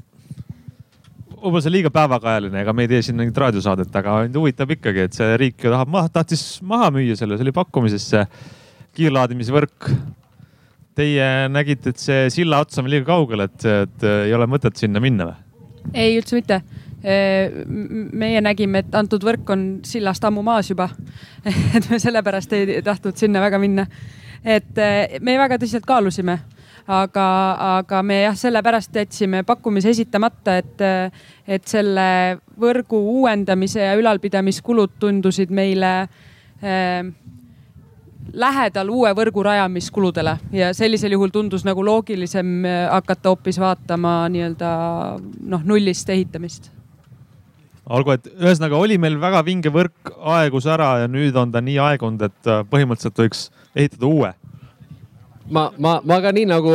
võib-olla 1.44 1.64
see 1.64 1.74
liiga 1.74 1.92
päevakajaline, 1.92 2.62
ega 2.62 2.72
me 2.76 2.86
ei 2.86 2.90
tee 2.90 3.02
siin 3.04 3.18
mingit 3.18 3.38
raadiosaadet, 3.40 3.92
aga 4.00 4.16
mind 4.24 4.36
huvitab 4.40 4.70
ikkagi, 4.76 5.06
et 5.08 5.16
see 5.16 5.34
riik 5.40 5.66
ju 5.66 5.72
tahab, 5.72 5.92
tahtis 6.14 6.44
maha 6.64 6.90
müüa 6.94 7.16
selle, 7.18 7.36
see 7.36 7.46
oli 7.46 7.54
pakkumises 7.56 8.06
see 8.14 8.22
kiirlaadimisvõrk. 8.96 9.90
Teie 10.94 11.26
nägite, 11.50 11.90
et 11.90 12.00
see 12.00 12.28
silla 12.30 12.60
ots 12.62 12.78
on 12.78 12.88
liiga 12.88 13.08
kaugel, 13.10 13.44
et, 13.48 13.66
et 13.66 14.06
ei 14.28 14.34
ole 14.36 14.46
mõtet 14.50 14.78
sinna 14.78 15.02
minna 15.02 15.32
või? 15.32 15.40
ei, 15.92 16.14
üldse 16.16 16.38
mitte. 16.38 16.62
meie 17.04 18.40
nägime, 18.40 18.80
et 18.80 18.94
antud 18.96 19.24
võrk 19.26 19.50
on 19.52 19.64
sillast 19.84 20.24
ammu 20.24 20.40
maas 20.46 20.70
juba 20.70 20.86
et 21.76 21.90
me 21.90 21.98
sellepärast 22.00 22.54
ei 22.56 22.78
tahtnud 22.86 23.20
sinna 23.20 23.42
väga 23.44 23.60
minna. 23.60 23.84
et 24.40 24.80
me 25.20 25.36
väga 25.36 25.58
tõsiselt 25.60 25.84
kaalusime 25.84 26.38
aga, 26.86 27.26
aga 27.78 28.02
me 28.02 28.22
jah, 28.22 28.36
sellepärast 28.36 28.96
jätsime 28.96 29.42
pakkumise 29.46 29.92
esitamata, 29.94 30.58
et, 30.60 30.84
et 31.48 31.68
selle 31.68 32.06
võrgu 32.60 33.00
uuendamise 33.20 33.80
ja 33.80 33.94
ülalpidamiskulud 33.98 34.98
tundusid 35.00 35.52
meile 35.54 35.94
äh, 36.04 37.12
lähedal 38.32 38.88
uue 38.92 39.12
võrgu 39.16 39.42
rajamiskuludele. 39.44 40.36
Ja 40.52 40.72
sellisel 40.74 41.14
juhul 41.16 41.32
tundus 41.34 41.64
nagu 41.66 41.84
loogilisem 41.84 42.64
eh, 42.64 42.78
hakata 42.90 43.32
hoopis 43.32 43.60
vaatama 43.60 44.22
nii-öelda 44.32 44.70
noh, 45.50 45.66
nullist 45.66 46.10
ehitamist. 46.10 46.70
Olgu, 47.84 48.14
et 48.16 48.30
ühesõnaga 48.32 48.78
oli 48.80 48.96
meil 48.98 49.18
väga 49.20 49.42
vinge 49.44 49.68
võrk, 49.72 50.14
aegus 50.32 50.64
ära 50.72 51.02
ja 51.02 51.08
nüüd 51.10 51.36
on 51.36 51.52
ta 51.52 51.60
nii 51.60 51.76
aegunud, 51.84 52.24
et 52.30 52.48
äh, 52.48 52.64
põhimõtteliselt 52.70 53.20
võiks 53.20 53.48
ehitada 53.76 54.08
uue 54.08 54.32
ma, 55.50 55.64
ma, 55.78 55.94
ma 56.06 56.16
ka 56.24 56.30
nii 56.34 56.46
nagu 56.48 56.72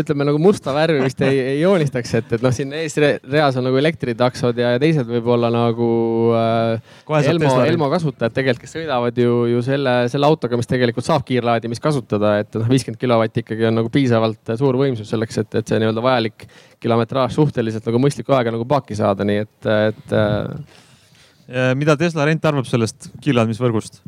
ütleme 0.00 0.26
nagu 0.28 0.40
musta 0.42 0.74
värvi 0.76 1.00
vist 1.04 1.22
ei, 1.24 1.38
ei 1.54 1.58
joonistaks, 1.62 2.12
et, 2.18 2.34
et 2.36 2.44
noh, 2.44 2.52
siin 2.54 2.72
eesreas 2.76 3.56
on 3.58 3.66
nagu 3.66 3.78
elektritaksod 3.80 4.58
ja 4.60 4.74
teised 4.82 5.08
võib-olla 5.08 5.50
nagu 5.54 5.88
äh, 6.36 7.22
Elmo, 7.30 7.54
Elmo 7.64 7.90
kasutajad 7.92 8.36
tegelikult, 8.36 8.66
kes 8.66 8.76
sõidavad 8.76 9.20
ju, 9.20 9.36
ju 9.54 9.64
selle, 9.64 9.94
selle 10.12 10.28
autoga, 10.28 10.58
mis 10.60 10.68
tegelikult 10.70 11.06
saab 11.06 11.24
kiirlaadimist 11.28 11.84
kasutada, 11.84 12.36
et 12.44 12.60
noh, 12.60 12.68
viiskümmend 12.70 13.00
kilovatti 13.00 13.44
ikkagi 13.44 13.68
on 13.70 13.80
nagu 13.80 13.92
piisavalt 13.92 14.54
suur 14.60 14.78
võimsus 14.80 15.10
selleks, 15.14 15.40
et, 15.44 15.60
et 15.62 15.72
see 15.72 15.80
nii-öelda 15.80 16.04
vajalik 16.04 16.46
kilometraaž 16.80 17.36
suhteliselt 17.38 17.88
nagu 17.88 18.02
mõistliku 18.02 18.36
ajaga 18.36 18.56
nagu 18.56 18.68
paaki 18.68 18.98
saada, 18.98 19.26
nii 19.28 19.44
et, 19.46 19.70
et 19.90 20.16
äh.... 20.16 21.70
mida 21.80 21.96
Tesla 22.00 22.28
rent 22.28 22.44
arvab 22.52 22.68
sellest 22.68 23.12
kiirlaadimisvõrgust? 23.24 24.02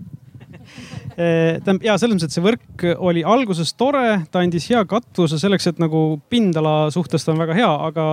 Eh, 1.12 1.58
tähendab 1.60 1.84
ja 1.84 1.96
selles 2.00 2.16
mõttes, 2.16 2.30
et 2.30 2.36
see 2.36 2.44
võrk 2.44 2.84
oli 3.04 3.22
alguses 3.28 3.74
tore, 3.76 4.22
ta 4.32 4.40
andis 4.40 4.64
hea 4.70 4.80
katvuse 4.88 5.36
selleks, 5.40 5.66
et 5.68 5.80
nagu 5.82 6.20
pindala 6.32 6.86
suhtes 6.94 7.26
ta 7.26 7.34
on 7.34 7.42
väga 7.42 7.56
hea, 7.56 7.72
aga, 7.88 8.06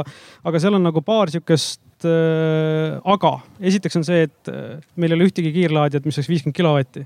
aga 0.50 0.60
seal 0.60 0.76
on 0.76 0.84
nagu 0.84 1.04
paar 1.06 1.32
sihukest 1.32 2.08
äh, 2.10 2.98
aga. 3.14 3.38
esiteks 3.72 4.02
on 4.02 4.04
see, 4.08 4.26
et 4.28 4.52
äh, 4.52 4.82
meil 5.00 5.14
ei 5.14 5.20
ole 5.20 5.30
ühtegi 5.30 5.54
kiirlaadijat, 5.56 6.08
mis 6.08 6.20
oleks 6.20 6.32
viiskümmend 6.32 6.58
kilovatti. 6.58 7.06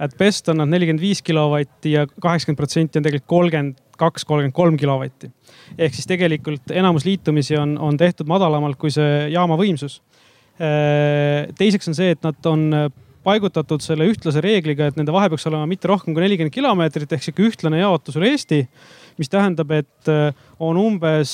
At 0.00 0.14
best 0.16 0.48
on 0.48 0.60
nad 0.62 0.70
nelikümmend 0.70 1.02
viis 1.02 1.20
kilovatti 1.26 1.92
ja 1.96 2.06
kaheksakümmend 2.08 2.60
protsenti 2.60 3.00
on 3.00 3.04
tegelikult 3.04 3.28
kolmkümmend 3.34 3.82
kaks, 3.98 4.24
kolmkümmend 4.24 4.56
kolm 4.56 4.78
kilovatti. 4.80 5.28
ehk 5.76 5.96
siis 5.96 6.06
tegelikult 6.08 6.70
enamus 6.70 7.04
liitumisi 7.04 7.58
on, 7.58 7.74
on 7.82 7.98
tehtud 7.98 8.30
madalamalt 8.30 8.78
kui 8.78 8.94
see 8.94 9.26
jaama 9.34 9.58
võimsus. 9.58 9.98
teiseks 11.58 11.90
on 11.90 11.98
see, 11.98 12.14
et 12.14 12.22
nad 12.22 12.46
on 12.46 12.62
paigutatud 13.28 13.84
selle 13.84 14.08
ühtlase 14.08 14.42
reegliga, 14.44 14.88
et 14.88 14.98
nende 14.98 15.14
vahe 15.14 15.28
peaks 15.32 15.46
olema 15.50 15.68
mitte 15.68 15.90
rohkem 15.90 16.16
kui 16.16 16.24
nelikümmend 16.24 16.54
kilomeetrit 16.54 17.12
ehk 17.12 17.26
sihuke 17.26 17.46
ühtlane 17.50 17.82
jaotus 17.82 18.16
üle 18.18 18.32
Eesti. 18.32 18.66
mis 19.18 19.26
tähendab, 19.28 19.72
et 19.74 20.08
äh, 20.08 20.34
on 20.62 20.76
umbes 20.78 21.30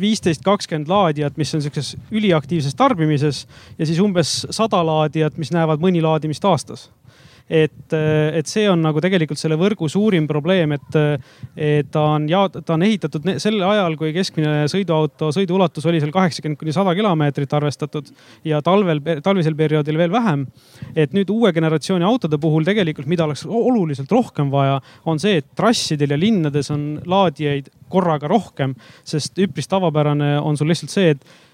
viisteist, 0.00 0.40
kakskümmend 0.46 0.88
laadijat, 0.88 1.36
mis 1.36 1.50
on 1.54 1.60
sihukeses 1.60 1.98
üliaktiivses 2.08 2.72
tarbimises 2.74 3.42
ja 3.76 3.84
siis 3.84 4.00
umbes 4.00 4.46
sada 4.48 4.80
laadijat, 4.80 5.36
mis 5.36 5.52
näevad 5.52 5.82
mõni 5.82 6.00
laadimist 6.00 6.44
aastas 6.48 6.86
et, 7.50 7.94
et 7.94 8.48
see 8.48 8.66
on 8.70 8.80
nagu 8.84 9.00
tegelikult 9.02 9.40
selle 9.40 9.56
võrgu 9.60 9.88
suurim 9.90 10.26
probleem, 10.28 10.74
et, 10.76 10.98
et 11.56 11.88
ta 11.92 12.04
on 12.14 12.28
ja 12.28 12.44
ta 12.52 12.76
on 12.76 12.84
ehitatud 12.86 13.26
sel 13.42 13.58
ajal, 13.64 13.96
kui 14.00 14.12
keskmine 14.16 14.68
sõiduauto 14.70 15.30
sõiduulatus 15.34 15.88
oli 15.88 16.02
seal 16.02 16.12
kaheksakümmend 16.14 16.60
kuni 16.60 16.74
sada 16.76 16.94
kilomeetrit 16.98 17.56
arvestatud 17.58 18.12
ja 18.48 18.60
talvel, 18.64 19.00
talvisel 19.24 19.56
perioodil 19.58 19.98
veel 20.00 20.12
vähem. 20.12 20.46
et 20.94 21.12
nüüd 21.16 21.30
uue 21.32 21.52
generatsiooni 21.52 22.04
autode 22.04 22.38
puhul 22.38 22.66
tegelikult, 22.68 23.08
mida 23.08 23.24
oleks 23.24 23.46
oluliselt 23.46 24.12
rohkem 24.12 24.52
vaja, 24.52 24.80
on 25.06 25.18
see, 25.18 25.40
et 25.40 25.48
trassidel 25.56 26.14
ja 26.14 26.20
linnades 26.20 26.70
on 26.74 27.00
laadijaid 27.06 27.72
korraga 27.88 28.28
rohkem, 28.28 28.74
sest 29.04 29.38
üpris 29.40 29.68
tavapärane 29.68 30.36
on 30.40 30.56
sul 30.56 30.68
lihtsalt 30.68 30.92
see, 30.92 31.14
et 31.16 31.47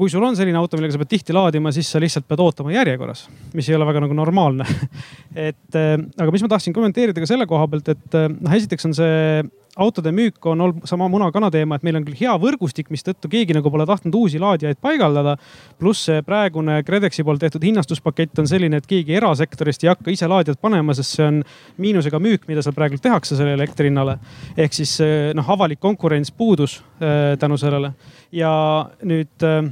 kui 0.00 0.08
sul 0.08 0.24
on 0.24 0.36
selline 0.36 0.56
auto, 0.56 0.78
millega 0.78 0.94
sa 0.96 1.02
pead 1.02 1.10
tihti 1.12 1.34
laadima, 1.36 1.68
siis 1.76 1.90
sa 1.92 2.00
lihtsalt 2.00 2.24
pead 2.28 2.40
ootama 2.40 2.72
järjekorras, 2.72 3.26
mis 3.52 3.68
ei 3.68 3.76
ole 3.76 3.84
väga 3.84 4.00
nagu 4.06 4.16
normaalne 4.16 4.64
et 5.48 5.76
äh, 5.76 5.96
aga 6.16 6.32
mis 6.32 6.44
ma 6.46 6.48
tahtsin 6.54 6.76
kommenteerida 6.76 7.20
ka 7.20 7.28
selle 7.28 7.44
koha 7.50 7.66
pealt, 7.68 7.90
et 7.92 8.16
äh, 8.16 8.30
noh, 8.32 8.54
esiteks 8.56 8.88
on 8.88 8.96
see 8.96 9.42
autode 9.80 10.10
müük 10.12 10.46
on 10.50 10.60
olnud 10.64 10.86
sama 10.88 11.06
muna-kana 11.12 11.50
teema, 11.52 11.76
et 11.76 11.84
meil 11.86 11.98
on 12.00 12.06
küll 12.06 12.16
hea 12.18 12.32
võrgustik, 12.42 12.88
mistõttu 12.90 13.28
keegi 13.30 13.54
nagu 13.54 13.70
pole 13.70 13.84
tahtnud 13.86 14.16
uusi 14.16 14.40
laadijaid 14.40 14.80
paigaldada. 14.82 15.36
pluss 15.78 16.08
see 16.08 16.24
praegune 16.26 16.80
KredExi 16.84 17.24
poolt 17.24 17.44
tehtud 17.44 17.64
hinnastuspakett 17.68 18.40
on 18.40 18.48
selline, 18.50 18.80
et 18.80 18.88
keegi 18.88 19.14
erasektorist 19.20 19.84
ei 19.84 19.92
hakka 19.92 20.10
ise 20.10 20.28
laadijat 20.28 20.60
panema, 20.60 20.96
sest 20.96 21.18
see 21.18 21.26
on 21.26 21.42
miinusega 21.78 22.18
müük, 22.18 22.48
mida 22.48 22.64
seal 22.64 22.74
praegu 22.76 22.98
tehakse 22.98 23.36
sellele 23.36 23.60
elektri 23.60 23.92
hinnale. 23.92 24.16
ehk 24.56 24.74
siis 24.74 24.96
noh, 25.34 25.52
avalik 25.56 25.80
konkurents 25.80 26.32
puudus 26.32 26.80
äh, 26.98 27.36
tänu 27.38 27.60
sellele 27.60 27.92
ja 28.32 28.50
nüüd 29.04 29.46
äh, 29.46 29.70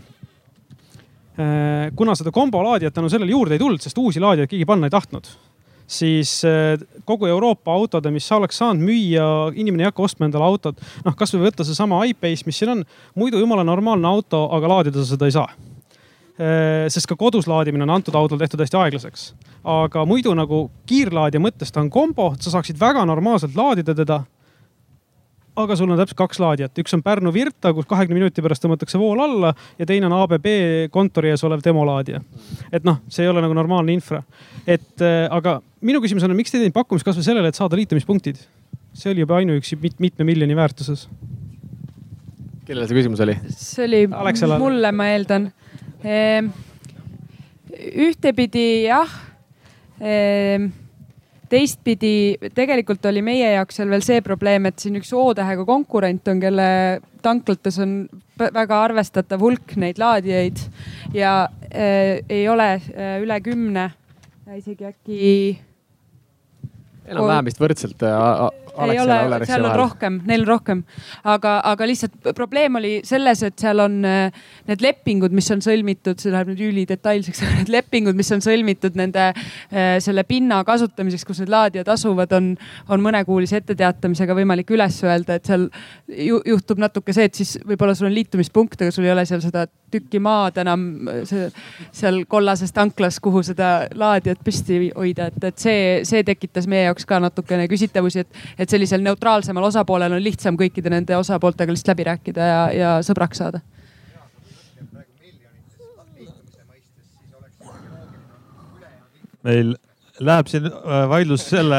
kuna 1.94 2.16
seda 2.18 2.32
kombolaadijat 2.34 2.96
tänu 2.96 3.08
sellele 3.12 3.30
juurde 3.30 3.54
ei 3.54 3.62
tulnud, 3.62 3.82
sest 3.82 3.98
uusi 3.98 4.18
laadijaid 4.18 4.50
keegi 4.50 4.66
panna 4.66 4.88
ei 4.88 4.94
tahtnud 4.94 5.28
siis 5.88 6.42
äh, 6.44 6.76
kogu 7.04 7.26
Euroopa 7.26 7.72
autode, 7.72 8.10
mis 8.12 8.28
oleks 8.32 8.60
saanud 8.60 8.84
müüa, 8.84 9.24
inimene 9.56 9.86
ei 9.86 9.88
hakka 9.88 10.04
ostma 10.04 10.28
endale 10.28 10.44
autot. 10.44 10.80
noh, 11.04 11.16
kasvõi 11.16 11.48
võtta 11.48 11.64
seesama 11.66 12.02
iPace, 12.10 12.44
mis 12.46 12.60
siin 12.60 12.74
on, 12.76 12.84
muidu 13.18 13.40
jumala 13.40 13.64
normaalne 13.64 14.08
auto, 14.08 14.44
aga 14.56 14.74
laadida 14.74 15.00
sa 15.00 15.14
seda 15.14 15.28
ei 15.28 15.34
saa. 15.34 15.48
Äh, 16.38 16.86
sest 16.92 17.08
ka 17.10 17.16
kodus 17.18 17.48
laadimine 17.50 17.86
on 17.88 17.96
antud 17.96 18.14
autol 18.14 18.38
tehtud 18.38 18.60
hästi 18.62 18.78
aeglaseks. 18.78 19.30
aga 19.68 20.04
muidu 20.06 20.34
nagu 20.38 20.68
kiirlaadija 20.86 21.42
mõttes 21.42 21.72
ta 21.72 21.80
on 21.80 21.90
kombo, 21.90 22.34
sa 22.40 22.52
saaksid 22.52 22.78
väga 22.80 23.04
normaalselt 23.08 23.56
laadida 23.56 23.94
teda 23.96 24.22
aga 25.58 25.76
sul 25.76 25.90
on 25.90 25.98
täpselt 25.98 26.18
kaks 26.18 26.40
laadijat, 26.42 26.78
üks 26.82 26.94
on 26.96 27.02
Pärnu 27.04 27.32
Virta, 27.34 27.72
kus 27.74 27.86
kahekümne 27.90 28.20
minuti 28.20 28.42
pärast 28.44 28.62
tõmmatakse 28.64 29.00
vool 29.00 29.20
alla 29.22 29.52
ja 29.78 29.86
teine 29.88 30.08
on 30.08 30.14
ABB 30.20 30.46
kontori 30.94 31.32
ees 31.32 31.42
olev 31.46 31.62
demolaadija. 31.64 32.20
et 32.72 32.86
noh, 32.86 33.00
see 33.10 33.26
ei 33.26 33.32
ole 33.32 33.42
nagu 33.44 33.56
normaalne 33.56 33.94
infra. 33.96 34.22
et 34.66 35.04
äh, 35.04 35.26
aga 35.34 35.58
minu 35.80 36.02
küsimus 36.04 36.26
on, 36.26 36.36
miks 36.38 36.52
te 36.52 36.58
ei 36.58 36.66
teinud 36.66 36.78
pakkumist 36.78 37.06
kasvõi 37.06 37.26
sellele, 37.26 37.50
et 37.50 37.58
saada 37.58 37.78
liitumispunktid? 37.78 38.40
see 38.94 39.12
oli 39.12 39.24
juba 39.24 39.38
ainuüksi 39.38 39.78
mit, 39.82 39.98
mitme 40.02 40.26
miljoni 40.28 40.56
väärtuses. 40.56 41.08
kellele 42.66 42.88
see 42.88 43.00
küsimus 43.00 43.22
oli? 43.26 43.38
see 43.50 43.86
oli 43.86 44.02
Alexela. 44.10 44.58
mulle, 44.62 44.92
ma 44.92 45.10
eeldan 45.14 45.50
ehm,. 46.04 46.52
ühtepidi 48.08 48.68
jah 48.86 49.10
ehm, 50.00 50.70
teistpidi 51.50 52.50
tegelikult 52.54 53.04
oli 53.10 53.22
meie 53.24 53.52
jaoks 53.54 53.80
seal 53.80 53.90
veel 53.92 54.04
see 54.04 54.22
probleem, 54.24 54.68
et 54.70 54.78
siin 54.82 54.98
üks 55.00 55.12
O-tähega 55.16 55.64
konkurent 55.68 56.28
on, 56.28 56.40
kelle 56.42 56.68
tanklates 57.24 57.78
on 57.82 57.94
väga 58.38 58.82
arvestatav 58.86 59.42
hulk 59.42 59.76
neid 59.80 59.98
laadijaid 60.00 60.60
ja 61.16 61.32
äh, 61.70 62.20
ei 62.28 62.44
ole 62.48 62.74
äh, 62.76 63.16
üle 63.22 63.40
kümne, 63.44 63.88
isegi 64.56 64.88
äkki 64.88 65.18
enam-vähem 67.08 67.48
vist 67.48 67.60
võrdselt 67.62 68.04
äh, 68.06 68.14
ei 68.86 69.00
ole, 69.02 69.40
seal 69.48 69.66
on 69.66 69.76
rohkem, 69.76 70.20
neil 70.28 70.44
on 70.44 70.50
rohkem, 70.52 70.82
aga, 71.28 71.58
aga 71.70 71.88
lihtsalt 71.88 72.30
probleem 72.36 72.78
oli 72.80 72.92
selles, 73.06 73.42
et 73.46 73.58
seal 73.60 73.82
on 73.84 73.98
äh, 74.06 74.44
need 74.68 74.84
lepingud, 74.84 75.34
mis 75.36 75.48
on 75.54 75.62
sõlmitud, 75.64 76.20
see 76.22 76.32
läheb 76.34 76.52
nüüd 76.52 76.62
ülidetailseks, 76.68 77.42
need 77.60 77.72
lepingud, 77.72 78.18
mis 78.18 78.30
on 78.34 78.44
sõlmitud 78.44 78.98
nende 78.98 79.30
äh, 79.30 79.96
selle 80.04 80.24
pinna 80.28 80.60
kasutamiseks, 80.68 81.26
kus 81.28 81.42
need 81.42 81.52
laadijad 81.52 81.90
asuvad, 81.94 82.32
on, 82.38 82.52
on 82.88 83.04
mõnekuulise 83.04 83.60
etteteatamisega 83.62 84.36
võimalik 84.38 84.70
üles 84.74 85.00
öelda, 85.06 85.38
et 85.38 85.48
seal 85.48 85.68
juhtub 86.08 86.80
natuke 86.82 87.14
see, 87.16 87.28
et 87.28 87.38
siis 87.38 87.56
võib-olla 87.66 87.96
sul 87.98 88.10
on 88.10 88.16
liitumispunkt, 88.16 88.80
aga 88.82 88.94
sul 88.94 89.08
ei 89.08 89.14
ole 89.14 89.26
seal 89.28 89.42
seda 89.44 89.66
tükki 89.92 90.20
maad 90.22 90.58
enam 90.60 90.84
see, 91.28 91.48
seal 91.96 92.22
kollases 92.28 92.72
tanklas, 92.76 93.18
kuhu 93.24 93.42
seda 93.46 93.88
laadijat 93.98 94.42
püsti 94.44 94.80
hoida, 94.96 95.28
et, 95.32 95.48
et 95.50 95.62
see, 95.62 95.80
see 96.08 96.24
tekitas 96.26 96.68
meie 96.70 96.86
jaoks 96.88 97.06
ka 97.08 97.20
natukene 97.22 97.68
küsitavusi, 97.70 98.24
et, 98.24 98.42
et 98.58 98.67
sellisel 98.70 99.02
neutraalsemal 99.04 99.68
osapoolel 99.70 100.18
on 100.18 100.22
lihtsam 100.24 100.58
kõikide 100.60 100.92
nende 100.92 101.16
osapooltega 101.16 101.72
lihtsalt 101.72 101.94
läbi 101.94 102.08
rääkida 102.10 102.52
ja, 102.52 102.62
ja 102.72 102.94
sõbraks 103.06 103.42
saada 103.42 103.62
meil 109.48 109.76
läheb 110.18 110.48
siin 110.50 110.66
äh, 110.66 111.04
vaidlus 111.10 111.44
selle 111.46 111.78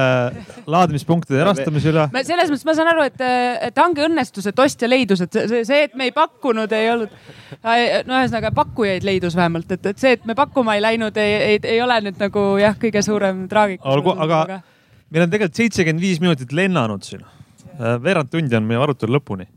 laadimispunktide 0.70 1.42
erastamise 1.44 1.92
üle. 1.92 2.06
selles 2.24 2.52
mõttes 2.52 2.66
ma 2.68 2.76
saan 2.78 2.92
aru, 2.94 3.04
et, 3.10 3.24
et 3.68 3.82
hange 3.82 4.06
õnnestus, 4.08 4.48
et 4.50 4.62
ostja 4.64 4.90
leidus, 4.90 5.24
et 5.26 5.40
see, 5.52 5.64
see, 5.68 5.82
et 5.90 5.96
me 6.00 6.08
ei 6.08 6.16
pakkunud, 6.16 6.72
ei 6.76 6.90
olnud. 6.94 7.14
no 8.08 8.20
ühesõnaga 8.22 8.54
pakkujaid 8.56 9.08
leidus 9.08 9.36
vähemalt, 9.36 9.72
et, 9.76 9.92
et 9.92 10.02
see, 10.02 10.16
et 10.18 10.28
me 10.30 10.38
pakkuma 10.40 10.78
ei 10.78 10.86
läinud, 10.86 11.20
ei, 11.20 11.36
ei, 11.54 11.62
ei 11.76 11.82
ole 11.84 12.00
nüüd 12.08 12.22
nagu 12.22 12.46
jah, 12.62 12.78
kõige 12.80 13.04
suurem 13.06 13.48
traagika. 13.52 13.88
olgu, 13.92 14.16
aga 14.16 14.62
meil 15.10 15.26
on 15.26 15.32
tegelikult 15.32 15.62
seitsekümmend 15.62 16.04
viis 16.04 16.20
minutit 16.24 16.54
lennanud 16.56 17.06
siin. 17.06 17.24
Äh, 17.80 17.98
veerand 18.04 18.32
tundi 18.32 18.58
on 18.58 18.68
meie 18.70 18.82
arutelu 18.82 19.18
lõpuni 19.18 19.48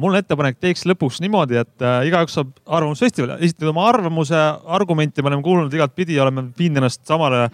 mul 0.00 0.14
on 0.14 0.18
ettepanek, 0.18 0.56
teeks 0.62 0.82
lõpuks 0.90 1.20
niimoodi, 1.22 1.58
et 1.60 1.84
äh, 1.84 2.00
igaüks 2.08 2.34
saab 2.34 2.50
Arvamusfestivalil 2.66 3.44
esitada 3.46 3.70
oma 3.70 3.86
arvamuse, 3.90 4.40
argumente, 4.76 5.22
me 5.22 5.30
oleme 5.30 5.44
kuulnud 5.46 5.76
igatpidi, 5.76 6.16
oleme 6.22 6.48
viinud 6.58 6.82
ennast 6.82 7.04
samale 7.06 7.44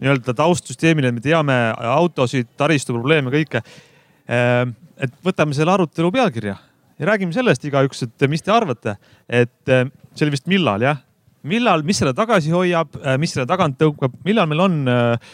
nii-öelda 0.00 0.34
taustsüsteemile, 0.38 1.12
me 1.12 1.24
teame 1.24 1.58
autosid, 1.92 2.48
taristu 2.60 2.96
probleeme, 2.96 3.32
kõike 3.34 3.60
äh,. 3.60 4.64
et 5.00 5.12
võtame 5.24 5.56
selle 5.56 5.72
arutelu 5.72 6.10
pealkirja 6.12 6.56
ja 7.00 7.06
räägime 7.08 7.36
sellest 7.36 7.64
igaüks, 7.68 8.04
et 8.04 8.26
mis 8.28 8.44
te 8.44 8.52
arvate, 8.52 8.96
et 9.28 9.52
see 9.68 10.26
oli 10.26 10.34
vist 10.36 10.48
millal 10.50 10.84
jah? 10.84 11.04
millal, 11.48 11.84
mis 11.84 11.96
selle 12.00 12.12
tagasi 12.16 12.52
hoiab, 12.52 12.96
mis 13.20 13.32
selle 13.32 13.48
tagant 13.48 13.78
tõukab, 13.80 14.16
millal 14.24 14.48
meil 14.48 14.64
on 14.66 14.80
äh,, 14.88 15.30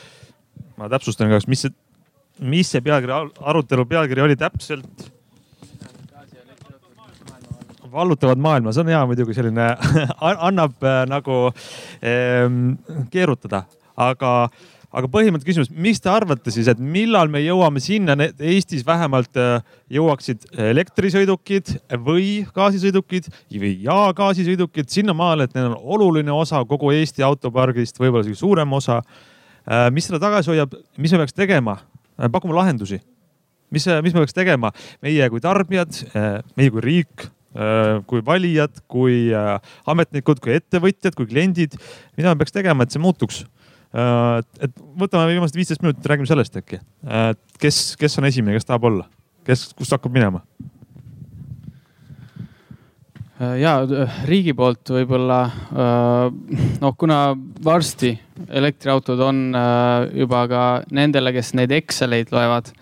ma 0.77 0.89
täpsustan 0.93 1.31
igaks, 1.31 1.49
mis 1.51 1.66
see, 1.66 1.77
mis 2.41 2.70
see 2.70 2.85
pealkiri, 2.85 3.15
arutelu 3.41 3.87
pealkiri 3.89 4.24
oli 4.27 4.37
täpselt 4.41 5.11
vallutavad 7.97 8.41
maailma, 8.41 8.73
see 8.73 8.85
on 8.85 8.93
hea 8.93 9.03
muidugi 9.09 9.37
selline 9.37 9.66
annab 10.49 10.85
äh, 10.85 11.03
nagu 11.09 11.43
ähm, 12.05 12.77
keerutada, 13.12 13.62
aga, 13.97 14.33
aga 14.91 15.11
põhimõtteliselt 15.12 15.49
küsimus, 15.49 15.70
mis 15.87 16.03
te 16.03 16.11
arvate 16.12 16.53
siis, 16.55 16.69
et 16.73 16.81
millal 16.81 17.31
me 17.33 17.43
jõuame 17.45 17.83
sinna, 17.83 18.16
Eestis 18.37 18.85
vähemalt 18.87 19.41
äh, 19.41 19.62
jõuaksid 19.93 20.49
elektrisõidukid 20.73 21.77
või 22.09 22.43
gaasisõidukid 22.57 23.31
või 23.55 23.73
ja 23.87 24.03
gaasisõidukid 24.16 24.93
sinnamaale, 24.93 25.49
et 25.49 25.57
neil 25.57 25.73
on 25.73 25.97
oluline 25.97 26.35
osa 26.35 26.65
kogu 26.69 26.93
Eesti 26.97 27.24
autopargist, 27.27 28.01
võib-olla 28.03 28.27
isegi 28.27 28.45
suurem 28.45 28.77
osa. 28.77 29.01
Mis 29.95 30.07
seda 30.07 30.21
tagasi 30.23 30.53
hoiab, 30.53 30.75
mis 30.97 31.13
me 31.13 31.23
peaks 31.25 31.37
tegema? 31.37 31.79
Äh, 32.17 32.31
pakume 32.33 32.55
lahendusi 32.57 33.01
mis, 33.75 33.87
mis 34.05 34.15
me 34.15 34.23
peaks 34.23 34.37
tegema, 34.37 34.71
meie 35.03 35.27
kui 35.33 35.43
tarbijad, 35.43 36.05
äh, 36.15 36.39
meie 36.57 36.71
kui 36.71 36.85
riik, 36.85 37.27
Äh, 37.57 38.03
kui 38.05 38.21
valijad, 38.25 38.83
kui 38.91 39.31
äh, 39.33 39.55
ametnikud, 39.89 40.43
kui 40.45 40.53
ettevõtjad, 40.59 41.15
kui 41.17 41.29
kliendid. 41.31 41.79
mida 42.19 42.33
me 42.35 42.43
peaks 42.43 42.53
tegema, 42.53 42.85
et 42.85 42.93
see 42.93 43.01
muutuks? 43.01 43.45
Äh, 43.97 44.43
et 44.67 44.75
võtame 45.01 45.31
viimased 45.31 45.57
viisteist 45.57 45.81
minutit, 45.81 46.05
räägime 46.05 46.29
sellest 46.29 46.59
äkki. 46.61 46.83
kes, 47.63 47.79
kes 47.97 48.19
on 48.21 48.29
esimene, 48.29 48.59
kes 48.59 48.69
tahab 48.69 48.85
olla, 48.91 49.07
kes, 49.49 49.71
kust 49.79 49.95
hakkab 49.97 50.13
minema? 50.13 50.43
Ja 53.37 53.73
riigi 54.25 54.55
poolt 54.57 54.93
võib-olla 54.95 55.41
noh, 56.81 56.95
kuna 56.97 57.19
varsti 57.65 58.15
elektriautod 58.49 59.21
on 59.21 59.43
juba 60.17 60.45
ka 60.49 60.63
nendele, 60.97 61.35
kes 61.37 61.53
neid 61.59 61.75
Exceleid 61.77 62.33
loevad 62.33 62.73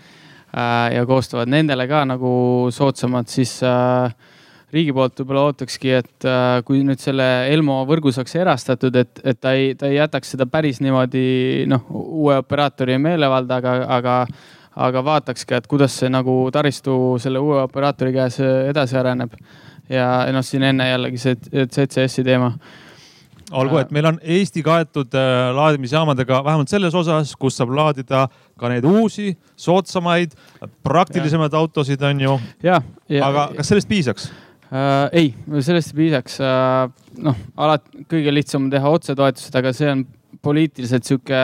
ja 0.95 1.03
koostavad 1.07 1.51
nendele 1.51 1.89
ka 1.91 2.05
nagu 2.07 2.31
soodsamad, 2.75 3.27
siis 3.31 3.57
äh, 3.67 4.15
riigi 4.75 4.95
poolt 4.95 5.21
võib-olla 5.21 5.49
ootakski, 5.49 5.93
et 6.01 6.27
äh, 6.29 6.59
kui 6.67 6.83
nüüd 6.87 7.03
selle 7.03 7.27
Elmo 7.53 7.81
võrgu 7.89 8.13
saaks 8.15 8.37
erastatud, 8.39 8.97
et, 8.99 9.23
et 9.25 9.41
ta 9.41 9.55
ei, 9.59 9.73
ta 9.79 9.91
ei 9.91 9.99
jätaks 9.99 10.35
seda 10.35 10.47
päris 10.51 10.81
niimoodi 10.85 11.67
noh, 11.71 11.87
uue 11.91 12.39
operaatori 12.43 12.99
meelevalda, 13.03 13.61
aga, 13.63 13.75
aga, 13.99 14.17
aga 14.89 15.05
vaataks 15.07 15.47
ka, 15.49 15.61
et 15.61 15.71
kuidas 15.71 15.99
see 16.01 16.11
nagu 16.13 16.39
taristu 16.55 17.17
selle 17.23 17.43
uue 17.43 17.63
operaatori 17.65 18.15
käes 18.15 18.41
edasi 18.45 18.99
areneb. 19.01 19.35
Ja 19.89 20.09
noh, 20.33 20.45
siin 20.45 20.65
enne 20.71 20.89
jällegi 20.89 21.21
see 21.21 21.37
CCS-i 21.53 22.25
teema 22.25 22.55
olgu, 23.53 23.79
et 23.81 23.93
meil 23.95 24.09
on 24.09 24.19
Eesti 24.23 24.63
kaetud 24.65 25.15
äh, 25.19 25.51
laadimisjaamadega 25.57 26.41
vähemalt 26.47 26.73
selles 26.73 26.95
osas, 26.97 27.35
kus 27.41 27.59
saab 27.59 27.75
laadida 27.77 28.27
ka 28.61 28.71
neid 28.73 28.87
uusi, 28.89 29.35
soodsamaid, 29.61 30.35
praktilisemaid 30.87 31.55
autosid, 31.59 32.03
on 32.09 32.25
ju. 32.25 32.39
aga 33.21 33.49
kas 33.57 33.73
sellest 33.73 33.91
piisaks? 33.91 34.31
äh,? 34.71 35.09
ei, 35.13 35.33
sellest 35.61 35.93
ei 35.93 36.01
piisaks 36.03 36.41
äh,. 36.41 36.89
noh, 37.25 37.41
alati 37.57 38.07
kõige 38.11 38.35
lihtsam 38.35 38.67
on 38.67 38.75
teha 38.75 38.95
otsetoetused, 38.99 39.61
aga 39.61 39.75
see 39.77 39.91
on 39.93 40.07
poliitiliselt 40.45 41.09
sihuke 41.09 41.41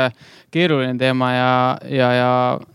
keeruline 0.52 0.98
teema 1.00 1.32
ja, 1.32 1.50
ja, 1.88 2.12
ja 2.14 2.30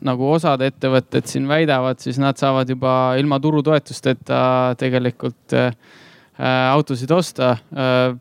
nagu 0.06 0.30
osad 0.34 0.64
ettevõtted 0.65 1.30
siin 1.30 1.47
väidavad, 1.49 2.02
siis 2.03 2.19
nad 2.22 2.39
saavad 2.41 2.69
juba 2.72 3.15
ilma 3.19 3.39
turutoetusteta 3.43 4.39
tegelikult 4.80 5.56
äh, 5.57 5.73
autosid 6.73 7.11
osta. 7.15 7.56
Äh, 7.76 8.15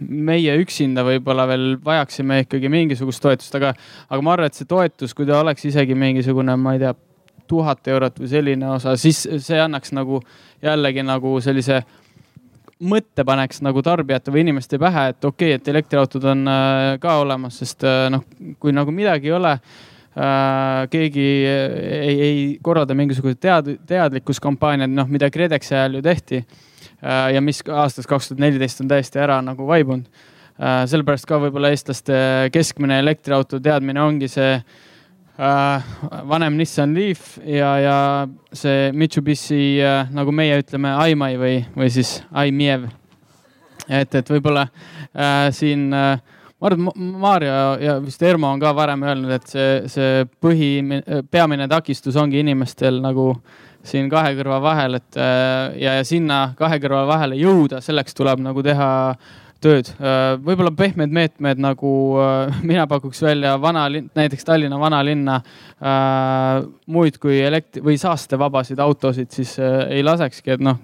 meie 0.00 0.56
üksinda 0.58 1.04
võib-olla 1.06 1.44
veel 1.46 1.76
vajaksime 1.84 2.40
ikkagi 2.44 2.70
mingisugust 2.72 3.22
toetust, 3.22 3.54
aga, 3.54 3.70
aga 4.10 4.24
ma 4.26 4.34
arvan, 4.34 4.50
et 4.50 4.58
see 4.58 4.66
toetus, 4.70 5.14
kui 5.14 5.28
ta 5.28 5.38
oleks 5.44 5.68
isegi 5.70 5.94
mingisugune, 5.94 6.56
ma 6.58 6.74
ei 6.74 6.82
tea, 6.82 6.94
tuhat 7.50 7.88
eurot 7.90 8.20
või 8.22 8.28
selline 8.30 8.68
osa, 8.70 8.94
siis 9.00 9.24
see 9.42 9.58
annaks 9.58 9.90
nagu 9.96 10.20
jällegi 10.62 11.02
nagu 11.02 11.32
sellise 11.42 11.80
mõtte 12.80 13.24
paneks 13.28 13.60
nagu 13.64 13.82
tarbijate 13.84 14.32
või 14.32 14.44
inimeste 14.46 14.78
pähe, 14.80 15.10
et 15.12 15.24
okei 15.24 15.52
okay,, 15.54 15.60
et 15.60 15.68
elektriautod 15.72 16.24
on 16.32 16.48
äh, 16.48 16.96
ka 17.02 17.18
olemas, 17.20 17.60
sest 17.60 17.84
äh, 17.84 18.08
noh, 18.12 18.24
kui 18.60 18.74
nagu 18.76 18.92
midagi 18.94 19.30
ei 19.30 19.36
ole 19.36 19.52
äh,, 19.56 20.88
keegi 20.92 21.28
ei, 21.44 22.16
ei 22.16 22.42
korralda 22.64 22.96
mingisuguseid 22.96 23.40
tead-, 23.42 23.76
teadlikkuskampaaniaid, 23.90 24.92
noh, 24.96 25.08
mida 25.12 25.30
KredExi 25.32 25.76
ajal 25.76 26.00
ju 26.00 26.04
tehti 26.08 26.40
äh,. 26.40 27.30
ja 27.36 27.44
mis 27.44 27.62
aastast 27.68 28.08
kaks 28.08 28.30
tuhat 28.30 28.44
neliteist 28.46 28.80
on 28.84 28.90
täiesti 28.90 29.20
ära 29.20 29.40
nagu 29.44 29.68
vaibunud 29.68 30.08
äh,. 30.08 30.86
sellepärast 30.90 31.28
ka 31.28 31.40
võib-olla 31.44 31.74
eestlaste 31.74 32.48
keskmine 32.54 33.02
elektriauto 33.04 33.60
teadmine 33.60 34.02
ongi 34.02 34.30
see 34.32 34.54
vanem 36.28 36.56
Nissan 36.58 36.94
Leaf 36.94 37.38
ja, 37.44 37.70
ja 37.80 37.96
see 38.52 38.90
Mitsubishi 38.92 39.80
äh, 39.80 40.10
nagu 40.12 40.32
meie 40.36 40.58
ütleme, 40.60 40.92
Aimai 41.00 41.36
või, 41.40 41.54
või 41.76 41.88
siis 41.92 42.18
Aimiev. 42.32 42.88
et, 43.88 44.14
et 44.14 44.30
võib-olla 44.30 44.66
äh, 44.68 45.48
siin 45.56 45.88
äh, 45.96 46.20
ma 46.60 46.68
arvan, 46.68 46.90
Maarja 46.94 47.56
ja 47.80 47.96
vist 48.04 48.22
Ermo 48.22 48.50
on 48.52 48.60
ka 48.60 48.74
varem 48.76 49.02
öelnud, 49.06 49.32
et 49.32 49.48
see, 49.48 49.72
see 49.88 50.24
põhi, 50.42 50.70
peamine 51.30 51.68
takistus 51.68 52.18
ongi 52.20 52.42
inimestel 52.44 53.00
nagu 53.00 53.32
siin 53.86 54.10
kahe 54.12 54.34
kõrva 54.36 54.60
vahel, 54.62 54.98
et 55.00 55.16
äh, 55.16 55.76
ja, 55.80 55.96
ja 55.98 56.04
sinna 56.04 56.50
kahe 56.58 56.80
kõrva 56.82 57.06
vahele 57.08 57.38
jõuda, 57.40 57.80
selleks 57.84 58.16
tuleb 58.16 58.42
nagu 58.44 58.64
teha 58.64 58.90
tööd. 59.62 59.90
Äh, 60.00 60.34
võib-olla 60.40 60.72
pehmed 60.76 61.12
meetmed 61.14 61.60
nagu 61.62 61.92
äh, 62.20 62.60
mina 62.70 62.86
pakuks 62.90 63.20
välja 63.24 63.56
vanalinn, 63.60 64.10
näiteks 64.16 64.46
Tallinna 64.48 64.80
vanalinna 64.80 65.40
äh, 65.40 66.64
muid 66.90 67.20
kui 67.22 67.40
elektri- 67.44 67.84
või 67.84 67.98
saastevabasid 68.00 68.80
autosid 68.82 69.32
siis 69.34 69.56
ei 69.60 70.02
lasekski, 70.06 70.56
et 70.56 70.64
noh, 70.64 70.80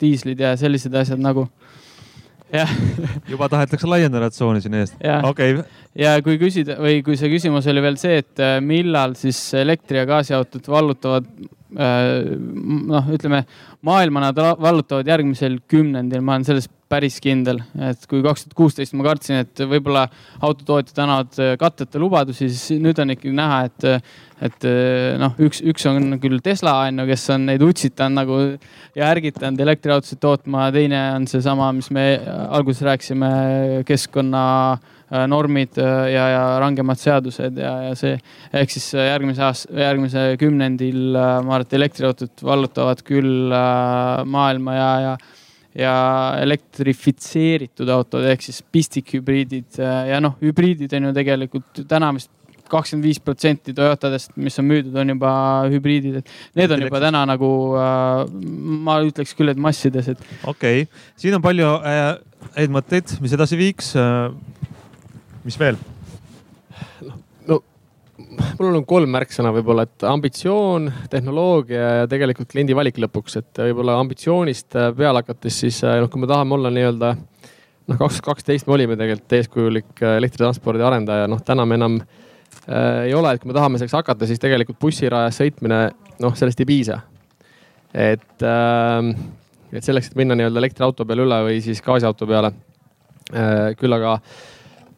diislid 0.00 0.40
ja 0.40 0.54
sellised 0.60 0.94
asjad 0.94 1.22
nagu. 1.22 1.48
jah. 2.54 2.70
juba 3.32 3.48
tahetakse 3.50 3.86
laiendada 3.90 4.30
tsooni 4.30 4.62
siin 4.62 4.74
eest. 4.80 4.98
okei 4.98 5.54
okay.. 5.54 5.62
ja 5.98 6.16
kui 6.24 6.38
küsida 6.38 6.78
või 6.82 7.02
kui 7.06 7.18
see 7.18 7.30
küsimus 7.30 7.68
oli 7.70 7.82
veel 7.82 7.98
see, 8.00 8.22
et 8.24 8.42
millal 8.62 9.14
siis 9.18 9.38
elektri- 9.58 10.02
ja 10.02 10.08
gaasiautod 10.08 10.66
vallutavad 10.70 11.26
noh, 11.70 13.10
ütleme 13.14 13.44
maailma 13.86 14.24
nad 14.24 14.38
vallutavad 14.58 15.06
järgmisel 15.06 15.60
kümnendil, 15.70 16.22
ma 16.26 16.34
olen 16.34 16.46
selles 16.48 16.66
päris 16.90 17.20
kindel, 17.22 17.60
et 17.86 18.02
kui 18.10 18.22
kaks 18.24 18.44
tuhat 18.44 18.56
kuusteist 18.58 18.96
ma 18.98 19.06
kartsin, 19.06 19.44
et 19.44 19.62
võib-olla 19.70 20.08
autotootjad 20.42 20.98
annavad 21.04 21.38
äh, 21.38 21.54
katteta 21.60 22.02
lubadusi, 22.02 22.48
siis 22.50 22.82
nüüd 22.82 22.98
on 23.02 23.14
ikkagi 23.14 23.34
näha, 23.36 23.60
et, 23.68 23.86
et 24.48 24.66
äh, 24.66 25.14
noh, 25.20 25.36
üks, 25.46 25.62
üks 25.70 25.86
on 25.90 26.18
küll 26.22 26.42
Tesla 26.42 26.74
on 26.88 27.02
ju, 27.02 27.06
kes 27.12 27.28
on 27.36 27.46
neid 27.46 27.62
utsitanud 27.62 28.18
nagu 28.18 28.40
ja 28.98 29.10
ärgitanud 29.12 29.62
elektriautosid 29.62 30.22
tootma, 30.22 30.66
teine 30.74 31.04
on 31.14 31.30
seesama, 31.30 31.70
mis 31.78 31.92
me 31.94 32.06
alguses 32.48 32.82
rääkisime, 32.88 33.32
keskkonnanormid 33.86 35.78
äh, 35.78 36.04
ja, 36.16 36.28
ja 36.34 36.44
rangemad 36.64 36.98
seadused 36.98 37.60
ja, 37.62 37.74
ja 37.86 37.98
see 37.98 38.16
ehk 38.50 38.74
siis 38.74 38.90
järgmise 38.98 39.46
aasta, 39.46 39.76
järgmise 39.78 40.30
kümnendil 40.42 41.12
ma 41.14 41.38
arvan, 41.38 41.68
et 41.68 41.78
elektriautod 41.78 42.42
vallutavad 42.50 43.06
küll 43.06 43.54
maailma 44.26 44.74
ja, 44.74 44.94
ja 45.06 45.20
ja 45.78 45.94
elektrifitseeritud 46.42 47.88
autod 47.94 48.26
ehk 48.26 48.42
siis 48.42 48.58
pistikhübriidid 48.72 49.78
ja 49.78 50.18
noh, 50.22 50.34
hübriidid 50.42 50.92
on 50.98 51.10
ju 51.10 51.16
tegelikult 51.20 51.82
täna 51.88 52.10
vist 52.16 52.32
kakskümmend 52.70 53.06
viis 53.06 53.20
protsenti 53.22 53.74
Toyotadest, 53.74 54.34
mis 54.40 54.58
on 54.62 54.68
müüdud, 54.68 54.94
on 55.02 55.14
juba 55.14 55.32
hübriidid, 55.72 56.20
et 56.20 56.58
need 56.58 56.74
on 56.74 56.84
juba 56.84 57.00
täna 57.02 57.24
nagu 57.28 57.50
äh,, 57.78 58.24
ma 58.86 59.00
ütleks 59.06 59.34
küll, 59.38 59.52
et 59.52 59.60
massides, 59.60 60.12
et. 60.14 60.26
okei 60.44 60.84
okay., 60.84 61.06
siin 61.20 61.36
on 61.38 61.44
palju 61.44 61.70
äh, 61.80 62.12
häid 62.58 62.74
mõtteid, 62.74 63.16
mis 63.24 63.34
edasi 63.36 63.58
viiks 63.60 63.94
äh,. 63.98 64.28
mis 65.46 65.58
veel? 65.60 65.80
Mul 68.38 68.78
on 68.78 68.86
kolm 68.88 69.10
märksõna 69.14 69.52
võib-olla, 69.54 69.84
et 69.88 70.04
ambitsioon, 70.06 70.90
tehnoloogia 71.10 71.90
ja 72.02 72.08
tegelikult 72.10 72.50
kliendi 72.52 72.76
valik 72.76 73.00
lõpuks, 73.02 73.36
et 73.40 73.62
võib-olla 73.64 73.98
ambitsioonist 74.00 74.76
äh, 74.78 74.90
peale 74.96 75.22
hakates, 75.22 75.60
siis 75.64 75.82
äh, 75.86 75.98
noh, 76.02 76.10
kui 76.12 76.22
me 76.22 76.30
tahame 76.30 76.56
olla 76.56 76.72
nii-öelda 76.74 77.14
noh, 77.90 77.98
kaks 77.98 78.20
kaksteist 78.24 78.68
me 78.68 78.76
olime 78.76 78.96
tegelikult 78.98 79.36
eeskujulik 79.38 80.04
äh, 80.04 80.16
elektritranspordi 80.20 80.84
arendaja, 80.86 81.28
noh 81.30 81.42
täna 81.46 81.66
me 81.66 81.78
enam 81.80 81.98
äh, 82.00 83.08
ei 83.08 83.14
ole, 83.16 83.34
et 83.34 83.42
kui 83.42 83.50
me 83.50 83.56
tahame 83.56 83.80
selleks 83.80 83.98
hakata, 83.98 84.28
siis 84.30 84.42
tegelikult 84.42 84.80
bussirajas 84.82 85.40
sõitmine, 85.42 85.82
noh 86.22 86.38
sellest 86.38 86.62
ei 86.62 86.70
piisa. 86.70 87.00
et 87.94 88.46
äh,, 88.46 89.12
et 89.70 89.86
selleks, 89.86 90.10
et 90.10 90.18
minna 90.18 90.34
nii-öelda 90.38 90.58
elektriauto 90.58 91.06
peale 91.06 91.26
üle 91.26 91.36
või 91.46 91.60
siis 91.62 91.82
gaasiauto 91.82 92.26
peale 92.26 92.52
äh,. 93.34 93.74
küll 93.78 93.94
aga 93.94 94.18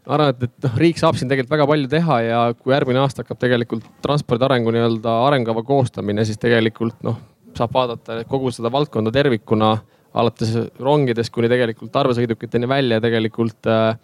ma 0.07 0.17
arvan, 0.17 0.33
et, 0.33 0.47
et 0.49 0.67
noh, 0.67 0.79
riik 0.83 1.01
saab 1.01 1.19
siin 1.19 1.31
tegelikult 1.31 1.55
väga 1.55 1.67
palju 1.71 1.91
teha 1.93 2.17
ja 2.27 2.41
kui 2.59 2.75
järgmine 2.75 3.03
aasta 3.03 3.23
hakkab 3.23 3.41
tegelikult 3.43 3.87
transpordi 4.05 4.47
arengu 4.49 4.75
nii-öelda 4.75 5.15
arengukava 5.29 5.63
koostamine, 5.67 6.25
siis 6.27 6.41
tegelikult 6.43 6.99
noh, 7.07 7.21
saab 7.59 7.75
vaadata 7.77 8.23
kogu 8.31 8.51
seda 8.55 8.73
valdkonda 8.73 9.13
tervikuna, 9.15 9.77
alates 10.19 10.57
rongidest 10.83 11.33
kuni 11.33 11.49
tegelikult 11.53 11.93
tarbesõidukiteni 11.95 12.69
välja 12.69 12.99
tegelikult 13.05 13.71
äh, 13.71 13.95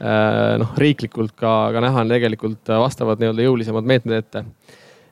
äh, 0.00 0.54
noh, 0.62 0.72
riiklikult 0.80 1.34
ka, 1.36 1.56
ka 1.74 1.84
näha 1.84 2.04
on 2.04 2.14
tegelikult 2.14 2.74
vastavad 2.86 3.20
nii-öelda 3.20 3.48
jõulisemad 3.48 3.90
meetmed 3.90 4.22
ette 4.22 4.46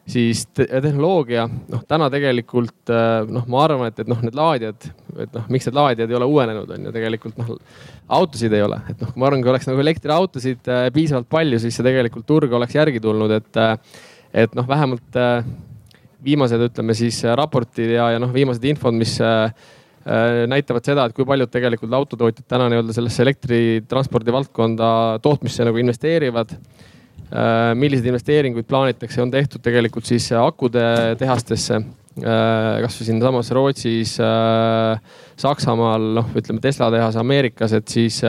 siis 0.09 0.47
te 0.51 0.67
tehnoloogia, 0.67 1.45
noh 1.71 1.83
täna 1.89 2.09
tegelikult 2.11 2.91
äh, 2.91 3.23
noh, 3.31 3.45
ma 3.51 3.65
arvan, 3.65 3.91
et, 3.93 4.01
et 4.03 4.11
noh, 4.11 4.19
need 4.25 4.37
laadijad, 4.37 4.87
et 5.23 5.37
noh, 5.37 5.45
miks 5.53 5.69
need 5.69 5.79
laadijad 5.79 6.11
ei 6.11 6.19
ole 6.19 6.29
uuenenud, 6.31 6.71
on 6.75 6.89
ju 6.89 6.95
tegelikult 6.95 7.39
noh, 7.39 7.53
autosid 8.19 8.55
ei 8.57 8.65
ole, 8.67 8.81
et 8.91 9.05
noh, 9.05 9.13
ma 9.17 9.29
arvan, 9.29 9.45
kui 9.45 9.53
oleks 9.53 9.69
nagu 9.71 9.83
elektriautosid 9.85 10.73
äh, 10.73 10.87
piisavalt 10.95 11.31
palju, 11.31 11.61
siis 11.63 11.79
see 11.79 11.87
tegelikult 11.87 12.27
turg 12.29 12.57
oleks 12.59 12.75
järgi 12.79 13.03
tulnud, 13.03 13.37
et, 13.39 13.61
äh, 13.63 14.01
et 14.45 14.59
noh, 14.59 14.67
vähemalt 14.69 15.21
äh, 15.21 15.47
viimased, 16.25 16.67
ütleme 16.71 16.99
siis 16.99 17.23
äh, 17.25 17.37
raportid 17.39 17.95
ja, 17.95 18.11
ja 18.17 18.23
noh, 18.23 18.35
viimased 18.35 18.67
infod, 18.67 18.99
mis 18.99 19.15
äh, 19.23 19.55
näitavad 20.51 20.83
seda, 20.83 21.05
et 21.07 21.15
kui 21.15 21.23
paljud 21.23 21.47
tegelikult 21.47 21.93
autotootjad 21.95 22.49
täna 22.51 22.65
nii-öelda 22.73 22.95
sellesse 22.97 23.23
elektritranspordi 23.23 24.35
valdkonda 24.35 24.89
tootmisse 25.23 25.63
nagu 25.63 25.79
investeerivad 25.79 26.57
milliseid 27.79 28.09
investeeringuid 28.11 28.67
plaanitakse, 28.69 29.23
on 29.23 29.31
tehtud 29.33 29.63
tegelikult 29.65 30.09
siis 30.09 30.27
akude 30.37 30.83
tehastesse 31.21 31.79
äh, 31.79 32.81
kasvõi 32.85 33.09
siinsamas 33.09 33.53
Rootsis, 33.57 34.17
äh, 34.21 35.21
Saksamaal, 35.41 36.11
noh, 36.19 36.35
ütleme 36.37 36.61
Tesla 36.65 36.91
tehas 36.93 37.17
Ameerikas, 37.21 37.73
et 37.79 37.89
siis 37.89 38.21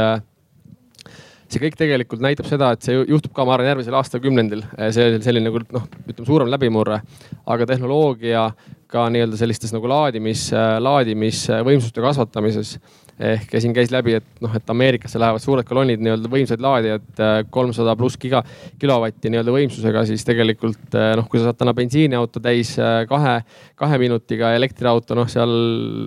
see 1.54 1.62
kõik 1.62 1.76
tegelikult 1.78 2.24
näitab 2.24 2.48
seda, 2.50 2.72
et 2.74 2.86
see 2.86 2.96
juhtub 2.98 3.34
ka, 3.36 3.46
ma 3.46 3.56
arvan, 3.56 3.70
järgmisel 3.74 3.98
aastakümnendil. 4.00 4.64
see 4.96 5.20
selline 5.22 5.50
nagu 5.50 5.62
noh, 5.76 5.86
ütleme 6.08 6.26
suurem 6.30 6.50
läbimurre, 6.50 7.02
aga 7.46 7.68
tehnoloogia 7.70 8.48
ka 8.94 9.08
nii-öelda 9.14 9.38
sellistes 9.40 9.74
nagu 9.74 9.90
laadimis, 9.90 10.48
laadimisvõimsuste 10.86 12.02
kasvatamises 12.04 12.78
ehk 13.22 13.52
siin 13.62 13.74
käis 13.76 13.92
läbi, 13.94 14.16
et 14.18 14.42
noh, 14.42 14.54
et 14.58 14.70
Ameerikasse 14.74 15.20
lähevad 15.22 15.42
suured 15.44 15.68
kolonnid, 15.70 16.02
nii-öelda 16.02 16.30
võimsaid 16.32 16.64
laadijad, 16.64 17.06
äh, 17.22 17.34
kolmsada 17.54 17.94
pluss 18.00 18.18
giga, 18.22 18.42
kilovatti 18.82 19.30
nii-öelda 19.30 19.54
võimsusega, 19.54 20.06
siis 20.10 20.26
tegelikult 20.26 20.98
äh, 20.98 21.12
noh, 21.20 21.28
kui 21.30 21.42
sa 21.42 21.52
saad 21.52 21.60
täna 21.62 21.76
bensiiniauto 21.78 22.42
täis 22.44 22.74
äh, 22.82 23.04
kahe, 23.10 23.36
kahe 23.80 24.00
minutiga, 24.02 24.56
elektriauto 24.58 25.18
noh, 25.20 25.30
seal 25.30 25.54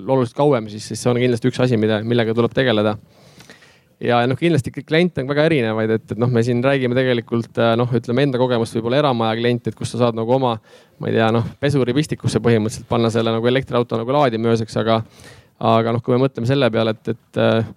oluliselt 0.03 0.39
kauem, 0.39 0.67
siis, 0.73 0.89
siis 0.91 1.03
see 1.03 1.13
on 1.13 1.23
kindlasti 1.23 1.53
üks 1.53 1.63
asi, 1.63 1.79
mida, 1.81 2.03
millega 2.03 2.35
tuleb 2.35 2.57
tegeleda. 2.57 2.97
Ja 4.03 4.19
noh, 4.29 4.37
kindlasti 4.37 4.75
kliente 4.83 5.23
on 5.23 5.31
väga 5.31 5.47
erinevaid, 5.49 5.95
et, 5.95 6.11
et 6.13 6.19
noh, 6.21 6.29
me 6.29 6.43
siin 6.45 6.59
räägime 6.65 6.99
tegelikult 6.99 7.57
noh, 7.81 7.95
ütleme 7.97 8.27
enda 8.27 8.37
kogemust 8.43 8.77
võib-olla 8.77 8.99
eramaja 9.01 9.39
kliente, 9.39 9.73
et 9.73 9.79
kus 9.79 9.95
sa 9.95 10.03
saad 10.03 10.19
nagu 10.19 10.35
oma, 10.37 10.59
ma 11.01 11.09
ei 11.09 11.17
tea, 11.17 11.31
noh, 11.33 11.47
pesuripistikusse 11.63 12.43
põhimõtteliselt 12.45 12.91
panna 12.91 13.09
selle 13.15 13.33
nagu 13.33 13.49
elektriauto 13.49 13.97
nagu 14.03 14.19
laadima 14.19 14.53
ööseks, 14.53 14.77
aga 14.83 15.01
aga 15.59 15.95
noh, 15.95 16.03
kui 16.05 16.17
me 16.17 16.25
mõtleme 16.27 16.49
selle 16.49 16.69
peale, 16.73 16.97
et, 16.97 17.15
et 17.15 17.41
äh, 17.41 17.69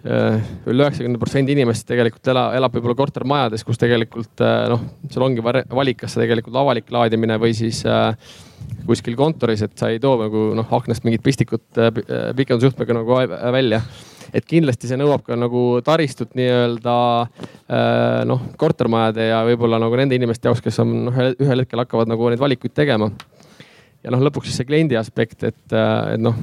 üle 0.00 0.86
üheksakümne 0.86 1.20
protsendi 1.20 1.52
inimestest 1.52 1.90
tegelikult 1.90 2.30
ela, 2.32 2.46
elab 2.56 2.72
võib-olla 2.72 2.96
kortermajades, 2.96 3.64
kus 3.68 3.80
tegelikult 3.80 4.40
äh, 4.44 4.62
noh, 4.72 4.86
seal 5.12 5.26
ongi 5.26 5.44
valik, 5.44 5.98
kas 6.00 6.16
tegelikult 6.16 6.56
avalik 6.56 6.88
laadimine 6.94 7.36
või 7.40 7.52
siis 7.56 7.82
äh, 7.88 8.14
kuskil 8.88 9.16
kontoris, 9.18 9.62
et 9.66 9.76
sa 9.78 9.90
ei 9.92 10.00
too 10.00 10.14
nagu 10.20 10.46
noh 10.56 10.72
aknast 10.78 11.04
mingit 11.04 11.22
pistikut 11.24 11.80
äh, 11.80 11.92
pikendusjuhtmega 12.36 12.96
nagu 12.96 13.18
välja. 13.52 13.82
et 14.32 14.46
kindlasti 14.46 14.86
see 14.86 14.96
nõuab 14.96 15.24
ka 15.26 15.36
nagu 15.36 15.82
taristut 15.84 16.32
nii-öelda 16.38 16.96
äh, 17.20 18.22
noh, 18.30 18.48
kortermajade 18.56 19.26
ja 19.26 19.42
võib-olla 19.48 19.80
nagu 19.82 20.00
nende 20.00 20.16
inimeste 20.16 20.48
jaoks, 20.48 20.64
kes 20.64 20.80
on 20.80 20.96
noh, 21.10 21.20
ühel 21.34 21.64
hetkel 21.64 21.84
hakkavad 21.84 22.08
nagu 22.08 22.32
neid 22.32 22.40
valikuid 22.40 22.72
tegema. 22.72 23.10
ja 24.00 24.16
noh, 24.16 24.24
lõpuks 24.30 24.48
siis 24.48 24.62
see 24.62 24.70
kliendi 24.70 24.96
aspekt, 24.96 25.44
et, 25.44 25.64
et 25.76 26.20
noh 26.24 26.40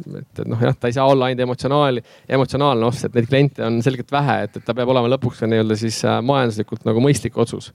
et, 0.00 0.40
et 0.40 0.48
noh, 0.48 0.60
jah, 0.62 0.76
ta 0.78 0.90
ei 0.90 0.96
saa 0.96 1.08
olla 1.10 1.28
ainult 1.28 1.44
emotsionaal, 1.46 2.00
emotsionaalne 2.38 2.88
ost, 2.88 3.06
et 3.06 3.18
neid 3.18 3.28
kliente 3.30 3.64
on 3.66 3.80
selgelt 3.84 4.12
vähe, 4.12 4.38
et, 4.46 4.56
et 4.56 4.66
ta 4.66 4.76
peab 4.76 4.92
olema 4.92 5.10
lõpuks 5.12 5.42
ka 5.42 5.50
nii-öelda 5.50 5.78
siis 5.80 6.00
äh, 6.08 6.20
majanduslikult 6.24 6.86
nagu 6.88 7.04
mõistlik 7.04 7.38
otsus. 7.42 7.72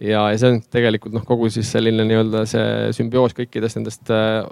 ja, 0.00 0.26
ja 0.30 0.36
see 0.40 0.52
on 0.54 0.60
tegelikult 0.72 1.16
noh, 1.16 1.24
kogu 1.26 1.50
siis 1.52 1.70
selline 1.72 2.04
nii-öelda 2.08 2.44
see 2.50 2.92
sümbioos 2.98 3.36
kõikidest 3.36 3.80
nendest 3.80 4.12
äh, 4.14 4.44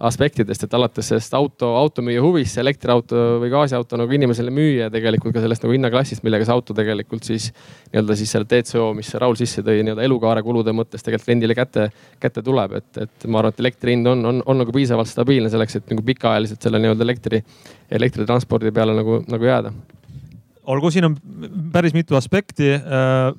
aspektidest, 0.00 0.64
et 0.64 0.74
alates 0.74 1.10
sellest 1.10 1.34
auto, 1.36 1.74
automüüja 1.76 2.22
huvist, 2.24 2.56
elektriauto 2.60 3.18
või 3.42 3.50
gaasiauto 3.52 3.98
nagu 4.00 4.14
inimesele 4.16 4.52
müüa 4.54 4.86
ja 4.86 4.92
tegelikult 4.92 5.34
ka 5.36 5.42
sellest 5.44 5.66
nagu 5.66 5.74
hinnaklassist, 5.76 6.24
millega 6.24 6.46
see 6.48 6.54
auto 6.54 6.76
tegelikult 6.76 7.28
siis 7.28 7.50
nii-öelda 7.90 8.16
siis 8.16 8.32
selle 8.32 8.48
DCO, 8.48 8.86
mis 8.96 9.12
Raul 9.20 9.36
sisse 9.36 9.64
tõi, 9.66 9.82
nii-öelda 9.84 10.06
elukaare 10.08 10.44
kulude 10.46 10.72
mõttes 10.76 11.04
tegelikult 11.04 11.28
kliendile 11.28 11.56
kätte, 11.58 11.90
kätte 12.22 12.44
tuleb, 12.46 12.78
et, 12.80 13.04
et 13.04 13.28
ma 13.28 13.42
arvan, 13.42 13.52
et 13.52 13.62
elektri 13.66 13.98
hind 13.98 14.08
on, 14.08 14.24
on, 14.32 14.42
on 14.48 14.62
nagu 14.64 14.74
piisavalt 14.74 15.12
stabiilne 15.12 15.52
selleks, 15.52 15.76
et 15.76 15.92
nagu 15.92 16.08
pikaajaliselt 16.08 16.64
selle 16.64 16.80
nii-öelda 16.80 17.08
elektri, 17.10 17.44
elektritranspordi 18.00 18.72
peale 18.72 18.96
nagu, 18.96 19.20
nagu 19.28 19.52
jääda. 19.52 19.76
Olgu, 20.70 20.90
siin 20.94 21.10
on 21.10 21.16
päris 21.72 21.92
mitu 21.96 22.16
aspekti. 22.16 22.72
Äh, 22.78 23.32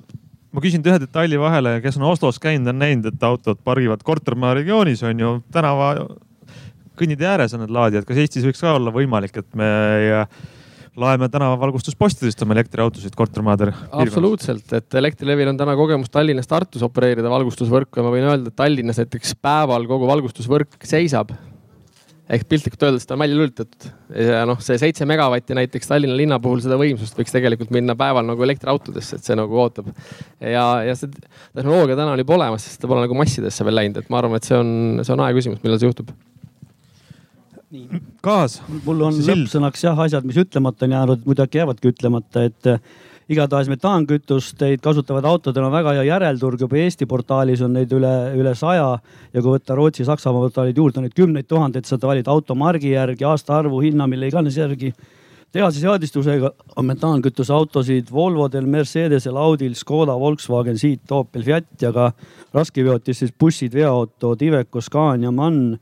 ma 0.52 0.62
küsin 0.62 0.84
ühe 0.86 0.98
detaili 1.02 1.40
vahele, 1.40 1.80
kes 1.82 1.98
on 1.98 2.10
Oslos 2.12 2.38
käinud, 2.44 2.70
on 2.70 2.82
näinud, 2.82 3.08
et 3.10 3.24
autod 3.24 3.62
pargivad 3.64 4.04
kortermaja 4.06 4.60
regioonis 4.62 5.02
on 5.08 5.24
ju 5.24 5.40
tänava 5.54 5.96
kõnnitee 7.02 7.30
ääres 7.34 7.56
on 7.58 7.66
need 7.66 7.76
laadijad. 7.76 8.08
kas 8.08 8.22
Eestis 8.22 8.48
võiks 8.48 8.64
ka 8.64 8.76
olla 8.78 8.94
võimalik, 8.96 9.38
et 9.42 9.50
me 9.58 9.70
laeme 11.00 11.30
tänavavalgustuspostidest 11.32 12.42
oma 12.44 12.56
elektriautosid 12.58 13.16
kortermajadel? 13.18 13.72
absoluutselt, 13.92 14.68
et 14.78 15.00
Elektrilevil 15.02 15.54
on 15.54 15.60
täna 15.60 15.78
kogemus 15.80 16.12
Tallinnas, 16.12 16.50
Tartus 16.52 16.84
opereerida 16.88 17.32
valgustusvõrku 17.32 18.02
ja 18.02 18.08
ma 18.08 18.12
võin 18.14 18.28
öelda, 18.28 18.52
et 18.52 18.60
Tallinnas 18.60 19.00
näiteks 19.02 19.38
päeval 19.42 19.88
kogu 19.90 20.10
valgustusvõrk 20.12 20.82
seisab 20.88 21.32
ehk 22.32 22.48
piltlikult 22.48 22.84
öeldes 22.88 23.08
ta 23.08 23.16
on 23.16 23.22
välja 23.24 23.38
lülitatud. 23.38 23.88
ja 24.16 24.44
noh, 24.48 24.60
see 24.64 24.78
seitse 24.80 25.06
megavatti 25.10 25.56
näiteks 25.58 25.90
Tallinna 25.90 26.16
linna 26.18 26.40
puhul 26.44 26.62
seda 26.64 26.78
võimsust 26.80 27.18
võiks 27.18 27.34
tegelikult 27.34 27.74
minna 27.76 27.96
päeval 28.00 28.28
nagu 28.28 28.44
elektriautodesse, 28.46 29.20
et 29.20 29.28
see 29.28 29.38
nagu 29.40 29.60
ootab. 29.64 29.92
ja, 30.40 30.66
ja 30.88 30.96
see 30.98 31.12
tehnoloogia 31.12 31.98
täna 32.00 32.16
on 32.16 32.24
juba 32.24 32.38
olemas, 32.40 32.68
sest 32.68 32.84
ta 32.84 32.92
pole 32.92 33.04
nagu 33.06 33.18
massidesse 33.20 33.68
veel 33.68 33.80
läinud, 33.82 34.00
et 34.02 34.12
ma 34.12 34.22
arvan, 34.22 34.40
et 34.40 34.48
see 34.48 34.60
on, 34.60 35.02
see 35.04 35.16
on 35.16 35.26
aja 35.26 35.38
küsimus, 35.40 35.64
millal 35.66 35.82
see 35.82 35.92
juhtub. 35.92 36.14
Kaas. 38.22 38.58
mul 38.84 39.06
on 39.08 39.16
lõppsõnaks 39.16 39.86
jah 39.86 40.00
asjad, 40.04 40.26
mis 40.28 40.40
ütlemata 40.42 40.84
on 40.88 40.96
jäänud, 40.96 41.22
muidu 41.24 41.44
äkki 41.46 41.62
jäävadki 41.62 41.92
ütlemata, 41.94 42.44
et 42.50 42.68
igatahes 43.32 43.70
metaankütusteid 43.72 44.82
kasutavad 44.84 45.26
autodel 45.30 45.70
on 45.70 45.72
väga 45.72 45.94
hea 45.96 46.04
järelturg, 46.10 46.66
juba 46.66 46.82
Eesti 46.82 47.08
portaalis 47.08 47.64
on 47.64 47.72
neid 47.78 47.94
üle, 47.96 48.12
üle 48.36 48.52
saja. 48.60 48.98
ja 49.34 49.42
kui 49.42 49.54
võtta 49.54 49.78
Rootsi, 49.78 50.04
Saksamaa 50.06 50.50
portaalid 50.50 50.78
juurde, 50.78 51.00
on 51.00 51.08
neid 51.08 51.16
kümneid 51.16 51.48
tuhandeid, 51.48 51.88
saad 51.88 52.04
valida 52.04 52.32
automargi 52.32 52.92
järgi, 52.92 53.24
aastaarvu, 53.30 53.80
hinna, 53.86 54.08
mille 54.08 54.28
iganes 54.28 54.58
järgi. 54.58 54.92
tehase 55.52 55.80
seadistusega 55.80 56.52
on 56.76 56.86
metaankütuse 56.86 57.54
autosid 57.54 58.12
Volvodel, 58.12 58.66
Mercedesel, 58.66 59.38
Audil, 59.38 59.74
Škoda, 59.76 60.20
Volkswagen, 60.20 60.78
Seat, 60.78 61.12
Opel, 61.12 61.44
Fiat 61.44 61.82
ja 61.82 61.94
ka 61.94 62.12
raskeveotis 62.54 63.24
siis 63.24 63.32
bussid, 63.40 63.74
veoautod, 63.74 64.42
Iveco, 64.42 64.82
Scania, 64.82 65.32
MAN 65.32 65.80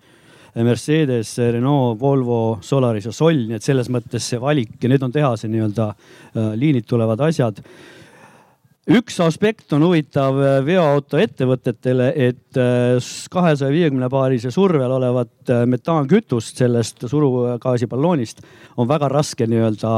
Mercedes, 0.64 1.36
Renault, 1.38 2.00
Volvo, 2.00 2.58
Solaris 2.62 3.08
ja 3.10 3.14
Sol, 3.16 3.46
nii 3.48 3.60
et 3.60 3.66
selles 3.66 3.90
mõttes 3.92 4.26
see 4.32 4.42
valik 4.42 4.76
ja 4.82 4.92
need 4.92 5.06
on 5.06 5.14
tehase 5.14 5.50
nii-öelda 5.52 5.88
äh, 5.92 6.52
liinid 6.60 6.88
tulevad 6.90 7.22
asjad. 7.30 7.62
Üks 8.90 9.20
aspekt 9.22 9.74
on 9.78 9.86
huvitav 9.86 10.40
äh, 10.42 10.58
veoauto 10.66 11.22
ettevõtetele, 11.22 12.12
et 12.16 12.60
äh, 12.60 13.12
kahesaja 13.32 13.72
viiekümne 13.76 14.10
baarise 14.12 14.52
survel 14.52 14.98
olevat 14.98 15.54
metaankütust 15.70 16.62
sellest 16.64 17.08
surugaasiballoonist 17.08 18.46
on 18.78 18.90
väga 18.90 19.12
raske 19.14 19.48
nii-öelda 19.50 19.96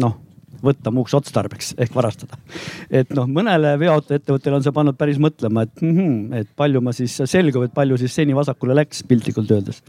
noh 0.00 0.18
võtta 0.64 0.92
muuks 0.94 1.14
otstarbeks 1.16 1.74
ehk 1.82 1.94
varastada. 1.94 2.38
et 2.90 3.10
noh, 3.16 3.28
mõnele 3.28 3.76
veoautoettevõttele 3.80 4.58
on 4.58 4.66
see 4.66 4.76
pannud 4.76 4.98
päris 4.98 5.20
mõtlema, 5.22 5.64
et 5.66 5.82
mm, 5.82 5.96
-hmm, 5.96 6.42
et 6.42 6.50
palju 6.56 6.82
ma 6.84 6.92
siis, 6.96 7.16
selgub, 7.24 7.64
et 7.66 7.74
palju 7.74 7.98
siis 8.00 8.14
seni 8.14 8.36
vasakule 8.36 8.76
läks, 8.76 9.02
piltlikult 9.08 9.50
öeldes. 9.50 9.82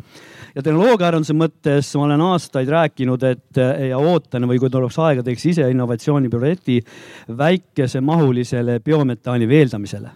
ja 0.55 0.61
tehnoloogiaarenduse 0.61 1.33
mõttes 1.33 1.93
ma 1.97 2.07
olen 2.07 2.21
aastaid 2.21 2.69
rääkinud, 2.69 3.23
et 3.23 3.61
ja 3.89 3.97
ootan 3.97 4.47
või 4.47 4.59
kui 4.59 4.69
tuleks 4.69 4.99
aega, 4.99 5.23
teeks 5.23 5.45
ise 5.45 5.69
innovatsiooniprojekti 5.69 6.81
väikesemahulisele 7.37 8.79
biometaani 8.79 9.47
veeldamisele 9.47 10.09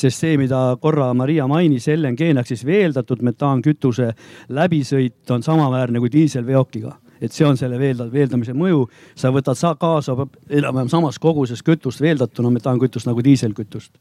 sest 0.00 0.22
see, 0.22 0.36
mida 0.40 0.76
korra 0.80 1.10
Maria 1.14 1.46
mainis, 1.50 1.88
LNG-na 1.92 2.40
ehk 2.40 2.48
siis 2.52 2.64
veeldatud 2.64 3.22
metaankütuse 3.26 4.12
läbisõit 4.48 5.30
on 5.34 5.42
samaväärne 5.42 6.00
kui 6.00 6.12
diiselveokiga 6.12 6.94
et 7.20 7.34
see 7.34 7.44
on 7.46 7.58
selle 7.60 7.78
veelda, 7.78 8.06
veeldamise 8.12 8.54
mõju. 8.56 8.86
sa 9.14 9.30
võtad 9.34 9.58
sa 9.58 9.74
kaasa 9.74 10.16
enam-vähem 10.48 10.88
samas 10.88 11.18
koguses 11.18 11.62
kütust 11.62 12.00
veeldatuna 12.00 12.50
metaankütust 12.50 13.06
nagu 13.06 13.22
diiselkütust. 13.24 13.92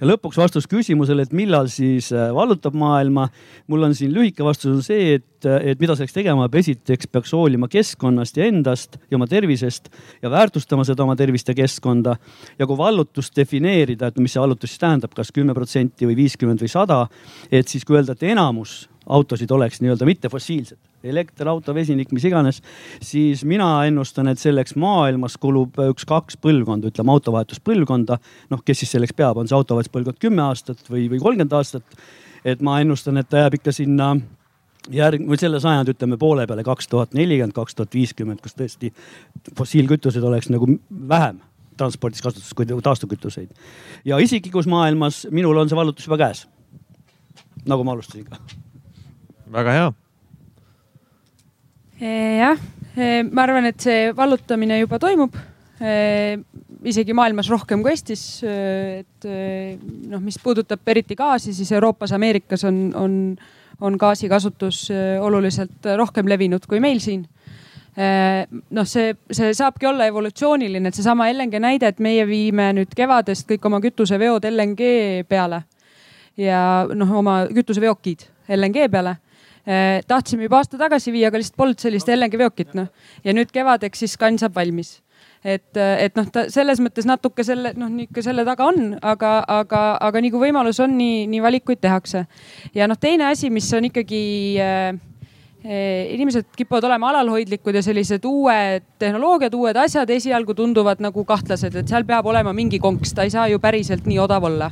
ja 0.00 0.06
lõpuks 0.06 0.36
vastus 0.36 0.68
küsimusele, 0.68 1.22
et 1.22 1.32
millal 1.32 1.68
siis 1.72 2.12
äh, 2.12 2.28
vallutab 2.34 2.74
maailma. 2.74 3.28
mul 3.66 3.82
on 3.82 3.94
siin 3.94 4.12
lühike 4.12 4.44
vastus 4.44 4.70
on 4.74 4.82
see, 4.82 5.14
et, 5.14 5.46
et 5.46 5.80
mida 5.80 5.96
selleks 5.96 6.12
tegema 6.12 6.48
peab, 6.48 6.60
esiteks 6.60 7.08
peaks 7.08 7.32
hoolima 7.32 7.68
keskkonnast 7.68 8.36
ja 8.36 8.44
endast 8.44 9.00
ja 9.10 9.16
oma 9.16 9.26
tervisest 9.26 9.88
ja 10.22 10.30
väärtustama 10.30 10.84
seda 10.84 11.02
oma 11.02 11.16
tervist 11.16 11.48
ja 11.48 11.54
keskkonda. 11.54 12.16
ja 12.58 12.66
kui 12.66 12.76
vallutust 12.76 13.36
defineerida, 13.36 14.12
et 14.12 14.18
mis 14.18 14.36
see 14.36 14.40
vallutus 14.42 14.74
siis 14.74 14.84
tähendab 14.84 15.14
kas, 15.16 15.30
kas 15.30 15.36
kümme 15.38 15.54
protsenti 15.54 16.08
või 16.08 16.16
viiskümmend 16.18 16.62
või 16.64 16.70
sada, 16.70 17.04
et 17.52 17.68
siis 17.70 17.86
kui 17.86 17.96
öelda, 17.96 18.16
et 18.18 18.26
enamus 18.32 18.88
autosid 19.10 19.50
oleks 19.50 19.80
nii-öelda 19.82 20.06
mittefossiilsed, 20.08 20.78
elekterauto, 21.12 21.74
vesinik, 21.74 22.12
mis 22.14 22.26
iganes, 22.28 22.60
siis 23.02 23.44
mina 23.48 23.68
ennustan, 23.88 24.30
et 24.30 24.40
selleks 24.40 24.76
maailmas 24.80 25.36
kulub 25.40 25.78
üks-kaks 25.90 26.38
põlvkonda, 26.42 26.92
ütleme 26.92 27.14
autovahetuspõlvkonda. 27.16 28.18
noh, 28.50 28.64
kes 28.64 28.84
siis 28.84 28.96
selleks 28.96 29.16
peab, 29.16 29.40
on 29.40 29.48
see 29.48 29.58
autovahetuspõlvkond 29.58 30.20
kümme 30.22 30.44
aastat 30.48 30.84
või, 30.90 31.08
või 31.12 31.22
kolmkümmend 31.22 31.56
aastat. 31.58 31.84
et 32.44 32.62
ma 32.62 32.80
ennustan, 32.80 33.20
et 33.20 33.28
ta 33.28 33.44
jääb 33.44 33.60
ikka 33.60 33.72
sinna 33.72 34.14
järg 34.88 35.26
või 35.28 35.38
selle 35.40 35.60
sajandi 35.60 35.92
ütleme 35.94 36.16
poole 36.18 36.46
peale, 36.46 36.64
kaks 36.64 36.88
tuhat 36.88 37.14
nelikümmend, 37.14 37.52
kaks 37.56 37.76
tuhat 37.76 37.94
viiskümmend, 37.94 38.40
kus 38.40 38.56
tõesti 38.56 38.92
fossiilkütused 39.58 40.24
oleks 40.24 40.48
nagu 40.52 40.68
vähem 40.90 41.40
transpordis 41.80 42.22
kasutuses 42.24 42.54
kui 42.54 42.66
taastuvkütuseid. 42.68 43.52
ja 44.04 44.18
isiklikus 44.18 44.66
maailmas 44.66 45.26
minul 45.30 45.56
on 45.56 45.68
see 45.68 45.76
vallutus 45.76 46.08
juba 46.08 46.18
käes. 46.20 46.46
nagu 47.66 47.84
ma 47.84 47.96
alustasin 47.96 48.24
ka 48.24 48.40
väga 49.50 49.72
hea. 49.74 49.92
jah, 52.00 52.60
ma 53.30 53.44
arvan, 53.44 53.66
et 53.70 53.80
see 53.82 54.10
vallutamine 54.16 54.80
juba 54.80 54.98
toimub 55.02 55.34
isegi 56.90 57.14
maailmas 57.16 57.48
rohkem 57.48 57.82
kui 57.82 57.92
Eestis. 57.94 58.42
et 58.44 59.26
noh, 60.08 60.20
mis 60.20 60.36
puudutab 60.42 60.86
eriti 60.92 61.16
gaasi, 61.16 61.54
siis 61.56 61.72
Euroopas, 61.72 62.12
Ameerikas 62.12 62.64
on, 62.68 62.82
on, 62.96 63.14
on 63.80 63.96
gaasi 64.00 64.28
kasutus 64.28 64.86
oluliselt 65.20 65.88
rohkem 65.96 66.28
levinud 66.28 66.66
kui 66.68 66.80
meil 66.80 67.00
siin. 67.00 67.24
noh, 67.96 68.86
see, 68.86 69.14
see 69.32 69.54
saabki 69.56 69.88
olla 69.88 70.06
evolutsiooniline, 70.08 70.88
et 70.88 70.96
seesama 70.96 71.30
LNG 71.32 71.60
näide, 71.60 71.90
et 71.90 71.98
meie 72.00 72.26
viime 72.28 72.70
nüüd 72.76 72.92
kevadest 72.96 73.48
kõik 73.48 73.66
oma 73.66 73.80
kütuseveod 73.82 74.46
LNG 74.52 74.92
peale 75.28 75.64
ja 76.38 76.60
noh, 76.92 77.16
oma 77.18 77.42
kütuseveokid 77.50 78.28
LNG 78.56 78.86
peale 78.92 79.16
Eh, 79.16 79.29
tahtsime 80.08 80.46
juba 80.48 80.60
aasta 80.60 80.78
tagasi 80.80 81.12
viia, 81.12 81.28
aga 81.28 81.40
lihtsalt 81.40 81.58
polnud 81.60 81.82
sellist 81.82 82.08
LNG 82.08 82.38
veokit 82.40 82.74
noh. 82.78 82.88
ja 83.24 83.34
nüüd 83.36 83.52
kevadeks 83.52 84.06
siis 84.06 84.16
kann 84.20 84.38
saab 84.40 84.56
valmis 84.56 84.96
et, 85.44 85.76
et 85.76 86.16
noh, 86.18 86.26
ta 86.32 86.46
selles 86.52 86.80
mõttes 86.82 87.06
natuke 87.08 87.44
selle 87.46 87.72
noh, 87.78 87.90
niisugune 87.92 88.24
selle 88.24 88.44
taga 88.48 88.66
on, 88.70 88.94
aga, 89.00 89.36
aga, 89.60 89.84
aga 90.08 90.22
nii 90.22 90.32
kui 90.32 90.48
võimalus 90.48 90.80
on, 90.84 90.96
nii, 90.98 91.26
nii 91.32 91.44
valikuid 91.44 91.80
tehakse. 91.80 92.26
ja 92.76 92.88
noh, 92.90 92.98
teine 93.00 93.30
asi, 93.30 93.50
mis 93.52 93.68
on 93.76 93.88
ikkagi 93.88 94.24
äh, 94.60 94.90
inimesed 95.64 96.52
kipuvad 96.56 96.88
olema 96.88 97.10
alalhoidlikud 97.12 97.76
ja 97.76 97.82
sellised 97.84 98.24
uued 98.28 98.86
tehnoloogiad, 99.00 99.54
uued 99.56 99.80
asjad 99.80 100.10
esialgu 100.10 100.56
tunduvad 100.56 101.02
nagu 101.04 101.24
kahtlased, 101.28 101.76
et 101.76 101.88
seal 101.88 102.06
peab 102.08 102.26
olema 102.26 102.54
mingi 102.56 102.80
konks, 102.80 103.14
ta 103.16 103.28
ei 103.28 103.32
saa 103.32 103.48
ju 103.52 103.60
päriselt 103.62 104.08
nii 104.08 104.20
odav 104.24 104.48
olla 104.48 104.70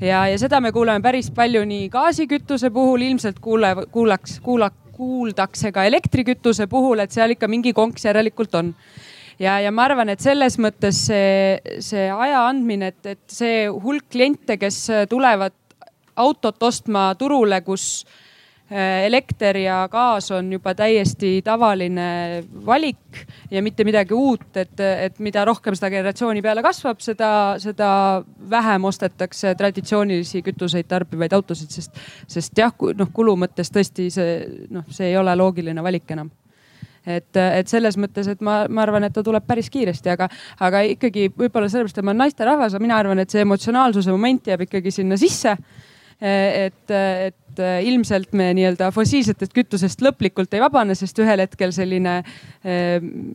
ja, 0.00 0.24
ja 0.28 0.38
seda 0.40 0.60
me 0.60 0.72
kuuleme 0.72 1.02
päris 1.04 1.30
palju 1.34 1.64
nii 1.68 1.88
gaasikütuse 1.92 2.70
puhul, 2.74 3.04
ilmselt 3.10 3.38
kuule, 3.42 3.74
kuulaks, 3.92 4.38
kuula, 4.44 4.70
kuuldakse 4.96 5.72
ka 5.72 5.84
elektrikütuse 5.88 6.66
puhul, 6.70 7.04
et 7.04 7.14
seal 7.14 7.36
ikka 7.36 7.48
mingi 7.48 7.72
konks 7.76 8.04
järelikult 8.08 8.54
on. 8.54 8.74
ja, 9.38 9.58
ja 9.60 9.72
ma 9.72 9.86
arvan, 9.88 10.12
et 10.12 10.20
selles 10.20 10.58
mõttes 10.60 11.06
see, 11.08 11.76
see 11.80 12.08
aja 12.10 12.46
andmine, 12.48 12.92
et, 12.94 13.14
et 13.16 13.24
see 13.40 13.66
hulk 13.68 14.10
kliente, 14.12 14.58
kes 14.60 14.86
tulevad 15.08 15.56
autot 16.20 16.62
ostma 16.62 17.10
turule, 17.18 17.62
kus 17.64 18.04
elekter 18.70 19.56
ja 19.56 19.88
gaas 19.90 20.30
on 20.30 20.52
juba 20.52 20.74
täiesti 20.78 21.40
tavaline 21.42 22.44
valik 22.66 23.24
ja 23.50 23.62
mitte 23.62 23.84
midagi 23.84 24.14
uut, 24.14 24.56
et, 24.56 24.80
et 24.80 25.18
mida 25.18 25.44
rohkem 25.44 25.74
seda 25.74 25.90
generatsiooni 25.90 26.42
peale 26.42 26.62
kasvab, 26.62 27.00
seda, 27.02 27.30
seda 27.58 27.90
vähem 28.50 28.86
ostetakse 28.86 29.56
traditsioonilisi 29.58 30.44
kütuseid 30.46 30.86
tarbivaid 30.90 31.34
autosid, 31.34 31.74
sest, 31.74 31.98
sest 32.30 32.62
jah, 32.62 32.70
noh 32.94 33.10
kulu 33.12 33.34
mõttes 33.42 33.74
tõesti 33.74 34.06
see 34.14 34.38
noh, 34.70 34.86
see 34.90 35.10
ei 35.10 35.18
ole 35.18 35.34
loogiline 35.34 35.82
valik 35.82 36.14
enam. 36.14 36.30
et, 37.06 37.34
et 37.34 37.68
selles 37.68 37.96
mõttes, 37.98 38.28
et 38.28 38.40
ma, 38.44 38.66
ma 38.68 38.84
arvan, 38.86 39.02
et 39.04 39.12
ta 39.12 39.22
tuleb 39.26 39.46
päris 39.50 39.70
kiiresti, 39.72 40.14
aga, 40.14 40.28
aga 40.60 40.86
ikkagi 40.94 41.30
võib-olla 41.34 41.66
sellepärast, 41.66 41.98
et 41.98 42.04
ma 42.04 42.12
olen 42.12 42.26
naisterahvas, 42.28 42.78
mina 42.78 43.02
arvan, 43.02 43.18
et 43.18 43.30
see 43.30 43.42
emotsionaalsuse 43.42 44.12
moment 44.14 44.46
jääb 44.46 44.68
ikkagi 44.68 44.92
sinna 44.94 45.18
sisse 45.18 45.56
et, 46.20 46.90
et 46.90 47.36
ilmselt 47.58 48.34
me 48.36 48.50
nii-öelda 48.56 48.90
fossiilsetest 48.94 49.54
kütusest 49.56 50.04
lõplikult 50.04 50.52
ei 50.54 50.62
vabane, 50.62 50.94
sest 50.98 51.18
ühel 51.22 51.42
hetkel 51.42 51.72
selline 51.74 52.20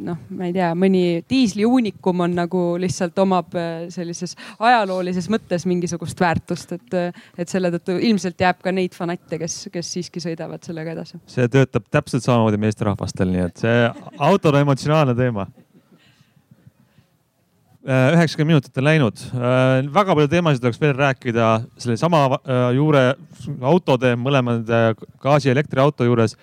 noh, 0.05 0.21
ma 0.29 0.47
ei 0.47 0.53
tea, 0.55 0.69
mõni 0.77 1.03
diisliuunikum 1.29 2.23
on 2.25 2.37
nagu 2.37 2.63
lihtsalt 2.81 3.17
omab 3.21 3.57
sellises 3.93 4.35
ajaloolises 4.59 5.27
mõttes 5.33 5.65
mingisugust 5.69 6.21
väärtust, 6.21 6.75
et, 6.77 6.97
et 7.37 7.51
selle 7.51 7.71
tõttu 7.75 7.97
ilmselt 7.97 8.41
jääb 8.41 8.61
ka 8.63 8.73
neid 8.75 8.95
fanatte, 8.97 9.39
kes, 9.41 9.65
kes 9.73 9.91
siiski 9.97 10.23
sõidavad 10.23 10.63
sellega 10.65 10.95
edasi. 10.95 11.19
see 11.29 11.49
töötab 11.51 11.89
täpselt 11.91 12.25
samamoodi 12.25 12.61
meesterahvastel, 12.61 13.31
nii 13.33 13.45
et 13.49 13.65
see 13.65 13.85
autol 14.17 14.55
on 14.55 14.67
emotsionaalne 14.67 15.17
teema 15.17 15.47
Äh, 15.47 15.64
üheksakümmend 17.85 18.55
minutit 18.55 18.77
on 18.79 18.85
läinud. 18.85 19.19
Äh, 19.37 19.85
väga 19.93 20.15
palju 20.17 20.29
teemasid 20.29 20.63
oleks 20.65 20.79
veel 20.81 20.95
rääkida 20.97 21.49
sellesama 21.77 22.23
äh, 22.33 22.69
juure 22.77 23.03
autode, 23.61 24.15
mõlemad 24.17 24.71
gaasi- 25.21 25.51
ja 25.51 25.57
elektriauto 25.57 26.07
juures. 26.07 26.37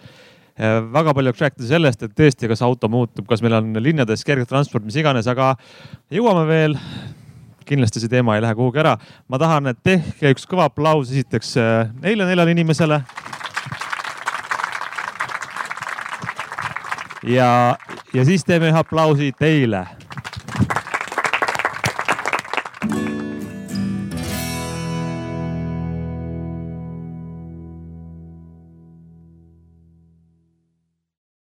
väga 0.92 1.14
palju 1.14 1.30
oleks 1.30 1.40
rääkida 1.40 1.66
sellest, 1.66 2.02
et 2.02 2.12
tõesti, 2.14 2.46
kas 2.46 2.60
auto 2.62 2.88
muutub, 2.88 3.24
kas 3.26 3.40
meil 3.42 3.54
on 3.56 3.72
linnades 3.80 4.22
kergetransport, 4.22 4.84
mis 4.84 4.98
iganes, 5.00 5.26
aga 5.26 5.56
jõuame 6.12 6.46
veel. 6.46 6.76
kindlasti 7.64 8.00
see 8.00 8.08
teema 8.08 8.36
ei 8.36 8.42
lähe 8.42 8.54
kuhugi 8.54 8.78
ära. 8.78 8.98
ma 9.28 9.38
tahan, 9.38 9.66
et 9.66 9.78
tehke 9.82 10.34
üks 10.34 10.46
kõva 10.46 10.68
aplaus 10.68 11.10
esiteks 11.10 11.56
neile 12.02 12.26
neljale 12.26 12.50
inimesele. 12.50 13.02
ja, 17.22 17.76
ja 18.12 18.24
siis 18.24 18.44
teeme 18.44 18.68
ühe 18.68 18.78
aplausi 18.78 19.32
teile 19.32 19.86